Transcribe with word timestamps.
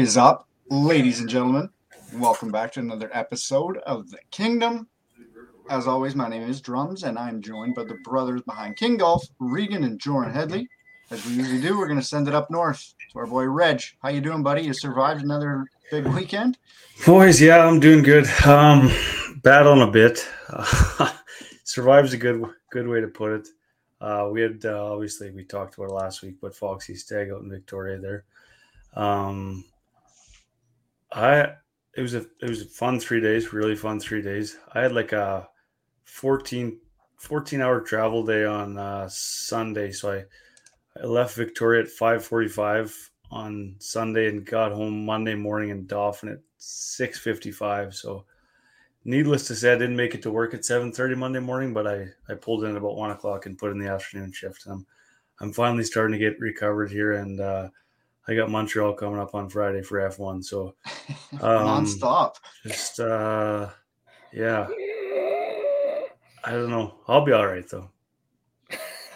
Is 0.00 0.16
up, 0.16 0.48
ladies 0.70 1.20
and 1.20 1.28
gentlemen? 1.28 1.68
Welcome 2.14 2.50
back 2.50 2.72
to 2.72 2.80
another 2.80 3.10
episode 3.12 3.76
of 3.84 4.10
The 4.10 4.16
Kingdom. 4.30 4.88
As 5.68 5.86
always, 5.86 6.14
my 6.14 6.26
name 6.26 6.48
is 6.48 6.62
Drums, 6.62 7.02
and 7.02 7.18
I'm 7.18 7.42
joined 7.42 7.74
by 7.74 7.84
the 7.84 7.98
brothers 8.02 8.40
behind 8.40 8.78
King 8.78 8.96
Golf, 8.96 9.22
Regan 9.38 9.84
and 9.84 10.00
Joran 10.00 10.32
Headley. 10.32 10.66
As 11.10 11.22
we 11.26 11.34
usually 11.34 11.60
do, 11.60 11.76
we're 11.76 11.86
going 11.86 12.00
to 12.00 12.04
send 12.04 12.28
it 12.28 12.34
up 12.34 12.50
north 12.50 12.94
to 13.12 13.18
our 13.18 13.26
boy 13.26 13.44
Reg. 13.44 13.82
How 14.02 14.08
you 14.08 14.22
doing, 14.22 14.42
buddy? 14.42 14.62
You 14.62 14.72
survived 14.72 15.22
another 15.22 15.66
big 15.90 16.06
weekend? 16.06 16.56
Boys, 17.04 17.38
yeah, 17.38 17.62
I'm 17.62 17.78
doing 17.78 18.02
good. 18.02 18.26
Um, 18.46 18.90
battling 19.42 19.86
a 19.86 19.90
bit. 19.90 20.26
Uh, 20.48 21.12
survives 21.64 22.14
a 22.14 22.16
good 22.16 22.42
good 22.72 22.88
way 22.88 23.02
to 23.02 23.08
put 23.08 23.32
it. 23.32 23.48
Uh, 24.00 24.30
we 24.32 24.40
had 24.40 24.64
uh, 24.64 24.94
obviously 24.94 25.30
we 25.30 25.44
talked 25.44 25.74
about 25.74 25.90
it 25.90 25.92
last 25.92 26.22
week, 26.22 26.36
but 26.40 26.56
Foxy 26.56 26.94
Stag 26.94 27.30
out 27.30 27.42
in 27.42 27.50
Victoria 27.50 27.98
there. 27.98 28.24
Um, 28.94 29.64
I 31.12 31.52
it 31.96 32.02
was 32.02 32.14
a 32.14 32.26
it 32.40 32.48
was 32.48 32.62
a 32.62 32.66
fun 32.66 33.00
three 33.00 33.20
days, 33.20 33.52
really 33.52 33.76
fun 33.76 34.00
three 34.00 34.22
days. 34.22 34.56
I 34.74 34.82
had 34.82 34.92
like 34.92 35.12
a 35.12 35.48
14, 36.04 36.78
14 37.18 37.60
hour 37.60 37.80
travel 37.80 38.24
day 38.24 38.44
on 38.44 38.78
uh, 38.78 39.08
Sunday, 39.10 39.92
so 39.92 40.12
I 40.12 40.24
I 41.00 41.06
left 41.06 41.36
Victoria 41.36 41.82
at 41.82 41.88
five 41.90 42.24
forty 42.24 42.48
five 42.48 42.94
on 43.30 43.76
Sunday 43.78 44.28
and 44.28 44.44
got 44.44 44.72
home 44.72 45.04
Monday 45.06 45.34
morning 45.34 45.70
in 45.70 45.86
Dauphin 45.86 46.28
at 46.30 46.40
six 46.58 47.18
fifty 47.18 47.50
five. 47.52 47.94
So 47.94 48.24
needless 49.04 49.46
to 49.48 49.54
say, 49.54 49.72
I 49.72 49.78
didn't 49.78 49.96
make 49.96 50.14
it 50.14 50.22
to 50.22 50.30
work 50.30 50.54
at 50.54 50.64
seven 50.64 50.92
thirty 50.92 51.14
Monday 51.14 51.40
morning, 51.40 51.74
but 51.74 51.86
I 51.86 52.08
I 52.28 52.34
pulled 52.34 52.64
in 52.64 52.76
about 52.76 52.96
one 52.96 53.10
o'clock 53.10 53.46
and 53.46 53.58
put 53.58 53.72
in 53.72 53.78
the 53.78 53.90
afternoon 53.90 54.32
shift. 54.32 54.66
And 54.66 54.74
I'm 54.74 54.86
I'm 55.40 55.52
finally 55.52 55.84
starting 55.84 56.12
to 56.18 56.24
get 56.30 56.40
recovered 56.40 56.90
here 56.90 57.12
and. 57.14 57.40
uh 57.40 57.68
I 58.30 58.36
got 58.36 58.48
Montreal 58.48 58.92
coming 58.92 59.18
up 59.18 59.34
on 59.34 59.48
Friday 59.48 59.82
for 59.82 59.98
F1. 59.98 60.44
So 60.44 60.76
um, 61.40 61.40
nonstop. 61.40 62.36
Just 62.64 63.00
uh 63.00 63.68
yeah. 64.32 64.68
I 66.44 66.52
don't 66.52 66.70
know. 66.70 66.94
I'll 67.08 67.24
be 67.24 67.32
all 67.32 67.46
right 67.46 67.68
though. 67.68 67.90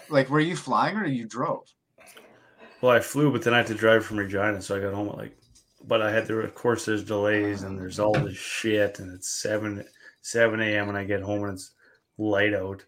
Like 0.09 0.29
were 0.29 0.41
you 0.41 0.57
flying 0.57 0.97
or 0.97 1.05
you 1.05 1.25
drove? 1.25 1.73
Well, 2.81 2.91
I 2.91 2.99
flew, 2.99 3.31
but 3.31 3.41
then 3.41 3.53
I 3.53 3.57
had 3.57 3.67
to 3.67 3.73
drive 3.73 4.05
from 4.05 4.17
Regina, 4.17 4.61
so 4.61 4.75
I 4.75 4.81
got 4.81 4.93
home 4.93 5.07
at 5.07 5.17
like 5.17 5.37
but 5.87 6.01
I 6.01 6.11
had 6.11 6.27
to 6.27 6.39
of 6.39 6.53
course 6.53 6.83
there's 6.83 7.03
delays 7.03 7.63
and 7.63 7.79
there's 7.79 7.99
all 7.99 8.13
this 8.13 8.37
shit 8.37 8.99
and 8.99 9.13
it's 9.13 9.29
seven 9.41 9.85
seven 10.23 10.59
AM 10.59 10.87
when 10.87 10.97
I 10.97 11.05
get 11.05 11.21
home 11.21 11.45
and 11.45 11.53
it's 11.53 11.71
light 12.17 12.53
out. 12.53 12.83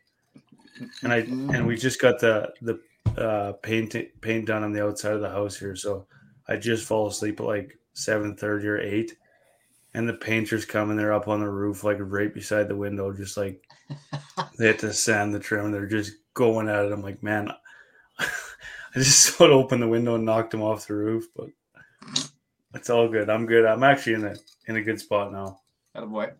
And 1.04 1.14
I 1.14 1.20
and 1.20 1.66
we 1.66 1.78
just 1.78 2.02
got 2.02 2.20
the 2.20 2.52
the 2.62 2.80
uh, 3.18 3.54
paint 3.64 3.96
paint 4.20 4.46
done 4.46 4.64
on 4.64 4.74
the 4.74 4.84
outside 4.84 5.14
of 5.14 5.22
the 5.22 5.30
house 5.30 5.58
here. 5.58 5.76
So 5.76 6.06
I 6.48 6.58
just 6.58 6.88
fall 6.88 7.08
asleep 7.08 7.40
at 7.40 7.46
like 7.46 7.78
seven 7.94 8.36
thirty 8.36 8.68
or 8.68 8.80
eight, 8.80 9.16
and 9.94 10.08
the 10.08 10.14
painters 10.14 10.66
come 10.66 10.90
and 10.90 11.00
they're 11.00 11.14
up 11.14 11.28
on 11.28 11.40
the 11.40 11.50
roof 11.50 11.84
like 11.84 11.98
right 12.00 12.34
beside 12.34 12.68
the 12.68 12.76
window, 12.76 13.12
just 13.12 13.38
like 13.38 13.68
they 14.58 14.68
had 14.68 14.80
to 14.80 14.94
sand 14.94 15.34
the 15.34 15.40
trim. 15.40 15.72
They're 15.72 15.86
just 15.86 16.14
going 16.34 16.70
at 16.70 16.86
it. 16.86 16.92
I'm 16.92 17.02
like, 17.02 17.24
man, 17.24 17.52
I 18.20 18.28
just 18.96 19.22
sort 19.38 19.52
of 19.52 19.58
opened 19.58 19.82
the 19.82 19.88
window 19.88 20.16
and 20.16 20.26
knocked 20.26 20.52
them 20.52 20.62
off 20.62 20.88
the 20.88 20.96
roof, 20.96 21.28
but 21.36 21.50
it's 22.74 22.90
all 22.90 23.08
good. 23.08 23.30
I'm 23.30 23.46
good. 23.46 23.66
I'm 23.66 23.84
actually 23.84 24.14
in 24.14 24.26
a 24.26 24.36
in 24.68 24.76
a 24.78 24.82
good 24.82 25.00
spot 25.00 25.32
now. 25.32 25.62
boy. 25.94 26.32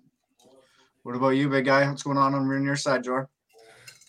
What 1.04 1.16
about 1.16 1.30
you, 1.30 1.50
big 1.50 1.66
guy? 1.66 1.88
What's 1.88 2.04
going 2.04 2.18
on 2.18 2.34
on 2.36 2.64
your 2.64 2.76
side, 2.76 3.04
Jor? 3.04 3.30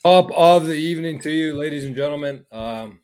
Up 0.05 0.31
of 0.33 0.67
the 0.67 0.75
evening 0.75 1.21
to 1.21 1.31
you, 1.31 1.57
ladies 1.57 1.85
and 1.85 1.95
gentlemen. 1.95 2.45
Um, 2.51 3.01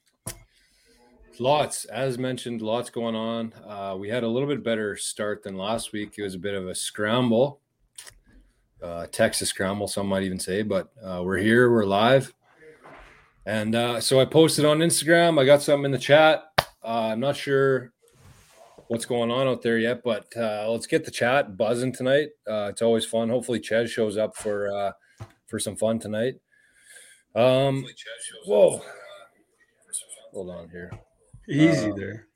lots, 1.40 1.84
as 1.86 2.18
mentioned, 2.18 2.62
lots 2.62 2.90
going 2.90 3.14
on. 3.14 3.52
Uh, 3.66 3.96
we 3.98 4.08
had 4.08 4.22
a 4.22 4.28
little 4.28 4.48
bit 4.48 4.62
better 4.62 4.96
start 4.96 5.42
than 5.42 5.56
last 5.56 5.92
week. 5.92 6.14
It 6.18 6.22
was 6.22 6.34
a 6.34 6.38
bit 6.38 6.54
of 6.54 6.68
a 6.68 6.74
scramble, 6.74 7.60
uh, 8.82 9.06
Texas 9.06 9.48
scramble, 9.48 9.88
some 9.88 10.06
might 10.06 10.22
even 10.22 10.38
say, 10.38 10.62
but 10.62 10.92
uh, 11.02 11.22
we're 11.24 11.38
here, 11.38 11.70
we're 11.70 11.84
live. 11.84 12.32
And 13.46 13.74
uh, 13.74 14.00
so 14.00 14.20
I 14.20 14.24
posted 14.24 14.64
on 14.64 14.78
Instagram. 14.78 15.40
I 15.40 15.44
got 15.44 15.62
something 15.62 15.86
in 15.86 15.90
the 15.90 15.98
chat. 15.98 16.44
Uh, 16.82 17.10
I'm 17.12 17.20
not 17.20 17.36
sure 17.36 17.92
what's 18.88 19.04
going 19.04 19.30
on 19.30 19.46
out 19.46 19.62
there 19.62 19.78
yet, 19.78 20.02
but 20.02 20.26
uh, 20.36 20.70
let's 20.70 20.86
get 20.86 21.04
the 21.04 21.10
chat 21.10 21.56
buzzing 21.56 21.92
tonight. 21.92 22.28
it's 22.46 22.82
always 22.82 23.04
fun. 23.04 23.28
Hopefully, 23.28 23.60
Chez 23.60 23.90
shows 23.90 24.16
up 24.16 24.36
for 24.36 24.92
for 25.46 25.58
some 25.58 25.76
fun 25.76 25.98
tonight. 25.98 26.34
Um, 27.34 27.84
whoa. 28.46 28.80
Hold 30.32 30.50
on 30.50 30.68
here. 30.68 30.90
Easy 31.48 31.90
uh, 31.90 31.94
there. 31.94 32.28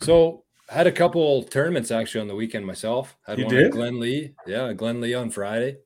So 0.00 0.44
had 0.68 0.86
a 0.86 0.92
couple 0.92 1.42
tournaments 1.44 1.90
actually 1.90 2.22
on 2.22 2.28
the 2.28 2.34
weekend 2.34 2.66
myself. 2.66 3.16
Had 3.26 3.38
you 3.38 3.46
one 3.46 3.54
did? 3.54 3.72
Glen 3.72 4.00
Lee. 4.00 4.34
Yeah, 4.46 4.72
Glen 4.72 5.00
Lee 5.00 5.14
on 5.14 5.30
Friday. 5.30 5.78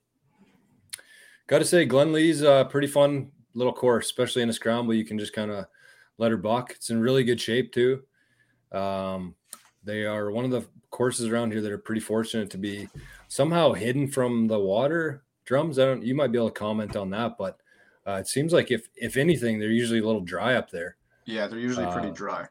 Got 1.46 1.60
to 1.60 1.64
say, 1.64 1.84
Glen 1.84 2.12
Lee's 2.12 2.42
a 2.42 2.68
pretty 2.70 2.86
fun 2.86 3.30
little 3.54 3.72
course, 3.72 4.06
especially 4.06 4.42
in 4.42 4.50
a 4.50 4.52
scramble. 4.52 4.94
You 4.94 5.04
can 5.04 5.18
just 5.18 5.32
kind 5.32 5.50
of 5.50 5.66
let 6.18 6.30
her 6.30 6.36
buck. 6.36 6.72
It's 6.72 6.90
in 6.90 7.00
really 7.00 7.24
good 7.24 7.40
shape 7.40 7.72
too. 7.72 8.02
Um, 8.70 9.34
they 9.82 10.04
are 10.04 10.30
one 10.30 10.44
of 10.44 10.50
the 10.50 10.66
courses 10.90 11.28
around 11.28 11.52
here 11.52 11.62
that 11.62 11.72
are 11.72 11.78
pretty 11.78 12.00
fortunate 12.00 12.50
to 12.50 12.58
be 12.58 12.88
somehow 13.28 13.72
hidden 13.72 14.08
from 14.08 14.46
the 14.46 14.58
water 14.58 15.24
drums. 15.46 15.78
I 15.78 15.86
don't. 15.86 16.04
You 16.04 16.14
might 16.14 16.32
be 16.32 16.38
able 16.38 16.50
to 16.50 16.54
comment 16.58 16.96
on 16.96 17.10
that, 17.10 17.38
but 17.38 17.58
uh, 18.06 18.16
it 18.16 18.28
seems 18.28 18.52
like 18.52 18.70
if 18.70 18.88
if 18.94 19.16
anything, 19.16 19.58
they're 19.58 19.70
usually 19.70 20.00
a 20.00 20.06
little 20.06 20.20
dry 20.20 20.54
up 20.54 20.70
there. 20.70 20.97
Yeah, 21.28 21.46
they're 21.46 21.58
usually 21.58 21.86
pretty 21.92 22.08
uh, 22.08 22.12
dry. 22.12 22.46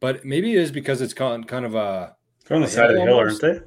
But 0.00 0.24
maybe 0.24 0.54
it 0.54 0.58
is 0.58 0.72
because 0.72 1.02
it's 1.02 1.12
kind 1.12 1.46
kind 1.46 1.66
of 1.66 1.74
a 1.74 2.16
on 2.50 2.62
the 2.62 2.66
side 2.66 2.90
of 2.90 2.96
the 2.96 3.02
hill, 3.02 3.18
aren't 3.18 3.40
they? 3.40 3.60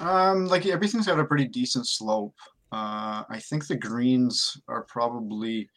Um, 0.00 0.46
like 0.46 0.66
everything's 0.66 1.06
got 1.06 1.20
a 1.20 1.24
pretty 1.24 1.46
decent 1.46 1.86
slope. 1.86 2.34
Uh, 2.72 3.22
I 3.28 3.38
think 3.38 3.66
the 3.66 3.76
greens 3.76 4.56
are 4.66 4.84
probably 4.84 5.68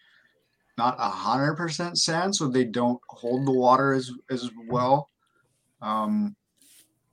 not 0.77 0.95
a 0.97 1.09
hundred 1.09 1.55
percent 1.55 1.97
sand, 1.97 2.33
so 2.33 2.47
they 2.47 2.63
don't 2.63 3.01
hold 3.09 3.45
the 3.45 3.51
water 3.51 3.91
as 3.91 4.09
as 4.31 4.49
well. 4.69 5.09
Um, 5.81 6.37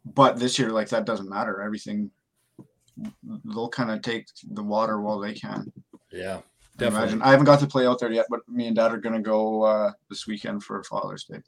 but 0.04 0.38
this 0.38 0.56
year, 0.56 0.70
like 0.70 0.88
that 0.90 1.04
doesn't 1.04 1.28
matter. 1.28 1.60
Everything 1.60 2.12
they'll 3.44 3.68
kind 3.68 3.90
of 3.90 4.02
take 4.02 4.28
the 4.52 4.62
water 4.62 5.00
while 5.00 5.18
they 5.18 5.34
can. 5.34 5.72
Yeah, 6.12 6.42
definitely. 6.76 7.02
Imagine. 7.02 7.22
I 7.22 7.30
haven't 7.30 7.46
got 7.46 7.60
to 7.60 7.66
play 7.66 7.86
out 7.86 7.98
there 8.00 8.12
yet, 8.12 8.26
but 8.30 8.40
me 8.48 8.66
and 8.66 8.76
Dad 8.76 8.92
are 8.92 8.98
going 8.98 9.14
to 9.14 9.22
go 9.22 9.62
uh, 9.62 9.92
this 10.08 10.26
weekend 10.26 10.62
for 10.62 10.82
Father's 10.84 11.24
Day. 11.24 11.38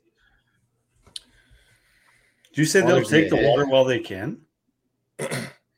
Do 1.15 2.61
you 2.61 2.65
say 2.65 2.83
Father's 2.83 3.09
they'll 3.09 3.23
take 3.23 3.31
Day. 3.31 3.43
the 3.43 3.49
water 3.49 3.67
while 3.67 3.85
they 3.85 4.01
can? 4.01 4.41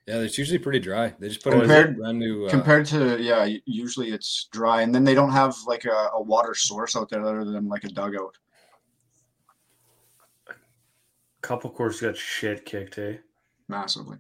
Yeah, 0.07 0.19
it's 0.19 0.39
usually 0.39 0.59
pretty 0.59 0.79
dry. 0.79 1.13
They 1.19 1.29
just 1.29 1.43
put 1.43 1.53
compared, 1.53 1.91
it 1.91 1.97
brand 1.99 2.21
new. 2.21 2.47
Uh, 2.47 2.51
compared 2.51 2.87
to 2.87 3.21
yeah, 3.21 3.49
usually 3.65 4.11
it's 4.13 4.49
dry, 4.53 4.83
and 4.83 4.95
then 4.95 5.03
they 5.03 5.15
don't 5.15 5.33
have 5.33 5.57
like 5.67 5.85
a, 5.85 6.11
a 6.15 6.23
water 6.23 6.55
source 6.55 6.95
out 6.95 7.11
there 7.11 7.25
other 7.27 7.45
than 7.45 7.69
like 7.69 7.83
a 7.83 7.89
dugout. 7.89 8.39
A 10.49 10.53
couple 11.43 11.71
courses 11.71 12.03
got 12.03 12.17
shit 12.17 12.65
kicked, 12.65 12.99
eh? 12.99 13.17
Massively. 13.67 14.19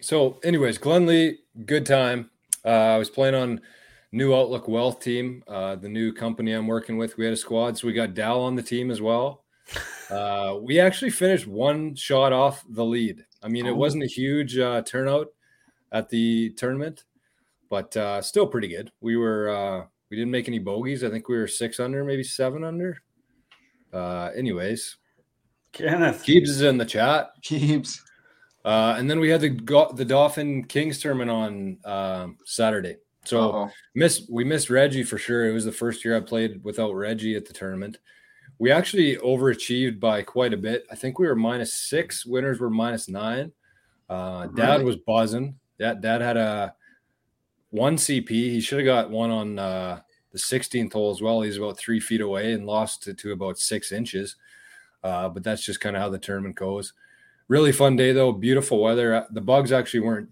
So, 0.00 0.38
anyways, 0.42 0.78
Glen 0.78 1.04
Lee, 1.04 1.40
good 1.66 1.84
time. 1.84 2.30
Uh, 2.64 2.68
I 2.94 2.98
was 2.98 3.10
playing 3.10 3.34
on 3.34 3.60
New 4.12 4.34
Outlook 4.34 4.68
Wealth 4.68 5.00
team, 5.00 5.42
uh, 5.48 5.74
the 5.76 5.88
new 5.88 6.12
company 6.12 6.52
I'm 6.52 6.66
working 6.66 6.96
with. 6.96 7.16
We 7.18 7.24
had 7.24 7.34
a 7.34 7.36
squad, 7.36 7.76
so 7.76 7.86
we 7.86 7.92
got 7.92 8.14
Dal 8.14 8.40
on 8.40 8.54
the 8.54 8.62
team 8.62 8.90
as 8.90 9.00
well. 9.00 9.44
Uh, 10.10 10.58
we 10.62 10.78
actually 10.78 11.10
finished 11.10 11.46
one 11.46 11.94
shot 11.94 12.30
off 12.30 12.62
the 12.68 12.84
lead. 12.84 13.24
I 13.42 13.48
mean, 13.48 13.64
it 13.64 13.70
oh. 13.70 13.74
wasn't 13.74 14.04
a 14.04 14.06
huge 14.06 14.58
uh, 14.58 14.82
turnout 14.82 15.28
at 15.92 16.10
the 16.10 16.50
tournament, 16.50 17.04
but 17.70 17.96
uh, 17.96 18.20
still 18.20 18.46
pretty 18.46 18.68
good. 18.68 18.92
We 19.00 19.16
were 19.16 19.48
uh, 19.48 19.86
we 20.10 20.18
didn't 20.18 20.30
make 20.30 20.46
any 20.46 20.58
bogeys. 20.58 21.04
I 21.04 21.08
think 21.08 21.26
we 21.26 21.38
were 21.38 21.48
six 21.48 21.80
under, 21.80 22.04
maybe 22.04 22.22
seven 22.22 22.64
under. 22.64 22.98
anyways, 23.94 24.98
Kenneth 25.72 26.22
Keebs 26.22 26.48
is 26.48 26.60
in 26.60 26.76
the 26.76 26.84
chat. 26.84 27.30
Keebs. 27.42 27.98
Uh, 28.64 28.94
and 28.96 29.10
then 29.10 29.20
we 29.20 29.28
had 29.28 29.40
the 29.40 29.50
the 29.94 30.04
Dauphin 30.04 30.64
Kings 30.64 30.98
tournament 30.98 31.30
on 31.30 31.78
um, 31.84 32.38
Saturday. 32.44 32.96
So 33.24 33.50
Uh-oh. 33.50 33.70
miss 33.94 34.26
we 34.30 34.44
missed 34.44 34.70
Reggie 34.70 35.02
for 35.02 35.18
sure. 35.18 35.48
It 35.48 35.52
was 35.52 35.64
the 35.64 35.72
first 35.72 36.04
year 36.04 36.16
I 36.16 36.20
played 36.20 36.62
without 36.64 36.94
Reggie 36.94 37.36
at 37.36 37.46
the 37.46 37.52
tournament. 37.52 37.98
We 38.58 38.70
actually 38.70 39.16
overachieved 39.16 39.98
by 39.98 40.22
quite 40.22 40.54
a 40.54 40.58
bit. 40.58 40.86
I 40.90 40.94
think 40.94 41.18
we 41.18 41.26
were 41.26 41.34
minus 41.34 41.74
six. 41.74 42.24
Winners 42.24 42.60
were 42.60 42.70
minus 42.70 43.08
nine. 43.08 43.52
Uh, 44.08 44.46
Dad 44.46 44.82
was 44.82 44.96
buzzing. 44.96 45.58
Dad, 45.78 46.00
Dad 46.00 46.20
had 46.20 46.36
a 46.36 46.74
one 47.70 47.96
CP. 47.96 48.28
He 48.28 48.60
should 48.60 48.78
have 48.78 48.86
got 48.86 49.10
one 49.10 49.30
on 49.30 49.58
uh, 49.58 50.00
the 50.30 50.38
16th 50.38 50.92
hole 50.92 51.10
as 51.10 51.20
well. 51.20 51.40
He's 51.40 51.56
about 51.56 51.78
three 51.78 51.98
feet 51.98 52.20
away 52.20 52.52
and 52.52 52.66
lost 52.66 53.02
to, 53.04 53.14
to 53.14 53.32
about 53.32 53.58
six 53.58 53.90
inches. 53.90 54.36
Uh, 55.02 55.28
but 55.28 55.42
that's 55.42 55.64
just 55.64 55.80
kind 55.80 55.96
of 55.96 56.02
how 56.02 56.08
the 56.08 56.18
tournament 56.18 56.54
goes. 56.54 56.92
Really 57.48 57.72
fun 57.72 57.96
day 57.96 58.12
though. 58.12 58.32
Beautiful 58.32 58.80
weather. 58.82 59.14
Uh, 59.14 59.24
the 59.30 59.40
bugs 59.40 59.70
actually 59.72 60.00
weren't 60.00 60.28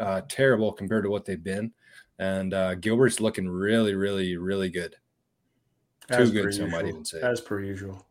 uh, 0.00 0.22
terrible 0.28 0.72
compared 0.72 1.04
to 1.04 1.10
what 1.10 1.24
they've 1.24 1.42
been, 1.42 1.72
and 2.18 2.54
uh, 2.54 2.74
Gilbert's 2.76 3.20
looking 3.20 3.48
really, 3.48 3.94
really, 3.94 4.36
really 4.36 4.70
good. 4.70 4.96
Too 6.08 6.14
As 6.14 6.30
good, 6.30 6.52
some 6.54 6.70
might 6.70 6.86
even 6.86 7.04
say. 7.04 7.20
As 7.20 7.40
per 7.40 7.60
usual. 7.60 8.06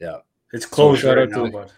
Yeah. 0.00 0.18
It's 0.52 0.66
closed 0.66 1.02
shout 1.02 1.16
right 1.18 1.24
out 1.24 1.30
to 1.30 1.36
now, 1.36 1.44
the- 1.44 1.50
but 1.50 1.72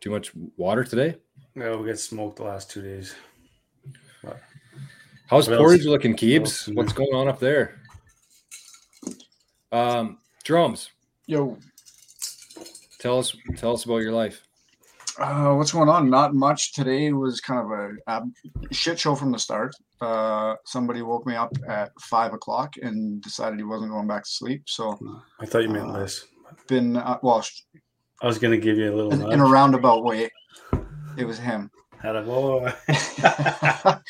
Too 0.00 0.10
much 0.10 0.32
water 0.56 0.84
today. 0.84 1.16
yeah, 1.54 1.76
we 1.76 1.86
got 1.86 1.98
smoked 1.98 2.36
the 2.36 2.44
last 2.44 2.70
two 2.70 2.80
days. 2.82 3.14
How's 5.26 5.48
What 5.48 5.58
else- 5.58 5.62
Portage 5.66 5.86
looking, 5.86 6.12
what 6.12 6.20
Keebs? 6.20 6.40
else 6.40 6.68
What's 6.68 6.92
going 6.92 7.14
on 7.14 7.28
up 7.28 7.38
there? 7.40 7.80
Um, 9.72 10.18
drums. 10.44 10.90
Yo, 11.26 11.56
Tell 13.00 13.18
us, 13.18 13.34
tell 13.56 13.72
us 13.72 13.84
about 13.84 13.98
your 13.98 14.12
life. 14.12 14.42
uh, 15.18 15.54
what's 15.54 15.72
going 15.72 15.88
on? 15.88 16.08
Not 16.10 16.34
much. 16.34 16.72
Today 16.74 17.12
was 17.12 17.40
kind 17.40 17.60
of 17.60 17.70
a 17.70 17.90
ab- 18.08 18.32
shit 18.72 18.98
show 19.00 19.14
from 19.14 19.32
the 19.32 19.38
start. 19.38 19.74
Uh, 20.00 20.54
somebody 20.66 21.02
woke 21.02 21.26
me 21.26 21.34
up 21.34 21.50
at 21.68 21.90
five 22.00 22.32
o'clock 22.32 22.74
and 22.82 23.20
decided 23.22 23.58
he 23.58 23.64
wasn't 23.64 23.90
going 23.90 24.06
back 24.06 24.24
to 24.24 24.30
sleep. 24.30 24.62
So 24.66 24.98
I 25.40 25.46
thought 25.46 25.62
you 25.62 25.68
meant 25.70 25.88
Uh, 25.88 26.00
Liz. 26.00 26.24
been 26.68 26.96
uh, 26.96 27.18
well 27.22 27.44
I 28.22 28.26
was 28.26 28.38
gonna 28.38 28.58
give 28.58 28.76
you 28.76 28.92
a 28.92 28.94
little 28.94 29.12
in, 29.12 29.18
nudge. 29.20 29.32
in 29.32 29.40
a 29.40 29.44
roundabout 29.46 30.04
way. 30.04 30.30
It 31.16 31.24
was 31.24 31.38
him. 31.38 31.70
Had 32.02 32.16
a 32.16 32.22
whoa. 32.22 32.70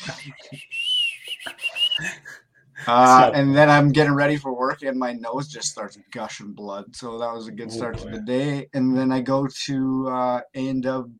Uh, 2.87 3.31
and 3.33 3.55
then 3.55 3.69
I'm 3.69 3.91
getting 3.91 4.13
ready 4.13 4.37
for 4.37 4.53
work, 4.53 4.81
and 4.81 4.97
my 4.97 5.13
nose 5.13 5.47
just 5.47 5.69
starts 5.69 5.97
gushing 6.11 6.53
blood. 6.53 6.95
So 6.95 7.17
that 7.19 7.33
was 7.33 7.47
a 7.47 7.51
good 7.51 7.67
Oh, 7.67 7.75
start 7.75 7.97
to 7.99 8.09
the 8.09 8.21
day. 8.21 8.67
And 8.73 8.97
then 8.97 9.11
I 9.11 9.21
go 9.21 9.47
to 9.65 10.09
uh, 10.09 10.41
A 10.55 10.67
and 10.67 10.83
W 10.83 11.13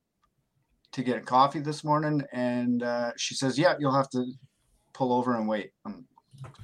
to 0.93 1.03
get 1.03 1.25
coffee 1.25 1.59
this 1.59 1.83
morning, 1.83 2.23
and 2.33 2.83
uh, 2.83 3.11
she 3.17 3.35
says, 3.35 3.57
"Yeah, 3.57 3.75
you'll 3.79 3.95
have 3.95 4.09
to 4.11 4.25
pull 4.93 5.13
over 5.13 5.35
and 5.35 5.47
wait." 5.47 5.71
Um, 5.85 6.05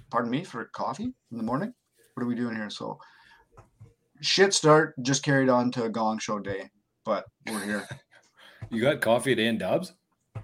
pardon 0.09 0.31
me 0.31 0.43
for 0.43 0.65
coffee 0.65 1.13
in 1.31 1.37
the 1.37 1.43
morning. 1.43 1.73
What 2.13 2.23
are 2.23 2.27
we 2.27 2.35
doing 2.35 2.55
here? 2.55 2.69
So 2.69 2.99
shit 4.21 4.53
start 4.53 4.95
just 5.01 5.23
carried 5.23 5.49
on 5.49 5.71
to 5.71 5.83
a 5.83 5.89
gong 5.89 6.17
show 6.19 6.39
day, 6.39 6.69
but 7.05 7.25
we're 7.47 7.63
here. 7.63 7.87
You 8.69 8.81
got 8.81 8.99
coffee 8.99 9.31
at 9.31 9.39
A 9.39 9.47
and 9.47 9.59
Dubs? 9.59 9.93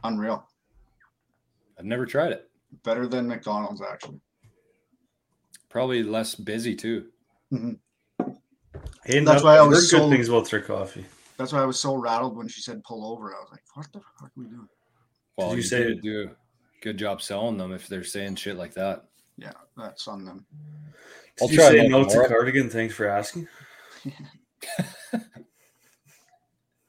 Unreal. 0.01 0.47
I've 1.77 1.83
never 1.83 2.05
tried 2.05 2.31
it. 2.31 2.49
Better 2.83 3.05
than 3.05 3.27
McDonald's 3.27 3.81
actually. 3.81 4.21
Probably 5.73 6.03
less 6.03 6.35
busy 6.35 6.75
too. 6.75 7.07
And 7.49 7.79
That's 9.07 9.43
why 9.43 9.57
I 9.57 9.63
I've 9.63 9.69
was 9.69 9.91
heard 9.91 9.97
good 9.97 10.03
so- 10.03 10.09
things 10.11 10.29
about 10.29 10.47
their 10.51 10.61
coffee. 10.61 11.03
That's 11.35 11.51
why 11.51 11.63
I 11.63 11.65
was 11.65 11.79
so 11.79 11.95
rattled 11.95 12.37
when 12.37 12.47
she 12.47 12.61
said 12.61 12.83
pull 12.83 13.03
over. 13.11 13.33
I 13.33 13.39
was 13.39 13.49
like, 13.49 13.63
"What 13.73 13.87
the 13.91 13.99
fuck 13.99 14.27
are 14.27 14.31
we 14.35 14.45
doing?" 14.45 14.67
Well, 15.35 15.49
you 15.49 15.55
you, 15.57 15.61
say- 15.63 15.95
say 15.95 15.99
do 15.99 16.29
a 16.29 16.35
good 16.83 16.97
job 16.97 17.23
selling 17.23 17.57
them 17.57 17.73
if 17.73 17.87
they're 17.87 18.03
saying 18.03 18.35
shit 18.35 18.55
like 18.55 18.75
that. 18.75 19.05
Yeah, 19.35 19.53
that's 19.75 20.07
on 20.07 20.25
them. 20.25 20.45
I'll 21.41 21.49
you 21.49 21.57
try 21.57 21.69
say 21.69 21.77
that 21.79 21.89
no 21.89 22.03
to 22.03 22.27
cardigan? 22.27 22.69
Thanks 22.69 22.93
for 22.93 23.07
asking. 23.07 23.47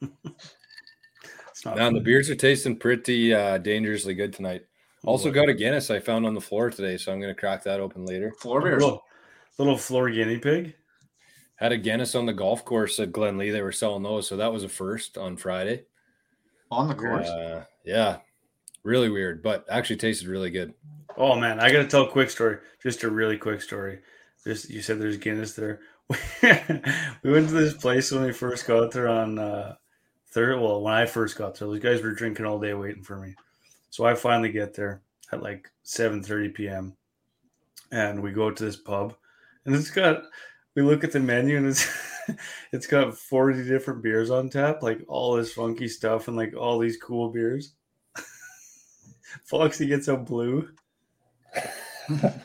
it's 0.02 1.64
not 1.64 1.76
Man, 1.76 1.94
the 1.94 2.00
beers 2.00 2.28
are 2.28 2.36
tasting 2.36 2.76
pretty 2.76 3.32
uh, 3.32 3.56
dangerously 3.56 4.12
good 4.12 4.34
tonight. 4.34 4.66
Also 5.06 5.30
got 5.30 5.48
a 5.48 5.54
Guinness 5.54 5.90
I 5.90 6.00
found 6.00 6.26
on 6.26 6.34
the 6.34 6.40
floor 6.40 6.70
today, 6.70 6.96
so 6.96 7.12
I'm 7.12 7.20
gonna 7.20 7.34
crack 7.34 7.62
that 7.64 7.80
open 7.80 8.06
later. 8.06 8.32
Floor 8.38 8.62
beers. 8.62 8.82
little, 8.82 9.02
little 9.58 9.76
floor 9.76 10.10
guinea 10.10 10.38
pig. 10.38 10.74
Had 11.56 11.72
a 11.72 11.76
Guinness 11.76 12.14
on 12.14 12.26
the 12.26 12.32
golf 12.32 12.64
course 12.64 12.98
at 12.98 13.12
Glen 13.12 13.38
Lee. 13.38 13.50
They 13.50 13.62
were 13.62 13.72
selling 13.72 14.02
those, 14.02 14.26
so 14.26 14.36
that 14.36 14.52
was 14.52 14.64
a 14.64 14.68
first 14.68 15.16
on 15.18 15.36
Friday. 15.36 15.84
on 16.70 16.88
the 16.88 16.94
course. 16.94 17.28
Uh, 17.28 17.64
yeah, 17.84 18.18
really 18.82 19.08
weird, 19.10 19.42
but 19.42 19.64
actually 19.70 19.96
tasted 19.96 20.28
really 20.28 20.50
good. 20.50 20.74
Oh 21.16 21.36
man, 21.36 21.60
I 21.60 21.70
gotta 21.70 21.86
tell 21.86 22.04
a 22.04 22.10
quick 22.10 22.30
story. 22.30 22.58
Just 22.82 23.02
a 23.04 23.10
really 23.10 23.38
quick 23.38 23.62
story. 23.62 24.00
Just 24.44 24.68
you 24.70 24.82
said 24.82 24.98
there's 24.98 25.16
Guinness 25.16 25.54
there. 25.54 25.80
we 27.22 27.32
went 27.32 27.48
to 27.48 27.54
this 27.54 27.74
place 27.74 28.10
when 28.10 28.24
we 28.24 28.32
first 28.32 28.66
got 28.66 28.90
there 28.90 29.08
on 29.08 29.38
uh 29.38 29.74
third. 30.32 30.60
Well, 30.60 30.82
when 30.82 30.92
I 30.92 31.06
first 31.06 31.38
got 31.38 31.58
there, 31.58 31.68
those 31.68 31.78
guys 31.78 32.02
were 32.02 32.12
drinking 32.12 32.46
all 32.46 32.58
day 32.58 32.74
waiting 32.74 33.04
for 33.04 33.18
me. 33.18 33.34
So 33.94 34.04
I 34.04 34.16
finally 34.16 34.50
get 34.50 34.74
there 34.74 35.02
at 35.30 35.40
like 35.40 35.70
7:30 35.84 36.52
p.m. 36.52 36.96
and 37.92 38.24
we 38.24 38.32
go 38.32 38.50
to 38.50 38.64
this 38.64 38.74
pub, 38.74 39.14
and 39.64 39.72
it's 39.72 39.92
got. 39.92 40.24
We 40.74 40.82
look 40.82 41.04
at 41.04 41.12
the 41.12 41.20
menu 41.20 41.56
and 41.56 41.68
it's 41.68 41.86
it's 42.72 42.88
got 42.88 43.16
40 43.16 43.62
different 43.62 44.02
beers 44.02 44.30
on 44.30 44.50
tap, 44.50 44.82
like 44.82 44.98
all 45.06 45.36
this 45.36 45.52
funky 45.52 45.86
stuff 45.86 46.26
and 46.26 46.36
like 46.36 46.56
all 46.56 46.80
these 46.80 46.96
cool 46.96 47.30
beers. 47.30 47.74
Foxy 49.44 49.86
gets 49.86 50.08
a 50.08 50.16
blue. 50.16 50.70
and 52.08 52.42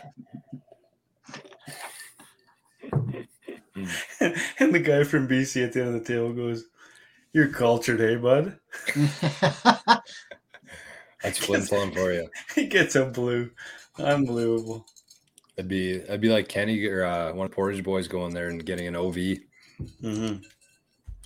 the 4.72 4.84
guy 4.86 5.04
from 5.04 5.28
BC 5.28 5.66
at 5.66 5.74
the 5.74 5.82
end 5.82 5.96
of 5.96 6.06
the 6.06 6.14
table 6.14 6.32
goes, 6.32 6.66
You're 7.34 7.48
cultured, 7.48 8.02
hey, 8.02 8.18
bud? 8.18 8.60
That's 11.24 11.38
Flin 11.46 11.62
Flon 11.62 11.94
for 11.94 12.12
you. 12.14 12.30
He 12.56 12.68
gets 12.68 12.96
a 12.96 13.06
blue. 13.06 13.52
Unbelievable. 13.98 14.86
It'd 15.58 15.68
be 15.68 15.96
it'd 15.96 16.22
be 16.22 16.30
like 16.30 16.48
Kenny 16.48 16.86
or 16.86 17.04
uh, 17.04 17.34
one 17.34 17.46
of 17.48 17.52
Portage 17.52 17.84
boys 17.84 18.08
going 18.08 18.34
there 18.34 18.48
and 18.48 18.66
getting 18.66 18.88
an 18.88 18.96
OV, 18.96 19.18
hmm 20.02 20.36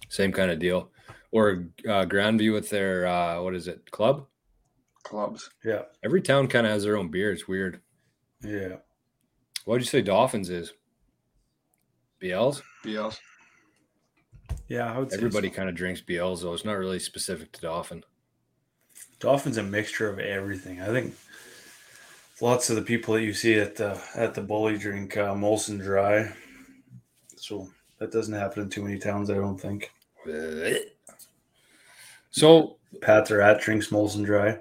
same 0.09 0.31
kind 0.31 0.51
of 0.51 0.59
deal, 0.59 0.91
or 1.31 1.65
uh, 1.85 2.05
Grandview 2.05 2.53
with 2.53 2.69
their 2.69 3.05
uh, 3.07 3.41
what 3.41 3.55
is 3.55 3.67
it 3.67 3.89
club? 3.91 4.25
Clubs. 5.03 5.49
Yeah. 5.65 5.83
Every 6.03 6.21
town 6.21 6.47
kind 6.47 6.65
of 6.67 6.71
has 6.73 6.83
their 6.83 6.97
own 6.97 7.09
beer. 7.09 7.31
It's 7.31 7.47
weird. 7.47 7.81
Yeah. 8.43 8.77
What'd 9.65 9.83
you 9.85 9.89
say 9.89 10.01
Dauphin's 10.01 10.49
is? 10.49 10.73
BLs? 12.21 12.61
BLs. 12.85 13.17
Yeah. 14.67 14.93
I 14.93 14.97
would 14.99 15.11
say 15.11 15.17
Everybody 15.17 15.49
so. 15.49 15.55
kind 15.55 15.67
of 15.69 15.75
drinks 15.75 16.01
BLs 16.01 16.41
though. 16.41 16.53
It's 16.53 16.65
not 16.65 16.77
really 16.77 16.99
specific 16.99 17.51
to 17.53 17.61
Dauphin. 17.61 18.03
Dauphin's 19.23 19.57
a 19.57 19.63
mixture 19.63 20.09
of 20.09 20.19
everything. 20.19 20.81
I 20.81 20.87
think 20.87 21.15
lots 22.41 22.69
of 22.69 22.75
the 22.75 22.81
people 22.81 23.13
that 23.13 23.23
you 23.23 23.33
see 23.33 23.55
at 23.55 23.77
the 23.77 23.97
at 24.15 24.33
the 24.33 24.41
bully 24.41 24.77
drink 24.77 25.15
uh, 25.15 25.33
Molson 25.33 25.81
Dry. 25.81 26.29
So 27.37 27.69
that 27.99 28.11
doesn't 28.11 28.33
happen 28.33 28.63
in 28.63 28.69
too 28.69 28.83
many 28.83 28.99
towns, 28.99 29.29
I 29.29 29.35
don't 29.35 29.59
think. 29.59 29.91
So 32.35 32.77
Pat 32.99 33.27
the 33.27 33.37
Rat 33.37 33.61
drinks 33.61 33.89
Molson 33.89 34.25
Dry. 34.25 34.57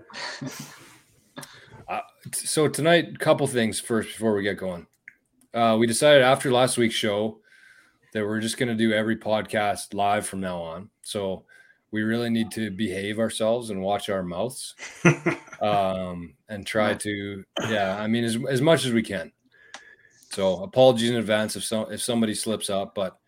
so 2.30 2.68
tonight, 2.68 3.14
a 3.14 3.18
couple 3.18 3.46
things 3.46 3.80
first 3.80 4.10
before 4.10 4.34
we 4.34 4.42
get 4.42 4.58
going. 4.58 4.86
Uh, 5.54 5.78
we 5.80 5.86
decided 5.86 6.22
after 6.22 6.52
last 6.52 6.76
week's 6.76 6.94
show 6.94 7.38
that 8.12 8.26
we're 8.26 8.40
just 8.40 8.58
going 8.58 8.68
to 8.68 8.74
do 8.74 8.92
every 8.92 9.16
podcast 9.16 9.94
live 9.94 10.26
from 10.26 10.40
now 10.40 10.60
on. 10.60 10.90
So 11.00 11.46
we 11.92 12.02
really 12.02 12.30
need 12.30 12.50
to 12.52 12.70
behave 12.70 13.18
ourselves 13.18 13.70
and 13.70 13.80
watch 13.80 14.08
our 14.08 14.22
mouths 14.22 14.74
um, 15.60 16.34
and 16.48 16.66
try 16.66 16.94
to, 16.94 17.44
yeah, 17.68 17.96
I 18.00 18.06
mean, 18.06 18.24
as, 18.24 18.36
as 18.48 18.60
much 18.60 18.84
as 18.84 18.92
we 18.92 19.02
can. 19.02 19.30
So 20.30 20.62
apologies 20.62 21.10
in 21.10 21.16
advance 21.16 21.56
if 21.56 21.64
some 21.64 21.92
if 21.92 22.00
somebody 22.00 22.34
slips 22.34 22.70
up, 22.70 22.94
but 22.94 23.18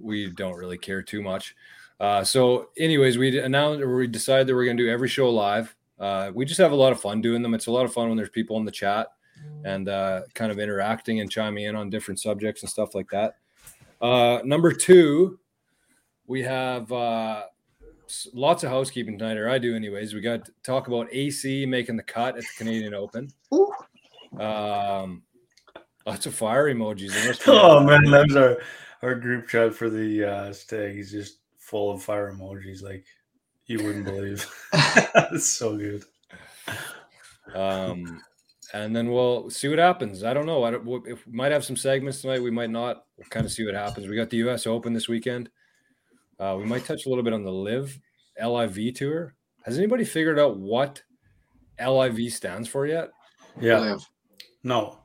we 0.00 0.30
don't 0.30 0.56
really 0.56 0.76
care 0.76 1.00
too 1.00 1.22
much. 1.22 1.54
Uh, 2.00 2.24
so, 2.24 2.70
anyways, 2.76 3.18
we 3.18 3.38
announced 3.38 3.84
we 3.86 4.08
decided 4.08 4.48
that 4.48 4.54
we're 4.54 4.64
going 4.64 4.76
to 4.76 4.82
do 4.82 4.90
every 4.90 5.08
show 5.08 5.30
live. 5.30 5.74
Uh, 5.98 6.32
we 6.34 6.44
just 6.44 6.60
have 6.60 6.72
a 6.72 6.76
lot 6.76 6.92
of 6.92 7.00
fun 7.00 7.20
doing 7.20 7.42
them. 7.42 7.54
It's 7.54 7.68
a 7.68 7.72
lot 7.72 7.84
of 7.84 7.92
fun 7.92 8.08
when 8.08 8.16
there's 8.16 8.30
people 8.30 8.56
in 8.56 8.64
the 8.64 8.72
chat 8.72 9.08
and 9.64 9.88
uh, 9.88 10.22
kind 10.34 10.50
of 10.50 10.58
interacting 10.58 11.20
and 11.20 11.30
chiming 11.30 11.64
in 11.64 11.76
on 11.76 11.90
different 11.90 12.20
subjects 12.20 12.62
and 12.62 12.70
stuff 12.70 12.94
like 12.94 13.10
that. 13.10 13.36
Uh, 14.00 14.40
number 14.44 14.72
two, 14.72 15.38
we 16.26 16.42
have 16.42 16.90
uh, 16.92 17.44
lots 18.32 18.62
of 18.64 18.70
housekeeping 18.70 19.18
tonight, 19.18 19.36
or 19.36 19.48
I 19.48 19.58
do, 19.58 19.74
anyways. 19.76 20.14
We 20.14 20.20
got 20.20 20.44
to 20.46 20.52
talk 20.62 20.88
about 20.88 21.08
AC 21.12 21.66
making 21.66 21.96
the 21.96 22.02
cut 22.02 22.36
at 22.36 22.42
the 22.42 22.48
Canadian 22.56 22.94
Open. 22.94 23.28
Ooh. 23.52 23.72
Um, 24.40 25.22
lots 26.06 26.26
of 26.26 26.34
fire 26.34 26.66
emojis. 26.72 27.12
Oh 27.46 27.82
man, 27.84 28.04
that 28.10 28.26
was 28.28 28.36
our 28.36 28.58
our 29.02 29.14
group 29.14 29.48
chat 29.48 29.74
for 29.74 29.88
the 29.90 30.24
uh, 30.24 30.52
stag. 30.52 30.94
He's 30.96 31.10
just 31.10 31.38
full 31.58 31.90
of 31.90 32.02
fire 32.02 32.32
emojis, 32.32 32.82
like 32.82 33.04
you 33.66 33.82
wouldn't 33.84 34.04
believe. 34.04 34.46
it's 35.32 35.46
so 35.46 35.76
good. 35.76 36.04
Um, 37.54 38.22
and 38.74 38.94
then 38.94 39.10
we'll 39.10 39.48
see 39.50 39.68
what 39.68 39.78
happens. 39.78 40.24
I 40.24 40.34
don't 40.34 40.46
know. 40.46 40.64
I 40.64 40.70
don't, 40.72 40.84
we- 40.84 41.12
if 41.12 41.26
we 41.26 41.32
might 41.32 41.52
have 41.52 41.64
some 41.64 41.76
segments 41.76 42.20
tonight, 42.20 42.42
we 42.42 42.50
might 42.50 42.70
not. 42.70 43.04
We'll 43.16 43.26
kind 43.28 43.46
of 43.46 43.52
see 43.52 43.64
what 43.64 43.74
happens. 43.74 44.06
We 44.06 44.16
got 44.16 44.30
the 44.30 44.36
U.S. 44.38 44.66
Open 44.66 44.92
this 44.92 45.08
weekend. 45.08 45.50
Uh, 46.38 46.56
we 46.58 46.64
might 46.64 46.84
touch 46.84 47.06
a 47.06 47.08
little 47.08 47.24
bit 47.24 47.32
on 47.32 47.42
the 47.42 47.52
Live 47.52 47.98
LIV 48.42 48.94
tour. 48.94 49.34
Has 49.64 49.78
anybody 49.78 50.04
figured 50.04 50.38
out 50.38 50.56
what 50.56 51.02
LIV 51.84 52.32
stands 52.32 52.68
for 52.68 52.86
yet? 52.86 53.10
Yeah, 53.60 53.78
Live. 53.78 54.08
no, 54.62 54.98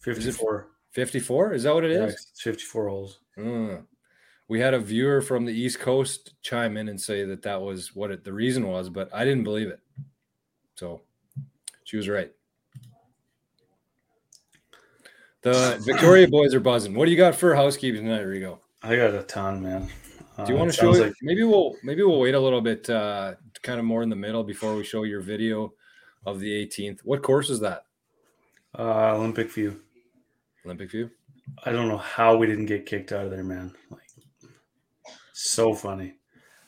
fifty-four. 0.00 0.68
54? 0.92 1.52
Is 1.52 1.64
that 1.64 1.74
what 1.74 1.84
it 1.84 1.92
Yeah, 1.92 2.04
it's 2.04 2.40
fifty-four 2.42 2.88
holes. 2.88 3.20
Mm. 3.36 3.84
We 4.48 4.60
had 4.60 4.72
a 4.72 4.78
viewer 4.78 5.20
from 5.20 5.44
the 5.44 5.52
East 5.52 5.78
Coast 5.78 6.32
chime 6.40 6.78
in 6.78 6.88
and 6.88 6.98
say 6.98 7.24
that 7.24 7.42
that 7.42 7.60
was 7.60 7.94
what 7.94 8.10
it, 8.10 8.24
the 8.24 8.32
reason 8.32 8.66
was, 8.66 8.88
but 8.88 9.12
I 9.12 9.24
didn't 9.24 9.44
believe 9.44 9.68
it. 9.68 9.80
So 10.76 11.02
she 11.84 11.98
was 11.98 12.08
right. 12.08 12.32
The 15.42 15.80
Victoria 15.84 16.28
boys 16.28 16.54
are 16.54 16.60
buzzing. 16.60 16.94
What 16.94 17.04
do 17.04 17.10
you 17.10 17.16
got 17.16 17.34
for 17.34 17.54
housekeeping 17.54 18.04
tonight, 18.04 18.24
Rigo? 18.24 18.58
I 18.82 18.96
got 18.96 19.14
a 19.14 19.22
ton, 19.22 19.62
man. 19.62 19.88
Do 20.44 20.52
you 20.52 20.56
uh, 20.56 20.58
want 20.58 20.70
to 20.70 20.76
show 20.76 20.94
it? 20.94 21.00
Like... 21.00 21.14
Maybe 21.22 21.42
we'll 21.44 21.76
maybe 21.82 22.02
we'll 22.02 22.20
wait 22.20 22.34
a 22.34 22.40
little 22.40 22.60
bit, 22.60 22.88
uh, 22.90 23.34
kind 23.62 23.78
of 23.78 23.86
more 23.86 24.02
in 24.02 24.10
the 24.10 24.16
middle 24.16 24.44
before 24.44 24.76
we 24.76 24.84
show 24.84 25.04
your 25.04 25.20
video 25.20 25.72
of 26.26 26.40
the 26.40 26.66
18th. 26.66 27.00
What 27.04 27.22
course 27.22 27.48
is 27.48 27.60
that? 27.60 27.86
Uh, 28.78 29.14
Olympic 29.14 29.50
View. 29.50 29.80
Olympic 30.64 30.90
View. 30.90 31.10
I 31.64 31.72
don't 31.72 31.88
know 31.88 31.96
how 31.96 32.36
we 32.36 32.46
didn't 32.46 32.66
get 32.66 32.84
kicked 32.84 33.12
out 33.12 33.24
of 33.24 33.30
there, 33.30 33.44
man. 33.44 33.72
Like, 33.90 34.00
so 35.32 35.74
funny. 35.74 36.14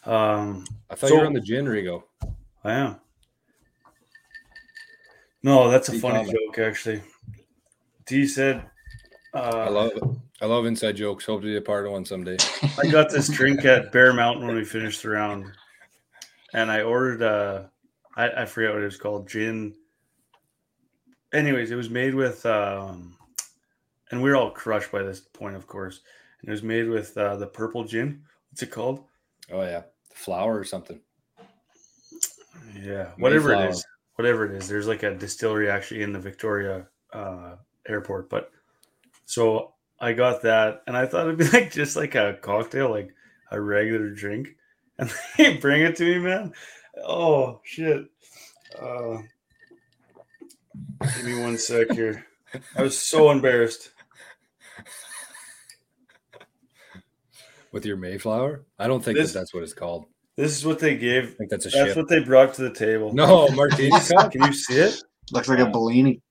Um, 0.06 0.64
I 0.88 0.94
thought 0.94 1.08
so, 1.08 1.14
you 1.14 1.20
were 1.20 1.26
on 1.26 1.34
the 1.34 1.40
gin, 1.40 1.66
Rigo. 1.66 2.04
I 2.64 2.72
am. 2.72 2.96
No, 5.42 5.70
that's 5.70 5.88
a 5.88 5.98
funny 5.98 6.24
comment. 6.24 6.32
joke, 6.32 6.58
actually. 6.58 7.02
D 8.06 8.26
said, 8.26 8.64
uh, 9.34 9.38
"I 9.38 9.68
love 9.68 9.92
it. 9.94 10.02
I 10.40 10.46
love 10.46 10.66
inside 10.66 10.96
jokes. 10.96 11.24
Hope 11.24 11.40
to 11.40 11.46
be 11.46 11.56
a 11.56 11.60
part 11.60 11.86
of 11.86 11.92
one 11.92 12.04
someday." 12.04 12.36
I 12.78 12.86
got 12.86 13.10
this 13.10 13.28
drink 13.28 13.64
at 13.64 13.92
Bear 13.92 14.12
Mountain 14.12 14.46
when 14.46 14.56
we 14.56 14.64
finished 14.64 15.02
the 15.02 15.10
round, 15.10 15.52
and 16.52 16.70
I 16.70 16.82
ordered 16.82 17.22
uh, 17.22 17.64
I, 18.18 18.42
I 18.42 18.44
forget 18.46 18.72
what 18.72 18.82
it 18.82 18.86
was 18.86 18.96
called, 18.96 19.28
gin. 19.28 19.74
Anyways, 21.32 21.70
it 21.70 21.76
was 21.76 21.88
made 21.88 22.14
with, 22.14 22.44
um, 22.46 23.16
and 24.10 24.20
we 24.20 24.28
are 24.30 24.36
all 24.36 24.50
crushed 24.50 24.90
by 24.90 25.02
this 25.02 25.20
point, 25.20 25.54
of 25.54 25.68
course. 25.68 26.00
And 26.40 26.48
it 26.48 26.52
was 26.52 26.64
made 26.64 26.88
with 26.88 27.16
uh, 27.16 27.36
the 27.36 27.46
purple 27.46 27.84
gin. 27.84 28.22
What's 28.50 28.62
it 28.62 28.72
called? 28.72 29.04
Oh 29.52 29.62
yeah, 29.62 29.82
the 30.10 30.16
flower 30.16 30.58
or 30.58 30.64
something. 30.64 31.00
Yeah, 32.82 33.10
whatever 33.18 33.52
it 33.52 33.70
is, 33.70 33.86
whatever 34.16 34.44
it 34.44 34.52
is. 34.52 34.66
There's 34.68 34.88
like 34.88 35.04
a 35.04 35.14
distillery 35.14 35.70
actually 35.70 36.02
in 36.02 36.12
the 36.12 36.18
Victoria 36.18 36.88
uh, 37.12 37.54
airport, 37.88 38.28
but 38.28 38.50
so 39.26 39.74
I 40.00 40.12
got 40.12 40.42
that, 40.42 40.82
and 40.86 40.96
I 40.96 41.06
thought 41.06 41.26
it'd 41.26 41.38
be 41.38 41.48
like 41.52 41.72
just 41.72 41.96
like 41.96 42.14
a 42.14 42.38
cocktail, 42.40 42.90
like 42.90 43.14
a 43.50 43.60
regular 43.60 44.10
drink, 44.10 44.56
and 44.98 45.10
they 45.36 45.56
bring 45.56 45.82
it 45.82 45.96
to 45.96 46.04
me, 46.04 46.18
man. 46.18 46.52
Oh 47.04 47.60
shit! 47.64 48.06
Uh, 48.80 49.18
give 51.00 51.24
me 51.24 51.40
one 51.40 51.58
sec 51.58 51.90
here. 51.90 52.26
I 52.76 52.82
was 52.82 52.98
so 52.98 53.30
embarrassed. 53.30 53.90
With 57.70 57.84
your 57.84 57.98
Mayflower? 57.98 58.64
I 58.78 58.88
don't 58.88 59.04
think 59.04 59.18
this, 59.18 59.32
that 59.32 59.40
that's 59.40 59.52
what 59.54 59.62
it's 59.62 59.74
called. 59.74 60.06
This 60.36 60.56
is 60.56 60.64
what 60.64 60.78
they 60.78 60.96
gave. 60.96 61.24
I 61.24 61.34
think 61.34 61.50
that's 61.50 61.66
a 61.66 61.68
That's 61.68 61.88
ship. 61.88 61.96
what 61.96 62.08
they 62.08 62.20
brought 62.20 62.54
to 62.54 62.62
the 62.62 62.72
table. 62.72 63.12
No, 63.12 63.48
martini 63.54 63.90
cup. 63.90 64.32
Can 64.32 64.44
you 64.44 64.52
see 64.52 64.78
it? 64.78 65.02
Looks 65.32 65.48
like 65.48 65.58
a 65.58 65.66
Bellini. 65.66 66.22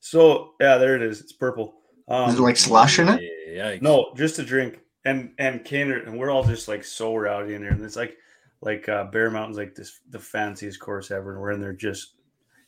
So 0.00 0.52
yeah, 0.60 0.78
there 0.78 0.96
it 0.96 1.02
is. 1.02 1.20
It's 1.20 1.32
purple. 1.32 1.74
Um, 2.08 2.30
is 2.30 2.38
it 2.38 2.42
like 2.42 2.56
slush 2.56 2.98
in 2.98 3.08
it? 3.08 3.20
Yikes. 3.48 3.82
No, 3.82 4.12
just 4.16 4.38
a 4.38 4.42
drink. 4.42 4.80
And 5.04 5.32
and 5.38 5.64
Kaner 5.64 6.06
and 6.06 6.18
we're 6.18 6.30
all 6.30 6.44
just 6.44 6.68
like 6.68 6.84
so 6.84 7.14
rowdy 7.14 7.54
in 7.54 7.62
there, 7.62 7.72
and 7.72 7.84
it's 7.84 7.96
like 7.96 8.16
like 8.62 8.88
uh, 8.88 9.04
Bear 9.04 9.30
Mountain's 9.30 9.58
like 9.58 9.74
this 9.74 10.00
the 10.10 10.18
fanciest 10.18 10.80
course 10.80 11.10
ever, 11.10 11.32
and 11.32 11.40
we're 11.40 11.52
in 11.52 11.60
there 11.60 11.74
just 11.74 12.14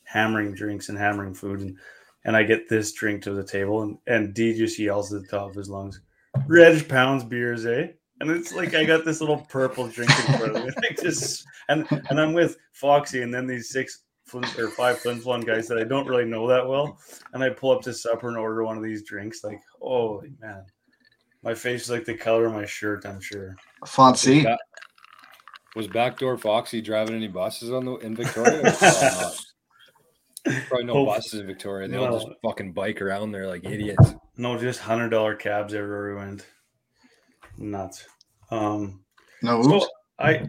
hammering 0.03 0.53
drinks 0.53 0.89
and 0.89 0.97
hammering 0.97 1.33
food, 1.33 1.61
and 1.61 1.77
and 2.25 2.35
I 2.35 2.43
get 2.43 2.69
this 2.69 2.91
drink 2.93 3.23
to 3.23 3.31
the 3.33 3.43
table, 3.43 3.81
and 3.81 3.97
and 4.05 4.33
D 4.33 4.53
just 4.53 4.77
yells 4.77 5.11
at 5.13 5.23
the 5.23 5.27
top 5.27 5.49
of 5.49 5.55
his 5.55 5.69
lungs, 5.69 6.01
"Reg 6.47 6.87
pounds 6.87 7.23
beers, 7.23 7.65
eh?" 7.65 7.87
And 8.19 8.31
it's 8.31 8.53
like 8.53 8.75
I 8.75 8.83
got 8.83 9.05
this 9.05 9.19
little 9.19 9.45
purple 9.49 9.87
drink 9.87 10.11
in 10.11 10.37
front 10.37 10.55
of 10.55 10.65
me, 10.65 10.71
like 10.83 11.01
just 11.01 11.45
and 11.69 11.87
and 12.09 12.19
I'm 12.19 12.33
with 12.33 12.57
Foxy, 12.73 13.23
and 13.23 13.33
then 13.33 13.47
these 13.47 13.71
six 13.71 14.03
or 14.33 14.69
five 14.69 14.99
Flin 14.99 15.19
Flon 15.19 15.45
guys 15.45 15.67
that 15.67 15.77
I 15.77 15.83
don't 15.83 16.07
really 16.07 16.25
know 16.25 16.47
that 16.47 16.67
well, 16.67 16.99
and 17.33 17.43
I 17.43 17.49
pull 17.49 17.71
up 17.71 17.81
to 17.83 17.93
supper 17.93 18.27
and 18.27 18.37
order 18.37 18.63
one 18.63 18.77
of 18.77 18.83
these 18.83 19.03
drinks. 19.03 19.43
Like, 19.43 19.59
holy 19.79 20.33
man, 20.39 20.65
my 21.43 21.53
face 21.53 21.83
is 21.83 21.89
like 21.89 22.05
the 22.05 22.15
color 22.15 22.45
of 22.45 22.53
my 22.53 22.65
shirt. 22.65 23.05
I'm 23.05 23.21
sure. 23.21 23.55
Fancy. 23.85 24.45
Was 25.75 25.87
backdoor 25.87 26.37
Foxy 26.37 26.81
driving 26.81 27.15
any 27.15 27.27
buses 27.27 27.71
on 27.71 27.85
the 27.85 27.95
in 27.97 28.15
Victoria? 28.15 28.63
Probably 30.67 30.85
no 30.85 31.05
buses 31.05 31.39
in 31.41 31.45
Victoria. 31.45 31.87
They 31.87 31.97
no. 31.97 32.05
all 32.05 32.19
just 32.19 32.31
fucking 32.43 32.73
bike 32.73 33.01
around 33.01 33.31
there 33.31 33.47
like 33.47 33.63
idiots. 33.65 34.15
No, 34.37 34.57
just 34.57 34.79
hundred 34.79 35.09
dollar 35.09 35.35
cabs 35.35 35.73
everywhere 35.73 36.15
we 36.15 36.15
went. 36.15 36.45
Nuts. 37.57 38.05
Um, 38.49 39.03
no, 39.43 39.61
so 39.61 39.87
I 40.19 40.47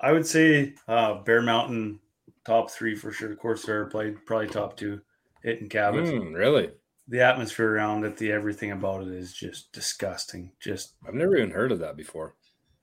I 0.00 0.12
would 0.12 0.26
say 0.26 0.74
uh, 0.88 1.22
Bear 1.22 1.42
Mountain 1.42 2.00
top 2.44 2.70
three 2.70 2.94
for 2.94 3.12
sure. 3.12 3.34
Corsair 3.34 3.86
played 3.86 4.24
probably 4.26 4.48
top 4.48 4.76
two. 4.76 5.00
It 5.42 5.60
and 5.60 5.70
Cabot. 5.70 6.04
Mm, 6.04 6.34
really? 6.34 6.70
The 7.08 7.20
atmosphere 7.20 7.74
around 7.74 8.04
it, 8.04 8.16
the 8.16 8.32
everything 8.32 8.70
about 8.70 9.02
it 9.02 9.08
is 9.08 9.32
just 9.34 9.72
disgusting. 9.72 10.52
Just 10.60 10.94
I've 11.06 11.14
never 11.14 11.36
even 11.36 11.50
heard 11.50 11.72
of 11.72 11.80
that 11.80 11.96
before. 11.96 12.34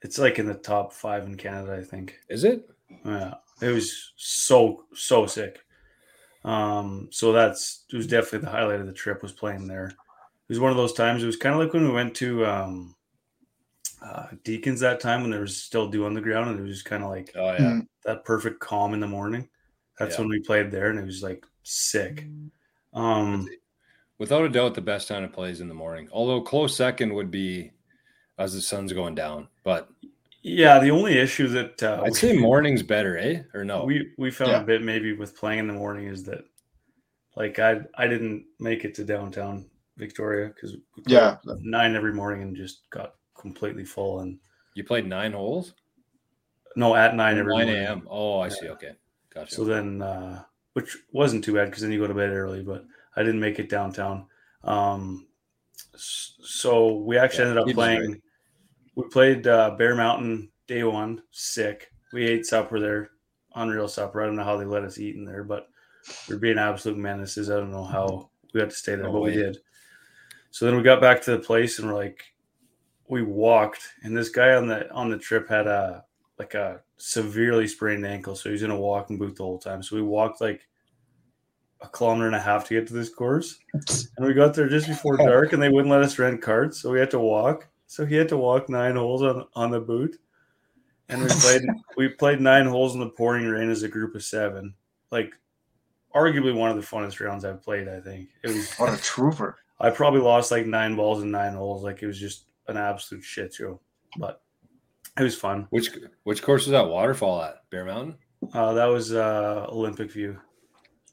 It's 0.01 0.20
like 0.20 0.39
in 0.39 0.46
the 0.46 0.53
top 0.53 0.94
five 0.94 1.25
in 1.25 1.38
Canada, 1.38 1.75
I 1.75 1.84
think. 1.84 2.20
Is 2.30 2.44
it? 2.44 2.70
Yeah, 3.06 3.36
it 3.62 3.70
was 3.70 4.13
so 4.15 4.86
so 4.94 5.25
sick. 5.25 5.60
Um, 6.44 7.10
so 7.12 7.32
that's 7.32 7.86
it 7.91 7.98
was 7.98 8.08
definitely 8.08 8.39
the 8.46 8.51
highlight 8.51 8.80
of 8.80 8.88
the 8.88 8.94
trip 8.94 9.22
was 9.22 9.32
playing 9.32 9.68
there. 9.68 9.88
It 9.88 9.96
was 10.50 10.60
one 10.60 10.72
of 10.72 10.77
those 10.77 10.94
times. 10.94 11.24
It 11.24 11.27
was 11.27 11.38
kind 11.38 11.56
of 11.56 11.62
like 11.62 11.74
when 11.74 11.88
we 11.88 11.94
went 11.94 12.15
to 12.15 12.46
um, 12.46 12.96
uh, 14.01 14.27
Deacons 14.43 14.79
that 14.79 15.00
time 15.00 15.22
when 15.22 15.31
there 15.31 15.41
was 15.41 15.58
still 15.58 15.88
dew 15.88 16.05
on 16.05 16.13
the 16.13 16.22
ground, 16.22 16.50
and 16.50 16.60
it 16.60 16.63
was 16.63 16.77
just 16.77 16.86
kind 16.86 17.03
of 17.03 17.10
like 17.10 17.31
oh 17.36 17.53
yeah, 17.53 17.81
that 18.05 18.25
perfect 18.25 18.60
calm 18.60 18.93
in 18.93 19.00
the 19.00 19.08
morning. 19.08 19.48
That's 20.00 20.15
yeah. 20.15 20.22
when 20.22 20.29
we 20.29 20.39
played 20.39 20.72
there, 20.72 20.89
and 20.89 21.00
it 21.00 21.05
was 21.05 21.22
like 21.22 21.46
sick. 21.63 22.25
Um, 22.93 23.48
without 24.17 24.46
a 24.46 24.50
doubt, 24.50 24.75
the 24.75 24.81
best 24.81 25.08
time 25.08 25.22
to 25.24 25.27
play 25.27 25.51
is 25.51 25.62
in 25.62 25.67
the 25.67 25.74
morning. 25.74 26.10
Although 26.12 26.41
close 26.41 26.75
second 26.75 27.13
would 27.13 27.31
be 27.31 27.72
as 28.38 28.53
the 28.53 28.62
sun's 28.62 28.93
going 28.93 29.15
down. 29.15 29.48
But 29.63 29.89
yeah, 30.41 30.79
the 30.79 30.91
only 30.91 31.17
issue 31.17 31.48
that 31.50 31.84
uh, 31.84 32.01
I'd 32.03 32.15
say 32.15 32.36
morning's 32.36 32.84
better, 32.84 33.17
eh? 33.17 33.43
Or 33.53 33.63
no? 33.63 33.84
We 33.86 34.12
we 34.17 34.31
found 34.31 34.51
yeah. 34.51 34.62
a 34.62 34.65
bit 34.65 34.81
maybe 34.81 35.13
with 35.13 35.38
playing 35.38 35.60
in 35.60 35.67
the 35.67 35.74
morning 35.74 36.08
is 36.08 36.24
that 36.24 36.43
like 37.36 37.60
I 37.60 37.81
I 37.96 38.08
didn't 38.08 38.46
make 38.60 38.84
it 38.84 38.96
to 38.96 39.03
downtown 39.03 39.70
Victoria 39.98 40.48
because 40.48 40.75
yeah 41.05 41.38
nine 41.62 41.96
every 41.96 42.13
morning 42.13 42.41
and 42.41 42.55
just 42.55 42.89
got 42.89 43.15
completely 43.41 43.83
full 43.83 44.21
and 44.21 44.39
you 44.74 44.83
played 44.83 45.07
nine 45.07 45.33
holes. 45.33 45.74
No, 46.75 46.95
at 46.95 47.15
nine 47.15 47.38
every 47.38 47.53
nine 47.53 47.69
a.m. 47.69 48.07
Oh, 48.10 48.39
I 48.39 48.48
see. 48.48 48.69
Okay, 48.69 48.93
gotcha. 49.33 49.53
So 49.53 49.65
then, 49.65 50.01
uh, 50.01 50.43
which 50.74 50.98
wasn't 51.12 51.43
too 51.43 51.53
bad 51.53 51.65
because 51.65 51.81
then 51.81 51.91
you 51.91 52.00
go 52.00 52.07
to 52.07 52.13
bed 52.13 52.29
early, 52.29 52.63
but 52.63 52.86
I 53.15 53.24
didn't 53.24 53.41
make 53.41 53.60
it 53.60 53.69
downtown. 53.69 54.27
Um, 54.63 55.27
so 55.95 56.95
we 56.95 57.17
actually 57.17 57.45
yeah, 57.45 57.50
ended 57.50 57.69
up 57.69 57.75
playing. 57.75 58.21
We 58.95 59.03
played 59.10 59.48
uh, 59.48 59.71
Bear 59.71 59.95
Mountain 59.95 60.51
day 60.67 60.83
one, 60.83 61.21
sick. 61.31 61.91
We 62.13 62.25
ate 62.25 62.45
supper 62.45 62.79
there, 62.79 63.10
unreal 63.55 63.88
supper. 63.88 64.21
I 64.21 64.25
don't 64.25 64.36
know 64.36 64.43
how 64.43 64.57
they 64.57 64.65
let 64.65 64.83
us 64.83 64.98
eat 64.98 65.15
in 65.15 65.25
there, 65.25 65.43
but 65.43 65.67
we 66.29 66.36
are 66.36 66.39
being 66.39 66.57
absolute 66.57 66.98
menaces. 66.98 67.50
I 67.50 67.55
don't 67.55 67.71
know 67.71 67.83
how 67.83 68.29
we 68.53 68.60
had 68.60 68.69
to 68.69 68.75
stay 68.75 68.95
there, 68.95 69.05
no 69.05 69.13
but 69.13 69.21
way. 69.21 69.31
we 69.31 69.38
did. 69.38 69.57
So 70.51 70.65
then 70.65 70.75
we 70.75 70.83
got 70.83 71.01
back 71.01 71.21
to 71.24 71.31
the 71.31 71.39
place 71.39 71.79
and 71.79 71.88
we're 71.88 71.95
like, 71.95 72.24
we 73.12 73.22
walked, 73.22 73.89
and 74.03 74.15
this 74.15 74.30
guy 74.30 74.56
on 74.56 74.68
the 74.68 74.89
on 74.91 75.10
the 75.12 75.18
trip 75.18 75.50
had 75.50 75.68
a 75.68 76.06
like 76.39 76.53
a 76.56 76.80
severely 76.98 77.68
sprained 77.68 78.06
ankle, 78.06 78.36
so 78.36 78.50
he's 78.50 78.63
in 78.63 78.72
a 78.72 78.80
walking 78.80 79.20
boot 79.20 79.36
the 79.36 79.44
whole 79.44 79.60
time. 79.60 79.84
So 79.84 79.98
we 79.98 80.01
walked 80.01 80.39
like 80.39 80.68
a 81.82 81.89
kilometer 81.89 82.27
and 82.27 82.36
a 82.36 82.39
half 82.39 82.68
to 82.68 82.74
get 82.74 82.88
to 82.88 82.94
this 82.94 83.10
course. 83.10 83.60
And 84.18 84.25
we 84.25 84.34
got 84.34 84.53
there 84.53 84.70
just 84.70 84.88
before 84.88 85.18
dark 85.18 85.53
and 85.53 85.62
they 85.62 85.70
wouldn't 85.70 85.91
let 85.91 86.03
us 86.03 86.20
rent 86.20 86.41
carts. 86.41 86.80
So 86.80 86.91
we 86.91 87.00
had 87.00 87.12
to 87.12 87.20
walk. 87.20 87.68
So 87.88 88.06
he 88.06 88.15
had 88.15 88.30
to 88.30 88.38
walk 88.38 88.70
nine 88.70 88.96
holes 88.96 89.24
on, 89.24 89.46
on 89.56 89.72
the 89.72 89.80
boot. 89.80 90.18
And 91.10 91.22
we 91.22 91.27
played 91.27 91.62
we 91.98 92.08
played 92.08 92.39
nine 92.39 92.65
holes 92.65 92.94
in 92.94 93.01
the 93.01 93.10
pouring 93.10 93.46
rain 93.46 93.70
as 93.70 93.84
a 93.84 93.89
group 93.89 94.15
of 94.15 94.24
seven. 94.24 94.74
Like 95.12 95.34
arguably 96.15 96.56
one 96.56 96.70
of 96.70 96.77
the 96.77 96.84
funnest 96.84 97.20
rounds 97.20 97.44
I've 97.44 97.63
played, 97.63 97.89
I 97.89 98.00
think. 98.00 98.30
It 98.44 98.50
was 98.50 98.72
what 98.75 98.94
a 98.94 99.01
trooper. 99.01 99.58
I 99.80 99.89
probably 99.89 100.22
lost 100.22 100.51
like 100.51 100.65
nine 100.65 100.96
balls 100.96 101.24
in 101.24 101.32
nine 101.32 101.53
holes. 101.53 101.84
Like 101.84 102.01
it 102.03 102.08
was 102.08 102.20
just 102.20 102.46
an 102.68 102.77
absolute 102.77 103.24
shit 103.24 103.53
show. 103.53 103.80
But 104.18 104.41
it 105.18 105.24
was 105.24 105.36
fun. 105.36 105.68
Which 105.70 105.89
which 106.24 106.41
course 106.41 106.65
was 106.65 106.72
that 106.72 106.88
waterfall 106.88 107.41
at? 107.44 107.70
Bear 107.70 107.86
Mountain? 107.86 108.18
Uh, 108.53 108.74
that 108.74 108.86
was 108.86 109.13
uh, 109.13 109.68
Olympic 109.70 110.12
View. 110.12 110.39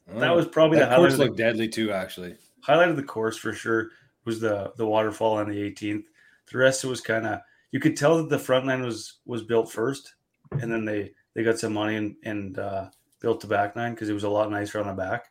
That 0.07 0.35
was 0.35 0.47
probably 0.47 0.79
that 0.79 0.89
the 0.89 0.95
course 0.95 1.17
looked 1.17 1.37
the, 1.37 1.43
deadly 1.43 1.67
too. 1.67 1.91
Actually, 1.91 2.35
highlight 2.61 2.89
of 2.89 2.95
the 2.95 3.03
course 3.03 3.37
for 3.37 3.53
sure 3.53 3.89
was 4.25 4.39
the 4.39 4.73
the 4.77 4.85
waterfall 4.85 5.37
on 5.37 5.49
the 5.49 5.71
18th. 5.71 6.05
The 6.51 6.57
rest 6.57 6.83
it 6.83 6.87
was 6.87 7.01
kind 7.01 7.27
of 7.27 7.41
you 7.71 7.79
could 7.79 7.95
tell 7.95 8.17
that 8.17 8.29
the 8.29 8.39
front 8.39 8.65
line 8.65 8.81
was 8.81 9.19
was 9.25 9.43
built 9.43 9.71
first, 9.71 10.15
and 10.51 10.71
then 10.71 10.85
they 10.85 11.11
they 11.35 11.43
got 11.43 11.59
some 11.59 11.73
money 11.73 11.95
and 11.95 12.15
and 12.23 12.57
uh, 12.57 12.89
built 13.21 13.41
the 13.41 13.47
back 13.47 13.75
nine 13.75 13.93
because 13.93 14.09
it 14.09 14.13
was 14.13 14.23
a 14.23 14.29
lot 14.29 14.49
nicer 14.49 14.79
on 14.79 14.87
the 14.87 14.93
back. 14.93 15.25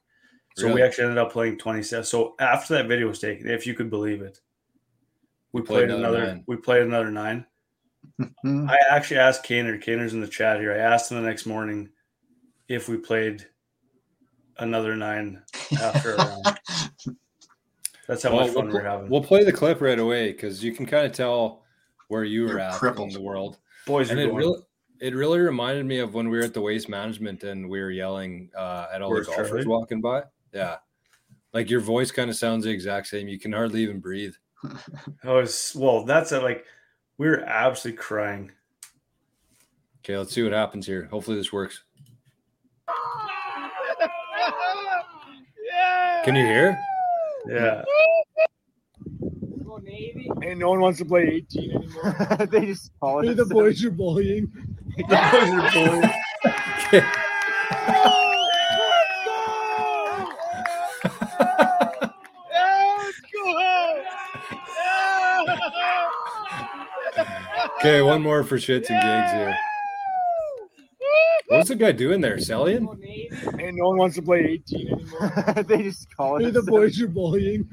So 0.57 0.65
really? 0.65 0.77
we 0.77 0.83
actually 0.83 1.05
ended 1.05 1.19
up 1.19 1.33
playing 1.33 1.59
27. 1.59 2.05
So 2.05 2.35
after 2.41 2.75
that 2.75 2.89
video 2.89 3.07
was 3.07 3.21
taken, 3.21 3.49
if 3.49 3.65
you 3.67 3.75
could 3.75 3.91
believe 3.91 4.23
it, 4.23 4.41
we 5.59 5.67
played, 5.67 5.89
played 5.89 5.99
another. 5.99 6.27
Nine. 6.27 6.45
We 6.47 6.57
played 6.57 6.83
another 6.83 7.11
nine. 7.11 7.47
I 8.45 8.79
actually 8.91 9.19
asked 9.19 9.45
Kaner. 9.45 9.83
Kaner's 9.83 10.15
in 10.15 10.21
the 10.21 10.29
chat 10.29 10.61
here. 10.61 10.73
I 10.73 10.79
asked 10.79 11.11
him 11.11 11.21
the 11.21 11.29
next 11.29 11.47
morning 11.47 11.91
if 12.69 12.89
we 12.89 12.97
played 12.97 13.47
another 14.59 14.97
nine 14.97 15.43
after 15.81 16.15
a 16.15 16.17
round. 16.17 16.61
That's 18.07 18.23
how 18.23 18.35
well, 18.35 18.47
much 18.47 18.55
fun 18.55 18.67
we'll, 18.67 18.75
we're 18.75 18.83
having. 18.83 19.11
We'll 19.11 19.23
play 19.23 19.45
the 19.45 19.53
clip 19.53 19.81
right 19.81 19.99
away 19.99 20.33
because 20.33 20.65
you 20.65 20.73
can 20.73 20.87
kind 20.87 21.07
of 21.07 21.13
tell 21.13 21.63
where 22.09 22.25
you 22.25 22.43
were 22.43 22.49
You're 22.49 22.61
at 22.61 22.75
crippled. 22.75 23.09
in 23.09 23.15
the 23.15 23.21
world. 23.21 23.59
Boys, 23.87 24.11
and 24.11 24.19
it 24.19 24.33
really 24.33 24.61
it 25.01 25.15
really 25.15 25.39
reminded 25.39 25.87
me 25.87 25.99
of 25.99 26.15
when 26.15 26.29
we 26.29 26.39
were 26.39 26.45
at 26.45 26.55
the 26.55 26.61
waste 26.61 26.89
management 26.89 27.45
and 27.45 27.69
we 27.69 27.81
were 27.81 27.91
yelling 27.91 28.51
uh, 28.57 28.87
at 28.93 29.03
all 29.03 29.11
Where's 29.11 29.27
the 29.27 29.33
golfers 29.33 29.51
Charlie? 29.51 29.67
walking 29.67 30.01
by. 30.01 30.23
Yeah, 30.53 30.77
like 31.53 31.71
your 31.71 31.81
voice 31.81 32.11
kind 32.11 32.31
of 32.31 32.37
sounds 32.37 32.65
the 32.65 32.71
exact 32.71 33.07
same. 33.07 33.29
You 33.29 33.39
can 33.39 33.53
hardly 33.53 33.83
even 33.83 34.01
breathe. 34.01 34.35
I 35.25 35.33
was 35.33 35.73
well. 35.77 36.05
That's 36.05 36.33
a, 36.33 36.41
like 36.41 36.65
we 37.19 37.29
were 37.29 37.41
absolutely 37.41 37.99
crying. 37.99 38.53
Okay, 40.05 40.17
let's 40.17 40.33
see 40.33 40.43
what 40.43 40.53
happens 40.53 40.87
here. 40.87 41.07
Hopefully, 41.11 41.37
this 41.37 41.53
works. 41.53 41.83
Can 46.25 46.35
you 46.35 46.45
hear? 46.45 46.79
Yeah. 47.49 47.85
And 50.43 50.59
no 50.61 50.71
one 50.71 50.81
wants 50.81 50.99
to 50.99 51.05
play 51.05 51.45
18 51.51 51.71
anymore. 51.71 52.47
they 52.51 52.67
just 52.67 52.91
call 53.01 53.21
it. 53.21 53.37
the 53.37 53.45
boys 53.45 53.85
are 53.85 53.91
bullying. 53.91 54.51
the 54.97 55.05
boys 55.05 55.51
are 55.51 55.71
bullying. 56.93 57.05
Okay, 67.79 68.03
one 68.03 68.23
more 68.23 68.45
for 68.45 68.57
shits 68.57 68.91
and 68.91 69.01
gigs 69.01 69.33
here. 69.33 69.57
What's 71.49 71.69
the 71.71 71.77
guy 71.77 71.93
doing 71.93 72.21
there? 72.21 72.39
Selling? 72.39 72.87
And 73.59 73.77
no 73.77 73.89
one 73.89 73.99
wants 73.99 74.17
to 74.17 74.23
play 74.23 74.41
18 74.41 74.89
anymore. 74.89 75.65
they 75.67 75.83
just 75.83 76.15
call 76.15 76.37
it. 76.37 76.45
Hey, 76.45 76.51
the 76.51 76.63
boys 76.63 77.01
are 77.01 77.09
bullying. 77.09 77.67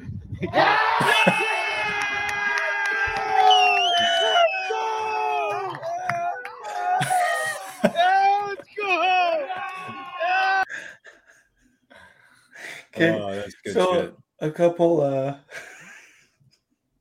Okay. 12.95 13.19
Oh, 13.19 13.43
so 13.73 13.93
shit. 13.93 14.15
a 14.39 14.51
couple 14.51 15.01
uh 15.01 15.35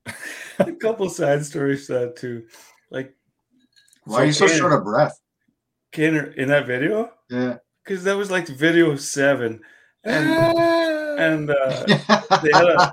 a 0.59 0.73
couple 0.73 1.09
side 1.09 1.45
stories 1.47 1.87
to 1.87 1.93
that 1.93 2.17
too. 2.17 2.47
Like 2.91 3.15
why 4.05 4.17
so 4.17 4.23
are 4.23 4.27
you 4.27 4.33
so 4.33 4.47
short 4.49 4.73
of 4.73 4.85
breath? 4.85 5.19
Kaner 5.93 6.35
in 6.35 6.49
that 6.49 6.67
video? 6.67 7.11
Yeah. 7.31 7.59
Because 7.85 8.05
that 8.05 8.17
was 8.17 8.31
like 8.31 8.47
video 8.49 8.97
seven. 8.97 9.61
And 10.05 10.59
and 11.19 11.51
uh 11.51 11.85
they 12.43 12.51
had 12.53 12.65
a 12.65 12.93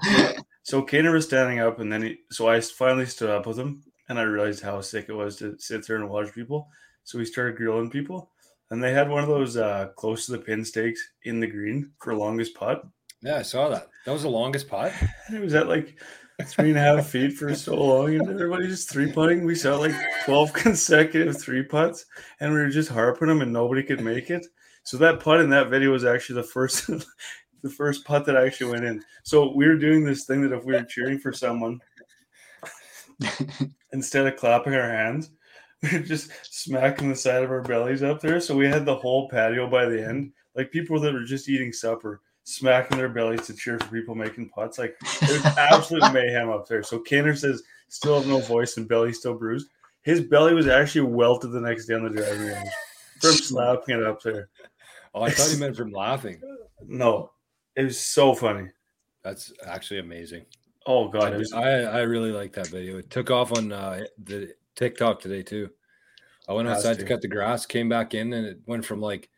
so 0.64 0.84
Kaner 0.84 1.14
was 1.14 1.26
standing 1.26 1.60
up 1.60 1.80
and 1.80 1.92
then 1.92 2.04
he 2.04 2.20
so 2.32 2.48
I 2.48 2.62
finally 2.62 3.06
stood 3.06 3.30
up 3.30 3.46
with 3.46 3.58
him 3.60 3.84
and 4.08 4.20
I 4.20 4.24
realized 4.24 4.64
how 4.64 4.82
sick 4.82 5.06
it 5.10 5.14
was 5.14 5.38
to 5.38 5.56
sit 5.60 5.86
there 5.88 5.98
and 5.98 6.10
watch 6.10 6.34
people. 6.34 6.68
So 7.04 7.18
we 7.18 7.26
started 7.26 7.58
grilling 7.58 7.90
people 7.90 8.32
and 8.70 8.82
they 8.82 8.94
had 8.94 9.10
one 9.10 9.22
of 9.22 9.30
those 9.30 9.58
uh, 9.58 9.90
close 9.98 10.26
to 10.26 10.32
the 10.32 10.38
pin 10.38 10.64
stakes 10.64 11.02
in 11.24 11.40
the 11.40 11.48
green 11.48 11.92
for 12.02 12.16
longest 12.16 12.56
putt. 12.56 12.84
Yeah, 13.22 13.38
I 13.38 13.42
saw 13.42 13.70
that. 13.70 13.90
That 14.06 14.14
was 14.14 14.24
the 14.24 14.30
longest 14.30 14.68
putt. 14.68 14.94
And 15.28 15.38
it 15.38 15.42
was 15.42 15.54
at 15.54 15.68
like 15.68 16.00
three 16.48 16.70
and 16.70 16.78
a 16.78 16.82
half 16.82 17.08
feet 17.08 17.34
for 17.34 17.54
so 17.56 17.76
long, 17.76 18.16
and 18.16 18.30
everybody 18.30 18.68
just 18.68 18.90
three 18.90 19.12
putting. 19.12 19.46
We 19.46 19.56
saw 19.56 19.78
like 19.78 19.96
twelve 20.26 20.54
consecutive 20.54 21.40
three 21.42 21.64
putts, 21.64 22.06
and 22.40 22.54
we 22.54 22.60
were 22.60 22.70
just 22.70 22.90
harping 22.90 23.28
them, 23.28 23.42
and 23.42 23.54
nobody 23.54 23.84
could 23.84 24.02
make 24.02 24.30
it. 24.30 24.46
So 24.84 24.98
that 24.98 25.20
putt 25.20 25.42
in 25.42 25.50
that 25.52 25.70
video 25.70 25.92
was 25.92 26.06
actually 26.06 26.42
the 26.42 26.48
first, 26.48 26.88
the 27.62 27.70
first 27.70 28.06
putt 28.06 28.26
that 28.26 28.36
actually 28.36 28.72
went 28.72 28.86
in. 28.86 29.04
So 29.24 29.54
we 29.56 29.68
were 29.68 29.78
doing 29.78 30.04
this 30.04 30.26
thing 30.26 30.42
that 30.42 30.56
if 30.56 30.66
we 30.66 30.74
were 30.74 30.84
cheering 30.84 31.20
for 31.20 31.34
someone, 31.34 31.80
instead 33.94 34.28
of 34.28 34.38
clapping 34.38 34.74
our 34.74 34.90
hands, 34.90 35.30
we 35.84 35.92
were 35.94 36.00
just 36.00 36.32
smacking 36.44 37.10
the 37.10 37.16
side 37.16 37.44
of 37.44 37.52
our 37.52 37.62
bellies 37.62 38.04
up 38.04 38.22
there. 38.22 38.40
So 38.40 38.56
we 38.56 38.68
had 38.68 38.86
the 38.86 38.96
whole 38.96 39.30
patio 39.30 39.70
by 39.70 39.86
the 39.86 40.06
end, 40.08 40.34
like 40.56 40.72
people 40.72 41.00
that 41.00 41.14
were 41.14 41.24
just 41.24 41.50
eating 41.50 41.74
supper, 41.74 42.22
smacking 42.44 42.98
their 42.98 43.10
bellies 43.10 43.46
to 43.48 43.54
cheer 43.54 43.80
for 43.80 43.88
people 43.88 44.16
making 44.16 44.50
putts. 44.50 44.78
Like 44.78 44.96
there's 45.22 45.46
absolute 45.46 46.02
mayhem 46.14 46.50
up 46.50 46.68
there. 46.68 46.84
So 46.84 47.00
Kaner 47.00 47.38
says 47.38 47.64
still 47.90 48.20
have 48.20 48.28
no 48.28 48.40
voice 48.40 48.78
and 48.78 48.88
belly 48.88 49.14
still 49.14 49.36
bruised. 49.36 49.68
His 50.04 50.22
belly 50.22 50.54
was 50.54 50.68
actually 50.68 51.02
welted 51.02 51.52
the 51.52 51.62
next 51.62 51.86
day 51.86 51.94
on 51.96 52.04
the 52.04 52.10
driving 52.10 52.48
range 52.48 52.70
from 53.20 53.32
slapping 53.32 54.00
it 54.00 54.06
up 54.06 54.22
there. 54.22 54.50
Oh, 55.14 55.22
I 55.22 55.30
thought 55.32 55.52
you 55.52 55.60
meant 55.60 55.76
from 55.76 55.92
laughing. 55.92 56.42
No, 56.86 57.32
it 57.76 57.84
was 57.84 58.00
so 58.00 58.34
funny. 58.34 58.70
That's 59.24 59.54
actually 59.66 60.00
amazing. 60.00 60.46
Oh 60.88 61.10
god, 61.10 61.38
was- 61.38 61.54
I 61.54 61.82
I 61.84 62.02
really 62.02 62.32
like 62.32 62.54
that 62.54 62.68
video. 62.68 62.98
It 62.98 63.10
took 63.12 63.30
off 63.30 63.56
on 63.56 63.72
uh, 63.72 64.06
the 64.24 64.54
TikTok 64.76 65.20
today 65.20 65.44
too. 65.44 65.70
I 66.50 66.54
went 66.54 66.68
outside 66.68 66.96
to. 66.96 67.02
to 67.02 67.08
cut 67.08 67.22
the 67.22 67.28
grass, 67.28 67.68
came 67.68 67.88
back 67.88 68.16
in, 68.16 68.34
and 68.34 68.48
it 68.48 68.60
went 68.66 68.84
from 68.84 69.00
like 69.00 69.30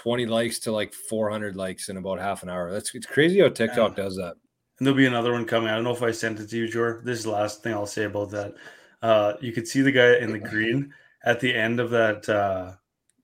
20 0.00 0.24
likes 0.24 0.58
to 0.58 0.72
like 0.72 0.94
400 0.94 1.56
likes 1.56 1.90
in 1.90 1.98
about 1.98 2.18
half 2.18 2.42
an 2.42 2.48
hour. 2.48 2.72
That's 2.72 2.94
it's 2.94 3.04
crazy 3.04 3.40
how 3.40 3.50
TikTok 3.50 3.98
yeah. 3.98 4.04
does 4.04 4.16
that. 4.16 4.34
And 4.78 4.86
there'll 4.86 4.96
be 4.96 5.04
another 5.04 5.32
one 5.32 5.44
coming. 5.44 5.68
I 5.68 5.74
don't 5.74 5.84
know 5.84 5.92
if 5.92 6.02
I 6.02 6.10
sent 6.10 6.40
it 6.40 6.48
to 6.48 6.56
you, 6.56 6.68
Jor. 6.68 7.02
This 7.04 7.18
is 7.18 7.24
the 7.24 7.32
last 7.32 7.62
thing 7.62 7.74
I'll 7.74 7.84
say 7.84 8.04
about 8.04 8.30
that. 8.30 8.54
Uh, 9.02 9.34
you 9.42 9.52
could 9.52 9.68
see 9.68 9.82
the 9.82 9.92
guy 9.92 10.14
in 10.16 10.32
the 10.32 10.38
green 10.38 10.94
at 11.22 11.38
the 11.38 11.54
end 11.54 11.80
of 11.80 11.90
that 11.90 12.26
uh, 12.30 12.72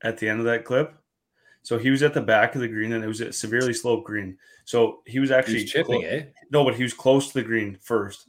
at 0.03 0.19
the 0.19 0.29
end 0.29 0.41
of 0.41 0.45
that 0.47 0.67
clip. 0.67 0.95
So 1.63 1.79
he 1.79 1.89
was 1.89 2.03
at 2.03 2.13
the 2.13 2.21
back 2.21 2.55
of 2.55 2.61
the 2.61 2.69
green, 2.69 2.93
and 2.93 3.03
it 3.03 3.09
was 3.09 3.23
a 3.23 3.33
severely 3.33 3.73
sloped 3.73 4.07
green. 4.07 4.37
So 4.67 5.01
he 5.07 5.19
was 5.19 5.31
actually 5.31 5.61
He's 5.61 5.73
chipping, 5.73 6.03
clo- 6.03 6.11
eh? 6.11 6.25
No, 6.51 6.63
but 6.63 6.75
he 6.75 6.83
was 6.83 6.93
close 6.93 7.29
to 7.29 7.35
the 7.35 7.43
green 7.43 7.79
first, 7.81 8.29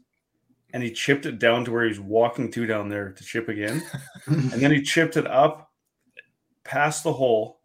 and 0.72 0.82
he 0.82 0.92
chipped 0.92 1.26
it 1.26 1.38
down 1.38 1.66
to 1.66 1.72
where 1.74 1.84
he 1.84 1.90
was 1.90 2.00
walking 2.00 2.50
to 2.52 2.66
down 2.66 2.88
there 2.88 3.12
to 3.12 3.24
chip 3.26 3.50
again, 3.50 3.84
and 4.26 4.52
then 4.52 4.72
he 4.72 4.82
chipped 4.82 5.18
it 5.18 5.28
up 5.28 5.70
past 6.64 7.04
the 7.04 7.12
hole 7.12 7.57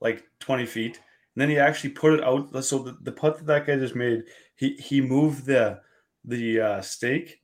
like 0.00 0.24
20 0.40 0.66
feet. 0.66 1.00
And 1.34 1.42
then 1.42 1.48
he 1.48 1.58
actually 1.58 1.90
put 1.90 2.14
it 2.14 2.24
out. 2.24 2.64
So 2.64 2.78
the, 2.80 2.96
the 3.02 3.12
putt 3.12 3.38
that 3.38 3.46
that 3.46 3.66
guy 3.66 3.76
just 3.76 3.94
made, 3.94 4.24
he 4.56 4.74
he 4.74 5.00
moved 5.00 5.46
the 5.46 5.80
the 6.24 6.60
uh, 6.60 6.80
stake 6.80 7.40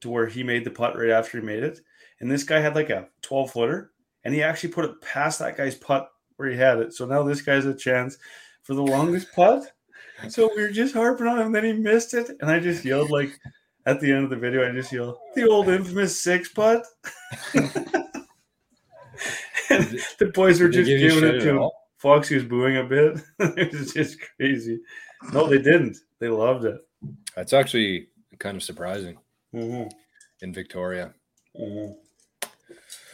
to 0.00 0.10
where 0.10 0.26
he 0.26 0.42
made 0.42 0.64
the 0.64 0.70
putt 0.70 0.96
right 0.96 1.10
after 1.10 1.40
he 1.40 1.44
made 1.44 1.62
it. 1.62 1.80
And 2.20 2.30
this 2.30 2.44
guy 2.44 2.60
had 2.60 2.74
like 2.74 2.90
a 2.90 3.08
12 3.22 3.50
footer, 3.50 3.92
and 4.22 4.32
he 4.32 4.42
actually 4.42 4.70
put 4.70 4.84
it 4.84 5.00
past 5.00 5.40
that 5.40 5.56
guy's 5.56 5.74
putt 5.74 6.08
where 6.36 6.48
he 6.48 6.56
had 6.56 6.78
it. 6.78 6.94
So 6.94 7.06
now 7.06 7.22
this 7.22 7.42
guy's 7.42 7.66
a 7.66 7.74
chance 7.74 8.16
for 8.62 8.74
the 8.74 8.82
longest 8.82 9.32
putt. 9.34 9.64
So 10.28 10.48
we 10.54 10.62
were 10.62 10.70
just 10.70 10.94
harping 10.94 11.26
on 11.26 11.40
him, 11.40 11.50
then 11.50 11.64
he 11.64 11.72
missed 11.72 12.14
it, 12.14 12.30
and 12.40 12.48
I 12.48 12.60
just 12.60 12.84
yelled 12.84 13.10
like 13.10 13.36
at 13.84 14.00
the 14.00 14.12
end 14.12 14.22
of 14.22 14.30
the 14.30 14.36
video, 14.36 14.66
I 14.66 14.72
just 14.72 14.92
yelled 14.92 15.16
the 15.34 15.46
old 15.48 15.68
infamous 15.68 16.18
six 16.18 16.48
putt. 16.48 16.84
the 19.68 20.30
boys 20.32 20.60
were 20.60 20.68
just 20.68 20.88
giving 20.88 21.24
it 21.24 21.40
to 21.40 21.62
him. 21.62 21.70
Foxy 22.04 22.34
was 22.34 22.44
booing 22.44 22.76
a 22.76 22.84
bit. 22.84 23.18
it 23.38 23.72
was 23.72 23.94
just 23.94 24.18
crazy. 24.36 24.78
No, 25.32 25.48
they 25.48 25.56
didn't. 25.56 25.96
They 26.18 26.28
loved 26.28 26.66
it. 26.66 26.76
That's 27.34 27.54
actually 27.54 28.08
kind 28.38 28.58
of 28.58 28.62
surprising 28.62 29.16
mm-hmm. 29.54 29.88
in 30.42 30.52
Victoria. 30.52 31.14
Mm-hmm. 31.58 31.92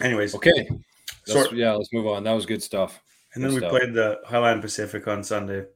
Anyways, 0.03 0.35
okay. 0.35 0.69
Let's, 1.29 1.53
yeah, 1.53 1.73
let's 1.75 1.93
move 1.93 2.09
on. 2.09 2.25
That 2.25 2.33
was 2.33 2.47
good 2.47 2.65
stuff. 2.65 3.01
And 3.35 3.45
then 3.45 3.53
we 3.53 3.59
stuff. 3.59 3.71
played 3.71 3.95
the 3.95 4.19
Highland 4.27 4.61
Pacific 4.61 5.07
on 5.07 5.23
Sunday. 5.23 5.67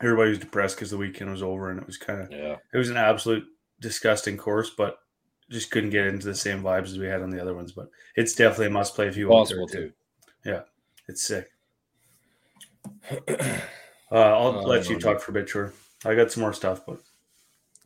Everybody 0.00 0.30
was 0.30 0.38
depressed 0.38 0.76
because 0.76 0.90
the 0.90 0.96
weekend 0.96 1.30
was 1.30 1.42
over, 1.42 1.68
and 1.68 1.78
it 1.78 1.86
was 1.86 1.98
kind 1.98 2.22
of 2.22 2.32
yeah. 2.32 2.56
It 2.72 2.78
was 2.78 2.88
an 2.88 2.96
absolute 2.96 3.44
disgusting 3.80 4.38
course, 4.38 4.70
but 4.70 4.96
just 5.50 5.70
couldn't 5.70 5.90
get 5.90 6.06
into 6.06 6.26
the 6.26 6.34
same 6.34 6.62
vibes 6.62 6.84
as 6.84 6.98
we 6.98 7.06
had 7.06 7.20
on 7.20 7.28
the 7.28 7.42
other 7.42 7.54
ones. 7.54 7.72
But 7.72 7.90
it's 8.16 8.34
definitely 8.34 8.68
a 8.68 8.70
must 8.70 8.94
play 8.94 9.08
if 9.08 9.18
you 9.18 9.28
want 9.28 9.50
to. 9.50 9.66
Too. 9.70 9.92
Yeah, 10.46 10.62
it's 11.06 11.26
sick. 11.26 11.50
Uh, 14.12 14.16
I'll 14.16 14.58
uh, 14.58 14.62
let 14.62 14.88
you 14.88 14.98
talk 14.98 15.20
for 15.20 15.30
a 15.30 15.34
bit, 15.34 15.48
sure. 15.48 15.72
I 16.04 16.16
got 16.16 16.32
some 16.32 16.40
more 16.40 16.52
stuff, 16.52 16.84
but 16.84 17.00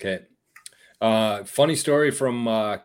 okay. 0.00 0.24
Uh, 1.00 1.44
funny 1.44 1.76
story 1.76 2.10
from 2.10 2.48
uh, 2.48 2.78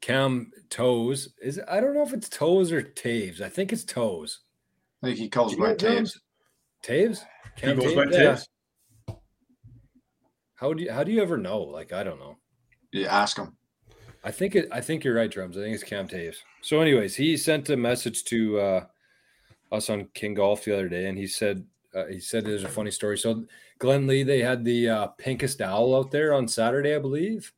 Cam 0.00 0.52
Toes. 0.70 1.30
Is 1.42 1.60
I 1.68 1.80
don't 1.80 1.94
know 1.94 2.04
if 2.04 2.12
it's 2.12 2.28
Toes 2.28 2.70
or 2.70 2.82
Taves. 2.82 3.40
I 3.40 3.48
think 3.48 3.72
it's 3.72 3.84
Toes. 3.84 4.40
I 5.02 5.06
think 5.06 5.18
he 5.18 5.28
calls 5.28 5.56
by 5.56 5.74
Taves. 5.74 6.18
Taves. 6.84 7.24
Cam 7.56 7.76
he 7.76 7.82
goes 7.82 7.92
Taves? 7.92 7.96
by 7.96 8.04
Taves. 8.06 8.46
Yeah. 9.08 9.14
How 10.54 10.72
do 10.72 10.84
you 10.84 10.92
how 10.92 11.02
do 11.02 11.10
you 11.10 11.20
ever 11.20 11.36
know? 11.36 11.62
Like 11.62 11.92
I 11.92 12.04
don't 12.04 12.20
know. 12.20 12.36
You 12.92 13.06
ask 13.06 13.36
him. 13.36 13.56
I 14.22 14.30
think 14.30 14.54
it. 14.54 14.68
I 14.70 14.80
think 14.80 15.02
you're 15.02 15.14
right, 15.14 15.30
drums. 15.30 15.56
I 15.56 15.62
think 15.62 15.74
it's 15.74 15.82
Cam 15.82 16.06
Taves. 16.06 16.36
So, 16.60 16.80
anyways, 16.80 17.16
he 17.16 17.36
sent 17.36 17.70
a 17.70 17.76
message 17.76 18.22
to 18.24 18.60
uh, 18.60 18.84
us 19.72 19.90
on 19.90 20.08
King 20.14 20.34
Golf 20.34 20.64
the 20.64 20.74
other 20.74 20.88
day, 20.88 21.06
and 21.06 21.18
he 21.18 21.26
said 21.26 21.64
uh, 21.94 22.06
he 22.06 22.20
said 22.20 22.44
there's 22.44 22.64
a 22.64 22.68
funny 22.68 22.90
story. 22.90 23.18
So 23.18 23.44
Glenlee, 23.80 24.24
they 24.24 24.40
had 24.40 24.64
the 24.64 24.88
uh, 24.88 25.06
pinkest 25.18 25.60
owl 25.60 25.96
out 25.96 26.10
there 26.10 26.32
on 26.32 26.46
Saturday, 26.46 26.94
I 26.94 26.98
believe. 26.98 27.52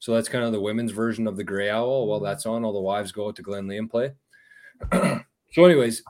So 0.00 0.14
that's 0.14 0.28
kind 0.28 0.44
of 0.44 0.52
the 0.52 0.60
women's 0.60 0.92
version 0.92 1.26
of 1.26 1.36
the 1.36 1.44
gray 1.44 1.70
owl. 1.70 2.08
Well, 2.08 2.20
that's 2.20 2.46
on. 2.46 2.64
All 2.64 2.72
the 2.72 2.80
wives 2.80 3.12
go 3.12 3.28
out 3.28 3.36
to 3.36 3.42
Glenlee 3.42 3.78
and 3.78 3.90
play. 3.90 4.12
so, 4.92 5.64
anyways, 5.64 6.02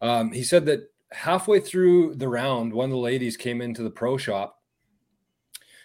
um, 0.00 0.32
he 0.32 0.42
said 0.42 0.66
that 0.66 0.90
halfway 1.12 1.60
through 1.60 2.14
the 2.16 2.28
round, 2.28 2.72
one 2.72 2.86
of 2.86 2.90
the 2.90 2.96
ladies 2.96 3.36
came 3.36 3.60
into 3.60 3.82
the 3.82 3.90
pro 3.90 4.16
shop, 4.16 4.60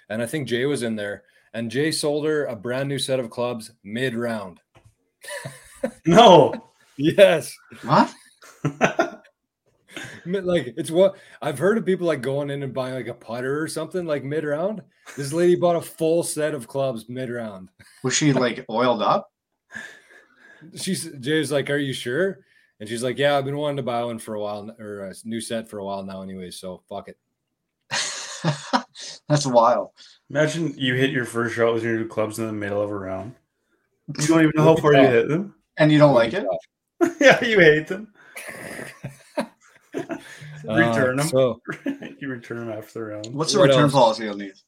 and 0.10 0.22
I 0.22 0.26
think 0.26 0.48
Jay 0.48 0.66
was 0.66 0.84
in 0.84 0.96
there, 0.96 1.24
and 1.54 1.72
Jay 1.72 1.92
sold 1.92 2.26
her 2.26 2.46
a 2.46 2.56
brand 2.56 2.90
new 2.90 3.00
set 3.00 3.20
of 3.20 3.30
clubs 3.30 3.72
mid 3.84 4.16
round. 4.16 4.60
No. 6.06 6.54
Yes. 6.96 7.54
What? 7.82 8.14
Like 10.44 10.74
it's 10.78 10.92
what 10.92 11.18
I've 11.42 11.60
heard 11.60 11.78
of 11.78 11.86
people 11.86 12.08
like 12.08 12.22
going 12.22 12.50
in 12.50 12.64
and 12.64 12.74
buying 12.74 12.94
like 12.94 13.08
a 13.08 13.14
putter 13.14 13.62
or 13.62 13.68
something 13.68 14.06
like 14.06 14.24
mid 14.24 14.44
round. 14.44 14.82
This 15.18 15.34
lady 15.34 15.56
bought 15.56 15.76
a 15.76 15.82
full 15.82 16.24
set 16.24 16.54
of 16.54 16.68
clubs 16.68 17.10
mid 17.10 17.30
round. 17.30 17.70
Was 18.04 18.14
she 18.16 18.34
like 18.34 18.66
oiled 18.70 19.02
up? 19.02 19.32
She's 20.76 21.06
Jay's 21.20 21.52
like, 21.52 21.70
Are 21.70 21.78
you 21.78 21.94
sure? 21.94 22.40
And 22.80 22.88
she's 22.88 23.04
like, 23.04 23.18
Yeah, 23.18 23.38
I've 23.38 23.46
been 23.46 23.58
wanting 23.58 23.78
to 23.78 23.84
buy 23.84 24.04
one 24.04 24.20
for 24.20 24.36
a 24.36 24.40
while 24.40 24.74
or 24.80 25.02
a 25.02 25.14
new 25.26 25.42
set 25.42 25.70
for 25.70 25.80
a 25.80 25.86
while 25.86 26.04
now, 26.04 26.22
anyway. 26.22 26.52
So 26.52 26.84
fuck 26.88 27.10
it. 27.10 27.18
That's 29.30 29.46
wild. 29.46 29.90
Imagine 30.30 30.74
you 30.78 30.96
hit 30.96 31.12
your 31.12 31.26
first 31.26 31.56
shot 31.56 31.74
with 31.74 31.84
your 31.84 31.98
new 31.98 32.08
clubs 32.08 32.40
in 32.40 32.48
the 32.48 32.54
middle 32.54 32.82
of 32.82 32.90
a 32.90 32.98
round. 32.98 33.36
You 34.20 34.28
don't 34.28 34.42
even 34.42 34.52
know 34.56 34.64
how 34.76 34.76
far 34.76 34.94
you 34.94 35.08
hit 35.08 35.28
them. 35.28 35.56
And 35.78 35.92
you 35.92 36.00
don't 36.00 36.14
like 36.14 36.34
it? 36.34 36.46
yeah, 37.20 37.44
you 37.44 37.60
hate 37.60 37.88
them. 37.88 38.14
Uh, 40.66 40.76
return 40.76 41.18
them. 41.18 41.28
So 41.28 41.62
you 42.22 42.30
return 42.30 42.58
them 42.68 42.72
after 42.78 42.94
the 43.00 43.04
round. 43.04 43.28
What's 43.34 43.52
the 43.52 43.60
What 43.60 43.68
return 43.68 43.84
else? 43.84 43.92
policy 43.92 44.28
on 44.30 44.38
these? 44.38 44.64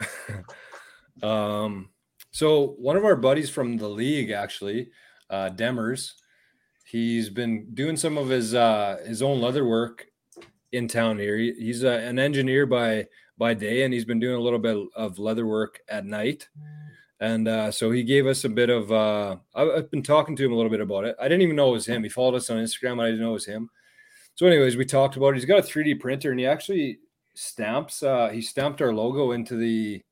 Um, 1.22 1.90
so 2.30 2.74
one 2.78 2.96
of 2.96 3.04
our 3.04 3.16
buddies 3.16 3.48
from 3.50 3.76
the 3.76 3.88
league, 3.88 4.30
actually, 4.30 4.90
uh, 5.30 5.50
Demers, 5.50 6.12
he's 6.86 7.30
been 7.30 7.68
doing 7.74 7.96
some 7.96 8.18
of 8.18 8.28
his 8.28 8.54
uh, 8.54 8.98
his 9.06 9.22
own 9.22 9.40
leather 9.40 9.64
work 9.66 10.06
in 10.72 10.88
town 10.88 11.18
here. 11.18 11.36
He, 11.38 11.52
he's 11.52 11.82
a, 11.84 11.92
an 11.92 12.18
engineer 12.18 12.66
by 12.66 13.06
by 13.38 13.54
day, 13.54 13.84
and 13.84 13.94
he's 13.94 14.04
been 14.04 14.20
doing 14.20 14.36
a 14.36 14.40
little 14.40 14.58
bit 14.58 14.76
of 14.96 15.18
leather 15.18 15.46
work 15.46 15.80
at 15.88 16.04
night. 16.04 16.48
And 17.20 17.46
uh, 17.46 17.70
so 17.70 17.90
he 17.90 18.02
gave 18.02 18.26
us 18.26 18.44
a 18.44 18.48
bit 18.48 18.70
of. 18.70 18.90
Uh, 18.90 19.36
I- 19.54 19.70
I've 19.76 19.90
been 19.90 20.02
talking 20.02 20.34
to 20.36 20.44
him 20.44 20.52
a 20.52 20.56
little 20.56 20.70
bit 20.70 20.80
about 20.80 21.04
it. 21.04 21.16
I 21.20 21.24
didn't 21.28 21.42
even 21.42 21.56
know 21.56 21.68
it 21.70 21.72
was 21.72 21.86
him. 21.86 22.02
He 22.02 22.08
followed 22.08 22.34
us 22.34 22.50
on 22.50 22.56
Instagram. 22.58 23.00
I 23.02 23.06
didn't 23.06 23.20
know 23.20 23.30
it 23.30 23.34
was 23.34 23.46
him. 23.46 23.70
So, 24.36 24.46
anyways, 24.46 24.76
we 24.76 24.84
talked 24.84 25.16
about 25.16 25.28
it. 25.28 25.34
He's 25.36 25.44
got 25.44 25.60
a 25.60 25.62
3D 25.62 26.00
printer, 26.00 26.30
and 26.30 26.40
he 26.40 26.46
actually 26.46 26.98
stamps. 27.34 28.02
Uh, 28.02 28.28
he 28.30 28.40
stamped 28.40 28.82
our 28.82 28.92
logo 28.92 29.32
into 29.32 29.56
the 29.56 30.02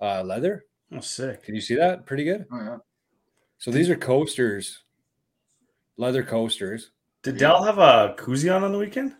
uh, 0.00 0.22
leather. 0.22 0.64
Oh, 0.94 1.00
sick. 1.00 1.42
Can 1.44 1.54
you 1.54 1.60
see 1.60 1.74
that? 1.76 2.04
Pretty 2.04 2.24
good. 2.24 2.46
Oh, 2.52 2.58
yeah. 2.58 2.76
So 3.58 3.70
these 3.70 3.88
are 3.88 3.96
coasters, 3.96 4.82
leather 5.96 6.22
coasters. 6.22 6.90
Did 7.22 7.38
Dell 7.38 7.62
have 7.62 7.78
a 7.78 8.14
koozie 8.18 8.54
on 8.54 8.64
on 8.64 8.72
the 8.72 8.78
weekend? 8.78 9.14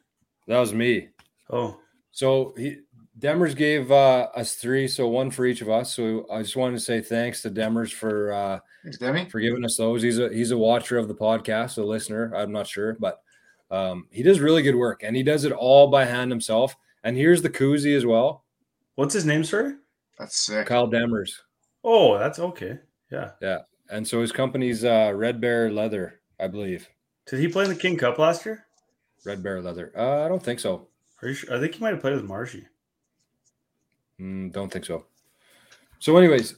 That 0.48 0.58
was 0.58 0.74
me. 0.74 1.08
Oh, 1.50 1.78
So 2.10 2.52
he 2.56 2.78
Demers 3.20 3.54
gave 3.54 3.92
uh, 3.92 4.28
us 4.34 4.54
three, 4.54 4.88
so 4.88 5.06
one 5.06 5.30
for 5.30 5.46
each 5.46 5.60
of 5.60 5.70
us. 5.70 5.94
So 5.94 6.26
I 6.32 6.42
just 6.42 6.56
wanted 6.56 6.76
to 6.76 6.80
say 6.82 7.00
thanks 7.00 7.40
to 7.42 7.50
Demers 7.50 7.92
for 7.92 8.32
uh, 8.32 8.58
Thanks, 8.82 8.98
Demi. 8.98 9.28
for 9.30 9.38
giving 9.38 9.64
us 9.64 9.76
those. 9.76 10.02
He's 10.02 10.18
a 10.18 10.28
he's 10.30 10.50
a 10.50 10.58
watcher 10.58 10.98
of 10.98 11.06
the 11.06 11.14
podcast, 11.14 11.78
a 11.78 11.82
listener. 11.82 12.32
I'm 12.34 12.50
not 12.50 12.66
sure, 12.66 12.96
but 12.98 13.20
um, 13.72 14.06
he 14.12 14.22
does 14.22 14.38
really 14.38 14.62
good 14.62 14.76
work, 14.76 15.02
and 15.02 15.16
he 15.16 15.24
does 15.24 15.44
it 15.44 15.50
all 15.52 15.88
by 15.88 16.04
hand 16.04 16.30
himself. 16.30 16.76
And 17.02 17.16
here's 17.16 17.42
the 17.42 17.50
koozie 17.50 17.96
as 17.96 18.06
well, 18.06 18.44
what's 18.94 19.14
his 19.14 19.24
name, 19.26 19.42
sir? 19.42 19.78
That's 20.18 20.36
sick. 20.36 20.66
Kyle 20.66 20.88
Demers. 20.88 21.32
Oh, 21.82 22.16
that's 22.16 22.38
okay. 22.38 22.78
Yeah. 23.10 23.30
Yeah. 23.40 23.62
And 23.90 24.06
so 24.06 24.20
his 24.20 24.30
company's 24.30 24.84
uh, 24.84 25.12
Red 25.14 25.40
Bear 25.40 25.70
Leather, 25.72 26.20
I 26.38 26.46
believe. 26.46 26.88
Did 27.26 27.40
he 27.40 27.48
play 27.48 27.64
in 27.64 27.70
the 27.70 27.76
King 27.76 27.96
Cup 27.96 28.18
last 28.18 28.46
year? 28.46 28.64
Red 29.24 29.42
Bear 29.42 29.60
Leather. 29.60 29.92
Uh, 29.96 30.24
I 30.24 30.28
don't 30.28 30.42
think 30.42 30.60
so. 30.60 30.86
Are 31.22 31.28
you 31.28 31.34
sure? 31.34 31.54
I 31.56 31.58
think 31.60 31.74
he 31.74 31.80
might 31.80 31.92
have 31.92 32.00
played 32.00 32.14
with 32.14 32.24
Marshy. 32.24 32.66
Mm, 34.20 34.52
don't 34.52 34.72
think 34.72 34.84
so. 34.84 35.06
So, 35.98 36.16
anyways, 36.16 36.56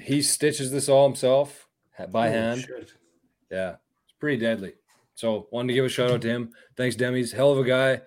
he 0.00 0.22
stitches 0.22 0.70
this 0.70 0.88
all 0.88 1.06
himself 1.06 1.68
by 2.10 2.28
Oh, 2.28 2.32
hand. 2.32 2.60
shit. 2.60 2.92
Yeah, 3.50 3.76
it's 4.04 4.14
pretty 4.18 4.38
deadly. 4.38 4.74
So, 5.16 5.48
wanted 5.50 5.68
to 5.68 5.74
give 5.74 5.84
a 5.84 5.88
shout 5.88 6.12
out 6.12 6.22
to 6.22 6.28
him. 6.28 6.50
Thanks, 6.76 6.94
Demi's 6.94 7.32
hell 7.32 7.50
of 7.50 7.58
a 7.58 7.64
guy, 7.64 8.00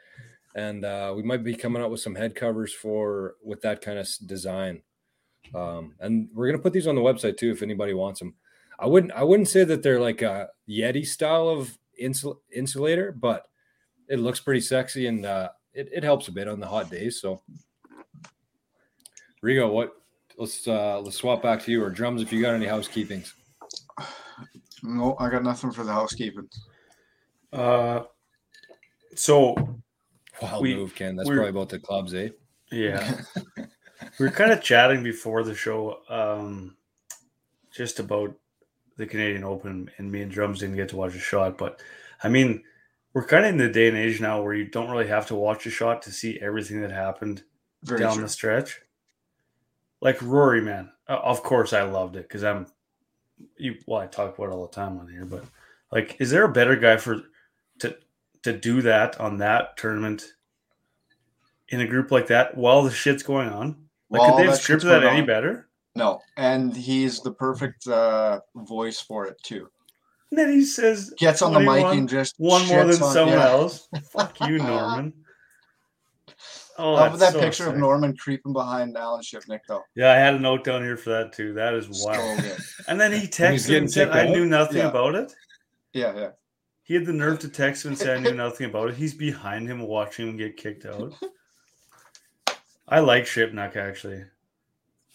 and 0.56 0.86
uh, 0.86 1.14
we 1.16 1.24
might 1.24 1.44
be 1.44 1.56
coming 1.56 1.82
out 1.82 1.92
with 1.92 2.00
some 2.00 2.16
head 2.16 2.36
covers 2.36 2.74
for 2.74 3.36
with 3.44 3.62
that 3.62 3.82
kind 3.82 4.00
of 4.00 4.08
design. 4.26 4.82
Um, 5.54 5.96
and 6.00 6.30
we're 6.34 6.48
gonna 6.50 6.62
put 6.62 6.74
these 6.74 6.88
on 6.88 6.96
the 6.96 7.02
website 7.02 7.38
too 7.38 7.52
if 7.52 7.62
anybody 7.62 7.94
wants 7.94 8.20
them. 8.20 8.36
I 8.80 8.86
wouldn't 8.86 9.12
I 9.12 9.24
wouldn't 9.24 9.50
say 9.50 9.64
that 9.66 9.84
they're 9.84 10.00
like 10.00 10.22
a 10.22 10.50
Yeti 10.70 11.06
style 11.06 11.50
of 11.50 11.78
insul- 12.02 12.40
insulator, 12.54 13.12
but 13.12 13.48
it 14.08 14.20
looks 14.20 14.40
pretty 14.40 14.62
sexy 14.62 15.08
and 15.08 15.26
uh, 15.26 15.50
it, 15.74 15.90
it 15.92 16.04
helps 16.04 16.28
a 16.28 16.32
bit 16.32 16.48
on 16.48 16.60
the 16.60 16.68
hot 16.68 16.90
days. 16.90 17.22
So, 17.22 17.42
Rigo, 19.44 19.72
what? 19.72 19.94
Let's 20.38 20.68
uh, 20.68 21.02
let's 21.02 21.18
swap 21.18 21.44
back 21.44 21.62
to 21.64 21.72
you 21.72 21.84
or 21.84 21.90
drums 21.90 22.22
if 22.22 22.32
you 22.32 22.42
got 22.42 22.54
any 22.54 22.66
housekeepings. 22.66 23.34
No, 24.82 25.18
I 25.20 25.30
got 25.30 25.44
nothing 25.44 25.74
for 25.74 25.84
the 25.84 25.92
housekeeping. 25.92 26.48
Uh, 27.52 28.04
so 29.16 29.56
Wild 30.42 30.64
We- 30.64 30.76
move, 30.76 30.96
Ken. 30.96 31.16
That's 31.16 31.28
probably 31.30 31.50
about 31.50 31.70
the 31.70 31.80
clubs, 31.80 32.14
eh? 32.14 32.30
yeah, 32.72 33.22
we 33.58 34.26
were 34.26 34.32
kind 34.32 34.52
of 34.52 34.62
chatting 34.62 35.02
before 35.04 35.44
the 35.44 35.56
show, 35.56 36.00
um, 36.10 36.76
just 37.72 38.00
about 38.00 38.36
the 38.98 39.06
Canadian 39.08 39.44
Open, 39.44 39.90
and 39.98 40.12
me 40.12 40.22
and 40.22 40.32
Drums 40.32 40.60
didn't 40.60 40.76
get 40.76 40.90
to 40.90 40.96
watch 40.98 41.16
a 41.16 41.20
shot. 41.20 41.58
But 41.58 41.82
I 42.24 42.30
mean, 42.30 42.64
we're 43.14 43.26
kind 43.26 43.46
of 43.46 43.50
in 43.52 43.58
the 43.58 43.70
day 43.70 43.88
and 43.88 43.98
age 43.98 44.22
now 44.22 44.42
where 44.42 44.54
you 44.54 44.66
don't 44.66 44.90
really 44.90 45.08
have 45.08 45.26
to 45.28 45.36
watch 45.36 45.66
a 45.66 45.70
shot 45.72 46.02
to 46.04 46.12
see 46.12 46.40
everything 46.42 46.82
that 46.82 46.92
happened 46.92 47.44
Very 47.84 48.00
down 48.02 48.14
true. 48.16 48.24
the 48.24 48.30
stretch. 48.30 48.82
Like 50.02 50.22
Rory, 50.22 50.62
man. 50.62 50.92
Uh, 51.08 51.20
of 51.24 51.42
course, 51.44 51.74
I 51.74 51.82
loved 51.82 52.16
it 52.16 52.24
because 52.24 52.44
I'm 52.44 52.68
you. 53.58 53.76
Well, 53.88 54.00
I 54.02 54.08
talk 54.08 54.38
about 54.38 54.50
it 54.50 54.54
all 54.54 54.68
the 54.68 54.74
time 54.76 55.00
on 55.00 55.08
here, 55.10 55.26
but 55.26 55.44
like, 55.92 56.18
is 56.20 56.30
there 56.30 56.44
a 56.44 56.50
better 56.54 56.76
guy 56.76 56.98
for 56.98 57.24
to 58.44 58.54
to 58.54 58.58
do 58.58 58.82
that 58.84 59.20
on 59.20 59.38
that 59.38 59.78
tournament 59.78 60.24
in 61.70 61.82
a 61.82 61.88
group 61.88 62.12
like 62.12 62.28
that 62.28 62.56
while 62.58 62.84
the 62.84 62.92
shit's 62.92 63.24
going 63.24 63.50
on? 63.50 63.76
Like, 64.10 64.22
While 64.22 64.32
could 64.32 64.40
they 64.40 64.46
have 64.50 64.56
that 64.56 64.62
scripted 64.64 64.84
that 64.90 65.04
any 65.04 65.22
on. 65.22 65.28
better? 65.28 65.70
No, 65.96 66.22
and 66.38 66.76
he's 66.76 67.22
the 67.22 67.32
perfect 67.32 67.86
uh, 67.88 68.40
voice 68.56 69.00
for 69.02 69.26
it 69.28 69.42
too. 69.44 69.70
And 70.32 70.40
then 70.40 70.52
he 70.52 70.64
says, 70.64 71.14
Gets 71.18 71.42
on 71.42 71.54
the 71.54 71.60
mic 71.60 71.82
21, 71.82 71.98
and 71.98 72.10
just 72.10 72.36
one 72.38 72.66
more 72.68 72.86
than 72.86 73.02
on- 73.02 73.14
someone 73.14 73.38
yeah. 73.38 73.50
else. 73.50 73.88
Fuck 74.12 74.40
you, 74.42 74.58
Norman. 74.60 75.14
Oh, 76.78 76.94
Love 76.94 77.20
that's 77.20 77.34
that 77.34 77.40
so 77.40 77.46
picture 77.46 77.70
of. 77.70 77.76
Norman 77.78 78.16
creeping 78.16 78.54
behind 78.54 78.96
Alan 78.96 79.22
Shipnuck 79.22 79.60
though. 79.68 79.84
Yeah, 79.96 80.12
I 80.14 80.16
had 80.16 80.36
a 80.36 80.40
note 80.40 80.64
down 80.64 80.82
here 80.82 80.96
for 80.96 81.10
that 81.10 81.34
too. 81.34 81.52
That 81.54 81.74
is 81.74 81.88
wild. 82.06 82.42
good. 82.42 82.58
And 82.88 83.00
then 83.00 83.12
he 83.12 83.20
he's 83.20 83.30
texted 83.32 83.68
getting 83.68 83.84
and 83.84 83.92
said, 83.92 84.10
"I 84.12 84.30
knew 84.30 84.46
nothing 84.46 84.78
Yeah. 84.78 84.88
about 84.88 85.16
it." 85.16 85.34
Yeah, 85.92 86.16
yeah. 86.16 86.30
He 86.90 86.96
had 86.96 87.06
the 87.06 87.14
nerve 87.14 87.38
to 87.42 87.50
text 87.50 87.86
him 87.86 87.92
and 87.92 88.00
say, 88.00 88.16
"I 88.16 88.20
knew 88.20 88.34
nothing 88.34 88.66
about 88.66 88.90
it." 88.90 88.96
He's 88.96 89.14
behind 89.14 89.68
him, 89.68 89.80
watching 89.82 90.28
him 90.28 90.38
get 90.38 90.58
kicked 90.58 90.88
out. 90.88 91.14
I 92.88 93.00
like 93.00 93.26
Shipnuck 93.26 93.76
actually 93.76 94.24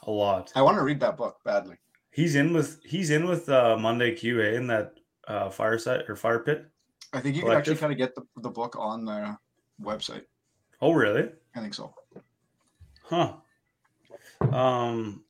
a 0.05 0.11
lot. 0.13 0.53
I 0.55 0.63
want 0.63 0.79
to 0.79 0.85
read 0.85 1.01
that 1.01 1.17
book 1.17 1.41
badly. 1.45 1.75
He's 2.13 2.37
in 2.37 2.53
with 2.53 2.81
he's 2.85 3.11
in 3.11 3.27
with 3.27 3.49
uh, 3.49 3.77
Monday 3.77 4.15
QA 4.15 4.55
in 4.55 4.69
that 4.69 4.95
uh, 5.27 5.51
fireside 5.51 6.05
or 6.09 6.15
fire 6.15 6.39
pit. 6.39 6.65
I 7.13 7.19
think 7.19 7.35
you 7.35 7.43
can 7.43 7.51
actually 7.51 7.75
kind 7.75 7.91
of 7.91 7.99
get 7.99 8.15
the, 8.15 8.23
the 8.37 8.51
book 8.51 8.77
on 8.79 9.05
the 9.05 9.37
website. 9.83 10.27
Oh, 10.81 10.93
really? 10.93 11.29
I 11.57 11.61
think 11.61 11.75
so. 11.75 11.93
Huh. 13.03 13.33
Um, 14.53 15.25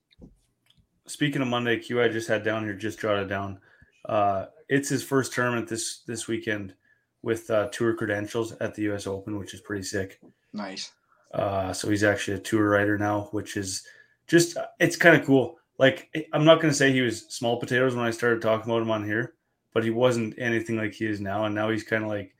speaking 1.07 1.41
of 1.41 1.49
Monday 1.49 1.79
Q, 1.79 2.03
I 2.03 2.09
just 2.09 2.29
had 2.29 2.45
down 2.45 2.65
here, 2.65 2.75
just 2.75 3.01
jotted 3.01 3.31
down. 3.31 3.61
Uh, 4.05 4.47
it's 4.69 4.89
his 4.89 5.03
first 5.03 5.33
tournament 5.33 5.69
this 5.69 6.01
this 6.07 6.27
weekend 6.29 6.75
with 7.23 7.51
uh, 7.51 7.69
tour 7.69 7.95
credentials 7.95 8.53
at 8.61 8.75
the 8.75 8.83
U.S. 8.83 9.07
Open, 9.07 9.39
which 9.39 9.55
is 9.55 9.61
pretty 9.61 9.83
sick. 9.83 10.21
Nice. 10.53 10.93
Uh, 11.33 11.73
so 11.73 11.91
he's 11.91 12.05
actually 12.05 12.37
a 12.37 12.41
tour 12.41 12.69
rider 12.69 12.99
now, 12.99 13.29
which 13.33 13.57
is 13.57 13.85
just 14.27 14.57
it's 14.79 14.97
kind 14.97 15.17
of 15.17 15.27
cool. 15.27 15.59
Like 15.79 16.09
I'm 16.33 16.45
not 16.45 16.61
going 16.61 16.71
to 16.71 16.77
say 16.77 16.93
he 16.93 17.01
was 17.01 17.27
small 17.29 17.59
potatoes 17.59 17.95
when 17.95 18.05
I 18.05 18.11
started 18.11 18.41
talking 18.41 18.71
about 18.71 18.83
him 18.83 18.91
on 18.91 19.05
here, 19.05 19.35
but 19.73 19.83
he 19.83 19.91
wasn't 19.91 20.39
anything 20.39 20.77
like 20.77 20.93
he 20.93 21.07
is 21.07 21.21
now, 21.21 21.45
and 21.45 21.55
now 21.55 21.71
he's 21.71 21.83
kind 21.83 22.05
of 22.05 22.11
like, 22.11 22.35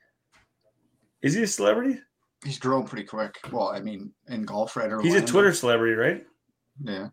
is 1.21 1.33
he 1.33 1.43
a 1.43 1.47
celebrity? 1.47 1.99
He's 2.43 2.59
grown 2.59 2.85
pretty 2.85 3.05
quick. 3.05 3.37
Well, 3.51 3.69
I 3.69 3.79
mean, 3.79 4.11
in 4.29 4.43
golf 4.43 4.75
right 4.75 4.91
He's 5.01 5.15
a 5.15 5.25
Twitter 5.25 5.51
celebrity, 5.51 5.95
right? 5.95 6.25
Yeah. 6.83 7.09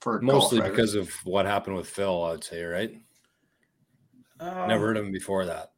For 0.00 0.20
Mostly 0.20 0.58
golf, 0.58 0.72
because 0.72 0.94
of 0.96 1.10
what 1.24 1.46
happened 1.46 1.76
with 1.76 1.88
Phil, 1.88 2.24
I'd 2.24 2.42
say, 2.42 2.64
right? 2.64 3.00
Uh, 4.42 4.66
Never 4.66 4.86
heard 4.88 4.96
of 4.96 5.04
him 5.06 5.12
before 5.12 5.46
that. 5.46 5.70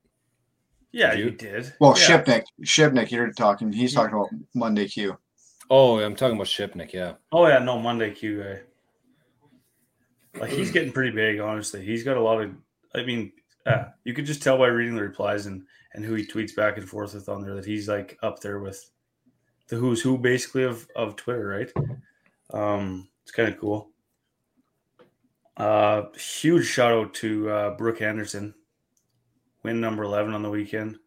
Yeah, 0.93 1.11
Did 1.11 1.19
you 1.19 1.25
you? 1.27 1.31
did. 1.33 1.75
Well, 1.81 1.95
yeah. 1.99 2.23
Shipnuck, 2.23 2.45
Shipnuck, 2.63 3.11
you're 3.11 3.33
talking. 3.33 3.73
He's 3.73 3.95
talking 3.95 4.15
about 4.15 4.31
Monday 4.55 4.87
Q. 4.89 5.19
Oh, 5.69 5.99
I'm 5.99 6.15
talking 6.15 6.37
about 6.37 6.47
Shipnuck, 6.47 6.93
yeah. 6.93 7.15
Oh 7.33 7.47
yeah, 7.47 7.59
no 7.59 7.79
Monday 7.79 8.13
Q 8.13 8.43
guy. 8.43 8.61
Like 10.41 10.51
he's 10.51 10.71
getting 10.71 10.93
pretty 10.93 11.11
big, 11.11 11.41
honestly. 11.41 11.85
He's 11.85 12.05
got 12.05 12.17
a 12.17 12.23
lot 12.23 12.41
of. 12.43 12.53
I 12.95 13.05
mean, 13.05 13.33
uh, 13.67 13.87
you 14.05 14.15
could 14.15 14.27
just 14.27 14.43
tell 14.43 14.57
by 14.59 14.67
reading 14.69 14.95
the 14.95 15.03
replies 15.03 15.47
and 15.47 15.65
and 15.95 16.05
who 16.05 16.15
he 16.15 16.27
tweets 16.27 16.55
back 16.55 16.77
and 16.77 16.89
forth 16.89 17.15
with 17.15 17.29
on 17.29 17.43
there 17.43 17.55
that 17.55 17.65
he's 17.65 17.89
like 17.89 18.19
up 18.23 18.41
there 18.41 18.61
with 18.61 18.91
the 19.69 19.77
who's 19.77 20.01
who 20.01 20.17
basically 20.19 20.63
of 20.65 20.87
of 20.97 21.17
Twitter, 21.17 21.47
right? 21.47 21.73
Um, 22.53 23.09
it's 23.23 23.33
kind 23.33 23.49
of 23.49 23.59
cool. 23.59 23.91
Uh, 25.57 26.03
huge 26.17 26.67
shout 26.67 26.93
out 26.93 27.15
to 27.15 27.49
uh, 27.51 27.71
Brooke 27.77 28.01
Henderson, 28.01 28.55
win 29.63 29.81
number 29.81 30.03
11 30.03 30.35
on 30.35 30.43
the 30.43 30.51
weekend. 30.51 30.99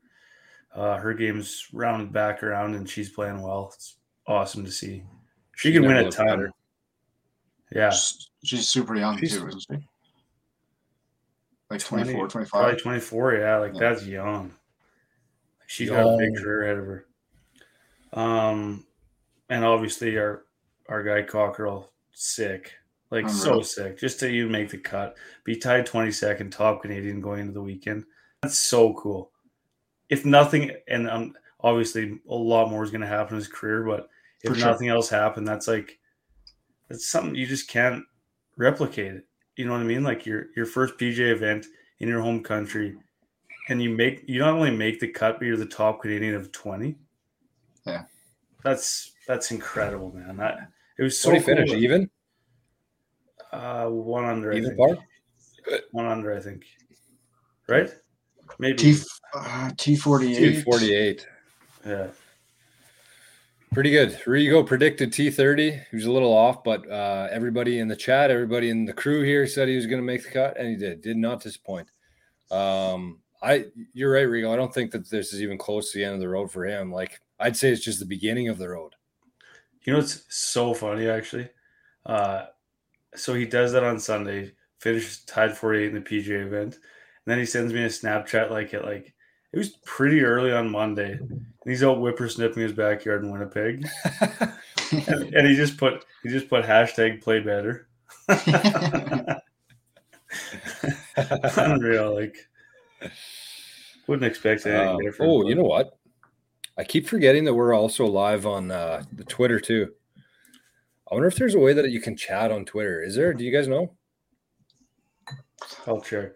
Uh, 0.73 0.97
her 0.97 1.13
game's 1.13 1.67
rounded 1.73 2.13
back 2.13 2.43
around 2.43 2.75
and 2.75 2.89
she's 2.89 3.09
playing 3.09 3.41
well. 3.41 3.71
It's 3.73 3.97
awesome 4.27 4.63
to 4.63 4.71
see. 4.71 5.03
She, 5.55 5.73
can 5.73 5.81
win 5.81 5.97
a 5.97 6.11
ton. 6.11 6.51
Yeah. 7.71 7.91
She's 8.43 8.67
super 8.67 8.95
young 8.95 9.17
she's, 9.17 9.37
too, 9.37 9.47
isn't 9.47 9.61
she? 9.61 9.87
Like 11.69 11.79
24, 11.79 12.13
20, 12.13 12.29
25. 12.29 12.49
Probably 12.49 12.79
24, 12.79 13.33
yeah. 13.33 13.57
Like 13.57 13.73
yeah. 13.73 13.79
that's 13.79 14.05
young. 14.05 14.53
She's 15.65 15.89
young. 15.89 16.03
got 16.03 16.13
a 16.13 16.17
big 16.17 16.35
career 16.35 16.63
ahead 16.63 16.77
of 16.77 16.85
her. 16.85 17.05
Um, 18.13 18.85
and 19.49 19.65
obviously 19.65 20.17
our 20.17 20.43
our 20.87 21.03
guy 21.03 21.23
Cockerill 21.23 21.87
sick, 22.13 22.73
like 23.09 23.29
so 23.29 23.61
sick. 23.61 23.97
Just 23.97 24.19
to 24.19 24.27
even 24.27 24.51
make 24.51 24.69
the 24.69 24.77
cut, 24.77 25.17
be 25.43 25.55
tied 25.55 25.87
22nd, 25.87 26.51
top 26.51 26.81
Canadian 26.81 27.21
going 27.21 27.41
into 27.41 27.53
the 27.53 27.61
weekend. 27.61 28.05
That's 28.41 28.57
so 28.57 28.93
cool. 28.93 29.31
If 30.09 30.25
nothing, 30.25 30.71
and 30.87 31.09
um, 31.09 31.33
obviously 31.61 32.19
a 32.29 32.35
lot 32.35 32.69
more 32.69 32.83
is 32.83 32.91
going 32.91 33.01
to 33.01 33.07
happen 33.07 33.35
in 33.35 33.39
his 33.39 33.47
career, 33.47 33.83
but 33.83 34.09
if 34.43 34.53
For 34.53 34.59
nothing 34.59 34.87
sure. 34.87 34.95
else 34.95 35.09
happened, 35.09 35.47
that's 35.47 35.67
like 35.67 35.99
that's 36.89 37.07
something 37.07 37.35
you 37.35 37.47
just 37.47 37.67
can't 37.67 38.03
replicate 38.55 39.13
it. 39.13 39.25
You 39.55 39.65
know 39.65 39.71
what 39.71 39.81
I 39.81 39.85
mean? 39.85 40.03
Like 40.03 40.25
your 40.25 40.47
your 40.55 40.65
first 40.65 40.97
PJ 40.97 41.19
event 41.19 41.65
in 41.99 42.07
your 42.07 42.21
home 42.21 42.43
country, 42.43 42.95
and 43.69 43.81
you 43.81 43.89
make 43.89 44.23
you 44.27 44.39
not 44.39 44.53
only 44.53 44.71
make 44.71 44.99
the 44.99 45.07
cut, 45.07 45.39
but 45.39 45.45
you're 45.45 45.57
the 45.57 45.65
top 45.65 46.01
Canadian 46.01 46.35
of 46.35 46.51
20. 46.51 46.95
Yeah. 47.85 48.03
That's 48.63 49.13
that's 49.27 49.51
incredible, 49.51 50.13
man. 50.13 50.37
That 50.37 50.69
it 50.99 51.03
was 51.03 51.19
so 51.19 51.31
cool. 51.31 51.41
finish 51.41 51.71
even. 51.71 52.09
Uh, 53.57 53.89
one 53.89 54.25
under. 54.25 54.51
Even 54.53 54.77
par. 54.77 54.97
One 55.91 56.05
under, 56.05 56.35
I 56.35 56.39
think. 56.39 56.63
Right? 57.67 57.89
Maybe 58.59 58.77
T 58.77 58.99
uh, 59.33 59.71
T 59.77 59.95
forty 59.95 60.35
eight. 60.35 60.55
T 60.55 60.61
forty 60.61 60.95
eight. 60.95 61.27
Yeah. 61.85 62.07
Pretty 63.73 63.91
good. 63.91 64.13
Rigo 64.25 64.65
predicted 64.65 65.11
T30. 65.11 65.83
He 65.91 65.95
was 65.95 66.05
a 66.05 66.11
little 66.11 66.31
off, 66.31 66.63
but 66.63 66.89
uh, 66.89 67.27
everybody 67.29 67.79
in 67.79 67.89
the 67.89 67.95
chat, 67.95 68.31
everybody 68.31 68.69
in 68.69 68.85
the 68.85 68.93
crew 68.93 69.23
here 69.23 69.45
said 69.45 69.67
he 69.67 69.75
was 69.75 69.85
going 69.85 70.01
to 70.01 70.05
make 70.05 70.23
the 70.23 70.31
cut, 70.31 70.57
and 70.57 70.69
he 70.69 70.75
did. 70.75 71.01
Did 71.01 71.17
not 71.17 71.41
disappoint. 71.41 71.89
Um, 72.49 73.19
I, 73.41 73.65
you're 73.93 74.13
right, 74.13 74.25
Rigo. 74.25 74.53
I 74.53 74.55
don't 74.55 74.73
think 74.73 74.91
that 74.91 75.09
this 75.09 75.33
is 75.33 75.41
even 75.41 75.57
close 75.57 75.91
to 75.91 75.97
the 75.97 76.05
end 76.05 76.13
of 76.13 76.21
the 76.21 76.29
road 76.29 76.49
for 76.49 76.65
him. 76.65 76.91
Like 76.91 77.19
I'd 77.39 77.57
say, 77.57 77.69
it's 77.69 77.83
just 77.83 77.99
the 77.99 78.05
beginning 78.05 78.47
of 78.47 78.57
the 78.57 78.69
road. 78.69 78.93
You 79.83 79.93
know, 79.93 79.99
it's 79.99 80.23
so 80.29 80.73
funny 80.73 81.09
actually. 81.09 81.49
Uh, 82.05 82.45
so 83.17 83.33
he 83.33 83.45
does 83.45 83.71
that 83.73 83.83
on 83.83 83.99
Sunday, 83.99 84.53
finishes 84.79 85.19
tied 85.19 85.57
48 85.57 85.87
in 85.87 85.95
the 85.95 86.01
PJ 86.01 86.29
event, 86.29 86.75
and 86.75 86.81
then 87.25 87.39
he 87.39 87.45
sends 87.45 87.73
me 87.73 87.83
a 87.83 87.87
Snapchat 87.87 88.49
like 88.49 88.73
it 88.73 88.85
like 88.85 89.13
it 89.53 89.57
was 89.57 89.69
pretty 89.85 90.23
early 90.23 90.51
on 90.51 90.69
Monday, 90.69 91.13
and 91.13 91.45
he's 91.65 91.83
out 91.83 91.97
whippersnipping 91.97 92.61
his 92.61 92.73
backyard 92.73 93.23
in 93.23 93.31
Winnipeg, 93.31 93.87
and, 94.91 95.23
and, 95.33 95.47
he 95.47 95.55
just 95.55 95.77
put 95.77 96.05
he 96.23 96.29
just 96.29 96.49
put 96.49 96.65
hashtag 96.65 97.21
play 97.21 97.39
better. 97.39 97.87
Unreal, 101.57 102.13
like 102.13 102.35
wouldn't 104.07 104.29
expect 104.29 104.65
anything 104.65 104.87
uh, 104.87 104.97
different. 104.97 105.31
Oh, 105.31 105.47
you 105.47 105.55
know 105.55 105.63
what? 105.63 105.97
I 106.77 106.83
keep 106.83 107.07
forgetting 107.07 107.45
that 107.45 107.53
we're 107.53 107.73
also 107.73 108.05
live 108.05 108.45
on 108.45 108.69
uh, 108.69 109.03
the 109.11 109.23
Twitter 109.23 109.59
too. 109.59 109.93
I 111.09 111.15
wonder 111.15 111.27
if 111.27 111.35
there's 111.35 111.55
a 111.55 111.59
way 111.59 111.73
that 111.73 111.89
you 111.89 112.01
can 112.01 112.17
chat 112.17 112.51
on 112.51 112.65
Twitter. 112.65 113.01
Is 113.01 113.15
there? 113.15 113.33
Do 113.33 113.45
you 113.45 113.51
guys 113.51 113.67
know? 113.67 113.95
I'll 115.85 116.01
check. 116.01 116.31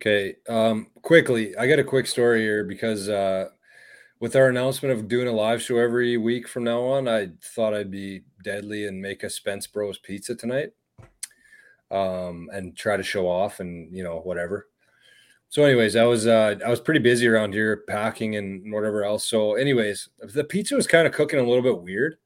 Okay. 0.00 0.36
Um, 0.48 0.88
quickly, 1.02 1.54
I 1.56 1.66
got 1.66 1.78
a 1.78 1.84
quick 1.84 2.06
story 2.06 2.40
here 2.40 2.64
because 2.64 3.08
uh, 3.08 3.48
with 4.20 4.34
our 4.34 4.48
announcement 4.48 4.94
of 4.94 5.08
doing 5.08 5.28
a 5.28 5.32
live 5.32 5.60
show 5.60 5.76
every 5.78 6.16
week 6.16 6.48
from 6.48 6.64
now 6.64 6.80
on, 6.80 7.06
I 7.06 7.30
thought 7.54 7.74
I'd 7.74 7.90
be 7.90 8.24
deadly 8.42 8.86
and 8.86 9.00
make 9.00 9.24
a 9.24 9.30
Spence 9.30 9.66
Bros 9.66 9.98
pizza 9.98 10.34
tonight, 10.34 10.70
um, 11.90 12.48
and 12.52 12.76
try 12.76 12.96
to 12.96 13.02
show 13.02 13.28
off 13.28 13.60
and 13.60 13.94
you 13.94 14.02
know 14.02 14.20
whatever. 14.20 14.68
So, 15.48 15.64
anyways, 15.64 15.96
I 15.96 16.04
was 16.04 16.26
uh, 16.26 16.56
I 16.64 16.70
was 16.70 16.80
pretty 16.80 17.00
busy 17.00 17.28
around 17.28 17.52
here 17.52 17.84
packing 17.88 18.36
and 18.36 18.72
whatever 18.72 19.04
else. 19.04 19.26
So, 19.26 19.54
anyways, 19.54 20.08
the 20.34 20.44
pizza 20.44 20.74
was 20.74 20.86
kind 20.86 21.06
of 21.06 21.12
cooking 21.12 21.38
a 21.38 21.44
little 21.46 21.62
bit 21.62 21.82
weird. 21.82 22.16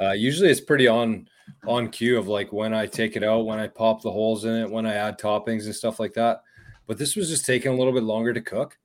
Uh, 0.00 0.12
usually, 0.12 0.50
it's 0.50 0.60
pretty 0.60 0.86
on 0.86 1.28
on 1.66 1.88
cue 1.88 2.18
of 2.18 2.28
like 2.28 2.52
when 2.52 2.74
I 2.74 2.86
take 2.86 3.16
it 3.16 3.24
out, 3.24 3.46
when 3.46 3.58
I 3.58 3.66
pop 3.66 4.02
the 4.02 4.10
holes 4.10 4.44
in 4.44 4.54
it, 4.54 4.70
when 4.70 4.86
I 4.86 4.94
add 4.94 5.18
toppings 5.18 5.64
and 5.64 5.74
stuff 5.74 6.00
like 6.00 6.14
that. 6.14 6.42
But 6.86 6.98
this 6.98 7.16
was 7.16 7.28
just 7.28 7.46
taking 7.46 7.72
a 7.72 7.76
little 7.76 7.92
bit 7.92 8.02
longer 8.02 8.32
to 8.32 8.40
cook. 8.40 8.78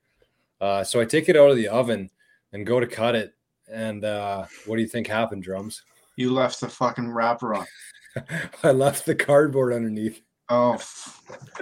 Uh, 0.59 0.83
so 0.83 0.99
I 0.99 1.05
take 1.05 1.29
it 1.29 1.35
out 1.35 1.49
of 1.49 1.57
the 1.57 1.67
oven 1.67 2.09
and 2.53 2.65
go 2.65 2.79
to 2.79 2.87
cut 2.87 3.15
it. 3.15 3.33
And 3.71 4.03
uh, 4.03 4.45
what 4.65 4.75
do 4.75 4.81
you 4.81 4.87
think 4.87 5.07
happened, 5.07 5.43
drums? 5.43 5.83
You 6.17 6.33
left 6.33 6.59
the 6.59 6.69
fucking 6.69 7.11
wrapper 7.11 7.55
on. 7.55 7.65
I 8.63 8.71
left 8.71 9.05
the 9.05 9.15
cardboard 9.15 9.73
underneath. 9.73 10.21
Oh, 10.49 10.79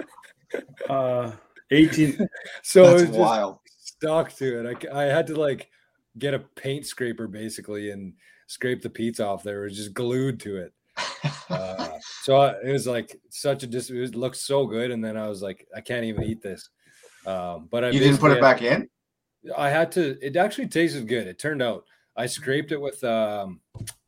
uh, 0.88 1.32
18. 1.70 2.28
so 2.62 2.84
That's 2.84 3.02
it 3.02 3.08
was 3.10 3.16
wild. 3.16 3.58
Stuck 3.78 4.34
to 4.36 4.68
it. 4.68 4.88
I, 4.92 5.02
I 5.02 5.04
had 5.04 5.26
to 5.28 5.36
like 5.36 5.70
get 6.18 6.34
a 6.34 6.40
paint 6.40 6.86
scraper 6.86 7.28
basically 7.28 7.90
and 7.90 8.14
scrape 8.50 8.82
the 8.82 8.90
pizza 8.90 9.24
off 9.24 9.44
there. 9.44 9.60
It 9.60 9.68
was 9.68 9.76
just 9.76 9.94
glued 9.94 10.40
to 10.40 10.56
it. 10.56 10.72
Uh, 11.48 11.98
so 12.22 12.42
it 12.42 12.72
was 12.72 12.86
like 12.86 13.16
such 13.30 13.62
a 13.62 13.66
dis. 13.66 13.90
It 13.90 14.16
looked 14.16 14.36
so 14.36 14.66
good, 14.66 14.90
and 14.90 15.02
then 15.02 15.16
I 15.16 15.28
was 15.28 15.40
like, 15.40 15.66
I 15.74 15.80
can't 15.80 16.04
even 16.04 16.24
eat 16.24 16.42
this. 16.42 16.68
Um, 17.26 17.68
but 17.70 17.84
I 17.84 17.90
you 17.90 18.00
didn't 18.00 18.18
put 18.18 18.32
it 18.32 18.40
back 18.40 18.62
in. 18.62 18.88
I 19.56 19.70
had 19.70 19.92
to. 19.92 20.18
It 20.20 20.36
actually 20.36 20.66
tasted 20.66 21.06
good. 21.06 21.28
It 21.28 21.38
turned 21.38 21.62
out. 21.62 21.84
I 22.16 22.26
scraped 22.26 22.72
it 22.72 22.80
with 22.80 23.02
um, 23.04 23.60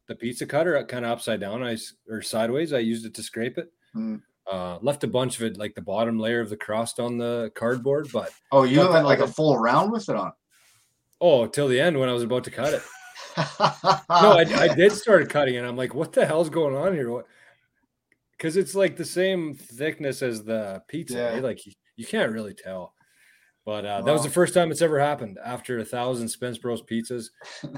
the 0.08 0.16
pizza 0.16 0.44
cutter, 0.44 0.76
uh, 0.76 0.84
kind 0.84 1.04
of 1.04 1.12
upside 1.12 1.40
down. 1.40 1.62
I 1.62 1.78
or 2.08 2.20
sideways. 2.20 2.72
I 2.72 2.80
used 2.80 3.06
it 3.06 3.14
to 3.14 3.22
scrape 3.22 3.58
it. 3.58 3.72
Mm. 3.94 4.22
Uh, 4.50 4.78
left 4.82 5.04
a 5.04 5.06
bunch 5.06 5.36
of 5.36 5.44
it, 5.44 5.56
like 5.56 5.76
the 5.76 5.80
bottom 5.80 6.18
layer 6.18 6.40
of 6.40 6.50
the 6.50 6.56
crust 6.56 6.98
on 6.98 7.16
the 7.16 7.52
cardboard. 7.54 8.08
But 8.12 8.32
oh, 8.50 8.64
you 8.64 8.80
went 8.80 9.06
like 9.06 9.20
a 9.20 9.28
full 9.28 9.56
round 9.56 9.92
with 9.92 10.08
it 10.08 10.16
on. 10.16 10.32
Oh, 11.20 11.46
till 11.46 11.68
the 11.68 11.78
end 11.78 12.00
when 12.00 12.08
I 12.08 12.12
was 12.12 12.24
about 12.24 12.42
to 12.44 12.50
cut 12.50 12.74
it 12.74 12.82
no, 13.36 13.44
I, 14.10 14.46
I, 14.70 14.74
did 14.74 14.92
start 14.92 15.28
cutting 15.28 15.54
it. 15.54 15.64
I'm 15.64 15.76
like, 15.76 15.94
what 15.94 16.12
the 16.12 16.26
hell's 16.26 16.50
going 16.50 16.74
on 16.74 16.94
here? 16.94 17.24
Because 18.36 18.56
it's 18.56 18.74
like 18.74 18.96
the 18.96 19.04
same 19.04 19.54
thickness 19.54 20.22
as 20.22 20.44
the 20.44 20.82
pizza. 20.88 21.32
Yeah. 21.34 21.40
Like 21.40 21.64
you, 21.66 21.72
you, 21.96 22.06
can't 22.06 22.32
really 22.32 22.54
tell. 22.54 22.94
But 23.64 23.84
uh, 23.84 23.98
wow. 24.00 24.02
that 24.02 24.12
was 24.12 24.24
the 24.24 24.30
first 24.30 24.54
time 24.54 24.70
it's 24.70 24.82
ever 24.82 24.98
happened. 24.98 25.38
After 25.44 25.78
a 25.78 25.84
thousand 25.84 26.28
Spence 26.28 26.58
Bros 26.58 26.82
pizzas, 26.82 27.26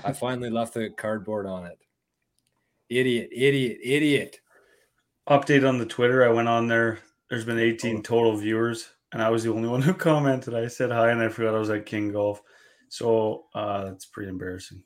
I 0.04 0.12
finally 0.14 0.50
left 0.50 0.74
the 0.74 0.90
cardboard 0.90 1.46
on 1.46 1.66
it. 1.66 1.78
Idiot, 2.88 3.30
idiot, 3.32 3.78
idiot. 3.82 4.40
Update 5.28 5.66
on 5.66 5.78
the 5.78 5.86
Twitter. 5.86 6.24
I 6.24 6.32
went 6.32 6.48
on 6.48 6.68
there. 6.68 7.00
There's 7.30 7.44
been 7.44 7.58
18 7.58 8.02
total 8.02 8.36
viewers, 8.36 8.90
and 9.12 9.22
I 9.22 9.30
was 9.30 9.44
the 9.44 9.52
only 9.52 9.68
one 9.68 9.82
who 9.82 9.94
commented. 9.94 10.54
I 10.54 10.68
said 10.68 10.90
hi, 10.90 11.10
and 11.10 11.20
I 11.20 11.28
forgot 11.28 11.54
I 11.54 11.58
was 11.58 11.70
at 11.70 11.86
King 11.86 12.12
Golf. 12.12 12.42
So 12.94 13.46
uh, 13.56 13.86
that's 13.86 14.06
pretty 14.06 14.28
embarrassing. 14.28 14.80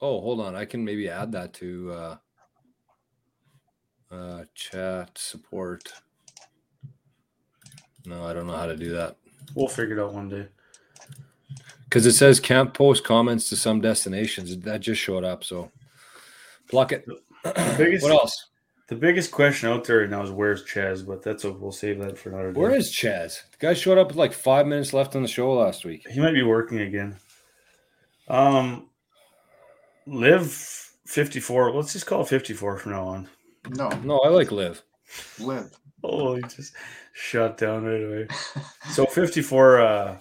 Oh, 0.00 0.20
hold 0.20 0.40
on. 0.40 0.56
I 0.56 0.64
can 0.64 0.84
maybe 0.84 1.08
add 1.08 1.30
that 1.30 1.52
to 1.54 1.92
uh, 1.92 2.16
uh, 4.10 4.44
chat 4.52 5.16
support. 5.16 5.92
No, 8.04 8.26
I 8.26 8.32
don't 8.32 8.48
know 8.48 8.56
how 8.56 8.66
to 8.66 8.76
do 8.76 8.90
that. 8.94 9.14
We'll 9.54 9.68
figure 9.68 9.96
it 9.96 10.02
out 10.02 10.12
one 10.12 10.28
day. 10.28 10.48
Because 11.84 12.04
it 12.04 12.14
says 12.14 12.40
can't 12.40 12.74
post 12.74 13.04
comments 13.04 13.48
to 13.50 13.56
some 13.56 13.80
destinations. 13.80 14.58
That 14.58 14.80
just 14.80 15.00
showed 15.00 15.22
up. 15.22 15.44
So 15.44 15.70
pluck 16.68 16.90
it. 16.90 17.06
Biggest, 17.78 18.02
what 18.02 18.10
else? 18.10 18.48
The 18.88 18.96
biggest 18.96 19.30
question 19.30 19.68
out 19.68 19.84
there 19.84 20.00
right 20.00 20.10
now 20.10 20.22
is 20.22 20.30
where's 20.30 20.64
Chaz, 20.64 21.06
but 21.06 21.22
that's 21.22 21.44
a, 21.44 21.52
we'll 21.52 21.70
save 21.70 22.00
that 22.00 22.18
for 22.18 22.30
another 22.30 22.52
day. 22.52 22.60
Where 22.60 22.74
is 22.74 22.90
Chaz? 22.90 23.40
The 23.52 23.56
guy 23.58 23.74
showed 23.74 23.98
up 23.98 24.08
with 24.08 24.16
like 24.16 24.32
five 24.32 24.66
minutes 24.66 24.92
left 24.92 25.14
on 25.14 25.22
the 25.22 25.28
show 25.28 25.54
last 25.54 25.84
week. 25.84 26.06
He 26.10 26.18
might 26.18 26.34
be 26.34 26.42
working 26.42 26.80
again. 26.80 27.16
Um, 28.28 28.88
live 30.06 30.50
54. 31.06 31.72
Let's 31.74 31.92
just 31.92 32.06
call 32.06 32.22
it 32.22 32.28
54 32.28 32.78
from 32.78 32.92
now 32.92 33.04
on. 33.04 33.28
No, 33.70 33.88
no, 34.02 34.18
I 34.20 34.28
like 34.28 34.50
live. 34.50 34.82
Live. 35.38 35.70
Oh, 36.02 36.34
he 36.34 36.42
just 36.42 36.74
shut 37.12 37.56
down 37.56 37.84
right 37.84 38.02
away. 38.02 38.28
so 38.90 39.06
54 39.06 39.80
uh, 39.80 40.20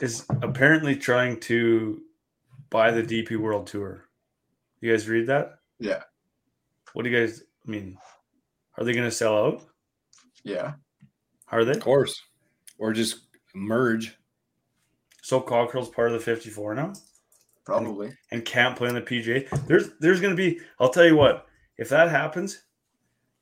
is 0.00 0.24
apparently 0.42 0.94
trying 0.94 1.40
to 1.40 2.00
buy 2.70 2.90
the 2.90 3.02
DP 3.02 3.36
World 3.36 3.66
Tour. 3.66 4.04
You 4.80 4.92
guys 4.92 5.08
read 5.08 5.26
that? 5.26 5.58
Yeah. 5.78 6.02
What 6.92 7.04
do 7.04 7.10
you 7.10 7.18
guys 7.18 7.42
I 7.66 7.70
mean? 7.70 7.96
Are 8.76 8.84
they 8.84 8.92
going 8.92 9.04
to 9.06 9.10
sell 9.10 9.36
out? 9.36 9.62
Yeah. 10.42 10.74
Are 11.50 11.64
they? 11.64 11.72
Of 11.72 11.80
course. 11.80 12.20
Or 12.78 12.92
just 12.92 13.20
merge. 13.54 14.16
So 15.24 15.40
Cockerill's 15.40 15.88
part 15.88 16.08
of 16.08 16.12
the 16.12 16.20
54 16.20 16.74
now? 16.74 16.92
Probably. 17.64 18.08
And, 18.08 18.16
and 18.30 18.44
can't 18.44 18.76
play 18.76 18.88
on 18.88 18.94
the 18.94 19.00
PGA. 19.00 19.48
There's 19.66 19.88
there's 19.98 20.20
gonna 20.20 20.34
be 20.34 20.60
I'll 20.78 20.90
tell 20.90 21.06
you 21.06 21.16
what, 21.16 21.46
if 21.78 21.88
that 21.88 22.10
happens, 22.10 22.64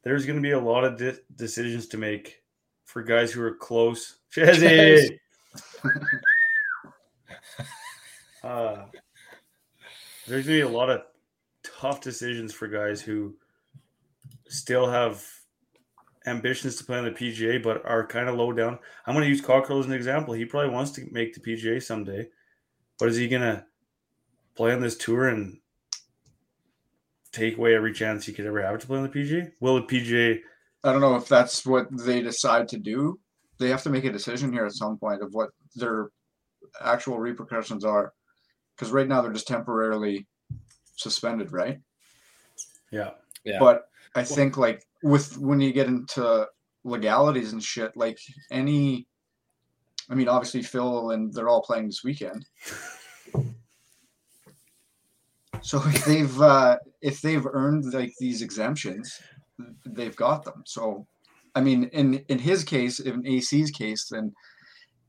there's 0.05 0.25
going 0.27 0.37
to 0.37 0.43
be 0.43 0.53
a 0.53 0.61
lot 0.61 0.85
of 0.85 0.97
de- 0.97 1.19
decisions 1.37 1.87
to 1.89 1.99
make 1.99 2.43
for 2.85 3.03
guys 3.03 3.33
who 3.33 3.43
are 3.43 3.55
close. 3.55 4.19
Jesse. 4.33 5.19
uh, 8.45 8.85
there's 10.27 10.47
going 10.47 10.59
to 10.59 10.65
be 10.67 10.69
a 10.69 10.69
lot 10.69 10.89
of 10.91 11.03
tough 11.63 12.01
decisions 12.01 12.53
for 12.53 12.69
guys 12.69 13.01
who 13.03 13.35
still 14.49 14.89
have 14.89 15.27
ambitions 16.27 16.77
to 16.77 16.85
play 16.85 16.99
on 16.99 17.05
the 17.05 17.11
PGA, 17.11 17.63
but 17.63 17.85
are 17.85 18.07
kind 18.07 18.29
of 18.29 18.37
low 18.37 18.53
down. 18.53 18.79
I'm 19.07 19.15
going 19.15 19.25
to 19.25 19.31
use 19.31 19.43
Cockerill 19.43 19.81
as 19.81 19.87
an 19.87 19.93
example. 19.93 20.35
He 20.35 20.45
probably 20.45 20.71
wants 20.71 20.93
to 20.93 21.07
make 21.11 21.35
the 21.35 21.41
PGA 21.41 21.83
someday, 21.83 22.29
but 22.99 23.09
is 23.09 23.17
he 23.17 23.29
going 23.29 23.43
to 23.43 23.65
play 24.55 24.73
on 24.73 24.81
this 24.81 24.97
tour 24.97 25.29
and 25.29 25.59
take 27.33 27.57
away 27.57 27.75
every 27.75 27.93
chance 27.93 28.27
he 28.27 28.33
could 28.33 28.47
ever 28.47 28.63
have 28.63 28.79
to 28.81 28.87
play 28.87 28.99
on 28.99 29.05
the 29.05 29.09
PGA? 29.09 29.53
Will 29.61 29.77
the 29.77 29.83
PGA? 29.83 30.41
I 30.85 30.93
don't 30.93 31.01
know 31.01 31.17
if 31.17 31.29
that's 31.29 31.65
what 31.65 31.87
they 31.91 32.21
decide 32.21 32.69
to 32.69 32.79
do. 32.79 33.19
They 33.59 33.69
have 33.69 33.83
to 33.85 33.91
make 33.91 34.05
a 34.05 34.13
decision 34.13 34.53
here 34.53 34.67
at 34.67 34.75
some 34.75 34.99
point 34.99 35.23
of 35.23 35.33
what 35.33 35.51
their 35.77 36.11
actual 36.81 37.19
repercussions 37.19 37.85
are, 37.85 38.13
because 38.75 38.93
right 38.93 39.09
now 39.09 39.23
they're 39.23 39.33
just 39.33 39.49
temporarily 39.49 40.27
suspended, 40.97 41.53
right? 41.53 41.81
Yeah. 42.91 43.11
Yeah. 43.45 43.59
But 43.59 43.89
I 44.15 44.25
think 44.25 44.57
like 44.57 44.87
with 45.03 45.39
when 45.39 45.61
you 45.61 45.73
get 45.73 45.89
into 45.89 46.47
legalities 46.85 47.53
and 47.53 47.63
shit, 47.63 47.97
like 47.97 48.19
any, 48.51 49.07
I 50.11 50.15
mean, 50.15 50.29
obviously 50.29 50.63
Phil 50.63 51.11
and 51.11 51.33
they're 51.33 51.49
all 51.49 51.63
playing 51.63 51.87
this 51.87 52.05
weekend. 52.05 52.45
So 55.63 55.81
if 55.87 56.05
they've 56.05 56.41
uh, 56.41 56.79
if 57.01 57.21
they've 57.21 57.47
earned 57.47 57.95
like 57.95 58.13
these 58.19 58.43
exemptions, 58.43 59.21
they've 59.87 60.17
got 60.17 60.45
them. 60.45 60.65
So, 60.67 61.07
I 61.55 61.61
mean, 61.61 61.85
in 61.93 62.25
in 62.29 62.39
his 62.39 62.65
case, 62.65 62.99
in 62.99 63.25
AC's 63.27 63.71
case, 63.71 64.09
then 64.11 64.33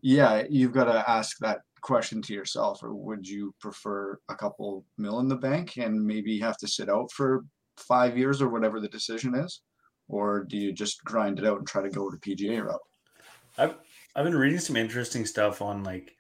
yeah, 0.02 0.44
you've 0.50 0.74
got 0.74 0.86
to 0.86 1.10
ask 1.10 1.38
that 1.40 1.62
question 1.82 2.22
to 2.22 2.34
yourself, 2.34 2.84
or 2.84 2.94
would 2.94 3.28
you 3.28 3.54
prefer 3.60 4.20
a 4.30 4.36
couple 4.36 4.86
mil 4.98 5.20
in 5.20 5.28
the 5.28 5.36
bank 5.36 5.78
and 5.78 6.06
maybe 6.06 6.40
have 6.40 6.58
to 6.58 6.68
sit 6.68 6.90
out 6.90 7.12
for 7.12 7.44
five 7.78 8.18
years 8.18 8.42
or 8.42 8.50
whatever 8.50 8.80
the 8.80 8.88
decision 8.88 9.34
is, 9.36 9.62
or 10.08 10.44
do 10.44 10.58
you 10.58 10.72
just 10.72 11.04
grind 11.04 11.40
it 11.40 11.46
out 11.46 11.58
and 11.58 11.68
try 11.68 11.82
to 11.82 11.90
go 11.90 12.10
to 12.10 12.18
PGA 12.18 12.64
route? 12.64 12.80
I've 13.58 13.76
I've 14.16 14.26
been 14.26 14.36
reading 14.36 14.60
some 14.60 14.76
interesting 14.76 15.26
stuff 15.26 15.62
on 15.62 15.84
like, 15.84 16.16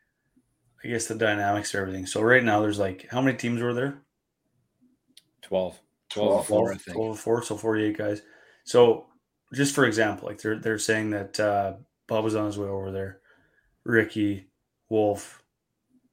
I 0.83 0.87
guess 0.87 1.07
the 1.07 1.15
dynamics 1.15 1.73
of 1.73 1.81
everything. 1.81 2.05
So 2.05 2.21
right 2.21 2.43
now, 2.43 2.61
there's 2.61 2.79
like 2.79 3.07
how 3.09 3.21
many 3.21 3.37
teams 3.37 3.61
were 3.61 3.73
there? 3.73 4.01
12. 5.43 5.79
12, 6.09 6.47
12 6.47 6.47
4, 6.47 6.71
I 6.71 6.77
think. 6.77 6.97
12 6.97 7.19
4, 7.19 7.43
so 7.43 7.57
48 7.57 7.97
guys. 7.97 8.21
So 8.63 9.07
just 9.53 9.75
for 9.75 9.85
example, 9.85 10.27
like 10.27 10.41
they're 10.41 10.59
they're 10.59 10.79
saying 10.79 11.11
that 11.11 11.39
uh 11.39 11.73
Bob 12.07 12.23
was 12.23 12.35
on 12.35 12.45
his 12.45 12.57
way 12.57 12.67
over 12.67 12.91
there. 12.91 13.19
Rickie, 13.83 14.47
Wolff, 14.89 15.43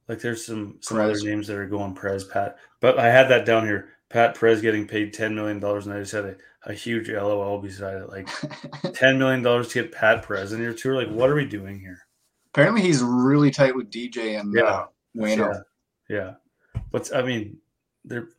like 0.07 0.19
there's 0.19 0.45
some 0.45 0.77
some 0.81 0.97
Prez. 0.97 1.19
other 1.21 1.29
names 1.29 1.47
that 1.47 1.57
are 1.57 1.67
going 1.67 1.93
Prez, 1.93 2.23
Pat. 2.23 2.57
But 2.79 2.99
I 2.99 3.07
had 3.07 3.29
that 3.29 3.45
down 3.45 3.65
here. 3.65 3.89
Pat 4.09 4.37
Perez 4.37 4.61
getting 4.61 4.87
paid 4.87 5.13
ten 5.13 5.35
million 5.35 5.59
dollars, 5.59 5.87
and 5.87 5.95
I 5.95 5.99
just 5.99 6.11
had 6.11 6.25
a, 6.25 6.35
a 6.65 6.73
huge 6.73 7.09
LOL 7.09 7.59
beside 7.59 8.01
it. 8.01 8.09
Like 8.09 8.29
ten 8.93 9.17
million 9.17 9.41
dollars 9.41 9.69
to 9.69 9.81
get 9.81 9.91
Pat 9.91 10.25
Perez 10.27 10.53
in 10.53 10.61
your 10.61 10.73
tour. 10.73 10.95
Like, 10.95 11.09
what 11.09 11.29
are 11.29 11.35
we 11.35 11.45
doing 11.45 11.79
here? 11.79 11.99
Apparently, 12.53 12.81
he's 12.81 13.01
really 13.01 13.51
tight 13.51 13.75
with 13.75 13.89
DJ 13.89 14.39
and 14.39 14.53
yeah, 14.53 14.63
uh, 14.63 14.85
Wayno. 15.15 15.63
Yeah, 16.09 16.15
yeah. 16.15 16.81
But 16.91 17.13
I 17.15 17.21
mean, 17.21 17.57
they're 18.03 18.29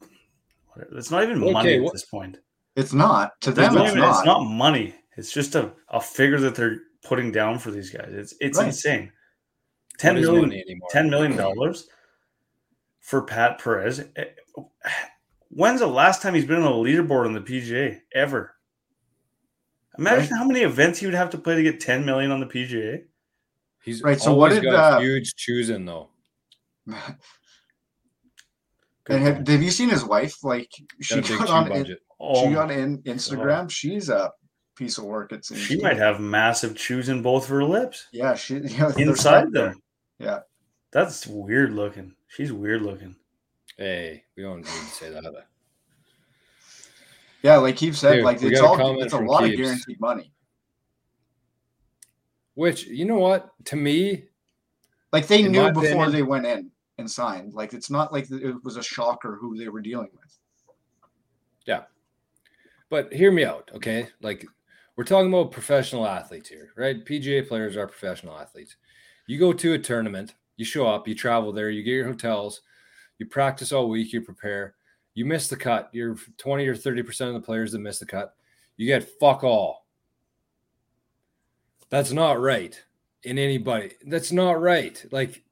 it's 0.93 1.11
not 1.11 1.23
even 1.23 1.43
okay, 1.43 1.53
money 1.53 1.87
at 1.87 1.93
this 1.93 2.05
point. 2.05 2.39
It's 2.77 2.93
not 2.93 3.41
to 3.43 3.53
them. 3.53 3.77
It's, 3.77 3.89
it's 3.89 3.97
not. 3.97 4.11
It's 4.11 4.27
not 4.27 4.45
money. 4.45 4.95
It's 5.17 5.33
just 5.33 5.55
a, 5.55 5.73
a 5.89 6.01
figure 6.01 6.41
that 6.41 6.55
they're 6.55 6.79
putting 7.05 7.33
down 7.33 7.59
for 7.59 7.71
these 7.71 7.91
guys. 7.91 8.11
It's 8.13 8.35
it's 8.41 8.59
right. 8.59 8.69
insane. 8.69 9.13
Ten 9.99 10.21
million, 10.21 10.51
$10 10.93 11.11
million 11.11 11.75
for 13.01 13.23
Pat 13.23 13.63
Perez. 13.63 14.03
When's 15.55 15.81
the 15.81 15.87
last 15.87 16.23
time 16.23 16.35
he's 16.35 16.47
been 16.47 16.63
on 16.63 16.73
a 16.73 16.77
leaderboard 16.77 17.27
on 17.27 17.35
the 17.35 17.41
PGA 17.41 18.01
ever? 18.15 18.55
Imagine 19.99 20.31
right. 20.31 20.39
how 20.39 20.45
many 20.47 20.61
events 20.61 20.99
he 20.99 21.07
would 21.07 21.15
have 21.15 21.29
to 21.31 21.39
play 21.39 21.57
to 21.57 21.63
get 21.63 21.79
10 21.79 22.07
million 22.07 22.31
on 22.31 22.41
the 22.41 22.47
PGA. 22.47 23.03
He's 23.85 24.03
right. 24.03 24.19
So 24.19 24.33
what 24.33 24.51
did 24.51 24.63
got 24.63 24.95
uh, 24.95 25.01
huge 25.01 25.35
choosing 25.35 25.85
though? 25.85 26.09
and 26.87 27.07
have, 29.09 29.47
have, 29.47 29.63
you 29.63 29.71
seen 29.71 29.91
his 29.91 30.05
wife? 30.05 30.43
Like 30.43 30.71
she 31.03 31.21
got, 31.21 31.51
on 31.51 31.73
in, 31.73 31.97
oh. 32.19 32.49
she 32.49 32.55
got 32.55 32.71
in 32.71 33.03
Instagram. 33.03 33.69
She's 33.71 34.09
a 34.09 34.33
piece 34.77 34.97
of 34.97 35.05
work. 35.05 35.33
It's 35.33 35.55
she 35.55 35.79
might 35.83 35.99
have 35.99 36.19
massive 36.19 36.77
chews 36.77 37.11
in 37.11 37.21
both 37.21 37.45
of 37.45 37.51
her 37.51 37.65
lips. 37.65 38.07
Yeah, 38.11 38.35
she 38.35 38.57
yeah, 38.65 38.93
inside 38.97 39.53
them. 39.53 39.83
Yeah, 40.19 40.41
that's 40.93 41.27
weird 41.27 41.73
looking. 41.73 42.15
She's 42.29 42.53
weird 42.53 42.81
looking. 42.81 43.17
Hey, 43.83 44.23
we 44.37 44.45
don't 44.45 44.59
need 44.59 44.67
to 44.67 44.71
say 44.71 45.11
that. 45.11 45.47
Yeah, 47.43 47.57
like 47.57 47.75
Keith 47.75 47.97
said, 47.97 48.15
Dude, 48.15 48.25
like 48.25 48.41
it's 48.41 48.61
all 48.61 49.03
it's 49.03 49.13
a 49.13 49.19
lot 49.19 49.43
Keeps. 49.43 49.55
of 49.55 49.59
guaranteed 49.59 50.01
money. 50.01 50.33
Which 52.55 52.87
you 52.87 53.07
know 53.07 53.19
what? 53.19 53.51
To 53.65 53.77
me, 53.77 54.27
like 55.13 55.27
they 55.27 55.43
knew 55.43 55.73
before 55.73 55.83
opinion, 55.83 56.13
they 56.13 56.23
went 56.23 56.47
in 56.47 56.71
and 56.99 57.11
signed. 57.11 57.55
Like 57.55 57.73
it's 57.73 57.91
not 57.91 58.13
like 58.13 58.31
it 58.31 58.63
was 58.63 58.77
a 58.77 58.85
shocker 58.85 59.37
who 59.41 59.59
they 59.59 59.69
were 59.69 59.81
dealing 59.81 60.11
with. 60.13 60.39
Yeah. 61.67 61.83
But 62.89 63.13
hear 63.13 63.33
me 63.33 63.45
out, 63.45 63.69
okay? 63.75 64.11
Like 64.21 64.47
we're 64.95 65.03
talking 65.03 65.29
about 65.29 65.51
professional 65.51 66.07
athletes 66.07 66.49
here, 66.49 66.73
right? 66.77 67.05
PGA 67.05 67.49
players 67.49 67.77
are 67.77 67.89
professional 67.89 68.39
athletes. 68.39 68.77
You 69.27 69.41
go 69.41 69.53
to 69.53 69.73
a 69.73 69.79
tournament, 69.79 70.35
you 70.57 70.65
show 70.65 70.87
up, 70.87 71.09
you 71.09 71.17
travel 71.17 71.53
there, 71.53 71.69
you 71.69 71.83
get 71.83 71.91
your 71.91 72.07
hotels, 72.07 72.61
you 73.23 73.27
practice 73.29 73.73
all 73.73 73.89
week, 73.89 74.13
you 74.13 74.21
prepare. 74.21 74.75
You 75.15 75.25
miss 75.25 75.49
the 75.49 75.57
cut. 75.57 75.91
You're 75.93 76.17
20 76.39 76.67
or 76.67 76.75
30% 76.75 77.29
of 77.29 77.35
the 77.35 77.41
players 77.41 77.73
that 77.73 77.79
miss 77.79 77.99
the 77.99 78.07
cut. 78.07 78.35
You 78.77 78.87
get 78.87 79.09
fuck 79.21 79.45
all. 79.45 79.87
That's 81.89 82.11
not 82.11 82.41
right 82.41 82.83
in 83.23 83.39
anybody. 83.39 83.93
That's 84.07 84.33
not 84.33 84.61
right. 84.61 85.05
Like 85.13 85.45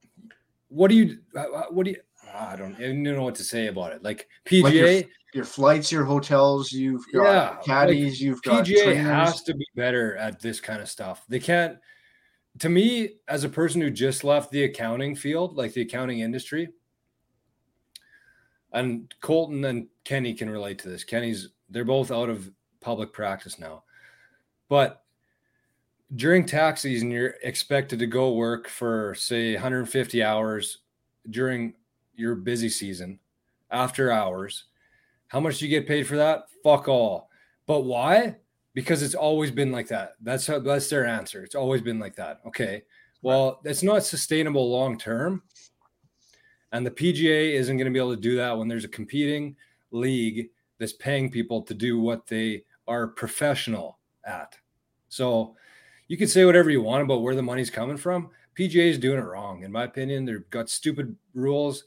what 0.68 0.88
do 0.88 0.96
you 0.96 1.18
uh, 1.36 1.40
uh, 1.40 1.64
what 1.70 1.84
do 1.84 1.90
you 1.90 1.96
I 2.34 2.56
don't 2.56 2.74
even 2.74 3.02
know 3.02 3.22
what 3.22 3.34
to 3.36 3.44
say 3.44 3.66
about 3.66 3.92
it. 3.92 4.02
Like 4.02 4.28
PGA, 4.46 4.62
like 4.62 4.74
your, 4.74 5.02
your, 5.34 5.44
flights, 5.44 5.92
your 5.92 6.04
hotels, 6.04 6.72
you've 6.72 7.04
got 7.12 7.24
yeah, 7.24 7.56
caddies, 7.64 8.14
like 8.14 8.20
you've 8.20 8.42
got 8.42 8.64
PGA 8.64 8.84
trainers. 8.84 9.06
has 9.06 9.42
to 9.42 9.54
be 9.54 9.66
better 9.74 10.16
at 10.16 10.40
this 10.40 10.60
kind 10.60 10.80
of 10.80 10.88
stuff. 10.88 11.24
They 11.28 11.40
can't. 11.40 11.78
To 12.60 12.68
me, 12.68 13.16
as 13.28 13.44
a 13.44 13.48
person 13.48 13.80
who 13.80 13.90
just 13.90 14.24
left 14.24 14.50
the 14.50 14.64
accounting 14.64 15.14
field, 15.14 15.56
like 15.56 15.72
the 15.72 15.82
accounting 15.82 16.20
industry, 16.20 16.68
and 18.72 19.12
Colton 19.20 19.64
and 19.64 19.88
Kenny 20.04 20.34
can 20.34 20.48
relate 20.50 20.78
to 20.80 20.88
this. 20.88 21.04
Kenny's 21.04 21.48
they're 21.68 21.84
both 21.84 22.10
out 22.10 22.28
of 22.28 22.50
public 22.80 23.12
practice 23.12 23.58
now, 23.58 23.84
but 24.68 25.04
during 26.16 26.44
tax 26.44 26.80
season, 26.82 27.10
you're 27.10 27.34
expected 27.42 27.98
to 28.00 28.06
go 28.06 28.32
work 28.32 28.68
for 28.68 29.14
say 29.14 29.54
150 29.54 30.22
hours 30.22 30.78
during 31.30 31.74
your 32.14 32.34
busy 32.34 32.68
season 32.68 33.18
after 33.70 34.10
hours. 34.10 34.64
How 35.28 35.40
much 35.40 35.58
do 35.58 35.66
you 35.66 35.70
get 35.70 35.86
paid 35.86 36.06
for 36.06 36.16
that? 36.16 36.44
Fuck 36.64 36.88
all. 36.88 37.30
But 37.66 37.82
why? 37.82 38.36
Because 38.74 39.02
it's 39.02 39.14
always 39.14 39.50
been 39.50 39.70
like 39.70 39.88
that. 39.88 40.14
That's 40.20 40.46
how 40.46 40.58
that's 40.58 40.90
their 40.90 41.06
answer. 41.06 41.44
It's 41.44 41.54
always 41.54 41.82
been 41.82 42.00
like 42.00 42.16
that. 42.16 42.40
Okay. 42.46 42.82
Well, 43.22 43.60
it's 43.64 43.82
not 43.82 44.02
sustainable 44.02 44.70
long 44.70 44.98
term. 44.98 45.42
And 46.72 46.86
the 46.86 46.90
PGA 46.90 47.52
isn't 47.52 47.76
going 47.76 47.86
to 47.86 47.92
be 47.92 47.98
able 47.98 48.14
to 48.14 48.20
do 48.20 48.36
that 48.36 48.56
when 48.56 48.68
there's 48.68 48.84
a 48.84 48.88
competing 48.88 49.56
league 49.90 50.50
that's 50.78 50.92
paying 50.92 51.30
people 51.30 51.62
to 51.62 51.74
do 51.74 52.00
what 52.00 52.26
they 52.26 52.64
are 52.86 53.08
professional 53.08 53.98
at. 54.24 54.56
So 55.08 55.56
you 56.08 56.16
can 56.16 56.28
say 56.28 56.44
whatever 56.44 56.70
you 56.70 56.82
want 56.82 57.02
about 57.02 57.22
where 57.22 57.34
the 57.34 57.42
money's 57.42 57.70
coming 57.70 57.96
from. 57.96 58.30
PGA 58.58 58.88
is 58.88 58.98
doing 58.98 59.18
it 59.18 59.24
wrong, 59.24 59.62
in 59.62 59.72
my 59.72 59.84
opinion. 59.84 60.24
They've 60.24 60.48
got 60.50 60.68
stupid 60.68 61.16
rules. 61.34 61.84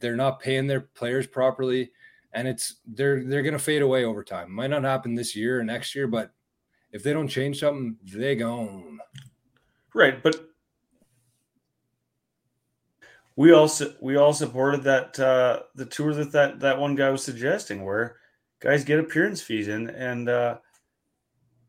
They're 0.00 0.16
not 0.16 0.40
paying 0.40 0.66
their 0.66 0.82
players 0.82 1.26
properly, 1.26 1.90
and 2.32 2.46
it's 2.46 2.76
they're 2.86 3.24
they're 3.24 3.42
going 3.42 3.54
to 3.54 3.58
fade 3.58 3.82
away 3.82 4.04
over 4.04 4.22
time. 4.22 4.52
Might 4.52 4.68
not 4.70 4.84
happen 4.84 5.14
this 5.14 5.34
year 5.34 5.60
or 5.60 5.64
next 5.64 5.94
year, 5.94 6.06
but 6.06 6.32
if 6.92 7.02
they 7.02 7.12
don't 7.12 7.28
change 7.28 7.60
something, 7.60 7.96
they 8.04 8.36
gone. 8.36 8.98
Right, 9.94 10.22
but 10.22 10.47
we 13.38 13.52
also 13.52 13.94
we 14.00 14.16
all 14.16 14.32
supported 14.32 14.82
that 14.82 15.16
uh, 15.20 15.60
the 15.76 15.86
tour 15.86 16.12
that, 16.12 16.32
that 16.32 16.58
that 16.58 16.76
one 16.76 16.96
guy 16.96 17.08
was 17.08 17.22
suggesting, 17.22 17.84
where 17.84 18.16
guys 18.58 18.82
get 18.82 18.98
appearance 18.98 19.40
fees 19.40 19.68
and 19.68 19.90
and 19.90 20.28
uh, 20.28 20.58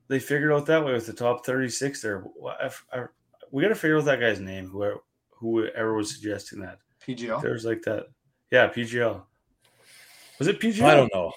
they 0.07 0.17
figured 0.17 0.51
out 0.51 0.65
that 0.65 0.83
way 0.83 0.93
with 0.93 1.05
the 1.05 1.13
top 1.13 1.45
36 1.45 2.01
there. 2.01 2.25
I, 2.59 2.71
I, 2.91 3.03
we 3.51 3.61
got 3.61 3.69
to 3.69 3.75
figure 3.75 3.99
out 3.99 4.05
that 4.05 4.19
guy's 4.19 4.39
name, 4.39 4.67
whoever, 4.67 5.01
whoever 5.29 5.93
was 5.93 6.11
suggesting 6.11 6.59
that. 6.61 6.79
PGL? 7.05 7.39
There's 7.39 7.65
like 7.65 7.83
that. 7.83 8.07
Yeah, 8.49 8.67
PGL. 8.69 9.21
Was 10.39 10.47
it 10.47 10.59
PGL? 10.59 10.81
I 10.85 10.95
don't 10.95 11.13
know. 11.13 11.31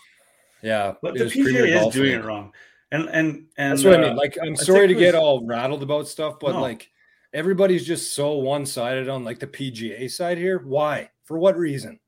Yeah. 0.63 0.95
But 1.03 1.13
the 1.13 1.25
PGA 1.25 1.89
is 1.89 1.93
doing 1.93 2.13
it 2.13 2.25
wrong. 2.25 2.55
And 2.91 3.11
and 3.11 3.49
and 3.59 3.73
that's 3.73 3.85
what 3.85 4.01
uh, 4.01 4.07
I 4.07 4.09
mean. 4.09 4.17
Like, 4.17 4.39
I'm 4.43 4.53
I 4.53 4.55
sorry 4.55 4.89
to 4.89 4.95
think 4.95 5.03
it 5.03 5.13
get 5.13 5.15
all 5.15 5.45
rattled 5.45 5.83
about 5.83 6.09
stuff, 6.09 6.37
but 6.41 6.53
No. 6.53 6.63
like 6.63 6.91
everybody's 7.33 7.85
just 7.87 8.15
so 8.15 8.35
one 8.35 8.67
sided 8.67 9.09
on 9.09 9.25
like 9.25 9.39
the 9.39 9.47
PGA 9.47 10.11
side 10.11 10.39
here. 10.39 10.59
Why? 10.65 11.11
For 11.25 11.39
what 11.39 11.57
reason? 11.57 11.99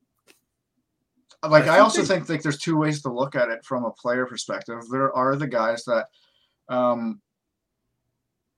like 1.50 1.66
I 1.66 1.76
I, 1.76 1.80
also 1.80 2.00
they- 2.02 2.06
think 2.08 2.28
like 2.28 2.42
there's 2.42 2.58
two 2.58 2.76
ways 2.76 3.02
to 3.02 3.12
look 3.12 3.34
at 3.34 3.50
it 3.50 3.64
from 3.64 3.84
a 3.84 3.90
player 3.90 4.26
perspective. 4.26 4.80
There 4.90 5.12
are 5.14 5.36
the 5.36 5.46
guys 5.46 5.84
that 5.84 6.06
um 6.68 7.20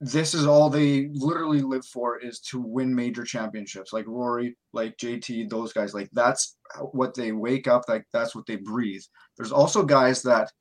this 0.01 0.35
is 0.35 0.47
all 0.47 0.69
they 0.69 1.09
literally 1.13 1.63
live 1.63 1.85
for 1.87 2.19
is 2.19 2.39
to 2.41 2.61
win 2.61 2.95
major 2.95 3.25
championships 3.25 3.95
like 3.95 4.07
Rory, 4.07 4.55
like 4.75 4.97
JT, 4.99 5.49
those 5.49 5.73
guys 5.73 5.95
like 5.95 6.11
that's 6.13 6.59
what 6.93 7.15
they 7.15 7.33
wake 7.33 7.67
up 7.67 7.85
like 7.89 8.07
that's 8.13 8.35
what 8.35 8.47
they 8.47 8.57
breathe. 8.57 9.03
There's 9.37 9.53
also 9.53 9.83
guys 9.85 10.23
that 10.23 10.53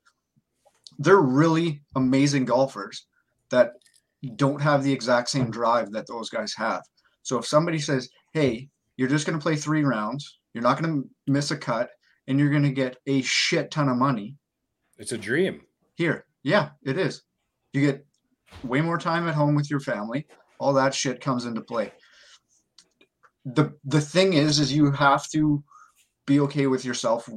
they're 0.98 1.20
really 1.20 1.82
amazing 1.94 2.46
golfers 2.46 3.06
that 3.50 3.72
don't 4.36 4.60
have 4.60 4.82
the 4.82 4.92
exact 4.92 5.28
same 5.28 5.50
drive 5.50 5.92
that 5.92 6.06
those 6.06 6.30
guys 6.30 6.54
have. 6.56 6.82
So 7.22 7.38
if 7.38 7.46
somebody 7.46 7.78
says, 7.78 8.08
"Hey, 8.32 8.68
you're 8.96 9.08
just 9.08 9.26
going 9.26 9.38
to 9.38 9.42
play 9.42 9.56
3 9.56 9.82
rounds, 9.84 10.38
you're 10.54 10.62
not 10.62 10.80
going 10.80 11.02
to 11.02 11.08
miss 11.26 11.50
a 11.50 11.56
cut 11.56 11.90
and 12.26 12.38
you're 12.38 12.50
going 12.50 12.62
to 12.62 12.70
get 12.70 12.96
a 13.06 13.22
shit 13.22 13.70
ton 13.70 13.88
of 13.88 13.96
money." 13.96 14.36
It's 14.98 15.12
a 15.12 15.18
dream. 15.18 15.62
Here. 15.94 16.26
Yeah, 16.42 16.70
it 16.82 16.98
is. 16.98 17.22
You 17.72 17.80
get 17.80 18.06
way 18.62 18.80
more 18.80 18.98
time 18.98 19.28
at 19.28 19.34
home 19.34 19.54
with 19.54 19.70
your 19.70 19.80
family. 19.80 20.26
All 20.58 20.72
that 20.74 20.94
shit 20.94 21.20
comes 21.20 21.44
into 21.44 21.60
play. 21.60 21.92
The 23.44 23.72
the 23.84 24.00
thing 24.00 24.32
is 24.32 24.58
is 24.58 24.72
you 24.72 24.90
have 24.92 25.28
to 25.30 25.62
be 26.26 26.40
okay 26.40 26.66
with 26.66 26.84
yourself 26.84 27.28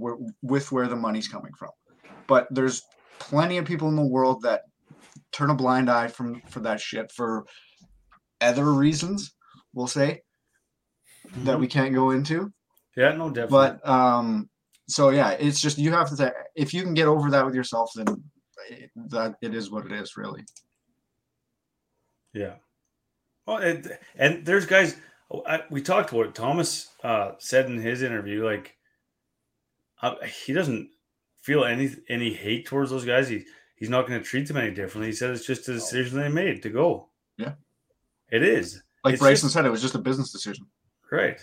with 0.42 0.72
where 0.72 0.88
the 0.88 0.96
money's 0.96 1.28
coming 1.28 1.52
from. 1.58 1.70
But 2.28 2.48
there's 2.50 2.84
plenty 3.20 3.58
of 3.58 3.66
people 3.66 3.90
in 3.90 3.96
the 3.96 4.02
world 4.02 4.42
that 4.44 4.62
turn 5.32 5.50
a 5.50 5.56
blind 5.56 5.90
eye 5.90 6.08
from 6.08 6.42
for 6.50 6.60
that 6.62 6.80
shit 6.80 7.12
for 7.12 7.46
other 8.42 8.72
reasons, 8.72 9.34
we'll 9.74 9.88
say, 9.88 10.22
that 11.44 11.60
we 11.60 11.68
can't 11.68 11.94
go 11.94 12.12
into. 12.12 12.52
yeah, 12.96 13.12
no, 13.14 13.30
definitely. 13.30 13.78
But 13.82 13.88
um, 13.88 14.50
so 14.88 15.10
yeah, 15.10 15.32
it's 15.32 15.62
just 15.62 15.78
you 15.78 15.92
have 15.92 16.10
to 16.10 16.16
say 16.16 16.32
if 16.56 16.74
you 16.74 16.84
can 16.84 16.94
get 16.94 17.08
over 17.08 17.30
that 17.32 17.46
with 17.46 17.56
yourself, 17.56 17.92
then 17.96 18.08
it, 18.70 18.92
that 19.10 19.36
it 19.42 19.54
is 19.54 19.72
what 19.72 19.86
it 19.86 19.92
is, 19.92 20.18
really. 20.18 20.44
Yeah. 22.34 22.56
Well, 23.46 23.58
and, 23.58 23.98
and 24.16 24.46
there's 24.46 24.66
guys. 24.66 24.96
oh, 25.32 25.44
I, 25.46 25.64
we 25.70 25.82
talked 25.82 26.12
about 26.12 26.28
it. 26.28 26.36
Thomas 26.36 26.90
uh, 27.04 27.32
said 27.40 27.66
in 27.66 27.80
his 27.80 28.02
interview, 28.04 28.46
like 28.46 28.76
uh, 30.02 30.16
he 30.46 30.54
doesn't 30.54 30.90
feel 31.42 31.66
any 31.66 31.92
any 32.08 32.34
hate 32.34 32.66
towards 32.66 32.92
those 32.92 33.06
guys. 33.06 33.30
He 33.30 33.46
he's 33.80 33.90
not 33.90 34.08
going 34.08 34.20
to 34.20 34.26
treat 34.26 34.48
them 34.48 34.58
any 34.58 34.72
differently. 34.72 35.08
He 35.08 35.14
said 35.16 35.32
it's 35.32 35.46
just 35.46 35.68
a 35.70 35.74
decision 35.74 36.20
they 36.20 36.30
made 36.30 36.62
to 36.64 36.70
go. 36.70 37.10
Yeah. 37.38 37.54
it 38.32 38.44
is 38.44 38.82
Like 39.04 39.14
It's 39.14 39.22
Bryson 39.22 39.46
just- 39.48 39.54
said, 39.54 39.66
it 39.66 39.70
was 39.72 39.82
just 39.82 39.96
a 39.96 40.00
business 40.00 40.32
decision. 40.32 40.66
right. 41.12 41.40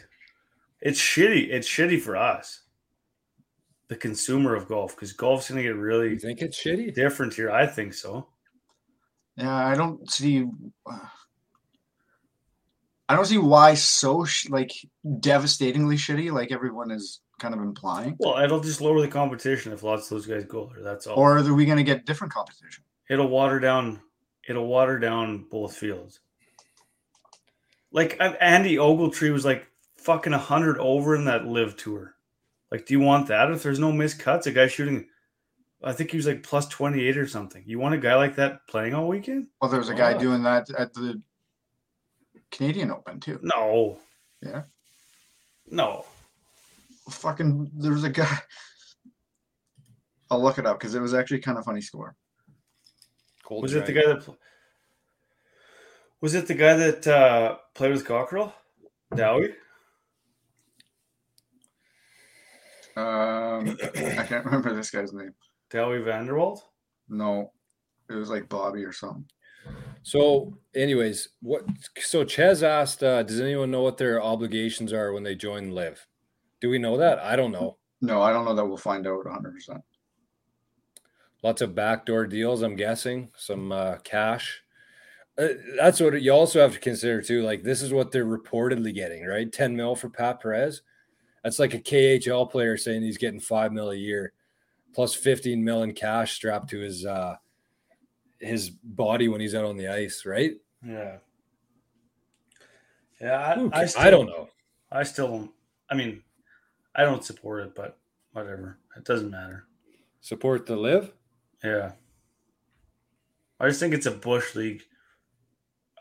It's 0.82 1.00
shitty. 1.00 1.48
It's 1.50 1.66
shitty 1.66 2.00
for 2.02 2.16
us, 2.16 2.60
the 3.88 3.96
consumer 3.96 4.54
of 4.54 4.68
golf, 4.68 4.94
because 4.94 5.12
golf's 5.14 5.48
going 5.48 5.56
to 5.56 5.62
get 5.62 5.74
You 5.74 5.80
really 5.80 6.18
think 6.18 6.42
it's 6.42 6.62
shitty? 6.62 6.94
different 6.94 7.32
here. 7.34 7.50
I 7.50 7.66
think 7.66 7.94
so. 7.94 8.28
Yeah, 9.36 9.54
I 9.54 9.74
don't 9.74 10.08
see. 10.10 10.44
uh, 10.84 10.98
I 13.08 13.14
don't 13.16 13.24
see 13.26 13.38
why 13.38 13.74
so 13.74 14.24
sh- 14.24 14.48
like 14.50 14.70
devastatingly 15.20 15.96
shitty, 15.96 16.30
like 16.32 16.52
everyone 16.52 16.90
is 16.90 17.20
kind 17.38 17.54
of 17.54 17.60
implying. 17.60 18.16
Well, 18.18 18.42
it'll 18.42 18.60
just 18.60 18.80
lower 18.80 19.00
the 19.00 19.08
competition 19.08 19.72
if 19.72 19.82
lots 19.82 20.04
of 20.04 20.10
those 20.16 20.26
guys 20.26 20.44
go 20.44 20.70
there. 20.74 20.82
That's 20.82 21.06
all. 21.06 21.18
Or 21.18 21.38
are 21.38 21.54
we 21.54 21.64
going 21.66 21.78
to 21.78 21.84
get 21.84 22.06
different 22.06 22.32
competition? 22.32 22.82
it'll 23.08 23.28
water 23.28 23.60
down 23.60 24.00
it'll 24.48 24.66
water 24.66 24.98
down 24.98 25.44
both 25.50 25.76
fields. 25.76 26.20
Like 27.92 28.16
Andy 28.40 28.76
Ogletree 28.76 29.32
was 29.32 29.44
like 29.44 29.66
fucking 29.96 30.32
hundred 30.32 30.78
over 30.78 31.14
in 31.14 31.24
that 31.26 31.46
LIV 31.46 31.76
tour. 31.76 32.14
Like, 32.70 32.84
do 32.86 32.94
you 32.94 33.00
want 33.00 33.28
that 33.28 33.50
if 33.50 33.62
there's 33.62 33.78
no 33.78 33.92
missed 33.92 34.18
cuts? 34.18 34.46
A 34.48 34.50
guy 34.52 34.66
shooting, 34.66 35.06
I 35.84 35.92
think 35.92 36.10
he 36.10 36.16
was 36.16 36.26
like 36.26 36.42
plus 36.42 36.66
twenty 36.66 37.06
eight 37.06 37.16
or 37.16 37.26
something. 37.28 37.62
You 37.64 37.78
want 37.78 37.94
a 37.94 37.98
guy 37.98 38.16
like 38.16 38.34
that 38.36 38.66
playing 38.68 38.92
all 38.94 39.06
weekend? 39.08 39.46
Well, 39.60 39.70
there 39.70 39.78
was 39.80 39.88
a 39.88 39.94
guy 39.94 40.14
Oh. 40.14 40.18
doing 40.18 40.42
that 40.42 40.68
at 40.76 40.92
the 40.94 41.22
Canadian 42.50 42.90
Open 42.90 43.20
too. 43.20 43.38
No. 43.42 43.98
Yeah. 44.42 44.62
No. 45.68 46.04
Fucking, 47.10 47.70
there 47.74 47.92
was 47.92 48.04
a 48.04 48.10
guy. 48.10 48.38
I'll 50.30 50.42
look 50.42 50.58
it 50.58 50.66
up 50.66 50.78
because 50.78 50.94
it 50.94 51.00
was 51.00 51.14
actually 51.14 51.40
kind 51.40 51.56
of 51.58 51.64
funny 51.64 51.80
score. 51.80 52.16
Cold 53.44 53.62
Was 53.62 53.74
it 53.74 53.86
the 53.86 53.92
guy 53.92 54.06
that? 54.06 54.24
pl- 54.24 54.38
Was 56.20 56.34
it 56.34 56.48
the 56.48 56.54
guy 56.54 56.74
that 56.74 57.06
uh, 57.06 57.58
played 57.74 57.92
with 57.92 58.04
Cockerill? 58.04 58.52
Dawie? 59.14 59.54
Um, 62.96 63.76
I 63.94 64.24
can't 64.26 64.44
remember 64.44 64.74
this 64.74 64.90
guy's 64.90 65.12
name. 65.12 65.34
Dowie 65.70 65.98
Vanderwald? 65.98 66.60
No, 67.08 67.52
it 68.10 68.14
was 68.14 68.30
like 68.30 68.48
Bobby 68.48 68.84
or 68.84 68.92
something. 68.92 69.26
So, 70.02 70.56
anyways, 70.74 71.28
what? 71.40 71.64
So 71.98 72.24
Ches 72.24 72.62
asked, 72.62 73.02
uh, 73.02 73.22
"Does 73.22 73.40
anyone 73.40 73.70
know 73.70 73.82
what 73.82 73.98
their 73.98 74.22
obligations 74.22 74.92
are 74.92 75.12
when 75.12 75.24
they 75.24 75.34
join 75.34 75.70
LIV?" 75.70 76.06
Do 76.60 76.70
we 76.70 76.78
know 76.78 76.96
that? 76.96 77.18
I 77.18 77.36
don't 77.36 77.52
know. 77.52 77.76
No, 78.00 78.22
I 78.22 78.32
don't 78.32 78.44
know 78.44 78.54
that 78.54 78.64
we'll 78.64 78.76
find 78.76 79.06
out 79.06 79.24
100. 79.24 79.52
percent 79.52 79.82
Lots 81.42 81.62
of 81.62 81.74
backdoor 81.74 82.26
deals, 82.26 82.62
I'm 82.62 82.76
guessing. 82.76 83.30
Some 83.36 83.70
uh, 83.72 83.98
cash. 83.98 84.62
Uh, 85.38 85.48
that's 85.76 86.00
what 86.00 86.20
you 86.20 86.32
also 86.32 86.60
have 86.60 86.72
to 86.72 86.80
consider 86.80 87.20
too. 87.20 87.42
Like 87.42 87.62
this 87.62 87.82
is 87.82 87.92
what 87.92 88.10
they're 88.10 88.24
reportedly 88.24 88.94
getting, 88.94 89.24
right? 89.26 89.50
10 89.52 89.76
mil 89.76 89.94
for 89.94 90.08
Pat 90.08 90.40
Perez. 90.40 90.82
That's 91.44 91.58
like 91.58 91.74
a 91.74 91.78
KHL 91.78 92.50
player 92.50 92.76
saying 92.76 93.02
he's 93.02 93.18
getting 93.18 93.38
five 93.38 93.72
mil 93.72 93.90
a 93.90 93.96
year, 93.96 94.32
plus 94.94 95.14
15 95.14 95.62
mil 95.62 95.82
in 95.82 95.92
cash 95.92 96.32
strapped 96.32 96.70
to 96.70 96.80
his 96.80 97.04
uh 97.04 97.36
his 98.40 98.70
body 98.70 99.28
when 99.28 99.40
he's 99.40 99.54
out 99.54 99.64
on 99.64 99.76
the 99.76 99.88
ice, 99.88 100.24
right? 100.26 100.52
Yeah. 100.84 101.18
Yeah, 103.20 103.54
Who 103.54 103.70
I, 103.72 103.82
I, 103.82 103.86
still, 103.86 104.02
I 104.02 104.10
don't 104.10 104.26
know. 104.26 104.48
I 104.92 105.02
still 105.02 105.28
don't. 105.28 105.50
I 105.88 105.94
mean, 105.94 106.22
I 106.96 107.02
don't 107.04 107.24
support 107.24 107.62
it, 107.64 107.74
but 107.74 107.98
whatever. 108.32 108.78
It 108.96 109.04
doesn't 109.04 109.30
matter. 109.30 109.66
Support 110.22 110.66
the 110.66 110.76
LIV. 110.76 111.12
Yeah. 111.62 111.92
I 113.60 113.68
just 113.68 113.80
think 113.80 113.94
it's 113.94 114.06
a 114.06 114.10
bush 114.10 114.54
league. 114.54 114.82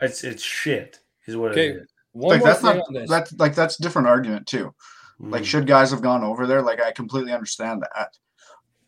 It's 0.02 0.24
it's 0.24 0.44
shit. 0.44 1.00
Is 1.28 1.38
what 1.38 1.52
Okay, 1.52 1.70
it 1.70 1.76
is. 1.78 1.88
One 2.14 2.32
Like 2.40 2.44
that's 2.44 2.64
not 2.64 2.82
that's 3.08 3.34
like 3.34 3.56
that's 3.56 3.78
different 3.78 4.08
argument 4.08 4.48
too. 4.48 4.74
Like 5.20 5.44
Mm. 5.44 5.46
should 5.46 5.68
guys 5.68 5.92
have 5.92 6.02
gone 6.02 6.24
over 6.24 6.46
there? 6.48 6.62
Like 6.62 6.82
I 6.82 6.92
completely 6.92 7.32
understand 7.32 7.82
that. 7.82 8.10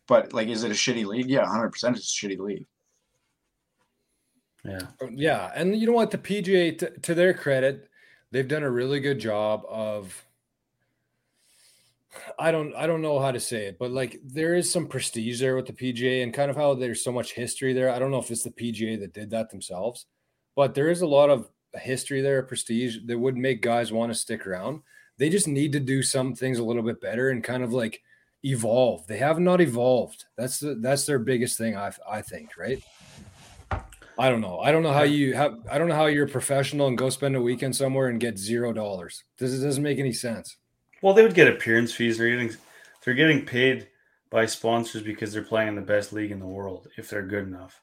But 0.06 0.32
like, 0.32 0.48
is 0.48 0.64
it 0.64 0.70
a 0.70 0.74
shitty 0.74 1.04
league? 1.06 1.28
Yeah, 1.30 1.42
100. 1.42 1.70
percent 1.70 1.96
It's 1.96 2.12
a 2.22 2.26
shitty 2.26 2.38
league. 2.38 2.66
yeah. 4.64 4.80
Yeah, 5.10 5.50
and 5.54 5.74
you 5.76 5.86
know 5.86 5.92
what? 5.92 6.10
The 6.10 6.18
PGA, 6.18 6.76
to, 6.78 6.90
to 7.00 7.14
their 7.14 7.32
credit, 7.34 7.88
they've 8.30 8.48
done 8.48 8.62
a 8.62 8.70
really 8.70 9.00
good 9.00 9.18
job 9.18 9.64
of. 9.68 10.24
I 12.38 12.50
don't, 12.50 12.74
I 12.74 12.86
don't 12.86 13.02
know 13.02 13.18
how 13.18 13.32
to 13.32 13.40
say 13.40 13.66
it, 13.66 13.78
but 13.78 13.90
like 13.90 14.18
there 14.24 14.54
is 14.54 14.72
some 14.72 14.86
prestige 14.86 15.40
there 15.40 15.56
with 15.56 15.66
the 15.66 15.72
PGA, 15.72 16.22
and 16.22 16.32
kind 16.32 16.50
of 16.50 16.56
how 16.56 16.74
there's 16.74 17.04
so 17.04 17.12
much 17.12 17.32
history 17.32 17.72
there. 17.72 17.90
I 17.90 17.98
don't 17.98 18.10
know 18.10 18.18
if 18.18 18.30
it's 18.30 18.44
the 18.44 18.50
PGA 18.50 18.98
that 19.00 19.12
did 19.12 19.30
that 19.30 19.50
themselves, 19.50 20.06
but 20.56 20.74
there 20.74 20.88
is 20.88 21.02
a 21.02 21.06
lot 21.06 21.30
of 21.30 21.48
history 21.74 22.20
there, 22.20 22.42
prestige 22.42 22.98
that 23.06 23.18
would 23.18 23.36
make 23.36 23.62
guys 23.62 23.92
want 23.92 24.10
to 24.12 24.18
stick 24.18 24.46
around. 24.46 24.80
They 25.18 25.28
just 25.28 25.48
need 25.48 25.72
to 25.72 25.80
do 25.80 26.02
some 26.02 26.34
things 26.34 26.58
a 26.58 26.64
little 26.64 26.82
bit 26.82 27.00
better 27.00 27.30
and 27.30 27.44
kind 27.44 27.62
of 27.62 27.72
like 27.72 28.00
evolve. 28.44 29.06
They 29.06 29.18
have 29.18 29.40
not 29.40 29.60
evolved. 29.60 30.24
That's 30.36 30.60
the, 30.60 30.76
that's 30.76 31.06
their 31.06 31.18
biggest 31.18 31.58
thing. 31.58 31.76
I, 31.76 31.92
I 32.08 32.22
think, 32.22 32.56
right? 32.56 32.82
I 34.18 34.30
don't 34.30 34.40
know. 34.40 34.58
I 34.58 34.72
don't 34.72 34.82
know 34.82 34.92
how 34.92 35.04
you 35.04 35.34
have. 35.34 35.58
I 35.70 35.78
don't 35.78 35.88
know 35.88 35.94
how 35.94 36.06
you're 36.06 36.26
a 36.26 36.28
professional 36.28 36.88
and 36.88 36.98
go 36.98 37.08
spend 37.08 37.36
a 37.36 37.40
weekend 37.40 37.76
somewhere 37.76 38.08
and 38.08 38.18
get 38.18 38.36
zero 38.36 38.72
dollars. 38.72 39.22
This 39.38 39.56
doesn't 39.60 39.82
make 39.82 40.00
any 40.00 40.12
sense. 40.12 40.56
Well, 41.02 41.14
they 41.14 41.22
would 41.22 41.34
get 41.34 41.48
appearance 41.48 41.92
fees. 41.92 42.18
They're 42.18 42.30
getting 42.30 42.56
they're 43.04 43.14
getting 43.14 43.44
paid 43.44 43.88
by 44.30 44.46
sponsors 44.46 45.02
because 45.02 45.32
they're 45.32 45.42
playing 45.42 45.68
in 45.68 45.74
the 45.76 45.80
best 45.82 46.12
league 46.12 46.30
in 46.30 46.40
the 46.40 46.46
world 46.46 46.88
if 46.98 47.08
they're 47.08 47.22
good 47.26 47.46
enough. 47.46 47.80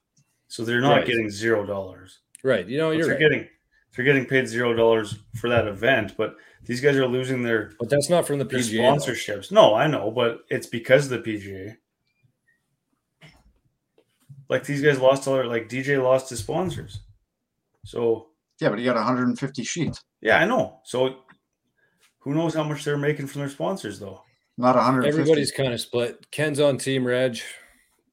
So 0.48 0.64
they're 0.64 0.82
not 0.82 0.98
Right. 0.98 1.06
getting 1.08 1.30
zero 1.30 1.66
dollars. 1.66 2.20
Right. 2.44 2.68
You 2.68 2.78
know, 2.78 2.90
But 2.90 2.98
you're 2.98 3.06
they're 3.08 3.16
right. 3.16 3.20
getting 3.22 3.48
they're 3.96 4.06
getting 4.06 4.26
paid 4.26 4.48
zero 4.48 4.74
dollars 4.74 5.18
for 5.36 5.50
that 5.50 5.68
event, 5.68 6.16
but 6.18 6.36
these 6.66 6.82
guys 6.82 6.98
are 6.98 7.08
losing 7.08 7.42
their, 7.44 7.72
but 7.80 7.90
that's 7.90 8.10
not 8.10 8.28
from 8.28 8.40
the 8.40 8.46
their 8.46 8.60
PGA. 8.60 8.78
though. 8.78 8.84
sponsorships. 9.12 9.52
No, 9.52 9.74
I 9.74 9.88
know, 9.88 10.12
but 10.12 10.42
it's 10.50 10.68
because 10.68 11.10
of 11.10 11.24
the 11.24 11.32
PGA. 11.32 11.78
Like 14.50 14.66
these 14.66 14.82
guys 14.82 15.00
lost 15.00 15.28
all 15.28 15.36
their 15.36 15.46
like 15.46 15.70
DJ 15.70 16.02
lost 16.02 16.30
his 16.30 16.40
sponsors. 16.40 17.00
So 17.86 18.28
Yeah, 18.60 18.70
but 18.70 18.80
he 18.80 18.86
got 18.86 18.96
150 18.96 19.64
sheets, 19.64 20.02
yeah, 20.22 20.38
I 20.38 20.46
know. 20.46 20.80
So 20.84 21.24
who 22.26 22.34
knows 22.34 22.54
how 22.56 22.64
much 22.64 22.84
they're 22.84 22.98
making 22.98 23.28
from 23.28 23.40
their 23.40 23.50
sponsors 23.50 24.00
though? 24.00 24.22
not 24.58 24.76
150. 24.76 25.08
Everybody's 25.22 25.52
kind 25.52 25.74
of 25.74 25.80
split. 25.82 26.30
Ken's 26.32 26.60
on 26.60 26.78
Team 26.78 27.06
Reg, 27.06 27.40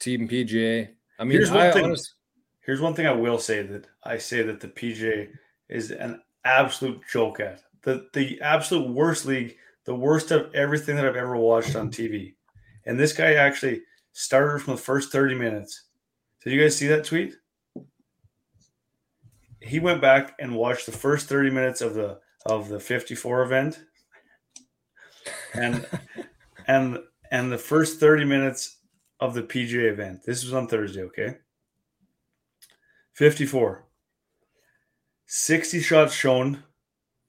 Team 0.00 0.28
PGA. 0.28 0.88
I 1.18 1.24
mean, 1.24 1.32
Here's 1.38 1.50
one 1.50 1.60
I 1.60 1.72
thing. 1.72 1.84
honest- 1.86 2.14
Here's 2.60 2.80
one 2.80 2.94
thing 2.94 3.06
I 3.06 3.12
will 3.12 3.38
say 3.38 3.62
that 3.62 3.86
I 4.04 4.18
say 4.18 4.42
that 4.42 4.60
the 4.60 4.68
PJ 4.68 5.28
is 5.68 5.90
an 5.90 6.20
absolute 6.44 7.00
joke 7.10 7.40
at 7.40 7.62
the 7.82 8.08
the 8.12 8.40
absolute 8.40 8.88
worst 8.88 9.24
league, 9.26 9.56
the 9.84 9.94
worst 9.96 10.30
of 10.30 10.54
everything 10.54 10.94
that 10.96 11.04
I've 11.06 11.16
ever 11.16 11.36
watched 11.36 11.74
on 11.74 11.90
TV. 11.90 12.34
And 12.86 12.98
this 13.00 13.12
guy 13.12 13.34
actually 13.34 13.82
started 14.12 14.60
from 14.60 14.74
the 14.76 14.80
first 14.82 15.10
30 15.10 15.34
minutes. 15.36 15.86
Did 16.44 16.52
you 16.52 16.60
guys 16.60 16.76
see 16.76 16.86
that 16.88 17.04
tweet? 17.04 17.34
He 19.60 19.78
went 19.80 20.00
back 20.00 20.34
and 20.40 20.54
watched 20.56 20.86
the 20.86 20.92
first 20.92 21.28
30 21.28 21.50
minutes 21.50 21.80
of 21.80 21.94
the 21.94 22.18
of 22.46 22.68
the 22.68 22.80
54 22.80 23.42
event. 23.42 23.84
And 25.54 25.86
and 26.66 26.98
and 27.30 27.50
the 27.50 27.58
first 27.58 28.00
30 28.00 28.24
minutes 28.24 28.78
of 29.20 29.34
the 29.34 29.42
PGA 29.42 29.90
event. 29.90 30.22
This 30.24 30.44
was 30.44 30.52
on 30.52 30.66
Thursday, 30.66 31.02
okay? 31.02 31.36
54. 33.14 33.84
60 35.26 35.80
shots 35.80 36.12
shown, 36.12 36.62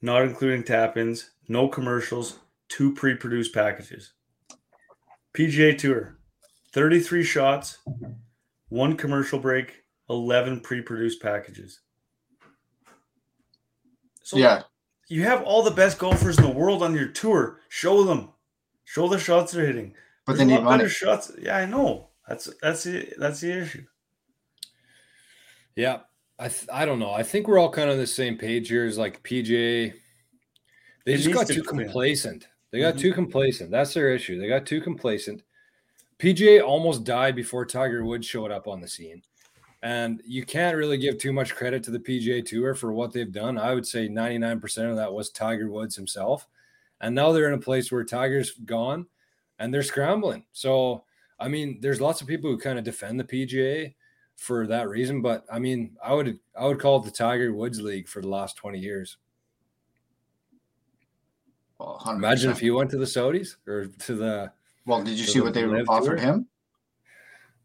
not 0.02 0.24
including 0.24 0.64
tap 0.64 0.98
ins, 0.98 1.32
no 1.48 1.68
commercials, 1.68 2.40
two 2.68 2.94
pre 2.94 3.16
produced 3.16 3.54
packages. 3.54 4.14
PGA 5.34 5.78
Tour 5.78 6.18
33 6.74 7.24
shots, 7.24 7.78
one 8.70 8.98
commercial 8.98 9.40
break, 9.40 9.84
11 10.10 10.60
pre 10.62 10.82
produced 10.82 11.22
packages. 11.22 11.82
So 14.24 14.38
Yeah, 14.38 14.64
you 15.10 15.24
have 15.24 15.44
all 15.44 15.62
the 15.64 15.72
best 15.72 15.98
golfers 16.00 16.38
in 16.38 16.44
the 16.44 16.50
world 16.50 16.82
on 16.84 16.96
your 16.96 17.08
tour. 17.08 17.60
Show 17.70 18.04
them, 18.04 18.30
show 18.86 19.08
the 19.08 19.20
shots 19.20 19.52
they're 19.52 19.66
hitting. 19.66 19.94
but 20.26 20.38
There's 20.38 20.48
they 20.48 20.56
a 20.56 20.58
need 20.58 20.64
lot 20.64 20.72
better 20.72 20.84
money. 20.84 20.90
shots. 20.90 21.32
Yeah, 21.40 21.58
I 21.58 21.66
know. 21.66 22.10
That's 22.28 22.50
that's 22.62 22.84
the 22.84 23.12
that's 23.18 23.42
the 23.42 23.62
issue. 23.64 23.84
Yeah, 25.76 26.00
I 26.40 26.48
th- 26.50 26.70
I 26.72 26.86
don't 26.86 27.00
know. 27.00 27.12
I 27.12 27.24
think 27.24 27.48
we're 27.48 27.60
all 27.60 27.72
kind 27.72 27.90
of 27.90 27.94
on 27.94 28.00
the 28.00 28.08
same 28.08 28.38
page 28.38 28.70
here. 28.70 28.86
Is 28.86 28.98
like 28.98 29.24
PJ, 29.24 29.94
they 31.06 31.14
It 31.14 31.18
just 31.18 31.34
got 31.34 31.48
to 31.48 31.54
too 31.56 31.64
clean. 31.64 31.82
complacent. 31.86 32.48
They 32.72 32.80
got 32.80 32.96
Mhm. 32.96 33.00
too 33.00 33.14
complacent. 33.14 33.72
That's 33.72 33.94
their 33.94 34.14
issue. 34.14 34.40
They 34.40 34.48
got 34.48 34.66
too 34.66 34.82
complacent. 34.82 35.44
PJ 36.20 36.60
almost 36.62 37.04
died 37.04 37.36
before 37.36 37.66
Tiger 37.66 38.06
Woods 38.06 38.26
showed 38.26 38.52
up 38.52 38.68
on 38.68 38.82
the 38.82 38.88
scene, 38.88 39.22
and 39.84 40.22
you 40.26 40.46
can't 40.46 40.78
really 40.78 40.98
give 40.98 41.18
too 41.18 41.34
much 41.34 41.54
credit 41.54 41.84
to 41.84 41.92
the 41.92 42.00
PGA 42.00 42.44
Tour 42.44 42.74
for 42.74 42.94
what 42.94 43.12
they've 43.12 43.32
done. 43.32 43.58
I 43.58 43.74
would 43.74 43.86
say 43.86 44.08
ninety 44.08 44.38
nine 44.38 44.60
percent 44.60 44.90
of 44.90 44.96
that 44.96 45.14
was 45.14 45.30
Tiger 45.30 45.70
Woods 45.70 45.96
himself, 45.96 46.48
and 47.02 47.14
now 47.14 47.32
they're 47.32 47.50
in 47.50 47.54
a 47.54 47.62
place 47.62 47.92
where 47.92 48.06
Tiger's 48.06 48.52
gone, 48.52 49.06
and 49.60 49.74
they're 49.74 49.84
scrambling. 49.84 50.46
So 50.54 51.04
I 51.38 51.50
mean, 51.50 51.80
there's 51.82 52.00
lots 52.00 52.22
of 52.22 52.28
people 52.28 52.50
who 52.50 52.58
kind 52.58 52.80
of 52.80 52.86
defend 52.86 53.20
the 53.20 53.26
PGA 53.26 53.94
for 54.38 54.66
that 54.68 54.88
reason. 54.88 55.22
But 55.22 55.46
I 55.52 55.60
mean, 55.60 55.98
I 56.04 56.14
would 56.14 56.40
I 56.58 56.66
would 56.66 56.80
call 56.80 57.02
it 57.02 57.06
the 57.06 57.12
Tiger 57.12 57.54
Woods 57.54 57.82
League 57.82 58.08
for 58.08 58.22
the 58.22 58.30
last 58.30 58.56
20 58.56 58.80
years. 58.80 59.18
Well, 61.78 62.02
Imagine 62.08 62.52
if 62.52 62.60
he 62.60 62.72
went 62.72 62.90
to 62.92 62.98
the 62.98 63.06
Saudis 63.06 63.58
or 63.68 63.88
to 63.88 64.16
the 64.16 64.54
Well, 64.86 65.04
did 65.04 65.20
you 65.20 65.26
see 65.26 65.42
what 65.42 65.54
they 65.54 65.66
offered 65.66 66.18
Tour? 66.20 66.26
him? 66.26 66.48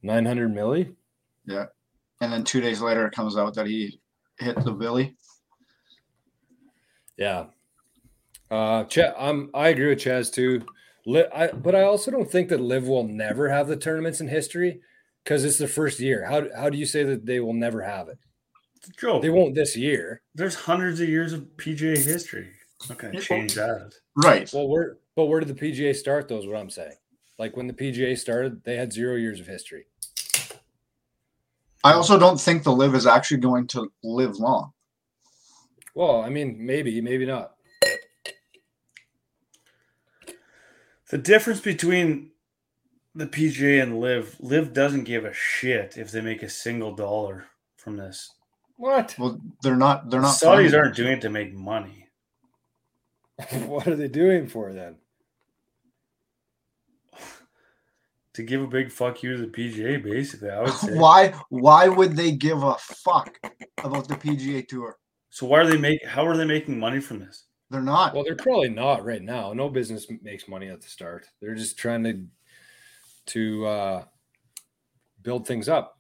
900 0.02 0.52
milli. 0.52 0.94
And 2.20 2.32
then 2.32 2.44
two 2.44 2.60
days 2.60 2.80
later, 2.80 3.06
it 3.06 3.14
comes 3.14 3.36
out 3.36 3.54
that 3.54 3.66
he 3.66 4.00
hit 4.38 4.62
the 4.64 4.72
Billy. 4.72 5.16
Yeah. 7.16 7.46
Uh 8.50 8.84
Ch- 8.84 8.98
I'm 9.18 9.50
I 9.54 9.68
agree 9.68 9.88
with 9.88 9.98
Chaz 9.98 10.32
too. 10.32 10.62
Li- 11.06 11.26
I, 11.34 11.48
but 11.48 11.74
I 11.74 11.82
also 11.82 12.10
don't 12.10 12.30
think 12.30 12.48
that 12.50 12.60
LIV 12.60 12.86
will 12.88 13.08
never 13.08 13.48
have 13.48 13.66
the 13.66 13.76
tournaments 13.76 14.20
in 14.20 14.28
history 14.28 14.80
because 15.24 15.44
it's 15.44 15.58
the 15.58 15.68
first 15.68 16.00
year. 16.00 16.26
How, 16.26 16.46
how 16.54 16.68
do 16.68 16.76
you 16.76 16.86
say 16.86 17.02
that 17.02 17.24
they 17.24 17.40
will 17.40 17.54
never 17.54 17.82
have 17.82 18.08
it? 18.08 18.18
It's 18.76 18.88
a 18.88 18.92
joke. 18.92 19.22
They 19.22 19.30
won't 19.30 19.54
this 19.54 19.76
year. 19.76 20.22
There's 20.34 20.54
hundreds 20.54 21.00
of 21.00 21.08
years 21.08 21.32
of 21.32 21.42
PGA 21.56 21.96
history. 21.96 22.50
Not 22.88 22.98
gonna 22.98 23.20
change 23.20 23.54
that. 23.54 23.92
Right. 24.16 24.50
Well, 24.52 24.68
where 24.68 24.98
but 25.16 25.26
where 25.26 25.40
did 25.40 25.48
the 25.48 25.54
PGA 25.54 25.94
start? 25.96 26.28
Though 26.28 26.38
is 26.38 26.46
what 26.46 26.56
I'm 26.56 26.70
saying. 26.70 26.96
Like 27.38 27.56
when 27.56 27.66
the 27.66 27.72
PGA 27.72 28.16
started, 28.18 28.62
they 28.64 28.76
had 28.76 28.92
zero 28.92 29.16
years 29.16 29.40
of 29.40 29.46
history. 29.46 29.86
I 31.84 31.92
also 31.92 32.18
don't 32.18 32.40
think 32.40 32.62
the 32.62 32.72
LIV 32.72 32.94
is 32.94 33.06
actually 33.06 33.38
going 33.38 33.66
to 33.68 33.90
live 34.02 34.36
long. 34.36 34.72
Well, 35.94 36.22
I 36.22 36.28
mean, 36.28 36.56
maybe, 36.58 37.00
maybe 37.00 37.26
not. 37.26 37.52
The 41.10 41.18
difference 41.18 41.60
between 41.60 42.32
the 43.14 43.26
PGA 43.26 43.82
and 43.82 44.00
LIV, 44.00 44.36
LIV 44.40 44.72
doesn't 44.72 45.04
give 45.04 45.24
a 45.24 45.32
shit 45.32 45.96
if 45.96 46.10
they 46.10 46.20
make 46.20 46.42
a 46.42 46.48
single 46.48 46.94
dollar 46.94 47.46
from 47.76 47.96
this. 47.96 48.32
What? 48.76 49.14
Well, 49.18 49.40
they're 49.62 49.76
not. 49.76 50.10
They're 50.10 50.20
not. 50.20 50.36
Saudis 50.36 50.76
aren't 50.76 50.94
doing 50.94 51.14
it 51.14 51.20
to 51.22 51.30
make 51.30 51.52
money. 51.52 52.08
what 53.66 53.88
are 53.88 53.96
they 53.96 54.08
doing 54.08 54.46
for 54.46 54.72
then? 54.72 54.96
To 58.39 58.45
give 58.45 58.62
a 58.62 58.68
big 58.68 58.93
fuck 58.93 59.24
you 59.24 59.36
to 59.36 59.39
the 59.45 59.49
PGA, 59.49 60.01
basically, 60.01 60.51
I 60.51 60.61
would 60.61 60.72
say. 60.74 60.95
Why? 60.95 61.34
Why 61.49 61.89
would 61.89 62.14
they 62.14 62.30
give 62.30 62.62
a 62.62 62.76
fuck 62.78 63.36
about 63.82 64.07
the 64.07 64.14
PGA 64.14 64.64
Tour? 64.68 64.97
So 65.28 65.45
why 65.45 65.59
are 65.59 65.66
they 65.66 65.76
make? 65.76 66.07
How 66.07 66.24
are 66.24 66.36
they 66.36 66.45
making 66.45 66.78
money 66.78 67.01
from 67.01 67.18
this? 67.18 67.47
They're 67.68 67.80
not. 67.82 68.14
Well, 68.14 68.22
they're 68.22 68.36
probably 68.36 68.68
not 68.68 69.05
right 69.05 69.20
now. 69.22 69.53
No 69.55 69.68
business 69.68 70.07
makes 70.22 70.47
money 70.47 70.68
at 70.68 70.80
the 70.80 70.86
start. 70.89 71.26
They're 71.41 71.57
just 71.57 71.76
trying 71.78 72.05
to 72.05 72.26
to 73.34 73.66
uh, 73.66 74.05
build 75.22 75.45
things 75.45 75.68
up. 75.68 75.99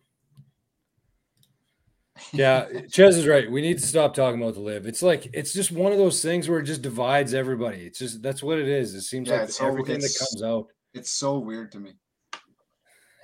Yeah, 2.32 2.68
Ches 2.92 3.16
is 3.16 3.26
right. 3.26 3.50
We 3.50 3.62
need 3.62 3.78
to 3.80 3.84
stop 3.86 4.14
talking 4.14 4.40
about 4.40 4.54
the 4.54 4.60
LIV. 4.60 4.86
It's 4.86 5.02
like 5.02 5.28
it's 5.32 5.52
just 5.52 5.72
one 5.72 5.90
of 5.90 5.98
those 5.98 6.22
things 6.22 6.48
where 6.48 6.60
it 6.60 6.66
just 6.66 6.82
divides 6.82 7.34
everybody. 7.34 7.78
It's 7.78 7.98
just 7.98 8.22
that's 8.22 8.44
what 8.44 8.60
it 8.60 8.68
is. 8.68 8.94
It 8.94 9.02
seems 9.02 9.28
Yeah, 9.28 9.38
like 9.40 9.44
it's 9.48 9.58
so- 9.58 9.66
everything 9.66 9.98
that 9.98 10.16
comes 10.20 10.40
out. 10.44 10.66
It's 10.94 11.10
so 11.10 11.40
weird 11.40 11.72
to 11.72 11.80
me. 11.80 11.94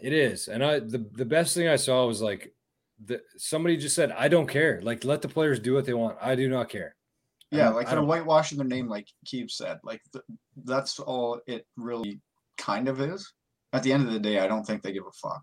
It 0.04 0.12
is, 0.12 0.48
and 0.48 0.62
I 0.62 0.80
the 0.80 0.98
the 1.12 1.24
best 1.24 1.54
thing 1.54 1.66
I 1.66 1.76
saw 1.76 2.06
was 2.06 2.20
like 2.20 2.52
the 3.02 3.22
somebody 3.38 3.78
just 3.78 3.94
said, 3.94 4.12
"I 4.12 4.28
don't 4.28 4.46
care. 4.46 4.82
Like 4.82 5.02
let 5.02 5.22
the 5.22 5.28
players 5.28 5.58
do 5.58 5.72
what 5.72 5.86
they 5.86 5.94
want. 5.94 6.18
I 6.20 6.34
do 6.34 6.46
not 6.46 6.68
care." 6.68 6.94
Yeah, 7.50 7.70
like 7.70 7.88
I 7.88 7.92
they're 7.92 8.02
whitewashing 8.02 8.58
their 8.58 8.66
name, 8.66 8.86
like 8.86 9.08
Keeb 9.24 9.50
said. 9.50 9.78
Like 9.82 10.02
th- 10.12 10.26
that's 10.64 11.00
all 11.00 11.40
it 11.46 11.66
really 11.78 12.20
kind 12.58 12.86
of 12.86 13.00
is. 13.00 13.32
At 13.72 13.82
the 13.82 13.94
end 13.94 14.06
of 14.06 14.12
the 14.12 14.20
day, 14.20 14.40
I 14.40 14.46
don't 14.46 14.66
think 14.66 14.82
they 14.82 14.92
give 14.92 15.06
a 15.06 15.12
fuck 15.12 15.42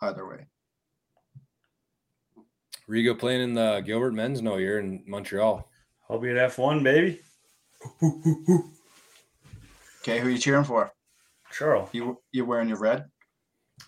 either 0.00 0.26
way. 0.26 0.48
Rigo 2.90 3.16
playing 3.16 3.42
in 3.42 3.54
the 3.54 3.80
Gilbert 3.86 4.12
men's 4.12 4.42
no 4.42 4.56
year 4.56 4.80
in 4.80 5.04
Montreal. 5.06 5.70
I'll 6.10 6.18
be 6.18 6.30
at 6.30 6.36
F 6.36 6.58
one, 6.58 6.82
baby. 6.82 7.20
Okay, 10.02 10.18
who 10.18 10.26
are 10.26 10.30
you 10.30 10.38
cheering 10.38 10.64
for? 10.64 10.90
Charles, 11.52 11.90
You 11.92 12.20
you 12.32 12.44
wearing 12.44 12.68
your 12.68 12.80
red? 12.80 13.04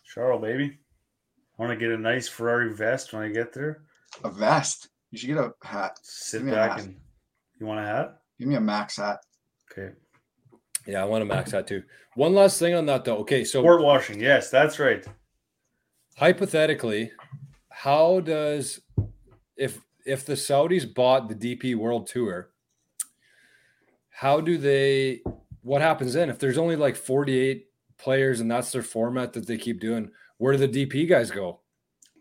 Charles, 0.04 0.42
baby. 0.42 0.78
I 1.58 1.62
want 1.62 1.72
to 1.72 1.76
get 1.76 1.92
a 1.94 1.98
nice 1.98 2.28
Ferrari 2.28 2.72
vest 2.74 3.12
when 3.12 3.22
I 3.22 3.28
get 3.28 3.52
there. 3.52 3.82
A 4.24 4.30
vest. 4.30 4.88
You 5.10 5.18
should 5.18 5.26
get 5.28 5.38
a 5.38 5.52
hat. 5.62 5.98
Sit 6.02 6.38
Give 6.38 6.46
me 6.46 6.52
back 6.52 6.72
hat. 6.72 6.80
and. 6.80 6.96
You 7.58 7.66
want 7.66 7.80
a 7.80 7.86
hat? 7.86 8.20
Give 8.38 8.48
me 8.48 8.54
a 8.54 8.60
max 8.60 8.96
hat. 8.96 9.20
Okay. 9.70 9.92
Yeah, 10.86 11.02
I 11.02 11.04
want 11.04 11.22
a 11.22 11.26
max 11.26 11.50
hat 11.52 11.66
too. 11.66 11.82
One 12.14 12.34
last 12.34 12.58
thing 12.58 12.74
on 12.74 12.86
that 12.86 13.04
though. 13.04 13.18
Okay, 13.18 13.44
so 13.44 13.60
Sport 13.60 13.82
washing. 13.82 14.18
Yes, 14.18 14.50
that's 14.50 14.78
right. 14.78 15.04
hypothetically, 16.16 17.12
how 17.68 18.20
does 18.20 18.80
if 19.56 19.80
if 20.06 20.24
the 20.24 20.32
Saudis 20.34 20.92
bought 20.92 21.28
the 21.28 21.34
DP 21.34 21.74
World 21.76 22.06
Tour, 22.06 22.50
how 24.10 24.40
do 24.40 24.56
they 24.58 25.20
what 25.62 25.82
happens 25.82 26.14
then 26.14 26.30
if 26.30 26.38
there's 26.38 26.58
only 26.58 26.76
like 26.76 26.96
48 26.96 27.66
players 28.04 28.40
and 28.40 28.50
that's 28.50 28.72
their 28.72 28.82
format 28.82 29.32
that 29.34 29.46
they 29.46 29.56
keep 29.58 29.80
doing? 29.80 30.10
Where 30.38 30.56
do 30.56 30.66
the 30.66 30.86
DP 30.86 31.08
guys 31.08 31.30
go? 31.30 31.60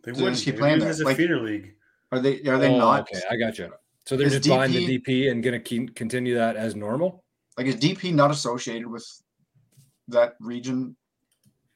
They 0.03 0.13
So 0.13 0.23
wouldn't. 0.23 0.41
keep 0.41 0.57
playing 0.57 0.75
use 0.75 0.83
it 0.85 0.89
as 0.89 0.99
a 1.01 1.05
like- 1.05 1.17
feeder 1.17 1.39
league. 1.41 1.75
Are 2.11 2.19
they 2.19 2.41
are 2.43 2.57
they 2.57 2.69
Oh, 2.73 2.77
not 2.79 3.01
Okay, 3.01 3.21
I 3.29 3.35
got 3.35 3.57
you. 3.59 3.71
So 4.05 4.17
they're 4.17 4.27
Is 4.27 4.33
just 4.33 4.49
buying 4.49 4.71
the 4.71 4.85
DP 4.85 5.05
DP 5.05 5.31
and 5.31 5.43
going 5.43 5.53
to 5.53 5.59
keep, 5.59 5.93
continue 5.95 6.33
that 6.35 6.55
as 6.55 6.75
normal. 6.75 7.23
like 7.57 7.67
is 7.67 7.75
DP 7.75 8.13
not 8.13 8.31
associated 8.31 8.87
with 8.87 9.05
that 10.07 10.35
region 10.39 10.95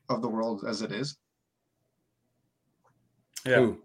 of 0.09 0.21
the 0.23 0.27
world 0.27 0.63
as 0.67 0.81
it 0.81 0.91
is? 0.91 1.17
Yeah. 3.45 3.57
Who? 3.57 3.81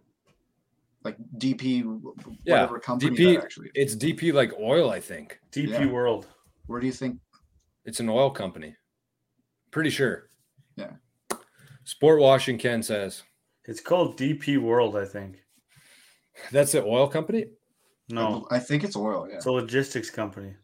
Like 1.04 1.16
DP, 1.36 1.82
w- 1.82 2.00
w- 2.00 2.36
Yeah, 2.44 2.62
whatever 2.62 2.78
company 2.80 3.16
DP 3.16 3.34
that 3.34 3.44
actually. 3.44 3.70
It's 3.74 3.94
DP 3.94 4.32
like 4.32 4.52
oil, 4.58 4.90
I 4.90 5.00
think. 5.00 5.38
DP 5.52 5.68
Yeah. 5.70 5.86
World. 5.86 6.26
Where 6.66 6.80
do 6.80 6.86
you 6.86 6.92
think? 6.92 7.18
It's 7.84 8.00
an 8.00 8.08
oil 8.08 8.30
company. 8.30 8.74
Pretty 9.70 9.90
sure. 9.90 10.30
Yeah. 10.76 10.92
Sport 11.84 12.20
washing, 12.20 12.58
Ken 12.58 12.82
says. 12.82 13.22
It's 13.64 13.80
called 13.80 14.18
DP 14.18 14.58
World, 14.58 14.96
I 14.96 15.04
think. 15.04 15.42
That's 16.52 16.72
the 16.72 16.82
oil 16.84 17.08
company? 17.08 17.46
No, 18.10 18.46
I 18.50 18.58
think 18.58 18.84
it's 18.84 18.96
oil. 18.96 19.26
Yeah. 19.28 19.36
it's 19.36 19.46
a 19.46 19.52
logistics 19.52 20.08
company 20.10 20.54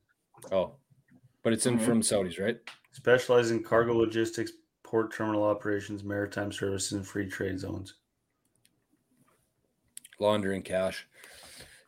Oh. 0.52 0.76
But 1.42 1.52
it's 1.52 1.66
in 1.66 1.78
Mhm. 1.78 1.84
from 1.84 2.00
Saudis, 2.02 2.38
right? 2.42 2.58
specializing 2.92 3.58
in 3.58 3.62
cargo 3.64 3.92
logistics, 3.92 4.52
port 4.84 5.12
terminal 5.12 5.42
operations, 5.42 6.04
maritime 6.04 6.52
services, 6.52 6.92
and 6.92 7.06
free 7.06 7.28
trade 7.28 7.58
zones. 7.58 7.94
laundering 10.20 10.62
cash. 10.62 11.06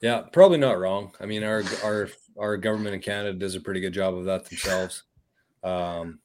Yeah, 0.03 0.23
probably 0.33 0.59
not 0.59 0.79
wrong. 0.79 1.13
I 1.21 1.27
mean, 1.27 1.43
our 1.45 1.63
our 1.85 2.09
our 2.39 2.57
government 2.57 2.95
in 2.97 3.01
Canada 3.01 3.33
does 3.39 3.55
a 3.55 3.61
pretty 3.61 3.81
good 3.81 3.93
job 3.95 4.15
of 4.15 4.25
that 4.25 4.45
themselves. 4.47 5.05
Um, 5.63 6.19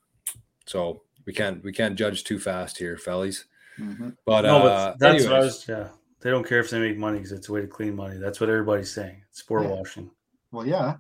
so 0.66 1.04
we 1.26 1.34
can't 1.34 1.64
we 1.64 1.72
can't 1.72 1.96
judge 1.96 2.24
too 2.24 2.40
fast 2.40 2.78
here, 2.78 2.98
fellies. 2.98 3.46
Mm-hmm. 3.80 4.10
But, 4.26 4.42
no, 4.42 4.58
uh, 4.58 4.62
but 4.92 5.00
that's 5.00 5.24
anyways, 5.24 5.30
what 5.30 5.36
I 5.36 5.40
was. 5.40 5.66
Yeah, 5.68 5.88
they 6.22 6.30
don't 6.30 6.48
care 6.48 6.60
if 6.60 6.70
they 6.70 6.80
make 6.80 6.98
money 6.98 7.18
because 7.18 7.32
it's 7.32 7.50
a 7.50 7.52
way 7.54 7.62
to 7.62 7.68
clean 7.68 7.96
money. 7.96 8.18
That's 8.18 8.40
what 8.40 8.50
everybody's 8.50 8.92
saying. 8.94 9.22
It's 9.30 9.40
sport 9.40 9.64
Yeah. 9.64 9.70
washing. 9.70 10.12
Well, 10.52 10.66
yeah. 10.68 10.96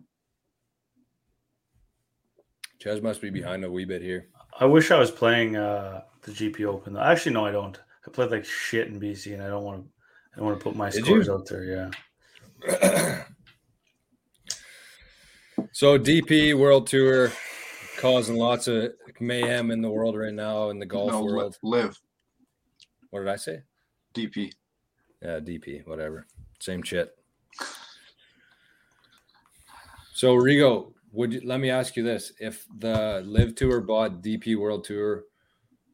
Chaz 2.80 3.02
must 3.04 3.22
be 3.22 3.30
behind 3.30 3.64
a 3.64 3.70
wee 3.72 3.86
bit 3.86 4.02
here. 4.02 4.28
I 4.60 4.66
wish 4.66 4.90
I 4.92 4.98
was 4.98 5.12
playing 5.12 5.56
uh, 5.56 6.02
the 6.24 6.32
GP 6.32 6.66
Open. 6.66 6.98
Actually, 6.98 7.34
no, 7.34 7.46
I 7.46 7.52
don't. 7.52 7.78
I 8.08 8.10
played 8.10 8.32
like 8.32 8.46
shit 8.46 8.88
in 8.88 9.00
BC, 9.00 9.34
and 9.34 9.44
I 9.44 9.48
don't 9.48 9.64
want 9.64 9.84
to. 9.84 9.90
I 10.34 10.38
don't 10.38 10.46
want 10.46 10.60
to 10.60 10.64
put 10.64 10.76
my 10.76 10.90
Did 10.90 11.06
scores 11.06 11.28
you? 11.28 11.34
out 11.34 11.46
there. 11.48 11.92
Yeah. 12.66 13.24
so 15.74 16.00
DP 16.00 16.54
World 16.58 16.88
Tour 16.88 17.32
causing 18.02 18.36
lots 18.36 18.68
of 18.68 18.94
mayhem 19.20 19.70
in 19.70 19.82
the 19.82 19.90
world 19.90 20.18
right 20.18 20.34
now 20.34 20.70
in 20.70 20.80
the 20.80 20.86
golf 20.86 21.12
no, 21.12 21.24
world. 21.24 21.58
LIV 21.62 22.00
What 23.12 23.20
did 23.20 23.30
I 23.30 23.36
say? 23.36 23.62
DP. 24.16 24.52
Yeah, 25.22 25.40
DP, 25.40 25.86
whatever. 25.86 26.26
Same 26.60 26.82
shit. 26.82 27.16
So 30.14 30.36
Rigo, 30.36 30.94
would 31.12 31.34
you 31.34 31.42
let 31.44 31.60
me 31.60 31.70
ask 31.70 31.96
you 31.96 32.04
this? 32.04 32.34
If 32.40 32.66
the 32.80 33.22
LIV 33.26 33.56
Tour 33.56 33.82
bought 33.82 34.22
DP 34.22 34.58
World 34.58 34.84
Tour 34.84 35.26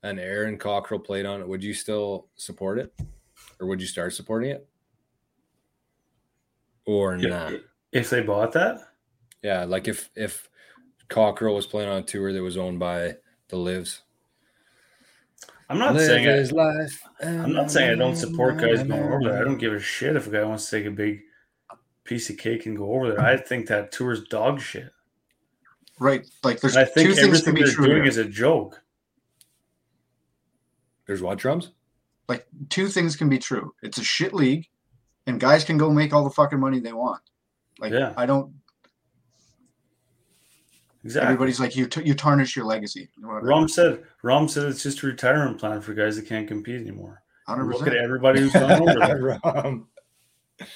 and 0.04 0.20
Aaron 0.20 0.58
Cockerill 0.58 1.04
played 1.04 1.26
on 1.26 1.42
it, 1.42 1.48
would 1.48 1.64
you 1.64 1.74
still 1.74 2.28
support 2.36 2.80
it? 2.80 2.94
Or 3.60 3.68
would 3.68 3.82
you 3.82 3.88
start 3.88 4.14
supporting 4.14 4.52
it? 4.52 4.68
Or 6.86 7.18
not? 7.18 7.54
If 7.92 8.10
they 8.10 8.22
bought 8.22 8.54
that, 8.54 8.80
Yeah, 9.44 9.66
like 9.66 9.88
if 9.88 10.10
if 10.16 10.50
Cockerill 11.10 11.56
was 11.56 11.66
playing 11.68 11.90
on 11.90 11.98
a 11.98 12.02
tour 12.04 12.34
that 12.34 12.42
was 12.44 12.58
owned 12.58 12.80
by 12.80 13.16
the 13.50 13.58
Lives. 13.58 14.02
I'm 15.70 15.80
not 15.80 15.96
Live 15.96 16.06
saying 16.06 16.28
I, 16.28 16.32
his 16.34 16.52
life. 16.52 17.02
I'm 17.22 17.52
not 17.54 17.70
saying 17.72 17.92
I 17.92 17.96
don't 17.96 18.16
support 18.16 18.58
guys 18.58 18.84
going 18.84 19.04
over 19.04 19.20
there. 19.24 19.42
I 19.42 19.44
don't 19.44 19.58
give 19.58 19.74
a 19.74 19.80
shit 19.80 20.16
if 20.16 20.28
a 20.28 20.30
guy 20.32 20.44
wants 20.44 20.70
to 20.70 20.78
take 20.78 20.86
a 20.86 20.92
big 20.92 21.22
piece 22.06 22.30
of 22.30 22.38
cake 22.38 22.66
and 22.66 22.78
go 22.78 22.94
over 22.94 23.10
there. 23.10 23.22
I 23.22 23.36
think 23.36 23.68
that 23.68 23.92
tour's 23.92 24.24
dog 24.30 24.62
shit. 24.62 24.92
Right. 26.00 26.26
Like 26.44 26.62
there's 26.62 26.76
And 26.78 26.86
I 26.86 26.90
think 26.90 27.10
two 27.10 27.16
things 27.16 27.42
can 27.42 27.50
everything 27.50 27.54
be 27.56 27.64
they're 27.64 27.72
true. 27.74 27.86
doing 27.88 27.98
here. 28.04 28.08
is 28.08 28.18
a 28.18 28.26
joke. 28.26 28.82
There's 31.06 31.22
what 31.22 31.38
drums? 31.38 31.72
like 32.30 32.46
two 32.70 32.88
things 32.90 33.16
can 33.16 33.30
be 33.30 33.40
true. 33.40 33.74
It's 33.82 33.98
a 33.98 34.04
shit 34.04 34.34
league, 34.34 34.68
and 35.28 35.40
guys 35.40 35.64
can 35.64 35.78
go 35.78 35.90
make 35.92 36.14
all 36.14 36.26
the 36.26 36.30
fucking 36.30 36.60
money 36.60 36.80
they 36.82 36.92
want. 36.92 37.22
Like 37.80 37.94
Yeah. 37.94 38.14
I 38.18 38.26
don't. 38.26 38.54
Exactly. 41.08 41.26
Everybody's 41.28 41.58
like 41.62 41.74
you. 41.74 41.88
T- 41.88 42.04
you 42.04 42.14
tarnish 42.14 42.58
your 42.58 42.66
legacy. 42.66 43.08
Rahm 43.24 43.70
said 43.70 44.04
Rahm 44.26 44.50
said 44.50 44.66
it's 44.66 44.84
just 44.84 45.02
a 45.04 45.08
retirement 45.08 45.58
plan 45.58 45.80
for 45.80 45.94
guys 45.94 46.18
that 46.18 46.28
can't 46.28 46.50
compete 46.50 46.82
anymore. 46.82 47.24
Hundred 47.48 47.68
Look 47.68 47.88
at 47.88 47.96
everybody 47.96 48.42
who's 48.42 48.52
gone 48.52 48.82
over 48.82 49.00
there. 49.00 49.40
Rum. 49.46 49.88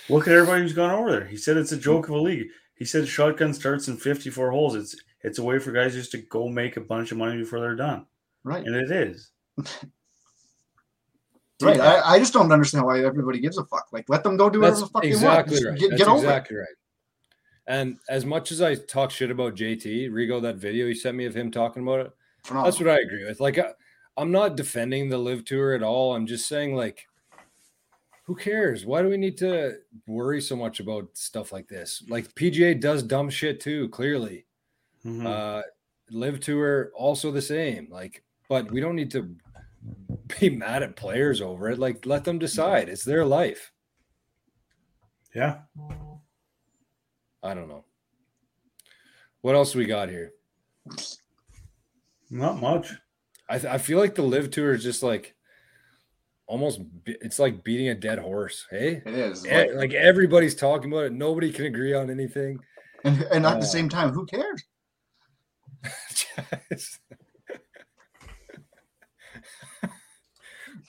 Look 0.07 0.29
at 0.29 0.33
everybody 0.33 0.61
who's 0.61 0.71
gone 0.71 0.91
over 0.91 1.11
there. 1.11 1.25
He 1.25 1.35
said 1.35 1.57
it's 1.57 1.73
a 1.73 1.77
joke 1.77 2.07
of 2.07 2.15
a 2.15 2.17
league. 2.17 2.47
He 2.75 2.85
said 2.85 3.09
shotgun 3.09 3.53
starts 3.53 3.89
in 3.89 3.97
54 3.97 4.51
holes. 4.51 4.75
It's 4.75 4.95
it's 5.19 5.37
a 5.37 5.43
way 5.43 5.59
for 5.59 5.73
guys 5.73 5.95
just 5.95 6.11
to 6.11 6.19
go 6.19 6.47
make 6.47 6.77
a 6.77 6.81
bunch 6.81 7.11
of 7.11 7.17
money 7.17 7.37
before 7.37 7.59
they're 7.59 7.75
done. 7.75 8.05
Right. 8.45 8.65
And 8.65 8.73
it 8.73 8.89
is. 8.89 9.31
Right. 11.63 11.79
I, 11.79 12.13
I 12.13 12.17
just 12.17 12.33
don't 12.33 12.51
understand 12.51 12.87
why 12.87 13.03
everybody 13.03 13.39
gives 13.39 13.59
a 13.59 13.65
fuck. 13.65 13.89
Like 13.91 14.09
let 14.09 14.23
them 14.23 14.35
go 14.35 14.49
do 14.49 14.61
whatever 14.61 14.77
That's 14.77 14.87
the 14.87 14.93
fuck 14.93 15.05
exactly 15.05 15.59
they 15.59 15.65
want. 15.65 15.73
right. 15.73 15.79
Get, 15.79 15.89
That's 15.91 16.01
get 16.01 16.07
over 16.07 16.17
exactly 16.17 16.57
right. 16.57 16.67
And 17.71 17.99
as 18.09 18.25
much 18.25 18.51
as 18.51 18.61
I 18.61 18.75
talk 18.75 19.11
shit 19.11 19.31
about 19.31 19.55
JT, 19.55 20.09
Rigo, 20.11 20.41
that 20.41 20.57
video 20.57 20.87
you 20.87 20.93
sent 20.93 21.15
me 21.15 21.23
of 21.25 21.33
him 21.33 21.49
talking 21.49 21.83
about 21.83 22.01
it, 22.01 22.07
it. 22.07 22.11
Phenomenal. 22.43 22.69
that's 22.69 22.81
what 22.83 22.89
I 22.89 22.99
agree 22.99 23.23
with. 23.25 23.39
Like, 23.39 23.57
I, 23.59 23.71
I'm 24.17 24.29
not 24.29 24.57
defending 24.57 25.07
the 25.07 25.17
LIV 25.17 25.45
tour 25.45 25.73
at 25.73 25.81
all. 25.81 26.13
I'm 26.13 26.27
just 26.27 26.49
saying, 26.49 26.75
like, 26.75 27.07
who 28.23 28.35
cares? 28.35 28.85
Why 28.85 29.01
do 29.01 29.07
we 29.07 29.15
need 29.15 29.37
to 29.37 29.77
worry 30.05 30.41
so 30.41 30.57
much 30.57 30.81
about 30.81 31.11
stuff 31.13 31.53
like 31.53 31.69
this? 31.69 32.03
Like, 32.09 32.35
PGA 32.35 32.77
does 32.77 33.03
dumb 33.03 33.29
shit 33.29 33.61
too, 33.61 33.87
clearly. 33.87 34.45
Mhm. 35.05 35.25
Uh, 35.25 35.61
LIV 36.09 36.41
tour 36.41 36.91
also 36.93 37.31
the 37.31 37.41
same. 37.41 37.87
Like, 37.89 38.21
but 38.49 38.69
we 38.69 38.81
don't 38.81 38.97
need 38.97 39.11
to 39.11 39.33
be 40.41 40.49
mad 40.49 40.83
at 40.83 40.97
players 40.97 41.39
over 41.39 41.69
it. 41.69 41.79
Like, 41.79 42.05
let 42.05 42.25
them 42.25 42.37
decide. 42.37 42.89
It's 42.89 43.05
their 43.05 43.23
life. 43.23 43.71
yeah. 45.33 45.59
I 47.43 47.53
don't 47.53 47.67
know. 47.67 47.85
What 49.41 49.55
else 49.55 49.73
we 49.75 49.85
got 49.85 50.09
here? 50.09 50.33
Not 52.29 52.59
much. 52.61 52.91
I, 53.49 53.57
th- 53.59 53.73
I 53.73 53.77
feel 53.77 53.97
like 53.99 54.15
the 54.15 54.21
LIV 54.21 54.51
tour 54.51 54.73
is 54.73 54.83
just 54.83 55.01
like 55.03 55.35
almost 56.47 56.79
be- 57.03 57.17
it's 57.21 57.39
like 57.39 57.63
beating 57.63 57.89
a 57.89 57.95
dead 57.95 58.19
horse. 58.19 58.65
Hey, 58.69 59.01
It 59.05 59.13
is. 59.13 59.45
E- 59.45 59.49
Like, 59.51 59.73
like 59.73 59.93
everybody's 59.93 60.55
talking 60.55 60.91
about 60.91 61.05
it. 61.05 61.13
Nobody 61.13 61.51
can 61.51 61.65
agree 61.65 61.93
on 61.93 62.09
anything. 62.09 62.59
and, 63.03 63.21
and 63.23 63.45
at 63.45 63.57
uh, 63.57 63.59
the 63.59 63.65
same 63.65 63.89
time, 63.89 64.11
who 64.11 64.25
cares? 64.25 64.63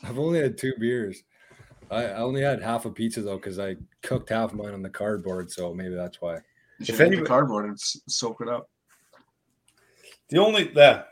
I've 0.05 0.19
only 0.19 0.41
had 0.41 0.59
two 0.59 0.75
beers. 0.79 1.23
I, 1.91 2.05
I 2.05 2.19
only 2.19 2.43
had 2.43 2.63
half 2.63 2.85
a 2.87 2.91
pizza 2.91 3.23
though 3.23 3.37
because 3.37 3.59
I 3.59 3.77
cooked 4.03 4.29
half 4.31 4.53
of 4.53 4.59
mine 4.59 4.75
on 4.75 4.83
the 4.83 4.91
cardboard, 4.91 5.51
so 5.51 5.73
maybe 5.75 5.95
that's 5.95 6.21
why. 6.21 6.37
You 6.79 6.87
should 6.87 6.95
If 6.95 6.99
hit 6.99 7.07
any- 7.09 7.17
the 7.19 7.23
cardboard 7.27 7.67
and 7.67 7.79
soak 7.81 8.41
it 8.41 8.49
up. 8.49 8.69
The 10.29 10.39
only 10.39 10.65
that 10.75 11.09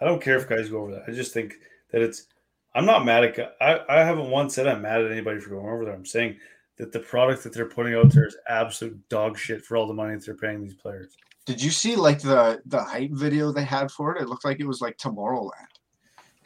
I 0.00 0.04
don't 0.04 0.20
care 0.20 0.36
if 0.36 0.48
guys 0.48 0.68
go 0.68 0.78
over 0.78 0.92
that. 0.92 1.04
I 1.08 1.12
just 1.12 1.32
think 1.32 1.54
that 1.92 2.02
it's. 2.02 2.26
I'm 2.74 2.86
not 2.86 3.04
mad 3.04 3.24
at. 3.24 3.56
I 3.60 3.80
I 3.88 4.04
haven't 4.04 4.30
once 4.30 4.54
said 4.54 4.66
I'm 4.66 4.82
mad 4.82 5.00
at 5.02 5.12
anybody 5.12 5.38
for 5.40 5.50
going 5.50 5.66
over 5.68 5.84
there. 5.84 5.94
I'm 5.94 6.06
saying 6.06 6.38
that 6.78 6.90
the 6.90 6.98
product 7.00 7.44
that 7.44 7.52
they're 7.52 7.68
putting 7.68 7.94
out 7.94 8.10
there 8.10 8.26
is 8.26 8.36
absolute 8.48 9.08
dog 9.08 9.38
shit 9.38 9.62
for 9.64 9.76
all 9.76 9.86
the 9.86 9.94
money 9.94 10.14
that 10.14 10.24
they're 10.24 10.34
paying 10.34 10.62
these 10.62 10.74
players. 10.74 11.16
Did 11.44 11.62
you 11.62 11.70
see 11.70 11.94
like 11.96 12.20
the 12.20 12.60
the 12.66 12.82
hype 12.82 13.12
video 13.12 13.52
they 13.52 13.64
had 13.64 13.90
for 13.92 14.16
it? 14.16 14.22
It 14.22 14.28
looked 14.28 14.44
like 14.44 14.58
it 14.58 14.66
was 14.66 14.80
like 14.80 14.96
Tomorrowland. 14.96 15.50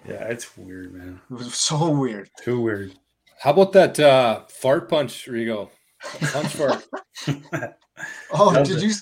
Yeah, 0.06 0.24
it's 0.24 0.56
weird, 0.56 0.92
man. 0.92 1.20
It 1.30 1.34
was 1.34 1.54
so 1.54 1.88
weird. 1.90 2.28
Too 2.42 2.60
weird. 2.60 2.92
How 3.40 3.50
about 3.52 3.72
that 3.72 3.98
uh, 4.00 4.42
fart 4.48 4.88
punch, 4.88 5.26
Rigo? 5.26 5.70
Punch 6.32 6.48
fart. 6.54 6.84
Oh, 8.30 8.52
That 8.52 8.66
did 8.66 8.76
it. 8.78 8.82
you 8.82 8.92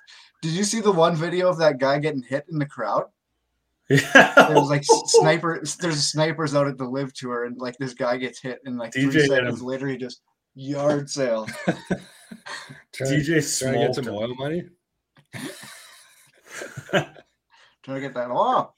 did 0.41 0.53
you 0.53 0.63
see 0.63 0.81
the 0.81 0.93
one 0.93 1.17
video 1.17 1.49
of 1.49 1.59
that 1.59 1.79
guy 1.79 1.99
getting 1.99 2.23
hit 2.23 2.45
in 2.49 2.59
the 2.61 2.67
crowd? 2.67 3.05
Yeah. 3.91 4.33
There 4.37 4.55
was 4.55 4.69
like 4.71 4.85
sniper. 5.07 5.61
There's 5.81 6.07
snipers 6.07 6.55
out 6.55 6.69
at 6.69 6.79
the 6.79 6.85
LIV 6.85 7.13
tour, 7.13 7.45
and 7.47 7.59
like 7.59 7.77
this 7.79 7.93
guy 7.93 8.17
gets 8.19 8.41
hit, 8.41 8.61
and 8.65 8.79
like 8.79 8.93
DJ 8.93 9.11
three 9.11 9.27
seconds 9.27 9.61
him. 9.61 9.67
later, 9.67 9.89
he 9.89 9.97
just 9.97 10.21
yard 10.55 11.11
sale. 11.11 11.49
Trying, 12.93 13.11
DJ 13.21 13.59
trying 13.59 13.73
to 13.73 13.79
get 13.81 13.95
some 13.97 14.05
him. 14.05 14.15
oil 14.15 14.35
money. 14.37 14.63
Trying 16.93 17.07
to 17.87 18.01
get 18.01 18.15
that 18.15 18.31
off. 18.31 18.71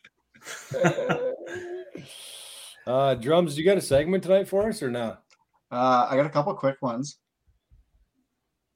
Uh, 2.86 3.14
drums, 3.16 3.58
you 3.58 3.64
got 3.64 3.76
a 3.76 3.82
segment 3.82 4.22
tonight 4.22 4.48
for 4.48 4.68
us 4.68 4.82
or 4.82 4.90
not? 4.90 5.22
Uh, 5.70 6.06
I 6.10 6.16
got 6.16 6.26
a 6.26 6.30
couple 6.30 6.54
quick 6.54 6.80
ones. 6.80 7.18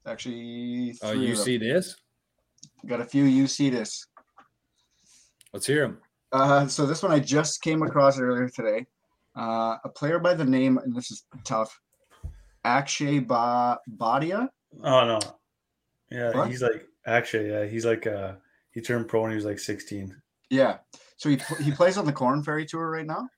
Actually, 0.06 0.94
Oh, 1.02 1.12
three 1.12 1.26
you 1.26 1.36
see 1.36 1.58
this? 1.58 1.96
got 2.86 3.00
a 3.00 3.04
few. 3.04 3.24
You 3.24 3.46
see 3.46 3.70
this. 3.70 4.06
Let's 5.52 5.66
hear 5.66 5.82
them. 5.82 5.98
Uh, 6.32 6.66
so 6.66 6.86
this 6.86 7.02
one 7.02 7.12
I 7.12 7.18
just 7.18 7.60
came 7.62 7.82
across 7.82 8.18
earlier 8.18 8.48
today. 8.48 8.86
Uh, 9.36 9.76
a 9.84 9.88
player 9.88 10.18
by 10.18 10.34
the 10.34 10.44
name, 10.44 10.78
and 10.78 10.94
this 10.94 11.10
is 11.10 11.24
tough, 11.44 11.78
Akshay 12.64 13.18
ba- 13.20 13.78
Bhatia. 13.96 14.48
Oh 14.82 15.04
no. 15.06 15.18
Yeah, 16.10 16.36
What? 16.36 16.48
he's 16.48 16.62
like 16.62 16.86
actually, 17.06 17.50
yeah, 17.50 17.66
he's 17.66 17.84
like 17.84 18.06
uh 18.06 18.34
he 18.72 18.80
turned 18.80 19.08
pro 19.08 19.22
when 19.22 19.30
he 19.30 19.36
was 19.36 19.44
like 19.44 19.58
16. 19.58 20.14
Yeah. 20.50 20.78
So 21.16 21.28
he 21.28 21.38
he 21.62 21.70
plays 21.72 21.98
on 21.98 22.04
the 22.06 22.12
Corn 22.12 22.42
Ferry 22.42 22.64
Tour 22.66 22.90
right 22.90 23.06
now. 23.06 23.28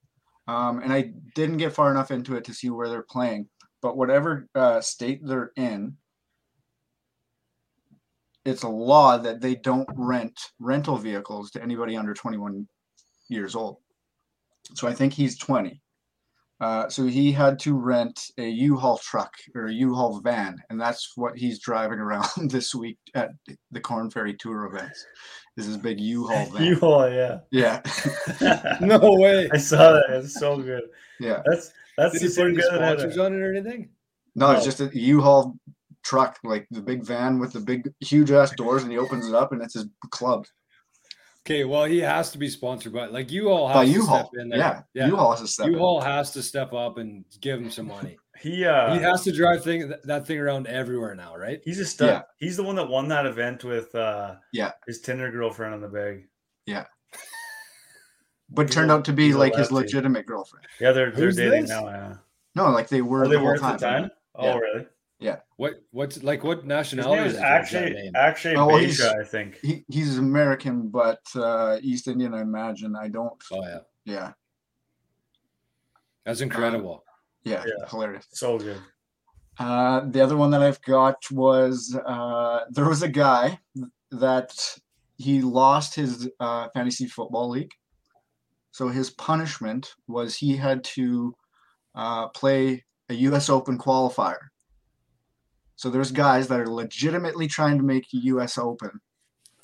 Um, 0.47 0.79
and 0.79 0.91
I 0.91 1.13
didn't 1.35 1.57
get 1.57 1.73
far 1.73 1.89
enough 1.91 2.11
into 2.11 2.35
it 2.35 2.43
to 2.45 2.53
see 2.53 2.69
where 2.69 2.89
they're 2.89 3.05
playing, 3.09 3.47
but 3.81 3.95
whatever 3.95 4.47
uh, 4.55 4.81
state 4.81 5.21
they're 5.23 5.51
in, 5.55 5.97
it's 8.45 8.63
a 8.63 8.69
law 8.69 9.17
that 9.17 9.39
they 9.39 9.55
don't 9.55 9.87
rent 9.95 10.37
rental 10.59 10.97
vehicles 10.97 11.51
to 11.51 11.63
anybody 11.63 11.95
under 11.95 12.13
21 12.13 12.67
years 13.29 13.55
old. 13.55 13.77
So 14.75 14.87
I 14.87 14.93
think 14.93 15.13
he's 15.13 15.37
20. 15.37 15.81
Uh, 16.63 16.87
so 16.87 17.05
he 17.05 17.29
had 17.29 17.59
to 17.59 17.73
rent 17.73 18.31
a 18.37 18.47
U-Haul 18.47 18.97
truck 18.99 19.33
or 19.53 19.65
a 19.65 19.73
U-Haul 19.73 20.21
van, 20.21 20.63
and 20.69 20.79
that's 20.79 21.11
what 21.17 21.37
he's 21.37 21.59
driving 21.59 21.99
around 21.99 22.29
this 22.49 22.73
week 22.73 22.97
at 23.15 23.31
the 23.71 23.81
Corn 23.81 24.09
Ferry 24.09 24.33
Tour 24.33 24.67
events. 24.67 25.05
This 25.57 25.65
Is 25.65 25.73
his 25.73 25.83
big 25.83 25.99
U-Haul 25.99 26.45
van? 26.45 26.63
U-Haul, 26.63 27.09
yeah. 27.09 27.39
yeah, 27.51 27.81
No 28.81 28.97
way. 29.15 29.49
I 29.51 29.57
saw 29.57 29.91
that. 29.91 30.05
It's 30.11 30.39
so 30.39 30.55
good. 30.55 30.83
yeah. 31.19 31.41
That's 31.45 31.73
that's 31.97 32.13
Did 32.13 32.21
he 32.21 32.27
the 32.29 32.31
put 32.31 32.35
same 32.35 32.47
any 32.47 32.55
guy 32.55 32.63
that 32.71 32.81
had 32.81 32.99
sponsors 32.99 33.17
on 33.17 33.33
it 33.33 33.41
or 33.41 33.53
anything? 33.53 33.89
No, 34.35 34.51
it's 34.51 34.63
just 34.63 34.79
a 34.79 34.89
U-Haul 34.93 35.57
truck, 36.05 36.39
like 36.45 36.65
the 36.71 36.81
big 36.81 37.03
van 37.03 37.39
with 37.39 37.51
the 37.51 37.59
big, 37.59 37.91
huge 37.99 38.31
ass 38.31 38.55
doors, 38.55 38.83
and 38.83 38.91
he 38.93 38.97
opens 38.97 39.27
it 39.27 39.35
up, 39.35 39.51
and 39.51 39.61
it's 39.61 39.73
his 39.73 39.87
club 40.11 40.45
Okay, 41.45 41.65
well, 41.65 41.83
he 41.83 41.99
has 41.99 42.31
to 42.31 42.37
be 42.37 42.47
sponsored 42.49 42.93
by 42.93 43.07
like 43.07 43.29
you 43.29 43.49
all 43.49 43.67
have 43.67 43.75
by 43.75 43.85
to 43.85 43.91
U-Haul. 43.91 44.19
step 44.29 44.41
in 44.41 44.47
there. 44.49 44.59
Yeah, 44.59 44.81
yeah. 44.93 45.07
U-Haul 45.07 45.31
has 45.31 45.41
to 45.41 45.47
step. 45.47 45.67
in. 45.67 45.73
U-Haul 45.73 45.99
has 45.99 46.31
to 46.31 46.41
step 46.41 46.71
up 46.73 46.97
and 46.97 47.25
give 47.41 47.59
him 47.59 47.69
some 47.71 47.87
money. 47.87 48.17
He 48.41 48.65
uh 48.65 48.93
he 48.95 48.99
has 49.01 49.23
to 49.23 49.31
drive 49.31 49.63
thing 49.63 49.93
that 50.03 50.25
thing 50.27 50.37
around 50.39 50.67
everywhere 50.67 51.15
now, 51.15 51.35
right? 51.37 51.61
he's 51.63 51.79
a 51.79 51.85
stud. 51.85 52.09
Yeah. 52.09 52.21
He's 52.39 52.57
the 52.57 52.63
one 52.63 52.75
that 52.75 52.89
won 52.89 53.07
that 53.09 53.25
event 53.25 53.63
with 53.63 53.93
uh 53.95 54.35
Yeah. 54.51 54.71
his 54.87 54.99
Tinder 55.01 55.31
girlfriend 55.31 55.73
on 55.75 55.81
the 55.81 55.87
bag. 55.87 56.25
Yeah, 56.65 56.85
but 58.49 58.69
turned 58.71 58.91
out 58.91 59.05
to 59.05 59.13
be 59.13 59.27
he's 59.27 59.35
like 59.35 59.55
his 59.55 59.71
lefty. 59.71 59.87
legitimate 59.87 60.25
girlfriend. 60.25 60.65
Yeah, 60.81 60.91
they're 60.91 61.11
they're 61.11 61.25
Who's 61.25 61.35
dating 61.37 61.61
this? 61.61 61.69
now. 61.69 61.85
Yeah. 61.87 62.13
No, 62.55 62.69
like 62.71 62.89
they 62.89 63.01
were 63.01 63.25
Oh, 63.25 63.29
they 63.29 63.35
the 63.37 63.43
were 63.43 63.55
whole 63.55 63.65
at 63.69 63.79
the 63.79 63.85
time. 63.85 64.01
time. 64.03 64.11
Oh, 64.35 64.45
Yeah. 64.45 64.57
really? 64.57 64.87
What 65.57 65.75
what's 65.91 66.21
like 66.23 66.43
what 66.43 66.57
His 66.59 66.65
nationality 66.65 67.15
name 67.15 67.25
is 67.27 67.33
is 67.33 67.39
it? 67.39 67.41
What's 67.41 67.71
that 67.71 67.83
Akshay 67.83 67.93
name? 67.93 68.15
Akshay 68.15 68.55
Oh, 68.55 68.65
well, 68.67 68.77
he's- 68.77 68.99
I 69.01 69.23
think. 69.23 69.59
He 69.61 69.85
he's 69.89 70.17
American, 70.17 70.89
but 70.89 71.21
uh, 71.35 71.77
East 71.81 72.07
Indian, 72.07 72.33
I 72.33 72.41
imagine. 72.41 72.95
I 72.95 73.07
don't. 73.07 73.41
Oh 73.51 73.61
yeah, 73.63 73.79
Yeah, 74.05 74.31
that's 76.25 76.41
incredible. 76.41 77.03
yeah, 77.43 77.63
Yeah. 77.65 77.87
hilarious. 77.89 78.25
So 78.31 78.57
good. 78.57 78.81
Uh, 79.59 80.01
the 80.09 80.21
other 80.21 80.35
one 80.35 80.49
that 80.51 80.63
I've 80.63 80.81
got 80.81 81.17
was 81.31 81.95
uh, 82.05 82.61
there 82.71 82.87
was 82.89 83.03
a 83.03 83.07
guy 83.09 83.59
that 84.11 84.51
he 85.17 85.41
lost 85.41 85.93
his 85.95 86.27
uh, 86.39 86.67
fantasy 86.73 87.05
football 87.07 87.49
league. 87.49 87.71
So 88.71 88.87
his 88.89 89.11
punishment 89.11 89.93
was 90.07 90.35
he 90.35 90.57
had 90.57 90.83
to 90.95 91.35
uh, 91.93 92.29
play 92.29 92.83
a 93.09 93.13
U.S. 93.29 93.47
Open 93.49 93.77
qualifier. 93.77 94.39
So 95.75 95.89
there's 95.89 96.11
guys 96.11 96.47
that 96.47 96.59
are 96.59 96.69
legitimately 96.69 97.47
trying 97.47 97.77
to 97.77 97.83
make 97.83 98.05
U.S. 98.11 98.57
Open, 98.57 99.01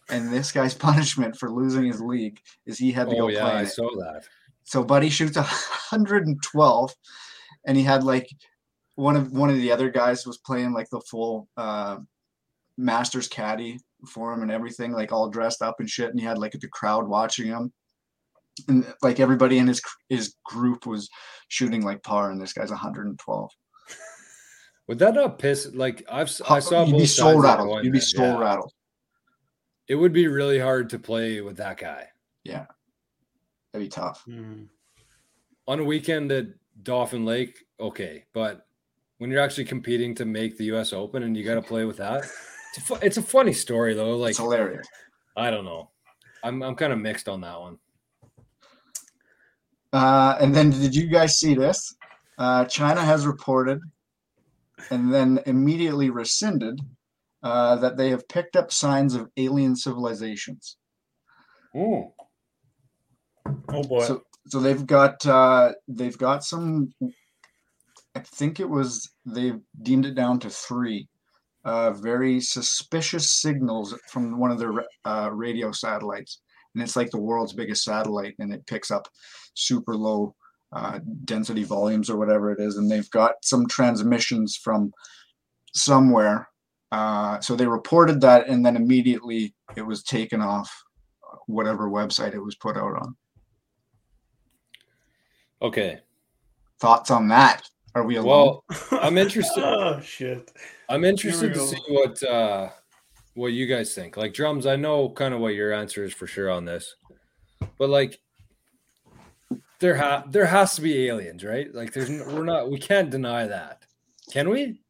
and 0.09 0.33
this 0.33 0.51
guy's 0.51 0.73
punishment 0.89 1.37
for 1.37 1.51
losing 1.51 1.85
his 1.85 2.01
league 2.01 2.39
is 2.65 2.77
he 2.77 2.91
had 2.91 3.09
to 3.09 3.15
oh 3.15 3.19
go 3.19 3.27
yeah, 3.29 3.41
play. 3.41 3.51
I 3.51 3.61
it. 3.61 3.67
saw 3.67 3.89
that. 3.97 4.23
So 4.63 4.83
Buddy 4.83 5.09
shoots 5.09 5.37
a 5.37 5.41
112, 5.41 6.95
and 7.65 7.77
he 7.77 7.83
had 7.83 8.03
like 8.03 8.29
one 8.95 9.15
of 9.15 9.31
one 9.31 9.49
of 9.49 9.55
the 9.55 9.71
other 9.71 9.89
guys 9.89 10.25
was 10.25 10.37
playing 10.37 10.73
like 10.73 10.89
the 10.89 11.01
full 11.01 11.47
uh, 11.57 11.97
Masters 12.77 13.27
caddy 13.27 13.79
for 14.07 14.33
him 14.33 14.41
and 14.41 14.51
everything, 14.51 14.91
like 14.91 15.11
all 15.11 15.29
dressed 15.29 15.61
up 15.61 15.79
and 15.79 15.89
shit. 15.89 16.09
And 16.09 16.19
he 16.19 16.25
had 16.25 16.37
like 16.37 16.51
the 16.51 16.67
crowd 16.67 17.07
watching 17.07 17.47
him, 17.47 17.71
and 18.67 18.85
like 19.01 19.19
everybody 19.19 19.57
in 19.57 19.67
his 19.67 19.81
his 20.09 20.35
group 20.45 20.85
was 20.85 21.09
shooting 21.47 21.83
like 21.83 22.03
par, 22.03 22.31
and 22.31 22.41
this 22.41 22.53
guy's 22.53 22.69
112. 22.69 23.51
Would 24.89 24.97
that 24.99 25.13
not 25.13 25.37
piss? 25.37 25.69
Like 25.71 26.03
I've 26.09 26.31
I 26.49 26.57
saw 26.57 26.83
You'd 26.83 26.93
be 26.93 26.99
both 27.01 27.09
so 27.09 27.23
sides 27.25 27.35
of 27.37 27.41
that 27.43 27.57
rattled. 27.59 27.83
You'd 27.85 27.91
be 27.91 27.99
man. 27.99 28.01
so 28.01 28.23
Yeah. 28.23 28.39
rattled. 28.39 28.73
It 29.87 29.93
would 29.95 30.13
be 30.13 30.25
really 30.27 30.57
hard 30.59 30.89
to 30.89 30.97
play 30.99 31.41
with 31.41 31.57
that 31.57 31.77
guy 31.77 32.07
Yeah, 32.43 32.65
That'd 33.71 33.85
be 33.85 33.89
tough. 33.89 34.25
Mm. 34.27 34.67
on 35.67 35.79
a 35.79 35.83
weekend 35.83 36.31
at 36.31 36.47
Dauphin 36.81 37.23
Lake. 37.23 37.55
Okay, 37.79 38.25
but 38.33 38.65
when 39.19 39.29
you're 39.29 39.41
actually 39.43 39.65
competing 39.65 40.15
to 40.15 40.25
make 40.25 40.57
the 40.57 40.65
U.S. 40.65 40.91
Open 40.91 41.21
and 41.21 41.37
you 41.37 41.43
got 41.43 41.53
to 41.55 41.61
play 41.61 41.85
with 41.85 41.97
that, 41.97 42.23
it's 42.23 42.77
a, 42.77 42.81
fu- 42.81 43.05
it's 43.05 43.17
a 43.17 43.21
funny 43.21 43.53
story 43.53 43.93
though. 43.93 44.17
Like 44.17 44.31
It's 44.31 44.39
hilarious. 44.39 44.87
I 45.37 45.51
don't 45.51 45.65
know, 45.65 45.91
I'm 46.43 46.63
I'm 46.63 46.75
kind 46.75 46.91
of 46.93 46.97
mixed 46.99 47.29
on 47.29 47.41
that 47.41 47.59
one. 47.59 47.77
Uh, 49.93 50.35
and 50.41 50.55
then 50.55 50.71
did 50.71 50.95
you 50.95 51.07
guys 51.07 51.39
see 51.39 51.53
this? 51.53 51.95
Uh, 52.39 52.65
China 52.65 53.01
has 53.03 53.27
reported 53.27 53.79
and 54.89 55.13
then 55.13 55.39
immediately 55.45 56.09
rescinded 56.09 56.81
uh, 57.43 57.75
that 57.77 57.97
they 57.97 58.09
have 58.09 58.27
picked 58.27 58.55
up 58.55 58.71
signs 58.71 59.15
of 59.15 59.29
alien 59.37 59.75
civilizations. 59.75 60.77
Ooh. 61.75 62.11
Oh 63.69 63.83
boy. 63.83 64.03
So, 64.03 64.23
so 64.47 64.59
they've 64.59 64.85
got 64.85 65.25
uh, 65.25 65.73
they've 65.87 66.17
got 66.17 66.43
some. 66.43 66.93
I 68.15 68.19
think 68.19 68.59
it 68.59 68.69
was 68.69 69.11
they've 69.25 69.59
deemed 69.81 70.05
it 70.05 70.15
down 70.15 70.39
to 70.39 70.49
three 70.49 71.07
uh, 71.65 71.91
very 71.91 72.39
suspicious 72.39 73.31
signals 73.31 73.95
from 74.07 74.39
one 74.39 74.51
of 74.51 74.59
their 74.59 74.73
uh, 75.05 75.29
radio 75.31 75.71
satellites, 75.71 76.41
and 76.73 76.83
it's 76.83 76.95
like 76.95 77.11
the 77.11 77.19
world's 77.19 77.53
biggest 77.53 77.83
satellite, 77.83 78.35
and 78.39 78.53
it 78.53 78.65
picks 78.65 78.91
up 78.91 79.07
super 79.53 79.95
low 79.95 80.35
uh, 80.71 80.99
density 81.25 81.63
volumes 81.63 82.09
or 82.09 82.17
whatever 82.17 82.51
it 82.51 82.59
is, 82.59 82.77
and 82.77 82.89
they've 82.89 83.09
got 83.11 83.35
some 83.43 83.67
transmissions 83.67 84.55
from 84.55 84.91
somewhere. 85.73 86.49
Uh, 86.91 87.39
so 87.39 87.55
they 87.55 87.67
reported 87.67 88.21
that, 88.21 88.47
and 88.47 88.65
then 88.65 88.75
immediately 88.75 89.53
it 89.75 89.81
was 89.81 90.03
taken 90.03 90.41
off 90.41 90.71
whatever 91.47 91.89
website 91.89 92.33
it 92.33 92.39
was 92.39 92.55
put 92.55 92.77
out 92.77 92.95
on. 92.95 93.15
Okay, 95.61 95.99
Thoughts 96.79 97.11
on 97.11 97.27
that? 97.27 97.63
Are 97.93 98.05
we 98.05 98.15
alone? 98.15 98.27
well, 98.29 98.65
I'm 99.01 99.17
interested. 99.17 99.63
oh 99.63 99.99
shit. 99.99 100.51
I'm 100.87 101.03
interested 101.03 101.53
to 101.53 101.59
see 101.59 101.81
what 101.89 102.23
uh 102.23 102.69
what 103.33 103.47
you 103.47 103.67
guys 103.67 103.93
think. 103.93 104.15
Like 104.15 104.33
drums, 104.33 104.65
I 104.65 104.75
know 104.75 105.09
kind 105.09 105.33
of 105.33 105.41
what 105.41 105.55
your 105.55 105.73
answer 105.73 106.03
is 106.03 106.13
for 106.13 106.25
sure 106.27 106.49
on 106.49 106.65
this. 106.65 106.95
But 107.77 107.89
like 107.89 108.19
there 109.79 109.95
ha- 109.95 110.23
there 110.27 110.45
has 110.45 110.75
to 110.75 110.81
be 110.81 111.07
aliens, 111.07 111.43
right? 111.43 111.73
Like 111.73 111.93
there's 111.93 112.09
n- 112.09 112.23
we're 112.27 112.43
not 112.43 112.69
we 112.69 112.77
can't 112.79 113.09
deny 113.09 113.47
that. 113.47 113.83
Can 114.31 114.49
we? 114.49 114.81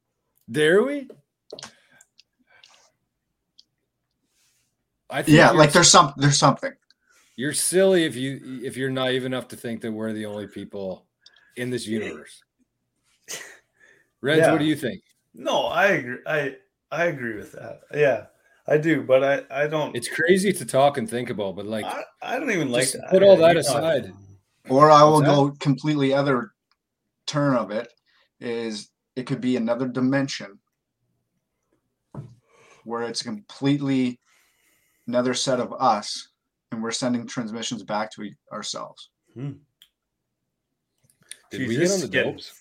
Dare 0.52 0.84
we? 0.84 1.08
I 5.10 5.24
think 5.24 5.38
yeah, 5.38 5.52
like 5.52 5.72
there's 5.72 5.90
some 5.90 6.14
there's 6.18 6.38
something. 6.38 6.72
you're 7.36 7.54
silly 7.54 8.06
if 8.06 8.16
you 8.16 8.62
if 8.64 8.78
you're 8.78 8.92
naive 8.92 9.26
enough 9.26 9.48
to 9.50 9.56
think 9.56 9.82
that 9.82 9.92
we're 9.92 10.14
the 10.14 10.26
only 10.26 10.48
people 10.48 11.06
in 11.58 11.70
this 11.70 11.88
universe. 11.88 12.42
Reg, 14.22 14.40
Yeah. 14.40 14.52
what 14.52 14.60
do 14.60 14.66
you 14.66 14.76
think? 14.76 15.02
No, 15.34 15.66
I 15.66 15.88
agree. 15.88 16.18
I 16.28 16.56
I 16.92 17.06
agree 17.06 17.36
with 17.36 17.52
that. 17.54 17.82
Yeah, 17.94 18.26
I 18.68 18.78
do, 18.78 19.02
but 19.02 19.24
I 19.24 19.64
I 19.64 19.68
don't. 19.68 19.96
It's 19.96 20.10
crazy 20.10 20.52
to 20.54 20.66
talk 20.66 20.98
and 20.98 21.10
think 21.10 21.30
about, 21.30 21.56
but 21.56 21.66
like 21.66 21.86
I, 21.86 22.04
I 22.22 22.40
don't 22.40 22.52
even 22.52 22.70
like 22.72 22.92
that. 22.92 23.10
put 23.10 23.24
all 23.24 23.38
that 23.38 23.52
You're 23.54 23.62
aside. 23.62 24.12
Or 24.70 24.92
I 24.92 25.04
will 25.04 25.22
go 25.22 25.52
completely 25.60 26.14
other 26.14 26.52
turn 27.26 27.56
of 27.56 27.72
it 27.72 27.92
is 28.40 28.90
it 29.16 29.24
could 29.26 29.42
be 29.42 29.56
another 29.56 29.88
dimension 29.88 30.60
where 32.84 33.04
it's 33.04 33.22
completely 33.22 34.20
another 35.08 35.34
set 35.34 35.60
of 35.60 35.74
us 35.80 36.30
and 36.72 36.82
we're 36.82 36.92
sending 36.92 37.26
transmissions 37.28 37.84
back 37.84 38.12
to 38.14 38.30
ourselves. 38.52 39.10
Did 39.36 39.56
Jeez, 41.52 41.68
we 41.68 41.76
this 41.76 41.90
get 41.90 41.96
on 41.96 42.02
the 42.02 42.32
dopes? 42.32 42.54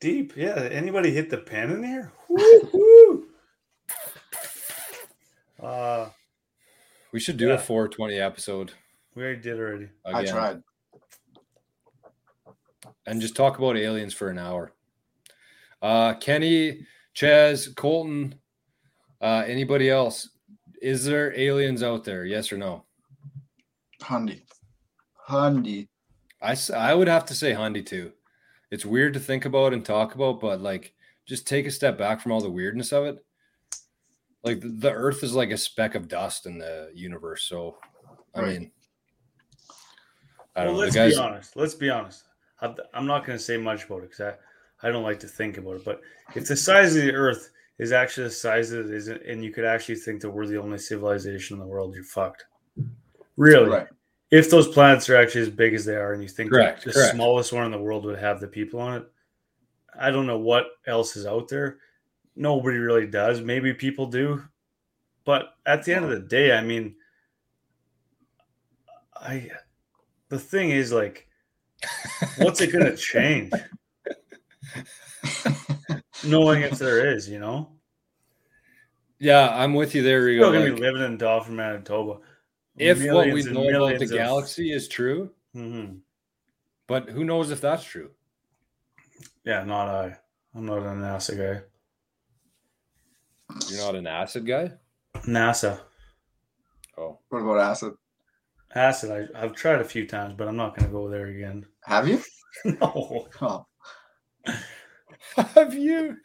Deep, 0.00 0.36
yeah. 0.36 0.68
Anybody 0.70 1.10
hit 1.10 1.30
the 1.30 1.38
pen 1.38 1.70
in 1.70 1.82
here? 1.82 2.12
Woo-hoo. 2.28 3.26
uh, 5.62 6.08
We 7.12 7.20
should 7.20 7.36
do 7.36 7.48
Yeah. 7.48 7.54
a 7.54 7.58
420 7.58 8.18
episode 8.18 8.72
we 9.14 9.24
already 9.24 9.40
did 9.40 9.58
already. 9.58 9.88
I 10.04 10.24
tried. 10.24 10.62
And 13.08 13.22
just 13.22 13.34
talk 13.34 13.58
about 13.58 13.76
aliens 13.76 14.12
for 14.12 14.28
an 14.28 14.38
hour. 14.38 14.72
Uh, 15.80 16.14
Kenny, 16.14 16.86
Chaz, 17.16 17.74
Colton, 17.74 18.34
uh, 19.22 19.44
anybody 19.46 19.88
else? 19.88 20.28
Is 20.82 21.04
there 21.04 21.36
aliens 21.38 21.82
out 21.82 22.04
there? 22.04 22.24
Yes 22.26 22.52
or 22.52 22.58
no? 22.58 22.84
Hundy. 24.02 24.42
Hundy. 25.28 25.88
I 26.42 26.94
would 26.94 27.08
have 27.08 27.24
to 27.26 27.34
say 27.34 27.52
Hundy 27.52 27.84
too. 27.84 28.12
It's 28.70 28.84
weird 28.84 29.14
to 29.14 29.20
think 29.20 29.44
about 29.46 29.72
and 29.72 29.84
talk 29.84 30.14
about, 30.14 30.40
but 30.40 30.60
like 30.60 30.94
just 31.26 31.48
take 31.48 31.66
a 31.66 31.70
step 31.70 31.96
back 31.98 32.20
from 32.20 32.32
all 32.32 32.40
the 32.40 32.50
weirdness 32.50 32.92
of 32.92 33.06
it. 33.06 33.24
Like 34.44 34.60
the, 34.60 34.68
the 34.68 34.92
Earth 34.92 35.24
is 35.24 35.34
like 35.34 35.50
a 35.50 35.56
speck 35.58 35.94
of 35.94 36.06
dust 36.08 36.46
in 36.46 36.58
the 36.58 36.90
universe. 36.94 37.44
So, 37.44 37.78
I 38.34 38.40
Right. 38.40 38.60
mean, 38.60 38.70
I 40.54 40.60
Well, 40.60 40.66
don't 40.66 40.74
know. 40.74 40.80
let's 40.80 40.92
The 40.94 40.98
guys, 41.00 41.14
be 41.14 41.20
honest. 41.20 41.56
Let's 41.56 41.74
be 41.74 41.90
honest. 41.90 42.24
I- 42.60 42.74
I'm 42.94 43.06
not 43.06 43.24
going 43.24 43.38
to 43.38 43.44
say 43.44 43.56
much 43.56 43.84
about 43.84 44.02
it 44.02 44.10
because 44.10 44.34
I, 44.82 44.86
I 44.88 44.90
don't 44.90 45.02
like 45.02 45.20
to 45.20 45.28
think 45.28 45.58
about 45.58 45.76
it. 45.76 45.84
But 45.84 46.00
if 46.34 46.46
the 46.48 46.56
size 46.56 46.96
of 46.96 47.02
the 47.02 47.12
Earth 47.14 47.50
is 47.78 47.92
actually 47.92 48.24
the 48.24 48.32
size 48.32 48.70
that 48.70 48.86
it 48.86 48.90
is, 48.90 49.08
and 49.08 49.44
you 49.44 49.52
could 49.52 49.64
actually 49.64 49.94
think 49.96 50.20
that 50.22 50.30
we're 50.30 50.46
the 50.46 50.60
only 50.60 50.78
civilization 50.78 51.54
in 51.54 51.60
the 51.60 51.66
world, 51.66 51.94
you're 51.94 52.04
fucked. 52.04 52.46
Really? 53.36 53.68
Right. 53.70 53.86
If 54.30 54.50
those 54.50 54.68
planets 54.68 55.08
are 55.08 55.16
actually 55.16 55.42
as 55.42 55.50
big 55.50 55.72
as 55.74 55.84
they 55.84 55.94
are, 55.96 56.12
and 56.12 56.22
you 56.22 56.28
think 56.28 56.50
Correct, 56.50 56.84
the 56.84 56.92
correct. 56.92 57.14
smallest 57.14 57.52
one 57.52 57.64
in 57.64 57.70
the 57.72 57.80
world 57.80 58.04
would 58.04 58.18
have 58.18 58.40
the 58.40 58.48
people 58.48 58.80
on 58.80 58.96
it, 58.96 59.10
I 59.98 60.10
don't 60.10 60.26
know 60.26 60.38
what 60.38 60.66
else 60.86 61.16
is 61.16 61.24
out 61.26 61.48
there. 61.48 61.78
Nobody 62.36 62.76
really 62.78 63.06
does. 63.06 63.40
Maybe 63.40 63.72
people 63.72 64.06
do, 64.06 64.42
but 65.24 65.54
at 65.66 65.84
the 65.84 65.94
end 65.94 66.04
of 66.04 66.10
the 66.10 66.20
day, 66.20 66.52
I 66.52 66.60
mean, 66.62 66.94
I 69.16 69.50
the 70.28 70.38
thing 70.38 70.70
is 70.70 70.92
like, 70.92 71.27
what's 72.38 72.60
it 72.60 72.72
going 72.72 72.84
to 72.84 72.96
change? 72.96 73.52
knowing 76.24 76.62
if 76.62 76.78
there 76.78 77.14
is, 77.14 77.28
you 77.28 77.38
know. 77.38 77.70
Yeah, 79.18 79.50
I'm 79.50 79.74
with 79.74 79.94
you 79.94 80.02
there. 80.02 80.28
You're 80.28 80.44
gonna 80.44 80.60
like, 80.60 80.76
be 80.76 80.80
living 80.80 81.02
in 81.02 81.18
Dauphin, 81.18 81.56
Manitoba. 81.56 82.18
If 82.76 83.04
what 83.12 83.32
we 83.32 83.42
know 83.42 83.68
about 83.68 83.98
the 83.98 84.04
of... 84.04 84.10
galaxy 84.10 84.72
is 84.72 84.86
true, 84.86 85.30
mm-hmm. 85.54 85.96
but 86.86 87.08
who 87.08 87.24
knows 87.24 87.50
if 87.50 87.60
that's 87.60 87.82
true? 87.82 88.10
Yeah, 89.44 89.64
not 89.64 89.88
I. 89.88 90.16
I'm 90.54 90.66
not 90.66 90.78
a 90.78 90.82
NASA 90.82 91.36
guy. 91.36 91.62
You're 93.68 93.84
not 93.84 93.96
an 93.96 94.06
acid 94.06 94.46
guy? 94.46 94.72
NASA. 95.16 95.80
Oh. 96.96 97.18
What 97.28 97.40
about 97.40 97.58
acid? 97.58 97.94
Acid, 98.74 99.28
I, 99.34 99.42
I've 99.42 99.54
tried 99.54 99.80
a 99.80 99.84
few 99.84 100.06
times, 100.06 100.34
but 100.36 100.46
I'm 100.46 100.56
not 100.56 100.76
going 100.76 100.88
to 100.88 100.92
go 100.92 101.08
there 101.08 101.26
again. 101.26 101.66
Have 101.84 102.08
you? 102.08 102.22
no. 102.64 103.28
Oh. 103.40 103.66
Have 105.36 105.74
you? 105.74 106.16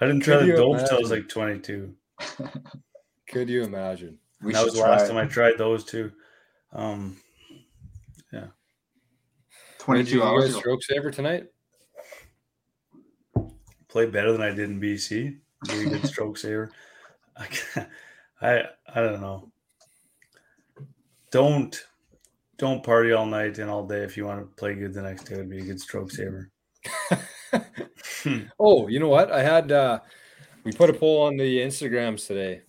I 0.00 0.06
didn't 0.06 0.22
try 0.22 0.38
Could 0.38 0.48
the 0.48 0.56
dope 0.56 0.78
until 0.78 0.96
I 0.96 1.00
was 1.00 1.10
like 1.10 1.28
22. 1.28 1.94
Could 3.28 3.48
you 3.48 3.62
imagine? 3.62 4.18
We 4.42 4.52
that 4.52 4.64
was 4.64 4.74
the 4.74 4.80
last 4.80 5.06
time 5.06 5.16
I 5.16 5.26
tried 5.26 5.58
those 5.58 5.84
two. 5.84 6.10
Um, 6.72 7.16
yeah. 8.32 8.46
22 9.78 10.22
hours. 10.22 10.56
Stroke 10.56 10.82
saver 10.82 11.10
tonight? 11.10 11.46
Play 13.88 14.06
better 14.06 14.32
than 14.32 14.42
I 14.42 14.50
did 14.50 14.70
in 14.70 14.80
BC. 14.80 15.38
Really 15.68 15.90
good 15.90 16.06
stroke 16.06 16.38
saver. 16.38 16.72
I, 17.36 17.48
I 18.40 18.62
I 18.92 19.00
don't 19.00 19.20
know. 19.20 19.52
Don't 21.30 21.84
don't 22.62 22.84
party 22.84 23.10
all 23.10 23.26
night 23.26 23.58
and 23.58 23.68
all 23.68 23.84
day 23.84 24.04
if 24.04 24.16
you 24.16 24.24
want 24.24 24.38
to 24.38 24.46
play 24.54 24.72
good 24.72 24.94
the 24.94 25.02
next 25.02 25.24
day 25.24 25.36
would 25.36 25.50
be 25.50 25.58
a 25.58 25.64
good 25.64 25.80
stroke 25.80 26.12
saver. 26.12 26.48
oh, 28.60 28.86
you 28.86 29.00
know 29.00 29.08
what? 29.08 29.32
I 29.32 29.42
had 29.42 29.72
uh 29.72 29.98
we 30.62 30.70
put 30.70 30.88
a 30.88 30.92
poll 30.92 31.22
on 31.22 31.36
the 31.36 31.58
Instagrams 31.58 32.24
today. 32.24 32.60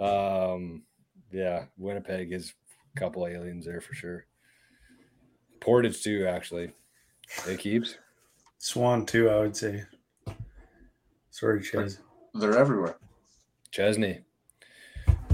um 0.00 0.82
yeah, 1.30 1.66
Winnipeg 1.78 2.32
is 2.32 2.52
a 2.96 2.98
couple 2.98 3.24
aliens 3.24 3.64
there 3.64 3.80
for 3.80 3.94
sure. 3.94 4.26
Portage 5.60 6.02
too, 6.02 6.26
actually. 6.26 6.72
It 7.46 7.60
keeps. 7.60 7.94
Swan 8.58 9.06
too, 9.06 9.30
I 9.30 9.38
would 9.38 9.56
say. 9.56 9.84
Sorry, 11.30 11.62
Ches. 11.62 11.98
They're 12.34 12.58
everywhere. 12.58 12.96
Chesney. 13.70 14.24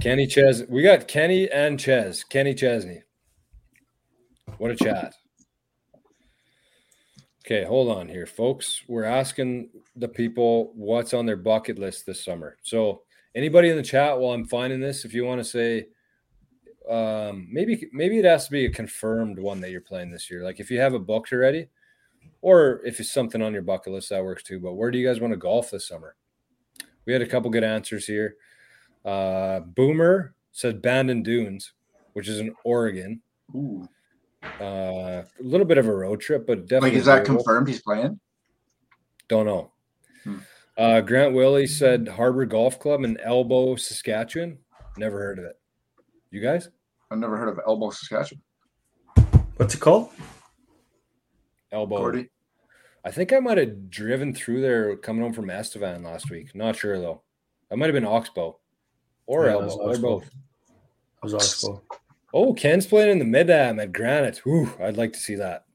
Kenny 0.01 0.28
Ches. 0.28 0.62
We 0.68 0.82
got 0.82 1.09
Kenny 1.09 1.51
and 1.51 1.78
Ches. 1.78 2.22
Kenny 2.22 2.55
Chesney. 2.55 3.03
What 4.59 4.70
a 4.70 4.76
chat. 4.76 5.14
Okay, 7.44 7.64
hold 7.64 7.90
on 7.90 8.09
here, 8.09 8.26
folks. 8.26 8.82
We're 8.86 9.05
asking 9.05 9.70
the 9.96 10.09
people 10.09 10.72
what's 10.74 11.14
on 11.14 11.26
their 11.26 11.36
bucket 11.36 11.78
list 11.78 12.07
this 12.07 12.24
summer. 12.24 12.57
So, 12.62 13.03
anybody 13.34 13.70
in 13.70 13.76
the 13.76 13.82
chat 13.82 14.18
while 14.18 14.34
I'm 14.34 14.44
finding 14.44 14.80
this, 14.80 15.05
if 15.05 15.14
you 15.14 15.24
want 15.24 15.40
to 15.40 15.44
say, 15.44 15.86
um, 16.88 17.49
maybe 17.51 17.88
maybe 17.92 18.18
it 18.18 18.24
has 18.24 18.46
to 18.46 18.53
be 18.53 18.66
a 18.66 18.70
confirmed 18.70 19.38
one 19.38 19.61
that 19.61 19.70
you're 19.70 19.80
playing 19.80 20.11
this 20.11 20.30
year. 20.30 20.44
Like 20.44 20.61
if 20.61 20.70
you 20.70 20.78
have 20.80 20.94
a 20.94 20.99
booked 20.99 21.32
already, 21.32 21.68
or 22.40 22.80
if 22.84 23.01
it's 23.01 23.12
something 23.12 23.42
on 23.42 23.53
your 23.53 23.62
bucket 23.62 23.92
list, 23.92 24.11
that 24.11 24.24
works 24.24 24.44
too. 24.44 24.61
But 24.61 24.74
where 24.74 24.90
do 24.90 24.99
you 24.99 25.07
guys 25.07 25.20
want 25.20 25.32
to 25.32 25.38
golf 25.38 25.70
this 25.70 25.88
summer? 25.88 26.14
We 27.05 27.12
had 27.12 27.22
a 27.22 27.26
couple 27.26 27.51
good 27.51 27.64
answers 27.64 28.07
here. 28.07 28.36
Uh, 29.05 29.61
Boomer 29.61 30.34
said 30.53 30.82
Bandon 30.82 31.22
Dunes, 31.22 31.72
which 32.12 32.28
is 32.28 32.40
in 32.40 32.55
Oregon. 32.64 33.20
Ooh. 33.55 33.88
Uh, 34.61 35.22
a 35.22 35.42
little 35.42 35.66
bit 35.66 35.78
of 35.78 35.86
a 35.86 35.94
road 35.94 36.20
trip, 36.20 36.46
but 36.46 36.66
definitely. 36.66 36.90
Like, 36.90 36.99
is 36.99 37.07
that 37.07 37.24
confirmed? 37.24 37.68
He's 37.68 37.82
playing. 37.82 38.18
Don't 39.28 39.46
know. 39.46 39.72
Hmm. 40.24 40.38
Uh, 40.76 41.01
Grant 41.01 41.34
Willie 41.34 41.66
said 41.66 42.09
Harbor 42.09 42.46
Golf 42.46 42.78
Club 42.78 43.03
in 43.05 43.18
Elbow, 43.20 43.76
Saskatchewan. 43.76 44.59
Never 44.96 45.18
heard 45.18 45.38
of 45.38 45.44
it. 45.44 45.59
You 46.30 46.40
guys? 46.40 46.68
I've 47.11 47.18
never 47.18 47.36
heard 47.36 47.49
of 47.49 47.59
Elbow, 47.66 47.90
Saskatchewan. 47.90 48.42
What's 49.57 49.74
it 49.74 49.80
called? 49.80 50.11
elbow. 51.72 51.99
Gordy. 51.99 52.28
I 53.05 53.11
think 53.11 53.32
I 53.32 53.38
might 53.38 53.59
have 53.59 53.90
driven 53.90 54.34
through 54.34 54.61
there 54.61 54.96
coming 54.96 55.22
home 55.22 55.32
from 55.32 55.51
Estevan 55.51 56.03
last 56.03 56.30
week. 56.30 56.55
Not 56.55 56.76
sure 56.76 56.99
though. 56.99 57.22
I 57.70 57.74
might 57.74 57.86
have 57.86 57.94
been 57.94 58.05
Oxbow 58.05 58.59
or 59.29 59.45
yeah, 59.45 59.53
elbow 59.53 59.76
or 59.76 59.99
both. 59.99 60.24
It 60.26 60.33
was 61.22 61.35
Oxbow. 61.35 61.81
Oh, 62.35 62.53
Ken's 62.55 62.87
playing 62.87 63.11
in 63.11 63.18
the 63.18 63.24
mid 63.24 63.51
am 63.51 63.79
at 63.79 63.93
Granite. 63.93 64.41
Ooh, 64.47 64.72
I'd 64.81 64.97
like 64.97 65.12
to 65.12 65.18
see 65.18 65.37
that. 65.37 65.66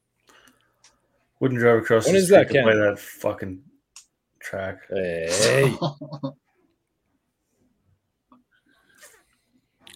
Wouldn't 1.40 1.60
drive 1.60 1.78
across 1.78 2.06
when 2.06 2.14
the 2.14 2.20
street 2.22 2.36
that, 2.36 2.48
to 2.48 2.54
Ken? 2.54 2.64
play 2.64 2.76
that 2.76 2.98
fucking 2.98 3.62
track. 4.40 4.80
Hey. 4.90 5.74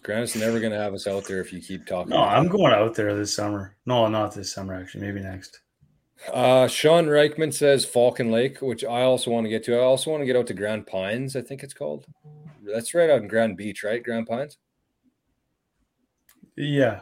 Granite's 0.03 0.35
never 0.35 0.59
going 0.59 0.71
to 0.71 0.77
have 0.77 0.93
us 0.93 1.07
out 1.07 1.25
there 1.25 1.41
if 1.41 1.51
you 1.53 1.61
keep 1.61 1.85
talking. 1.85 2.11
No, 2.11 2.23
I'm 2.23 2.47
going 2.47 2.73
out 2.73 2.95
there 2.95 3.15
this 3.15 3.33
summer. 3.33 3.75
No, 3.85 4.07
not 4.07 4.33
this 4.33 4.51
summer. 4.51 4.73
Actually, 4.73 5.01
maybe 5.01 5.19
next. 5.19 5.59
Uh, 6.33 6.67
Sean 6.67 7.05
Reichman 7.05 7.53
says 7.53 7.85
Falcon 7.85 8.31
Lake, 8.31 8.61
which 8.61 8.83
I 8.83 9.03
also 9.03 9.31
want 9.31 9.45
to 9.45 9.49
get 9.49 9.63
to. 9.65 9.75
I 9.75 9.79
also 9.79 10.11
want 10.11 10.21
to 10.21 10.25
get 10.25 10.35
out 10.35 10.47
to 10.47 10.53
Grand 10.53 10.87
Pines, 10.87 11.35
I 11.35 11.41
think 11.41 11.63
it's 11.63 11.73
called. 11.73 12.05
That's 12.73 12.93
right 12.93 13.09
out 13.09 13.21
in 13.21 13.27
Grand 13.27 13.57
Beach, 13.57 13.83
right? 13.83 14.03
Grand 14.03 14.27
Pines? 14.27 14.57
Yeah. 16.55 17.01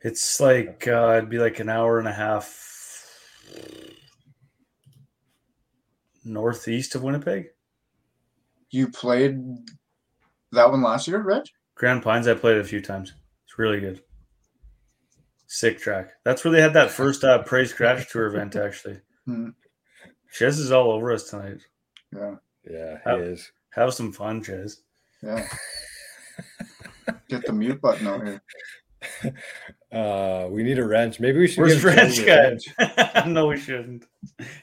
It's 0.00 0.40
like 0.40 0.88
uh, 0.88 1.14
it'd 1.16 1.30
be 1.30 1.38
like 1.38 1.60
an 1.60 1.68
hour 1.68 1.98
and 1.98 2.08
a 2.08 2.12
half 2.12 2.62
northeast 6.24 6.94
of 6.94 7.02
Winnipeg. 7.02 7.46
You 8.70 8.88
played 8.88 9.38
that 10.52 10.70
one 10.70 10.82
last 10.82 11.06
year, 11.06 11.22
Reg? 11.22 11.44
Grand 11.74 12.02
Pines, 12.02 12.26
I 12.26 12.34
played 12.34 12.58
a 12.58 12.64
few 12.64 12.80
times. 12.80 13.12
It's 13.44 13.58
really 13.58 13.80
good. 13.80 14.02
Sick 15.46 15.78
track. 15.78 16.10
That's 16.24 16.44
where 16.44 16.52
they 16.52 16.60
had 16.60 16.74
that 16.74 16.90
first 16.90 17.24
uh, 17.24 17.42
Praise 17.42 17.72
Crash 17.72 18.10
Tour 18.10 18.26
event, 18.26 18.56
actually. 18.56 19.00
Ches 20.32 20.58
is 20.58 20.72
all 20.72 20.90
over 20.90 21.12
us 21.12 21.28
tonight. 21.28 21.60
Yeah. 22.12 22.36
Yeah, 22.68 22.98
he 23.04 23.10
have, 23.10 23.20
is. 23.20 23.52
Have 23.72 23.94
some 23.94 24.12
fun, 24.12 24.42
Ches. 24.42 24.82
Yeah. 25.22 25.46
Get 27.28 27.44
the 27.46 27.52
mute 27.52 27.80
button 27.80 28.06
out 28.06 28.26
here. 28.26 28.42
Uh, 29.90 30.46
we 30.50 30.62
need 30.62 30.78
a 30.78 30.86
wrench. 30.86 31.20
Maybe 31.20 31.38
we 31.38 31.48
should. 31.48 31.62
Where's 31.62 31.82
wrench 31.82 32.24
guy? 32.24 32.48
Wrench. 32.48 32.64
no, 33.26 33.48
we 33.48 33.58
shouldn't. 33.58 34.06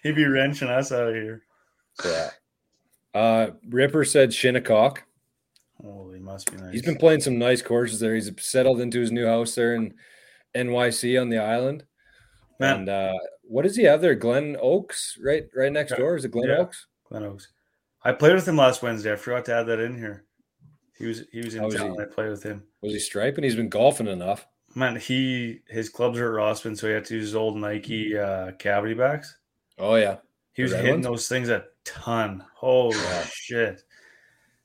He'd 0.03 0.15
be 0.15 0.25
wrenching 0.25 0.69
us 0.69 0.91
out 0.91 1.09
of 1.09 1.13
here. 1.13 1.43
Yeah. 2.03 2.29
Uh, 3.13 3.47
Ripper 3.67 4.05
said 4.05 4.33
Shinnecock. 4.33 5.03
Oh, 5.83 6.11
he 6.11 6.19
must 6.19 6.51
be 6.51 6.57
nice. 6.57 6.73
He's 6.73 6.81
been 6.83 6.97
playing 6.97 7.21
some 7.21 7.37
nice 7.37 7.61
courses 7.61 7.99
there. 7.99 8.15
He's 8.15 8.31
settled 8.39 8.81
into 8.81 8.99
his 8.99 9.11
new 9.11 9.25
house 9.25 9.55
there 9.55 9.75
in 9.75 9.93
NYC 10.55 11.19
on 11.19 11.29
the 11.29 11.37
island. 11.37 11.83
Man. 12.59 12.79
And 12.79 12.89
uh, 12.89 13.13
what 13.43 13.63
does 13.63 13.75
he 13.75 13.83
have 13.83 14.01
there? 14.01 14.15
Glen 14.15 14.57
Oaks, 14.61 15.17
right, 15.23 15.45
right 15.55 15.71
next 15.71 15.95
door. 15.95 16.15
Is 16.15 16.25
it 16.25 16.31
Glen 16.31 16.49
yeah. 16.49 16.57
Oaks? 16.57 16.87
Glen 17.07 17.23
Oaks. 17.23 17.47
I 18.03 18.13
played 18.13 18.35
with 18.35 18.47
him 18.47 18.57
last 18.57 18.81
Wednesday. 18.81 19.11
I 19.11 19.15
forgot 19.15 19.45
to 19.45 19.55
add 19.55 19.63
that 19.63 19.79
in 19.79 19.97
here. 19.97 20.25
He 20.97 21.05
was 21.05 21.23
he 21.31 21.39
was 21.39 21.55
in 21.55 21.61
How 21.61 21.69
town. 21.69 21.91
Was 21.91 21.99
I 21.99 22.05
played 22.05 22.29
with 22.29 22.43
him. 22.43 22.63
Was 22.81 22.93
he 22.93 22.99
striping? 22.99 23.43
He's 23.43 23.55
been 23.55 23.69
golfing 23.69 24.07
enough. 24.07 24.47
Man, 24.75 24.95
he 24.97 25.61
his 25.67 25.89
clubs 25.89 26.19
are 26.19 26.37
at 26.37 26.43
Rossman, 26.43 26.77
so 26.77 26.87
he 26.87 26.93
had 26.93 27.05
to 27.05 27.15
use 27.15 27.25
his 27.25 27.35
old 27.35 27.57
Nike 27.57 28.17
uh, 28.17 28.51
cavity 28.53 28.93
backs. 28.93 29.35
Oh 29.77 29.95
yeah, 29.95 30.17
he 30.53 30.61
was 30.61 30.73
hitting 30.73 30.91
ones? 30.91 31.05
those 31.05 31.27
things 31.27 31.49
a 31.49 31.65
ton. 31.85 32.43
Holy 32.53 32.97
shit! 33.31 33.81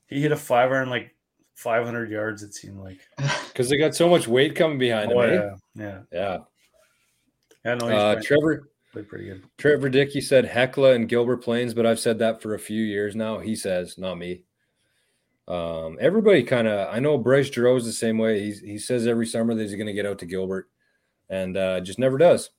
He 0.07 0.21
hit 0.21 0.31
a 0.31 0.37
five 0.37 0.71
iron 0.71 0.89
like 0.89 1.15
500 1.55 2.11
yards. 2.11 2.43
It 2.43 2.53
seemed 2.53 2.79
like 2.79 2.99
because 3.47 3.69
they 3.69 3.77
got 3.77 3.95
so 3.95 4.09
much 4.09 4.27
weight 4.27 4.55
coming 4.55 4.77
behind 4.77 5.11
oh, 5.11 5.21
him. 5.21 5.59
Yeah, 5.75 5.83
eh? 5.85 5.89
yeah, 5.89 5.99
yeah. 6.11 6.37
Yeah, 7.63 7.75
no, 7.75 7.87
uh, 7.87 8.21
Trevor 8.21 8.69
pretty 9.03 9.25
good. 9.25 9.43
Trevor 9.57 9.89
Dickey 9.89 10.21
said 10.21 10.45
Hecla 10.45 10.93
and 10.93 11.09
Gilbert 11.09 11.43
Plains, 11.43 11.73
but 11.73 11.85
I've 11.85 11.99
said 11.99 12.19
that 12.19 12.41
for 12.41 12.53
a 12.53 12.59
few 12.59 12.81
years 12.83 13.15
now. 13.15 13.39
He 13.39 13.55
says, 13.55 13.97
not 13.97 14.17
me. 14.17 14.43
Um, 15.47 15.97
everybody 16.01 16.43
kind 16.43 16.67
of, 16.67 16.93
I 16.93 16.99
know 16.99 17.17
Bryce 17.17 17.49
Giroux's 17.49 17.85
the 17.85 17.93
same 17.93 18.17
way. 18.17 18.41
He's, 18.41 18.59
he 18.59 18.77
says 18.77 19.05
every 19.05 19.27
summer 19.27 19.53
that 19.53 19.61
he's 19.61 19.75
going 19.75 19.85
to 19.87 19.93
get 19.93 20.05
out 20.05 20.19
to 20.19 20.25
Gilbert, 20.25 20.69
and 21.29 21.55
uh, 21.55 21.79
just 21.81 21.99
never 21.99 22.17
does. 22.17 22.49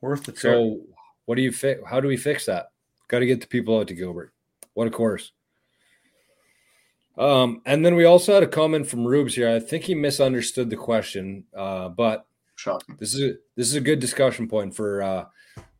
Worth 0.00 0.24
the 0.24 0.32
trip. 0.32 0.54
So, 0.54 0.80
what 1.24 1.36
do 1.36 1.42
you 1.42 1.52
fix? 1.52 1.80
How 1.88 2.00
do 2.00 2.08
we 2.08 2.16
fix 2.16 2.46
that? 2.46 2.70
Got 3.08 3.20
to 3.20 3.26
get 3.26 3.40
the 3.40 3.46
people 3.46 3.78
out 3.78 3.88
to 3.88 3.94
Gilbert. 3.94 4.32
What 4.74 4.86
a 4.86 4.90
course. 4.90 5.32
Um, 7.16 7.62
and 7.66 7.84
then 7.84 7.96
we 7.96 8.04
also 8.04 8.32
had 8.32 8.44
a 8.44 8.48
comment 8.48 8.86
from 8.86 9.04
Rubes 9.04 9.34
here. 9.34 9.50
I 9.50 9.58
think 9.58 9.84
he 9.84 9.94
misunderstood 9.94 10.70
the 10.70 10.76
question, 10.76 11.44
uh, 11.56 11.88
but 11.88 12.26
Shocking. 12.54 12.96
this 12.98 13.12
is 13.12 13.22
a, 13.22 13.34
this 13.56 13.66
is 13.66 13.74
a 13.74 13.80
good 13.80 13.98
discussion 13.98 14.46
point 14.46 14.76
for 14.76 15.02
uh, 15.02 15.24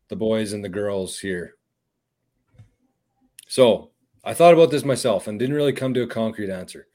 the 0.09 0.15
boys 0.15 0.53
and 0.53 0.63
the 0.63 0.69
girls 0.69 1.17
here. 1.19 1.55
So 3.47 3.91
I 4.23 4.33
thought 4.33 4.53
about 4.53 4.71
this 4.71 4.83
myself 4.85 5.27
and 5.27 5.39
didn't 5.39 5.55
really 5.55 5.73
come 5.73 5.93
to 5.93 6.01
a 6.03 6.07
concrete 6.07 6.51
answer. 6.51 6.87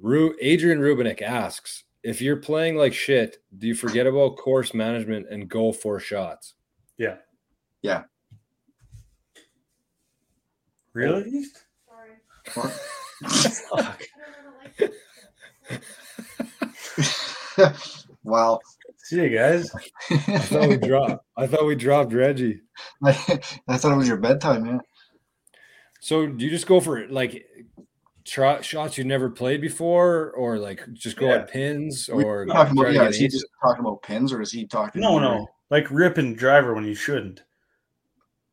Ru- 0.00 0.36
Adrian 0.40 0.80
Rubinik 0.80 1.20
asks 1.22 1.84
if 2.02 2.20
you're 2.20 2.36
playing 2.36 2.76
like 2.76 2.92
shit, 2.94 3.38
do 3.58 3.66
you 3.66 3.74
forget 3.74 4.06
about 4.06 4.36
course 4.36 4.74
management 4.74 5.26
and 5.30 5.48
go 5.48 5.72
for 5.72 6.00
shots? 6.00 6.54
Yeah. 6.98 7.16
Yeah. 7.82 8.04
Really? 10.92 11.44
Or- 12.56 12.68
Fuck. 13.26 14.02
wow. 18.24 18.60
See 19.12 19.22
you 19.24 19.28
guys. 19.28 19.70
I 20.10 20.38
thought 20.38 20.68
we 20.70 20.76
dropped. 20.88 21.24
I 21.36 21.46
thought 21.46 21.66
we 21.66 21.74
dropped 21.74 22.14
Reggie. 22.14 22.60
I, 23.04 23.10
I 23.68 23.76
thought 23.76 23.92
it 23.92 23.96
was 23.96 24.08
your 24.08 24.16
bedtime, 24.16 24.62
man. 24.62 24.80
So 26.00 26.26
do 26.26 26.42
you 26.42 26.50
just 26.50 26.66
go 26.66 26.80
for 26.80 27.06
like 27.08 27.44
try, 28.24 28.62
shots 28.62 28.96
you 28.96 29.04
never 29.04 29.28
played 29.28 29.60
before, 29.60 30.30
or 30.30 30.58
like 30.58 30.90
just 30.94 31.18
go 31.18 31.26
Yeah. 31.26 31.34
at 31.40 31.50
pins, 31.50 32.08
or 32.08 32.46
talking 32.46 32.72
about, 32.78 32.88
to 32.88 32.94
yeah, 32.94 33.08
is 33.08 33.18
he 33.18 33.28
just 33.28 33.44
talking 33.62 33.80
about 33.84 34.02
pins 34.02 34.32
or 34.32 34.40
is 34.40 34.50
he 34.50 34.66
talking? 34.66 35.02
No, 35.02 35.18
no. 35.18 35.46
Like 35.70 35.90
ripping 35.90 36.34
driver 36.34 36.72
when 36.72 36.84
you 36.86 36.94
shouldn't. 36.94 37.42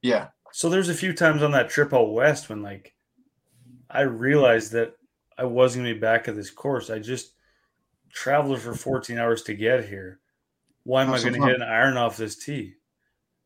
Yeah. 0.02 0.28
So 0.52 0.68
there's 0.70 0.90
a 0.90 0.94
few 0.94 1.14
times 1.14 1.42
on 1.42 1.52
that 1.52 1.70
trip 1.70 1.94
out 1.94 2.12
west 2.12 2.50
when 2.50 2.62
like 2.62 2.94
I 3.90 4.02
realized 4.02 4.74
that 4.74 4.92
I 5.38 5.46
wasn't 5.46 5.86
gonna 5.86 5.94
be 5.94 6.00
back 6.02 6.28
at 6.28 6.36
this 6.36 6.52
course. 6.52 6.90
I 6.90 7.00
just 7.00 7.32
traveled 8.12 8.60
for 8.60 8.74
14 8.74 9.18
hours 9.18 9.44
to 9.44 9.54
get 9.54 9.86
here. 9.88 10.20
Why 10.84 11.02
am 11.04 11.10
Have 11.10 11.20
I 11.20 11.24
gonna 11.30 11.46
hit 11.46 11.56
an 11.58 11.62
iron 11.62 11.98
off 11.98 12.18
this 12.18 12.36
tee? 12.36 12.76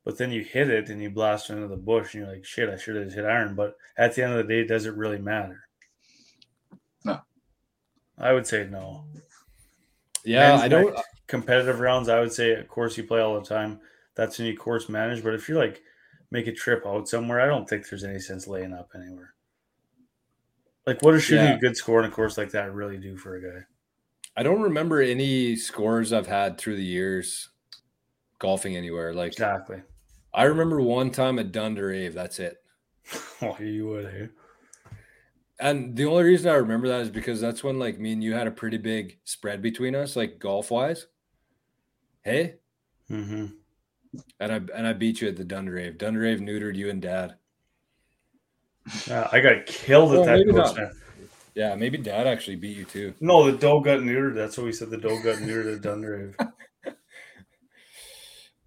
But 0.06 0.18
then 0.18 0.32
you 0.32 0.44
hit 0.44 0.70
it 0.70 0.90
and 0.90 1.02
you 1.02 1.10
blast 1.10 1.50
into 1.50 1.68
the 1.68 1.78
bush 1.78 2.14
and 2.14 2.24
you're 2.24 2.34
like, 2.34 2.44
shit, 2.46 2.70
I 2.70 2.76
should 2.78 2.96
have 2.98 3.14
hit 3.14 3.26
iron. 3.26 3.56
But 3.56 3.78
at 3.98 4.14
the 4.16 4.24
end 4.24 4.34
of 4.34 4.46
the 4.46 4.54
day, 4.54 4.68
does 4.68 4.86
it 4.86 4.96
really 4.96 5.18
matter? 5.20 5.68
No. 7.06 7.22
I 8.18 8.34
would 8.34 8.46
say 8.46 8.68
no. 8.70 9.06
Yeah, 10.26 10.50
Men's 10.52 10.62
I 10.62 10.68
don't. 10.68 11.00
competitive 11.28 11.80
rounds. 11.80 12.10
I 12.10 12.20
would 12.20 12.34
say, 12.34 12.54
of 12.54 12.68
course, 12.68 12.98
you 12.98 13.04
play 13.06 13.22
all 13.22 13.40
the 13.40 13.46
time. 13.48 13.80
That's 14.16 14.38
when 14.38 14.48
you 14.48 14.58
course 14.58 14.90
manage. 14.90 15.24
But 15.24 15.36
if 15.36 15.48
you 15.50 15.56
like 15.56 15.82
make 16.32 16.48
a 16.48 16.52
trip 16.54 16.86
out 16.86 17.08
somewhere, 17.08 17.40
I 17.42 17.46
don't 17.46 17.68
think 17.68 17.90
there's 17.90 18.04
any 18.04 18.20
sense 18.20 18.46
laying 18.48 18.74
up 18.74 18.92
anywhere. 18.96 19.34
Like, 20.86 21.02
what 21.02 21.14
does 21.14 21.24
shooting 21.24 21.46
Yeah. 21.46 21.56
a 21.56 21.60
good 21.60 21.78
score 21.78 22.00
in 22.00 22.06
a 22.06 22.12
course 22.14 22.38
like 22.38 22.52
that 22.52 22.74
really 22.74 22.98
do 22.98 23.16
for 23.16 23.36
a 23.36 23.42
guy? 23.42 23.66
I 24.36 24.44
don't 24.44 24.62
remember 24.62 25.02
any 25.02 25.56
scores 25.56 26.12
I've 26.12 26.28
had 26.28 26.58
through 26.58 26.76
the 26.78 26.84
years 26.84 27.50
golfing 28.40 28.76
anywhere. 28.76 29.14
Like 29.14 29.34
Exactly. 29.34 29.82
I 30.34 30.44
remember 30.44 30.82
one 30.82 31.12
time 31.12 31.38
at 31.40 31.52
Dunderave. 31.52 32.14
That's 32.14 32.40
it. 32.40 32.58
Oh, 33.42 33.58
you 33.60 33.88
would. 33.90 34.06
Eh? 34.06 34.28
And 35.60 35.96
the 35.96 36.06
only 36.06 36.24
reason 36.24 36.50
I 36.50 36.56
remember 36.56 36.88
that 36.88 37.02
is 37.02 37.10
because 37.10 37.40
that's 37.42 37.64
when 37.64 37.78
like 37.78 38.00
me 38.00 38.14
and 38.14 38.24
you 38.24 38.34
had 38.34 38.48
a 38.48 38.52
pretty 38.52 38.78
big 38.78 39.20
spread 39.26 39.62
between 39.62 39.96
us, 39.96 40.16
like 40.16 40.40
golf 40.40 40.72
wise. 40.72 41.08
Hey, 42.22 42.56
Mm-hmm. 43.12 43.48
and 44.40 44.52
I 44.52 44.56
and 44.76 44.88
I 44.88 44.94
beat 44.94 45.20
you 45.22 45.28
at 45.28 45.36
the 45.36 45.44
Dunderave. 45.44 45.98
Dunderave 45.98 46.40
neutered 46.40 46.76
you 46.76 46.90
and 46.90 47.02
Dad. 47.02 47.36
Uh, 49.12 49.28
I 49.32 49.40
got 49.42 49.66
killed 49.66 50.14
at 50.14 50.20
Well, 50.20 50.74
that 50.74 50.94
maybe 51.56 51.62
course. 51.62 51.62
not. 51.62 51.62
man. 51.62 51.70
Yeah, 51.70 51.76
maybe 51.76 51.98
Dad 51.98 52.28
actually 52.28 52.56
beat 52.56 52.78
you 52.78 52.86
too. 52.86 53.14
No, 53.20 53.50
the 53.50 53.58
doe 53.58 53.80
got 53.82 54.00
neutered. 54.00 54.36
That's 54.36 54.58
what 54.58 54.66
we 54.66 54.72
said. 54.72 54.90
The 54.90 54.98
doe 54.98 55.22
got 55.22 55.38
neutered 55.38 55.76
at 55.76 55.82
Dunrave. 55.82 56.36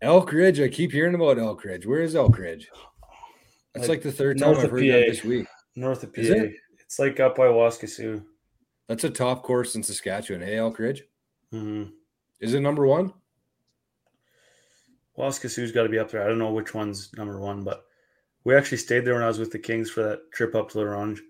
Elk 0.02 0.32
Ridge. 0.32 0.60
I 0.60 0.68
keep 0.68 0.92
hearing 0.92 1.14
about 1.14 1.38
Elk 1.38 1.64
Ridge. 1.64 1.86
Where 1.86 2.02
is 2.02 2.14
Elk 2.14 2.38
Ridge? 2.38 2.68
That's 3.74 3.88
Like, 3.88 3.98
like 3.98 4.02
the 4.02 4.12
third 4.12 4.38
time 4.38 4.56
I've 4.56 4.70
heard 4.70 4.82
that 4.82 5.06
this 5.08 5.24
week. 5.24 5.46
North 5.74 6.02
of 6.02 6.14
PA. 6.14 6.22
It? 6.22 6.54
It's 6.80 6.98
like 6.98 7.18
up 7.20 7.36
by 7.36 7.46
Waskesiu. 7.46 8.24
That's 8.88 9.04
a 9.04 9.10
top 9.10 9.42
course 9.42 9.74
in 9.74 9.82
Saskatchewan. 9.82 10.42
Hey, 10.42 10.56
Elk 10.58 10.78
Ridge. 10.78 11.02
Mm-hmm. 11.52 11.90
Is 12.40 12.54
it 12.54 12.60
number 12.60 12.86
one? 12.86 13.12
Waskesiu's 15.18 15.72
got 15.72 15.84
to 15.84 15.88
be 15.88 15.98
up 15.98 16.10
there. 16.10 16.22
I 16.22 16.28
don't 16.28 16.38
know 16.38 16.52
which 16.52 16.74
one's 16.74 17.10
number 17.16 17.40
one, 17.40 17.64
but 17.64 17.84
we 18.44 18.54
actually 18.54 18.78
stayed 18.78 19.04
there 19.04 19.14
when 19.14 19.22
I 19.22 19.28
was 19.28 19.38
with 19.38 19.50
the 19.50 19.58
Kings 19.58 19.90
for 19.90 20.02
that 20.02 20.30
trip 20.32 20.54
up 20.54 20.70
to 20.70 20.78
La 20.78 20.84
Ronge, 20.84 21.20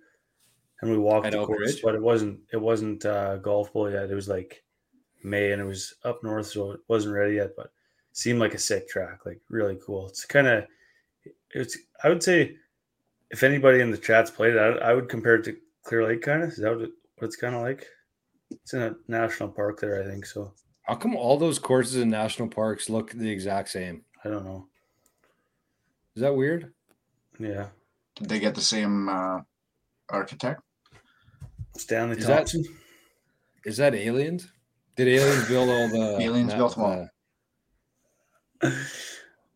and 0.81 0.91
we 0.91 0.99
walked 0.99 1.27
At 1.27 1.33
the 1.33 1.45
course. 1.47 1.73
Ridge? 1.73 1.83
But 1.83 1.95
it 1.95 2.03
wasn't 2.03 2.41
it 2.53 2.61
wasn't 2.61 3.05
uh, 3.05 3.37
golf 3.37 3.73
bowl 3.73 3.91
yet. 3.91 4.11
It 4.11 4.15
was 4.15 4.29
like 4.29 4.63
May, 5.23 5.53
and 5.53 5.61
it 5.61 5.67
was 5.67 5.95
up 6.05 6.23
north, 6.23 6.47
so 6.47 6.73
it 6.73 6.81
wasn't 6.89 7.15
ready 7.15 7.37
yet. 7.37 7.51
But 7.57 7.71
seemed 8.13 8.41
like 8.41 8.55
a 8.55 8.59
sick 8.59 8.89
track, 8.89 9.27
like 9.27 9.41
really 9.49 9.79
cool. 9.85 10.07
It's 10.09 10.25
kind 10.25 10.47
of 10.47 10.65
it's. 11.51 11.79
I 12.03 12.09
would 12.09 12.23
say 12.23 12.57
if 13.31 13.43
anybody 13.43 13.81
in 13.81 13.91
the 13.91 13.99
chats 13.99 14.31
played 14.31 14.55
it, 14.55 14.59
I, 14.59 14.91
I 14.91 14.95
would 14.95 15.09
compare 15.09 15.37
it 15.37 15.45
to 15.45 15.57
Clear 15.83 16.07
Lake. 16.07 16.23
Kind 16.23 16.43
of 16.43 16.51
is 16.51 16.59
that 16.59 16.73
what, 16.75 16.83
it, 16.83 16.91
what 17.17 17.27
it's 17.27 17.37
kind 17.37 17.55
of 17.55 17.63
like? 17.63 17.87
It's 18.51 18.75
in 18.75 18.83
a 18.83 18.95
national 19.09 19.49
park 19.49 19.81
there, 19.81 20.01
I 20.01 20.07
think. 20.07 20.25
So 20.25 20.53
How 20.83 20.95
come 20.95 21.17
all 21.17 21.37
those 21.37 21.59
courses 21.59 21.97
in 21.97 22.09
national 22.09 22.49
parks 22.49 22.89
look 22.89 23.11
the 23.11 23.29
exact 23.29 23.71
same? 23.71 24.05
I 24.25 24.29
don't 24.29 24.45
know. 24.45 24.69
Is 26.15 26.23
that 26.23 26.35
weird? 26.35 26.73
Yeah, 27.39 27.67
Did 28.15 28.29
they 28.29 28.39
get 28.39 28.55
the 28.55 28.63
same 28.63 29.09
uh, 29.09 29.41
architect? 30.09 30.63
Stanley 31.81 32.17
Is 32.19 32.27
that- 32.27 32.37
Thompson. 32.37 32.65
Is 33.65 33.77
that 33.79 33.95
aliens? 33.95 34.49
Did 34.97 35.09
aliens 35.09 35.49
build 35.49 35.69
all 35.69 35.89
the 35.89 36.19
Aliens 36.23 36.55
built 36.55 36.75
them 36.77 36.85
all. 36.85 37.09
uh, 38.63 38.71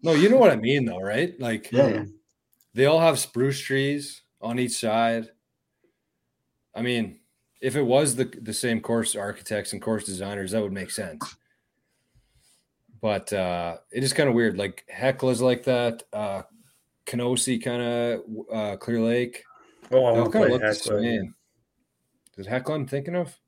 no, 0.03 0.13
you 0.13 0.29
know 0.29 0.37
what 0.37 0.51
I 0.51 0.57
mean, 0.57 0.85
though, 0.85 1.01
right? 1.01 1.39
Like, 1.41 1.71
Yeah, 1.73 1.89
yeah. 1.89 2.05
they 2.75 2.87
all 2.87 3.01
have 3.01 3.19
spruce 3.19 3.61
trees 3.61 4.23
on 4.43 4.59
each 4.59 4.73
side. 4.73 5.29
I 6.75 6.83
mean, 6.83 7.21
if 7.61 7.77
it 7.77 7.83
was 7.83 8.17
the 8.17 8.25
the 8.25 8.53
same 8.53 8.81
course 8.81 9.15
architects 9.17 9.73
and 9.73 9.81
course 9.83 10.05
designers, 10.05 10.51
that 10.53 10.63
would 10.63 10.73
make 10.73 10.91
sense. 10.91 11.37
But 13.01 13.33
uh, 13.33 13.79
it 13.93 14.03
is 14.05 14.13
kind 14.13 14.29
of 14.29 14.35
weird. 14.35 14.59
Like 14.59 14.85
Hecla's 14.89 15.41
like 15.41 15.65
that. 15.65 16.03
Uh, 16.13 16.43
Kenosee 17.07 17.59
kind 17.59 17.83
of 17.83 18.21
uh, 18.53 18.77
Clear 18.77 19.01
Lake. 19.01 19.43
Oh, 19.91 20.05
I 20.05 20.13
want 20.13 20.33
to 20.33 20.39
play 20.39 20.47
of 20.47 20.53
look 20.53 20.63
Hecla. 20.63 21.01
Same. 22.41 22.47
Is 22.47 22.47
it 22.47 22.51
Hecla 22.51 22.75
I'm 22.75 22.87
thinking 22.87 23.17
of? 23.17 23.39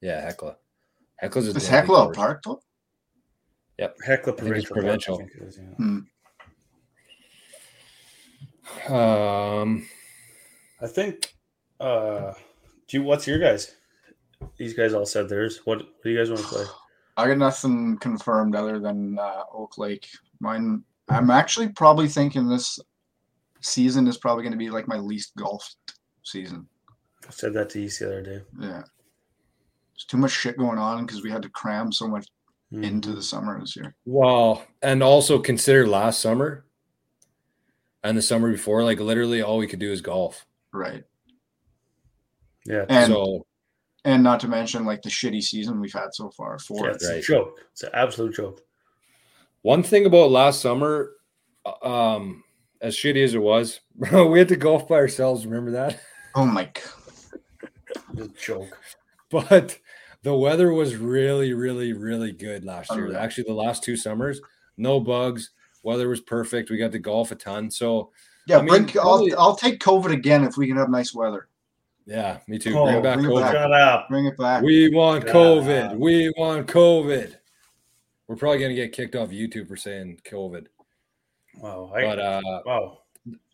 Yeah, 0.00 0.20
Hecla. 0.20 0.56
Hecla's 1.16 1.46
a 1.46 1.50
Is 1.50 1.54
deadly 1.54 1.68
Hecla 1.68 2.02
a 2.02 2.04
course. 2.06 2.16
park 2.16 2.42
though? 2.44 2.60
Hecla 3.78 4.32
think 4.32 4.38
provincial. 4.38 4.74
provincial. 4.74 5.18
Park, 5.18 5.30
I 5.30 5.38
think 5.38 5.42
it 5.42 5.48
is, 5.48 5.58
yeah. 8.88 9.60
Um, 9.60 9.86
I 10.80 10.86
think. 10.86 11.34
Uh, 11.80 12.32
do 12.88 12.98
you? 12.98 13.02
What's 13.02 13.26
your 13.26 13.38
guys? 13.38 13.76
These 14.56 14.74
guys 14.74 14.94
all 14.94 15.06
said 15.06 15.28
theirs. 15.28 15.60
What? 15.64 15.78
What 15.78 16.02
do 16.02 16.10
you 16.10 16.18
guys 16.18 16.30
want 16.30 16.42
to 16.42 16.46
play? 16.48 16.64
I 17.16 17.28
got 17.28 17.38
nothing 17.38 17.96
confirmed 17.98 18.56
other 18.56 18.80
than 18.80 19.18
uh, 19.18 19.42
Oak 19.52 19.78
Lake. 19.78 20.08
Mine. 20.40 20.82
I'm 21.08 21.30
actually 21.30 21.68
probably 21.68 22.08
thinking 22.08 22.48
this 22.48 22.78
season 23.60 24.06
is 24.06 24.16
probably 24.16 24.42
going 24.42 24.52
to 24.52 24.58
be 24.58 24.70
like 24.70 24.88
my 24.88 24.96
least 24.96 25.36
golf 25.36 25.74
season. 26.22 26.66
I 27.26 27.30
said 27.30 27.52
that 27.54 27.70
to 27.70 27.80
you 27.80 27.88
the 27.88 28.06
other 28.06 28.22
day. 28.22 28.40
Yeah. 28.60 28.82
There's 29.92 30.04
too 30.08 30.16
much 30.16 30.32
shit 30.32 30.56
going 30.58 30.78
on 30.78 31.06
because 31.06 31.22
we 31.22 31.30
had 31.30 31.42
to 31.42 31.48
cram 31.48 31.92
so 31.92 32.06
much 32.08 32.26
Mhm. 32.72 32.84
into 32.84 33.12
the 33.12 33.22
summer 33.22 33.58
this 33.60 33.76
year. 33.76 33.94
well, 34.04 34.64
and 34.82 35.02
also 35.02 35.38
consider 35.38 35.86
last 35.86 36.20
summer 36.20 36.64
and 38.02 38.16
the 38.18 38.22
summer 38.22 38.50
before, 38.50 38.82
like 38.82 38.98
literally 38.98 39.42
all 39.42 39.58
we 39.58 39.66
could 39.68 39.78
do 39.78 39.92
is 39.92 40.00
golf. 40.00 40.44
Right. 40.72 41.04
Yeah. 42.66 42.84
And 42.88 43.12
so 43.12 43.46
and 44.04 44.22
not 44.22 44.40
to 44.40 44.48
mention 44.48 44.84
like 44.84 45.02
the 45.02 45.08
shitty 45.10 45.42
season 45.42 45.80
we've 45.80 45.92
had 45.92 46.12
so 46.14 46.30
far. 46.30 46.52
yeah, 46.54 46.58
Four. 46.76 46.88
it's 46.90 47.04
a 47.06 47.20
joke. 47.20 47.60
It's 47.72 47.82
an 47.84 47.90
absolute 47.94 48.34
joke. 48.34 48.60
one 49.62 49.82
thing 49.82 50.04
about 50.04 50.30
last 50.30 50.60
summer, 50.60 51.12
uh, 51.64 51.86
um, 52.16 52.42
as 52.82 52.94
shitty 52.96 53.22
as 53.24 53.34
it 53.34 53.38
was, 53.42 53.80
we 54.12 54.38
had 54.38 54.48
to 54.48 54.56
golf 54.56 54.88
by 54.88 54.96
ourselves. 54.96 55.46
Remember 55.46 55.70
that? 55.70 56.00
Oh 56.34 56.44
my 56.46 56.64
god. 56.64 57.03
It's 58.18 58.22
a 58.22 58.28
joke. 58.40 58.78
But 59.30 59.78
the 60.22 60.34
weather 60.36 60.72
was 60.72 60.94
really, 60.96 61.54
really, 61.54 61.92
really 61.92 62.30
good 62.30 62.64
last 62.64 62.90
year. 62.92 63.06
Unreal. 63.06 63.18
Actually, 63.20 63.44
the 63.48 63.54
last 63.54 63.82
two 63.82 63.96
summers, 63.96 64.40
no 64.76 65.00
bugs. 65.00 65.50
Weather 65.82 66.08
was 66.08 66.20
perfect. 66.20 66.70
We 66.70 66.76
got 66.76 66.92
to 66.92 66.98
golf 67.00 67.32
a 67.32 67.34
ton. 67.34 67.68
So 67.70 68.10
Yeah, 68.46 68.58
I 68.58 68.60
mean, 68.60 68.68
bring, 68.68 68.86
probably- 68.86 69.34
I'll, 69.34 69.40
I'll 69.40 69.56
take 69.56 69.80
COVID 69.80 70.12
again 70.12 70.44
if 70.44 70.56
we 70.56 70.68
can 70.68 70.76
have 70.76 70.88
nice 70.88 71.12
weather. 71.14 71.48
yeah, 72.06 72.38
me 72.46 72.58
too. 72.58 72.78
Oh, 72.78 72.84
Bring 72.84 73.02
back 73.02 73.14
bring 73.16 73.26
it 73.26 73.34
COVID. 73.34 73.40
back. 73.40 73.52
Shut 73.54 73.72
up. 73.72 74.08
Bring 74.08 74.26
it 74.26 74.36
back. 74.38 74.62
We 74.62 74.94
want 74.94 75.24
Yeah. 75.26 75.32
COVID. 75.32 75.96
We 75.98 76.32
want 76.38 76.68
COVID. 76.68 77.34
We're 78.28 78.36
probably 78.36 78.60
gonna 78.60 78.74
get 78.74 78.92
kicked 78.92 79.16
off 79.16 79.30
YouTube 79.30 79.66
for 79.68 79.76
saying 79.76 80.20
COVID. 80.24 80.66
Wow. 81.56 81.90
I, 81.94 82.02
But 82.02 82.18
uh 82.20 82.40
wow. 82.64 82.98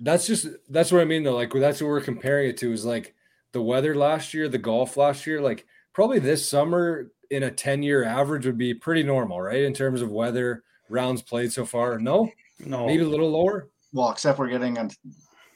that's 0.01 0.27
just 0.27 0.47
that's 0.69 0.93
what 0.93 1.01
I 1.01 1.05
mean 1.07 1.23
though. 1.23 1.37
Like 1.37 1.53
that's 1.53 1.81
what 1.81 1.89
we're 1.89 2.01
comparing 2.03 2.51
it 2.51 2.59
to 2.59 2.73
is 2.73 2.85
like 2.85 3.15
the 3.53 3.63
weather 3.63 3.95
last 3.95 4.33
year, 4.35 4.49
the 4.49 4.59
golf 4.59 4.97
last 4.97 5.27
year, 5.27 5.41
like 5.41 5.67
probably 5.93 6.19
this 6.19 6.49
summer 6.49 7.11
in 7.31 7.43
a 7.45 7.51
10 7.51 7.83
year 7.83 8.05
average 8.05 8.47
would 8.47 8.59
be 8.59 8.75
pretty 8.75 9.03
normal, 9.03 9.41
right? 9.41 9.63
In 9.63 9.75
terms 9.75 10.03
of 10.03 10.11
weather, 10.11 10.63
rounds 10.89 11.23
played 11.23 11.53
so 11.53 11.65
far. 11.65 11.99
No, 11.99 12.31
No. 12.65 12.87
maybe 12.87 13.03
a 13.05 13.09
little 13.09 13.31
lower. 13.31 13.69
Well, 13.93 14.11
except 14.11 14.39
we're 14.39 14.49
getting 14.49 14.79
a 14.79 14.89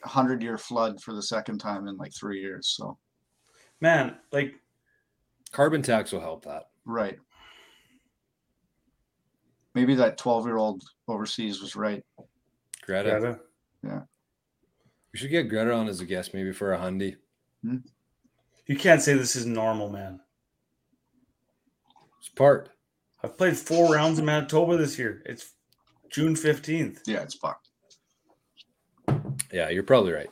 hundred 0.03 0.41
year 0.43 0.57
flood 0.57 1.01
for 1.01 1.13
the 1.13 1.21
second 1.23 1.59
time 1.59 1.87
in 1.87 1.97
like 1.97 2.13
three 2.13 2.41
years. 2.41 2.67
So 2.77 2.97
Man, 3.81 4.17
like 4.31 4.55
Carbon 5.51 5.81
tax 5.81 6.11
will 6.11 6.21
help 6.21 6.45
that. 6.45 6.63
right. 6.85 7.17
maybe 9.73 9.95
that 9.95 10.17
12 10.17 10.45
year 10.45 10.57
old 10.57 10.83
overseas 11.07 11.61
was 11.61 11.75
right. 11.75 12.03
Greta. 12.85 13.09
Greta. 13.19 13.39
Yeah. 13.83 14.01
We 15.11 15.19
should 15.19 15.29
get 15.31 15.49
Greta 15.49 15.73
on 15.73 15.87
as 15.87 15.99
a 16.01 16.05
guest, 16.05 16.33
maybe 16.33 16.51
for 16.51 16.73
a 16.73 16.77
hundy. 16.77 17.15
Hmm? 17.65 17.77
You 18.67 18.75
can't 18.75 19.01
say 19.01 19.13
this 19.13 19.35
is 19.35 19.45
normal, 19.45 19.89
man. 19.89 20.19
It's 22.19 22.29
part. 22.29 22.69
I've 23.23 23.37
played 23.37 23.57
four 23.57 23.93
rounds 23.93 24.19
in 24.19 24.25
Manitoba 24.25 24.77
this 24.77 24.99
year. 24.99 25.23
It's 25.25 25.53
June 26.11 26.35
15th. 26.35 26.99
Yeah, 27.05 27.21
it's 27.21 27.35
fucked. 27.35 27.69
Yeah, 29.51 29.69
you're 29.69 29.83
probably 29.83 30.13
right. 30.13 30.29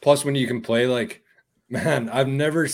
Plus, 0.00 0.24
when 0.24 0.34
you 0.34 0.46
can 0.46 0.60
play 0.60 0.86
like, 0.86 1.22
man, 1.68 2.08
I've 2.08 2.28
never, 2.28 2.68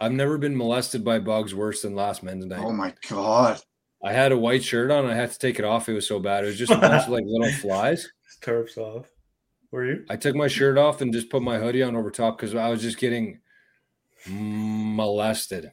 I've 0.00 0.12
never 0.12 0.38
been 0.38 0.56
molested 0.56 1.04
by 1.04 1.18
bugs 1.18 1.54
worse 1.54 1.82
than 1.82 1.94
last 1.94 2.22
men's 2.22 2.46
night. 2.46 2.60
Oh 2.60 2.72
my 2.72 2.94
god. 3.08 3.60
I 4.02 4.12
had 4.12 4.32
a 4.32 4.38
white 4.38 4.64
shirt 4.64 4.90
on. 4.90 5.04
I 5.04 5.14
had 5.14 5.30
to 5.30 5.38
take 5.38 5.58
it 5.58 5.64
off. 5.64 5.88
It 5.88 5.92
was 5.92 6.06
so 6.06 6.18
bad. 6.18 6.44
It 6.44 6.48
was 6.48 6.58
just 6.58 6.72
a 6.72 6.78
bunch 6.78 7.04
of 7.04 7.10
like 7.10 7.24
little 7.26 7.52
flies. 7.58 8.10
Tarps 8.40 8.78
off. 8.78 9.06
Were 9.70 9.84
you? 9.84 10.04
I 10.08 10.16
took 10.16 10.34
my 10.34 10.48
shirt 10.48 10.78
off 10.78 11.02
and 11.02 11.12
just 11.12 11.28
put 11.28 11.42
my 11.42 11.58
hoodie 11.58 11.82
on 11.82 11.94
over 11.94 12.10
top 12.10 12.38
because 12.38 12.54
I 12.54 12.70
was 12.70 12.80
just 12.80 12.98
getting 12.98 13.40
molested. 14.28 15.72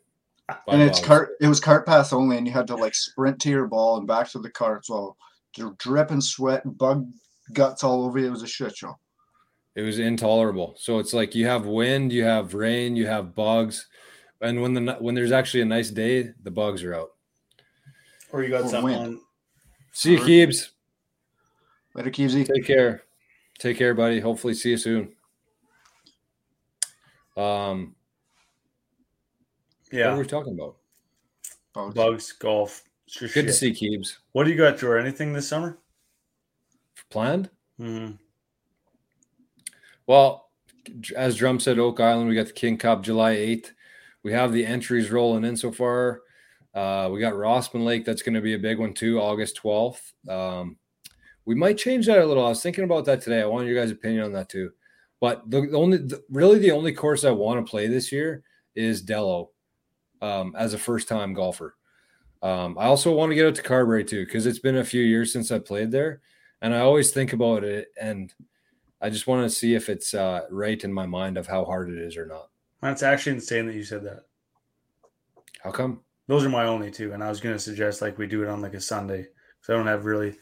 and 0.68 0.82
it's 0.82 1.00
bugs. 1.00 1.08
cart 1.08 1.30
it 1.42 1.48
was 1.48 1.60
cart 1.60 1.86
path 1.86 2.14
only 2.14 2.38
and 2.38 2.48
you 2.48 2.54
had 2.54 2.68
to 2.68 2.76
like 2.76 2.96
sprint 2.96 3.40
to 3.42 3.50
your 3.50 3.68
ball 3.68 3.98
and 3.98 4.08
back 4.08 4.30
to 4.32 4.40
the 4.40 4.50
cart. 4.50 4.86
So 4.86 5.16
you're 5.56 5.76
dripping 5.80 6.22
sweat, 6.22 6.64
and 6.66 6.78
bug 6.78 7.08
guts 7.54 7.84
all 7.84 8.06
over 8.06 8.20
you. 8.20 8.28
It 8.28 8.32
was 8.32 8.44
a 8.44 8.48
shit 8.48 8.76
show. 8.78 8.98
It 9.76 9.82
was 9.82 10.00
intolerable. 10.00 10.76
So 10.78 11.00
it's 11.00 11.14
like 11.14 11.36
you 11.36 11.46
have 11.48 11.66
wind, 11.66 12.12
you 12.12 12.24
have 12.24 12.54
rain, 12.54 12.96
you 12.96 13.08
have 13.08 13.36
bugs, 13.36 13.88
and 14.42 14.62
when 14.62 14.74
the 14.74 14.94
when 15.00 15.16
there's 15.16 15.32
actually 15.32 15.62
a 15.62 15.66
nice 15.66 15.90
day, 15.92 16.32
the 16.44 16.52
bugs 16.52 16.84
are 16.84 16.96
out. 16.96 17.10
Or 18.32 18.44
you 18.44 18.50
got 18.50 18.64
Or 18.66 18.70
something 18.70 19.00
wind. 19.00 19.20
See 19.92 20.12
you, 20.12 20.18
Sure. 20.18 20.28
Keebs. 20.28 20.70
Later, 21.96 22.12
Keevesy. 22.12 22.46
Take 22.46 22.66
care. 22.66 23.04
Take 23.58 23.78
care, 23.78 23.94
buddy. 23.96 24.20
Hopefully, 24.20 24.54
see 24.54 24.72
you 24.72 24.78
soon. 24.78 25.16
Um, 27.36 27.96
what 29.90 29.98
Yeah. 29.98 30.12
were 30.14 30.20
we 30.20 30.26
talking 30.26 30.54
about? 30.54 30.78
Bugs. 31.74 31.94
Bugs, 31.96 32.32
golf. 32.34 32.84
It's 33.06 33.20
just 33.20 33.34
Good 33.34 33.48
to 33.48 33.54
see 33.54 33.72
Keebs. 33.72 34.18
What 34.34 34.44
do 34.46 34.52
you 34.52 34.58
got, 34.58 34.78
Joe? 34.78 34.94
Anything 34.94 35.34
this 35.34 35.48
summer? 35.48 35.78
Planned? 37.10 37.50
hmm 37.78 38.12
Well, 40.06 40.50
as 41.16 41.36
Drum 41.36 41.60
said, 41.60 41.80
Oak 41.80 42.00
Island, 42.00 42.30
we 42.30 42.36
got 42.36 42.48
the 42.48 42.54
King 42.54 42.78
Cup 42.78 43.04
July 43.04 43.36
8th. 43.36 43.72
We 44.24 44.32
have 44.34 44.52
the 44.52 44.66
entries 44.66 45.12
rolling 45.12 45.44
in 45.46 45.56
so 45.56 45.72
far. 45.72 46.22
Uh, 46.74 47.10
we 47.12 47.20
got 47.20 47.34
Rossman 47.34 47.84
Lake. 47.86 48.06
That's 48.06 48.22
going 48.22 48.36
to 48.36 48.42
be 48.42 48.54
a 48.54 48.60
big 48.60 48.78
one 48.80 48.94
too, 48.94 49.20
August 49.20 49.60
12th. 49.64 50.02
Um, 50.30 50.78
we 51.46 51.56
might 51.56 51.78
change 51.78 52.06
that 52.08 52.20
a 52.20 52.26
little. 52.26 52.46
I 52.46 52.50
was 52.50 52.62
thinking 52.62 52.84
about 52.84 53.06
that 53.06 53.22
today. 53.22 53.42
I 53.42 53.46
want 53.46 53.68
your 53.68 53.76
guys' 53.80 53.92
opinion 53.92 54.24
on 54.26 54.34
that 54.34 54.50
too. 54.50 54.72
But 55.22 55.50
the, 55.50 55.62
the 55.62 55.78
only, 55.78 55.98
the, 55.98 56.24
really, 56.30 56.60
the 56.60 56.72
only 56.72 56.94
course 56.94 57.24
I 57.24 57.32
want 57.32 57.66
to 57.66 57.70
play 57.70 57.88
this 57.88 58.12
year 58.12 58.44
is 58.76 59.02
Dello 59.02 59.52
um, 60.22 60.56
as 60.58 60.74
a 60.74 60.78
first 60.78 61.08
time 61.08 61.34
golfer. 61.34 61.76
Um, 62.42 62.78
I 62.78 62.86
also 62.86 63.14
want 63.14 63.32
to 63.32 63.36
get 63.36 63.48
out 63.48 63.56
to 63.56 63.64
Carberry 63.64 64.04
too 64.04 64.26
because 64.26 64.46
it's 64.46 64.60
been 64.60 64.78
a 64.78 64.84
few 64.84 65.02
years 65.02 65.34
since 65.34 65.52
I 65.52 65.60
played 65.60 65.92
there, 65.92 66.22
and 66.62 66.74
I 66.74 66.80
always 66.80 67.12
think 67.12 67.34
about 67.34 67.64
it 67.64 67.88
and 68.00 68.34
I 69.02 69.10
just 69.10 69.28
want 69.28 69.44
to 69.44 69.56
see 69.56 69.76
if 69.76 69.90
it's 69.90 70.14
uh, 70.14 70.42
right 70.50 70.84
in 70.84 70.92
my 70.92 71.06
mind 71.06 71.38
of 71.38 71.48
how 71.48 71.66
hard 71.66 71.90
it 71.90 72.00
is 72.00 72.18
or 72.18 72.26
not. 72.26 72.50
That's 72.82 73.04
actually 73.04 73.34
insane 73.36 73.68
that 73.68 73.76
you 73.76 73.84
said 73.84 74.04
that. 74.04 74.24
How 75.64 75.72
come? 75.72 76.02
Those 76.28 76.46
are 76.46 76.50
my 76.50 76.66
only 76.66 76.92
two, 76.92 77.14
and 77.14 77.24
I 77.24 77.30
was 77.30 77.40
going 77.40 77.56
to 77.56 77.60
suggest 77.60 78.02
like 78.02 78.18
we 78.18 78.28
do 78.28 78.44
it 78.44 78.50
on 78.50 78.62
like 78.62 78.74
a 78.74 78.82
Sunday 78.82 79.22
because 79.22 79.70
I 79.70 79.74
don't 79.74 79.88
have 79.88 80.06
really 80.06 80.36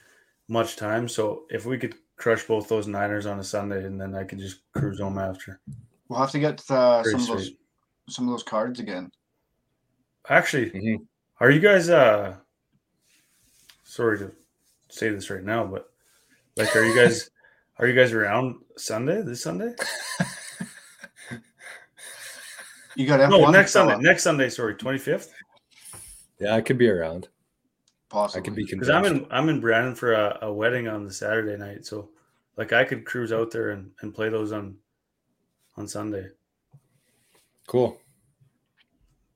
much 0.48 0.78
time. 0.78 1.08
So 1.08 1.46
if 1.50 1.66
we 1.66 1.78
could 1.78 1.96
crush 2.18 2.46
both 2.46 2.68
those 2.68 2.88
Niners 2.88 3.26
on 3.26 3.40
a 3.40 3.44
Sunday, 3.44 3.86
and 3.86 4.00
then 4.00 4.16
I 4.16 4.24
could 4.24 4.40
just 4.40 4.62
cruise 4.74 5.00
home 5.00 5.18
after. 5.18 5.60
We'll 6.08 6.20
have 6.20 6.32
to 6.32 6.40
get 6.40 6.64
uh, 6.70 7.04
Pretty 7.04 7.20
some 7.20 7.32
of 7.32 7.38
those 7.40 7.52
some 8.10 8.28
of 8.28 8.32
those 8.32 8.44
cards 8.44 8.80
again. 8.80 9.12
Actually, 10.30 10.72
Mhm. 10.72 11.06
are 11.40 11.52
you 11.52 11.60
guys? 11.60 11.90
uh 11.90 12.38
Sorry 13.84 14.18
to 14.20 14.32
say 14.90 15.10
this 15.10 15.30
right 15.30 15.44
now, 15.44 15.66
but 15.66 15.90
like, 16.58 16.76
are 16.76 16.84
you 16.84 16.96
guys? 16.96 17.30
are 17.80 17.88
you 17.88 17.94
guys 17.94 18.12
around 18.12 18.56
Sunday? 18.78 19.22
This 19.22 19.42
Sunday? 19.44 19.74
You 22.96 23.06
got 23.06 23.20
F1 23.20 23.30
No, 23.30 23.52
next 23.52 23.74
Sunday. 23.74 23.98
Next 24.00 24.24
Sunday. 24.24 24.50
Sorry, 24.50 24.76
twenty 24.76 24.98
fifth. 24.98 25.34
Yeah, 26.40 26.56
I 26.56 26.62
could 26.62 26.78
be 26.78 26.90
around. 26.90 27.28
I 28.12 28.40
could 28.40 28.56
be 28.56 28.64
Because. 28.66 28.90
I'm 28.90 29.06
in 29.06 29.28
I'm 29.30 29.50
in 29.50 29.60
Brandon 29.60 29.96
for 29.96 30.14
a, 30.14 30.40
a 30.44 30.54
wedding 30.54 30.88
on 30.88 31.04
the 31.04 31.12
Saturday 31.12 31.58
night, 31.58 31.86
so 31.86 32.10
like 32.56 32.72
I 32.72 32.86
could 32.86 33.06
cruise 33.06 33.34
out 33.34 33.52
there 33.52 33.72
and, 33.72 33.92
and 34.02 34.14
play 34.14 34.30
those 34.30 34.54
on 34.54 34.78
on 35.76 35.88
Sunday. 35.88 36.28
Cool. 37.68 38.00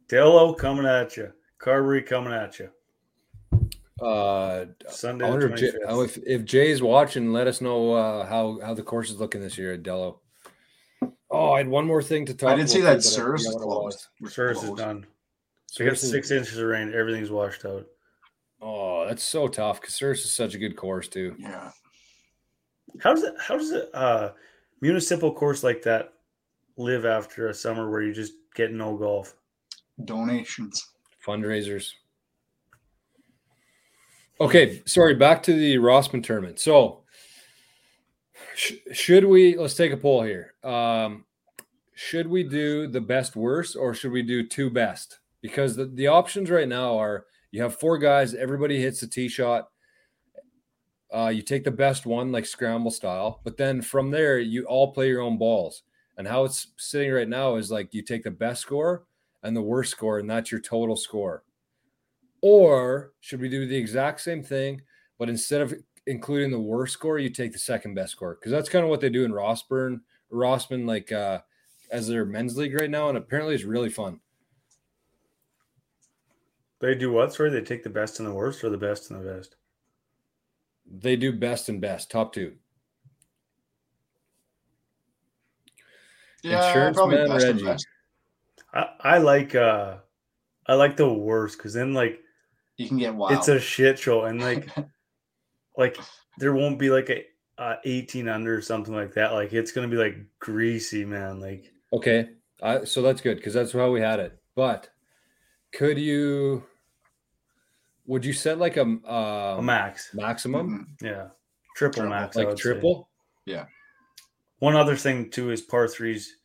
Dello 0.10 0.54
coming 0.54 0.86
at 0.86 1.16
you, 1.16 1.32
Carberry 1.60 2.02
coming 2.02 2.34
at 2.34 2.60
you. 2.60 2.70
Uh, 4.02 4.66
Sunday. 4.90 5.26
I 5.26 5.28
the 5.28 5.32
wonder 5.34 5.54
if, 5.54 5.60
Jay, 5.60 5.68
25th. 5.72 5.78
oh, 5.88 6.02
if 6.02 6.18
if 6.26 6.46
Jay's 6.46 6.82
watching, 6.82 7.32
let 7.32 7.48
us 7.48 7.62
know 7.62 7.94
uh, 7.94 8.26
how 8.26 8.60
how 8.64 8.74
the 8.74 8.82
course 8.84 9.10
is 9.10 9.20
looking 9.20 9.42
this 9.42 9.58
year 9.58 9.74
at 9.74 9.84
Dello. 9.84 10.20
Oh, 11.32 11.52
I 11.52 11.60
had 11.60 11.68
one 11.68 11.86
more 11.86 12.02
thing 12.02 12.26
to 12.26 12.34
talk. 12.34 12.44
About. 12.44 12.54
I 12.54 12.56
didn't 12.58 12.70
see 12.72 12.82
that 12.82 13.02
too, 13.02 13.10
but 13.10 13.14
I 13.14 13.16
Souris 13.16 13.46
forgot 13.46 13.58
is 13.60 13.64
closed. 13.64 13.84
was. 13.86 14.08
Was 14.22 14.34
Service 14.34 14.64
is 14.64 14.72
done. 14.72 15.06
So 15.68 15.84
we 15.84 15.90
got 15.90 15.98
Souris 15.98 16.04
is- 16.04 16.12
six 16.12 16.32
inches 16.32 16.58
of 16.58 16.66
rain. 16.68 16.94
Everything's 16.94 17.30
washed 17.30 17.66
out. 17.66 17.86
Oh, 18.62 19.06
that's 19.08 19.24
so 19.24 19.48
tough 19.48 19.80
because 19.80 19.96
Souris 19.96 20.26
is 20.26 20.34
such 20.34 20.56
a 20.56 20.58
good 20.58 20.76
course 20.76 21.08
too. 21.08 21.36
Yeah. 21.38 21.72
How 23.00 23.14
does 23.14 23.24
it? 23.24 23.36
How 23.40 23.58
does 23.58 23.72
it? 23.72 23.90
Uh, 23.94 24.32
municipal 24.82 25.32
course 25.34 25.64
like 25.64 25.84
that 25.84 26.14
live 26.78 27.06
after 27.06 27.50
a 27.50 27.54
summer 27.54 27.90
where 27.92 28.02
you 28.02 28.14
just 28.14 28.34
get 28.56 28.72
no 28.72 28.96
golf? 28.98 29.36
Donations. 30.06 30.90
fundraisers. 31.26 31.92
Okay, 34.42 34.82
sorry, 34.86 35.16
back 35.16 35.44
to 35.44 35.54
the 35.54 35.76
Rossman 35.76 36.24
tournament. 36.24 36.60
So, 36.60 37.04
sh- 38.56 38.74
should 38.94 39.26
we 39.26 39.58
let's 39.58 39.74
take 39.76 39.92
a 39.92 39.98
poll 39.98 40.24
here. 40.24 40.54
Um, 40.64 41.26
should 41.94 42.28
we 42.28 42.44
do 42.44 42.88
the 42.88 43.02
best 43.02 43.36
worst 43.36 43.76
or 43.76 43.94
should 43.94 44.12
we 44.12 44.22
do 44.24 44.48
two 44.48 44.70
best? 44.70 45.20
Because 45.42 45.76
the, 45.76 45.86
the 45.86 46.08
options 46.08 46.50
right 46.50 46.68
now 46.68 46.98
are 46.98 47.26
you 47.52 47.62
have 47.62 47.78
four 47.78 47.98
guys, 47.98 48.34
everybody 48.34 48.80
hits 48.80 49.02
the 49.02 49.08
tee 49.08 49.28
shot. 49.28 49.68
Uh, 51.14 51.28
you 51.28 51.42
take 51.42 51.64
the 51.64 51.72
best 51.72 52.06
one, 52.06 52.32
like 52.32 52.46
scramble 52.46 52.92
style, 52.92 53.42
but 53.44 53.58
then 53.58 53.82
from 53.82 54.12
there, 54.12 54.40
you 54.40 54.64
all 54.66 54.94
play 54.94 55.10
your 55.10 55.22
own 55.22 55.38
balls. 55.38 55.84
And 56.18 56.28
how 56.28 56.44
it's 56.44 56.68
sitting 56.78 57.12
right 57.12 57.28
now 57.28 57.56
is 57.56 57.72
like 57.72 57.94
you 57.94 58.04
take 58.04 58.24
the 58.24 58.32
best 58.32 58.62
score 58.62 59.06
and 59.44 59.56
the 59.56 59.62
worst 59.62 59.92
score, 59.92 60.20
and 60.20 60.30
that's 60.30 60.52
your 60.52 60.62
total 60.62 60.96
score. 60.96 61.44
Or 62.42 63.14
should 63.20 63.42
we 63.42 63.50
do 63.50 63.66
the 63.66 63.76
exact 63.76 64.22
same 64.22 64.44
thing, 64.44 64.82
but 65.18 65.30
instead 65.30 65.62
of 65.62 65.74
including 66.08 66.52
the 66.52 66.60
worst 66.60 66.94
score, 66.94 67.20
you 67.20 67.30
take 67.30 67.52
the 67.52 67.60
second 67.60 67.94
best 67.94 68.14
score? 68.14 68.36
Because 68.36 68.52
that's 68.52 68.70
kind 68.70 68.84
of 68.84 68.90
what 68.90 69.02
they 69.02 69.10
do 69.10 69.26
in 69.26 69.32
Rossburn, 69.32 70.02
Rossman, 70.32 70.88
like 70.88 71.12
uh, 71.12 71.40
as 71.92 72.08
their 72.08 72.26
men's 72.26 72.58
league 72.58 72.76
right 72.76 72.90
now, 72.90 73.10
and 73.10 73.18
apparently 73.18 73.56
it's 73.56 73.64
really 73.64 73.90
fun. 73.90 74.20
They 76.80 76.96
do 76.96 77.12
what? 77.12 77.34
Sorry, 77.34 77.50
they 77.50 77.62
take 77.62 77.84
the 77.84 77.90
best 77.90 78.20
and 78.20 78.28
the 78.28 78.34
worst, 78.34 78.64
or 78.64 78.70
the 78.70 78.78
best 78.78 79.12
and 79.12 79.20
the 79.20 79.34
best. 79.34 79.56
They 80.90 81.16
do 81.16 81.34
best 81.34 81.70
and 81.70 81.82
best, 81.82 82.10
top 82.10 82.34
two. 82.34 82.54
Yeah, 86.42 86.68
Insurance 86.68 86.98
probably 86.98 87.18
man, 87.18 87.28
best 87.28 87.46
and 87.46 87.62
Reggie. 87.62 87.84
Best. 88.74 88.88
I, 89.02 89.16
I 89.16 89.18
like 89.20 89.56
uh 89.56 89.98
I 90.68 90.76
like 90.76 90.98
the 90.98 91.12
worst 91.12 91.58
because 91.58 91.74
then 91.74 91.94
like 91.94 92.22
You 92.78 92.88
can 92.88 92.98
get 92.98 93.16
wild. 93.16 93.34
it's 93.34 93.48
a 93.48 93.60
shit 93.60 93.98
show 94.00 94.26
and 94.26 94.42
like 94.42 94.68
like 95.78 95.98
there 96.38 96.54
won't 96.54 96.80
be 96.80 96.90
like 96.90 97.10
a 97.10 97.26
uh, 97.58 97.76
18 97.84 98.30
under 98.30 98.56
or 98.56 98.62
something 98.62 98.94
like 98.94 99.14
that. 99.16 99.34
Like 99.34 99.52
it's 99.52 99.72
gonna 99.72 99.88
be 99.90 99.98
like 99.98 100.18
greasy, 100.40 101.04
man. 101.04 101.40
Like 101.42 101.72
Okay, 101.92 102.30
I, 102.62 102.84
so 102.86 103.02
that's 103.02 103.20
good 103.20 103.38
because 103.38 103.54
that's 103.54 103.74
how 103.74 103.92
we 103.92 104.00
had 104.00 104.20
it. 104.20 104.38
But 104.56 104.90
could 105.74 105.98
you? 105.98 106.64
Would 108.06 108.26
you 108.26 108.34
set 108.34 108.58
like 108.58 108.78
a, 108.78 108.82
um, 108.84 109.02
a 109.06 109.62
max. 109.62 110.12
maximum, 110.14 110.88
Mhm. 111.02 111.06
Yeah. 111.06 111.28
Triple, 111.76 112.04
Triple. 112.04 112.10
max. 112.10 112.36
Like 112.36 112.48
would 112.48 112.58
say. 112.58 112.62
triple? 112.62 113.10
One 114.60 114.76
other 114.76 114.96
thing 114.96 115.30
too 115.30 115.52
is 115.52 115.62
par 115.62 115.88
threes. 115.88 116.36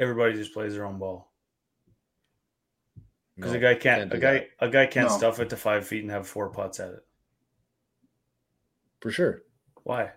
Everybody 0.00 0.34
just 0.34 0.52
plays 0.54 0.74
their 0.74 0.84
own 0.86 0.98
ball 0.98 1.30
because 3.38 3.52
No, 3.52 3.58
a 3.58 3.60
guy 3.60 3.74
can't, 3.76 4.10
do 4.10 4.16
a 4.16 4.20
guy 4.20 4.32
that. 4.34 4.48
a 4.60 4.68
guy 4.68 4.86
can't 4.86 5.08
No. 5.08 5.16
stuff 5.16 5.38
it 5.40 5.48
to 5.50 5.56
five 5.56 5.86
feet 5.86 6.02
and 6.02 6.10
have 6.10 6.26
four 6.26 6.50
putts 6.50 6.80
at 6.80 6.90
it. 6.90 7.04
for 9.00 9.10
sure. 9.10 9.42
Why? 9.84 10.12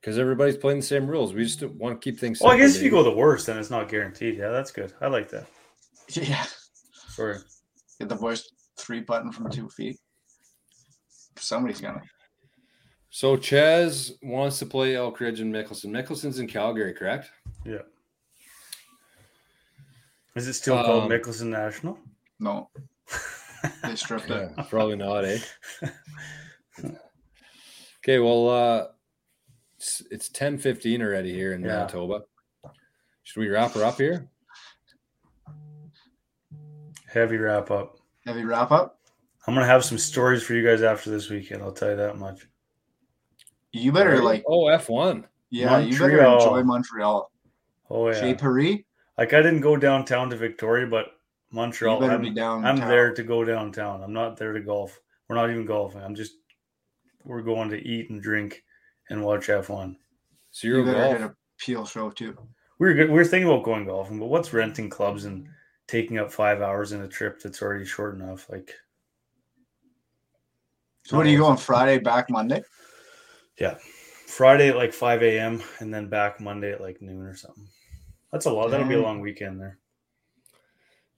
because 0.00 0.16
everybody's 0.16 0.56
playing 0.56 0.78
the 0.78 0.86
same 0.86 1.08
rules. 1.08 1.34
We 1.34 1.42
just 1.42 1.60
want 1.64 2.00
to 2.00 2.04
keep 2.10 2.20
things. 2.20 2.40
Well, 2.40 2.52
I 2.52 2.56
guess 2.56 2.76
if 2.76 2.82
you 2.82 2.90
baby. 2.90 3.02
go 3.02 3.10
the 3.10 3.16
worst, 3.16 3.46
then 3.46 3.58
it's 3.58 3.68
not 3.68 3.88
guaranteed. 3.88 4.36
Yeah, 4.38 4.50
that's 4.50 4.70
good. 4.70 4.92
I 5.00 5.08
like 5.08 5.28
that. 5.30 5.46
Yeah. 6.12 6.46
Sorry. 7.08 7.38
Get 7.98 8.08
the 8.08 8.14
voice 8.14 8.48
three 8.78 9.00
button 9.00 9.32
from 9.32 9.50
two 9.50 9.68
feet. 9.68 9.98
Somebody's 11.36 11.80
gonna. 11.80 12.00
So 13.10 13.36
Ches 13.36 14.12
wants 14.22 14.60
to 14.60 14.66
play 14.66 14.94
Elk 14.94 15.18
Ridge 15.18 15.40
and 15.40 15.52
Mickelson. 15.52 15.86
Mickelson's 15.86 16.38
in 16.38 16.46
Calgary, 16.46 16.94
correct? 16.94 17.30
Yeah. 17.66 17.82
Is 20.36 20.46
it 20.46 20.54
still 20.54 20.76
called 20.82 21.04
Um, 21.04 21.10
Mickelson 21.10 21.48
National? 21.48 21.98
No, 22.40 22.70
they 23.82 23.96
stripped 23.96 24.30
it. 24.30 24.52
Yeah, 24.56 24.64
probably 24.64 24.96
not, 24.96 25.24
eh? 25.24 25.38
okay, 27.98 28.18
well, 28.18 28.48
uh, 28.48 28.86
it's, 29.76 30.02
it's 30.10 30.28
10 30.28 30.58
15 30.58 31.02
already 31.02 31.32
here 31.32 31.52
in 31.52 31.62
Yeah. 31.62 31.68
Manitoba. 31.68 32.22
Should 33.24 33.40
we 33.40 33.48
wrap 33.48 33.72
her 33.72 33.84
up 33.84 33.98
here? 33.98 34.28
Heavy 37.06 37.36
wrap 37.36 37.70
up. 37.70 37.96
Heavy 38.26 38.44
wrap 38.44 38.70
up. 38.70 38.98
I'm 39.46 39.54
gonna 39.54 39.66
have 39.66 39.84
some 39.84 39.98
stories 39.98 40.42
for 40.42 40.54
you 40.54 40.64
guys 40.64 40.82
after 40.82 41.10
this 41.10 41.30
weekend. 41.30 41.62
I'll 41.62 41.72
tell 41.72 41.90
you 41.90 41.96
that 41.96 42.18
much. 42.18 42.46
You 43.72 43.92
better 43.92 44.22
like, 44.22 44.44
oh, 44.46 44.64
F1. 44.64 45.24
yeah, 45.50 45.78
you 45.78 45.98
better 45.98 46.22
enjoy 46.24 46.62
Montreal. 46.62 47.30
Oh 47.90 48.12
Chez 48.12 48.28
yeah. 48.30 48.34
Paris, 48.34 48.78
Like 49.16 49.32
I 49.32 49.38
didn't 49.42 49.60
go 49.60 49.76
downtown 49.76 50.28
to 50.30 50.36
Victoria, 50.36 50.86
but 50.86 51.06
you 51.50 51.56
Montreal. 51.56 52.00
better 52.00 52.14
I'm, 52.14 52.22
be 52.22 52.30
down. 52.30 52.64
I'm 52.64 52.76
there 52.76 53.12
to 53.14 53.22
go 53.22 53.44
downtown. 53.44 54.02
I'm 54.02 54.12
not 54.12 54.36
there 54.36 54.52
to 54.52 54.60
golf. 54.60 55.00
We're 55.28 55.36
not 55.36 55.50
even 55.50 55.64
golfing. 55.64 56.02
I'm 56.02 56.14
just 56.14 56.34
we're 57.24 57.42
going 57.42 57.70
to 57.70 57.86
eat 57.86 58.10
and 58.10 58.22
drink 58.22 58.62
and 59.10 59.22
watch 59.22 59.48
F1. 59.48 59.96
So 60.50 60.68
You 60.68 60.76
you're 60.76 60.84
better 60.84 60.98
golf. 60.98 61.12
hit 61.12 61.22
a 61.22 61.34
peel 61.58 61.84
show 61.86 62.10
too. 62.10 62.36
We 62.78 62.88
We're 62.88 62.94
good. 62.94 63.08
We 63.08 63.14
We're 63.14 63.24
thinking 63.24 63.48
about 63.50 63.64
going 63.64 63.84
golfing, 63.86 64.18
but 64.18 64.26
what's 64.26 64.52
renting 64.52 64.88
clubs 64.90 65.24
and 65.24 65.46
taking 65.86 66.18
up 66.18 66.32
five 66.32 66.60
hours 66.62 66.92
in 66.92 67.02
a 67.02 67.08
trip 67.08 67.40
that's 67.42 67.62
already 67.62 67.84
short 67.84 68.14
enough? 68.14 68.48
Like, 68.48 68.72
So 71.04 71.16
what 71.16 71.26
are 71.26 71.30
you 71.30 71.38
oh. 71.38 71.46
going 71.46 71.58
Friday 71.58 71.98
back 71.98 72.30
Monday? 72.30 72.62
Yeah, 73.58 73.76
Friday 74.26 74.68
at 74.68 74.76
like 74.76 74.92
5 74.92 75.22
a.m. 75.22 75.62
and 75.80 75.92
then 75.92 76.08
back 76.08 76.40
Monday 76.40 76.72
at 76.72 76.80
like 76.80 77.02
noon 77.02 77.22
or 77.22 77.34
something. 77.34 77.66
That's 78.30 78.46
a 78.46 78.52
lot. 78.52 78.70
That'll 78.70 78.86
be 78.86 78.94
a 78.94 79.02
long 79.02 79.20
weekend 79.20 79.60
there. 79.60 79.78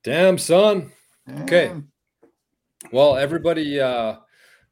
Damn, 0.02 0.38
son. 0.38 0.92
Okay. 1.42 1.74
Well, 2.90 3.18
everybody, 3.18 3.78
uh, 3.78 4.16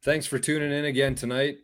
thanks 0.01 0.25
for 0.25 0.39
tuning 0.39 0.71
in 0.71 0.85
again 0.85 1.13
tonight. 1.13 1.57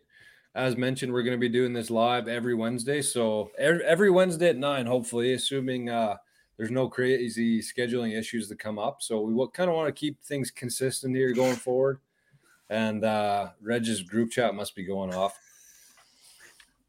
As 0.54 0.76
mentioned, 0.76 1.12
we're 1.12 1.24
going 1.24 1.36
to 1.36 1.40
be 1.40 1.48
doing 1.48 1.72
this 1.72 1.90
live 1.90 2.28
every 2.28 2.54
Wednesday. 2.54 3.02
So 3.02 3.50
every, 3.58 4.08
Wednesday 4.08 4.50
at 4.50 4.56
nine, 4.56 4.86
hopefully, 4.86 5.32
assuming 5.32 5.90
uh, 5.90 6.16
there's 6.56 6.70
no 6.70 6.88
crazy 6.88 7.60
scheduling 7.60 8.16
issues 8.16 8.48
that 8.50 8.60
come 8.60 8.78
up. 8.78 9.02
So 9.02 9.20
we 9.20 9.34
will 9.34 9.48
kind 9.48 9.68
of 9.68 9.74
want 9.74 9.88
to 9.88 10.00
keep 10.00 10.22
things 10.22 10.52
consistent 10.52 11.16
here 11.16 11.32
going 11.32 11.56
forward. 11.56 11.98
And 12.70 13.04
uh, 13.04 13.50
Reg's 13.60 14.00
group 14.02 14.30
chat 14.30 14.54
must 14.54 14.76
be 14.76 14.84
going 14.84 15.12
off. 15.12 15.36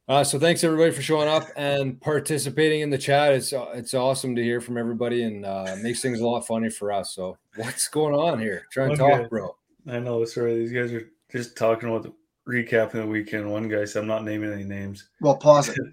Uh, 0.08 0.24
so 0.24 0.40
thanks 0.40 0.64
everybody 0.64 0.92
for 0.92 1.02
showing 1.02 1.28
up 1.28 1.44
and 1.58 2.00
participating 2.00 2.80
in 2.80 2.90
the 2.90 2.98
chat. 2.98 3.34
It's 3.34 3.52
it's 3.74 3.94
awesome 3.94 4.36
to 4.38 4.44
hear 4.44 4.62
from 4.62 4.78
everybody 4.78 5.24
and 5.24 5.46
uh, 5.46 5.76
makes 5.82 6.02
things 6.02 6.22
a 6.22 6.26
lot 6.26 6.48
funny 6.48 6.70
for 6.70 6.94
us. 6.94 7.14
So 7.14 7.38
what's 7.58 7.90
going 7.90 8.16
on 8.16 8.40
here? 8.40 8.64
Try 8.72 8.86
and 8.86 8.94
Okay. 8.94 9.20
talk, 9.20 9.30
bro. 9.30 9.56
I 9.86 10.00
know. 10.00 10.24
Sorry, 10.24 10.58
these 10.58 10.72
guys 10.72 10.94
are 10.94 11.10
just 11.30 11.58
talking 11.58 11.90
about 11.90 12.04
the 12.04 12.14
recapping 12.48 12.94
the 12.94 13.06
weekend. 13.06 13.52
One 13.52 13.68
guy 13.68 13.84
said, 13.84 14.02
I'm 14.02 14.08
not 14.08 14.24
naming 14.24 14.54
any 14.54 14.64
names. 14.64 15.10
Well, 15.20 15.38
pause 15.38 15.70
it. 15.70 15.78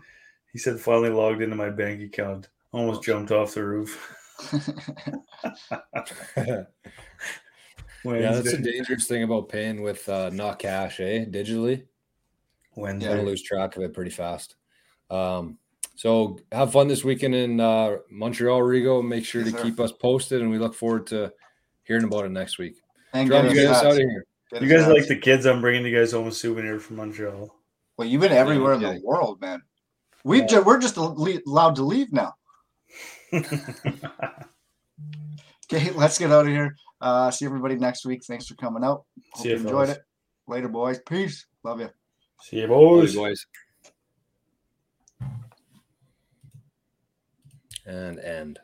He 0.52 0.60
said, 0.60 0.78
finally 0.78 1.10
logged 1.10 1.42
into 1.42 1.56
my 1.56 1.68
bank 1.68 2.00
account. 2.00 2.48
Almost 2.70 3.02
jumped 3.02 3.32
off 3.32 3.54
the 3.54 3.64
roof. 3.64 4.14
yeah, 6.44 6.64
that's 8.04 8.52
a 8.52 8.58
dangerous 8.58 9.08
thing 9.08 9.24
about 9.24 9.48
paying 9.48 9.82
with 9.82 10.08
uh, 10.08 10.30
not 10.30 10.60
cash, 10.60 11.00
eh? 11.00 11.24
Digitally, 11.24 11.86
Wednesday. 12.76 13.06
you're 13.08 13.16
gonna 13.16 13.28
lose 13.28 13.42
track 13.42 13.76
of 13.76 13.82
it 13.82 13.92
pretty 13.94 14.10
fast. 14.10 14.56
Um, 15.10 15.58
so 15.96 16.38
have 16.50 16.72
fun 16.72 16.88
this 16.88 17.04
weekend 17.04 17.34
in 17.34 17.60
uh, 17.60 17.96
Montreal, 18.10 18.60
Rigo. 18.60 19.06
Make 19.06 19.24
sure 19.24 19.42
Yes, 19.42 19.52
to 19.52 19.58
sir. 19.58 19.64
keep 19.64 19.78
us 19.80 19.92
posted, 19.92 20.40
and 20.42 20.50
we 20.50 20.58
look 20.58 20.74
forward 20.74 21.06
to 21.08 21.32
hearing 21.84 22.04
about 22.04 22.24
it 22.24 22.30
next 22.30 22.58
week. 22.58 22.80
and 23.12 23.28
Drum, 23.28 23.46
get 23.46 23.54
get 23.54 23.66
us 23.70 23.76
us 23.78 23.84
out 23.84 23.92
of 23.92 23.98
here. 23.98 24.26
Get 24.52 24.62
You 24.62 24.68
guys 24.68 24.84
hats. 24.84 24.92
like 24.94 25.06
the 25.08 25.16
kids? 25.16 25.46
I'm 25.46 25.60
bringing 25.60 25.86
you 25.86 25.96
guys 25.96 26.12
home 26.12 26.26
a 26.26 26.32
souvenir 26.32 26.78
from 26.80 26.96
Montreal. 26.96 27.54
Well, 27.96 28.08
you've 28.08 28.20
been 28.20 28.32
everywhere 28.32 28.72
in 28.74 28.80
kidding. 28.80 29.00
the 29.02 29.06
world, 29.06 29.40
man. 29.40 29.62
We've 30.24 30.46
ju- 30.48 30.62
we're 30.62 30.78
just 30.80 30.96
allowed 30.96 31.76
to 31.76 31.82
leave 31.82 32.12
now. 32.12 32.34
Okay, 35.72 35.90
let's 35.92 36.18
get 36.18 36.30
out 36.30 36.42
of 36.46 36.52
here. 36.52 36.76
Uh, 37.00 37.30
see 37.30 37.46
everybody 37.46 37.74
next 37.76 38.04
week. 38.04 38.22
Thanks 38.24 38.46
for 38.46 38.54
coming 38.54 38.84
out. 38.84 39.04
Hope 39.32 39.42
See 39.42 39.48
you 39.48 39.54
ya, 39.56 39.60
enjoyed 39.62 39.86
fellas. 39.88 39.96
it. 39.96 40.02
Later, 40.46 40.68
boys. 40.68 41.00
Peace. 41.08 41.46
Love 41.64 41.80
you. 41.80 41.88
See 42.44 42.58
you, 42.58 42.66
Love 42.92 43.00
boys. 43.00 43.14
you, 43.14 43.20
boys. 43.20 43.46
And 47.86 48.18
end. 48.20 48.58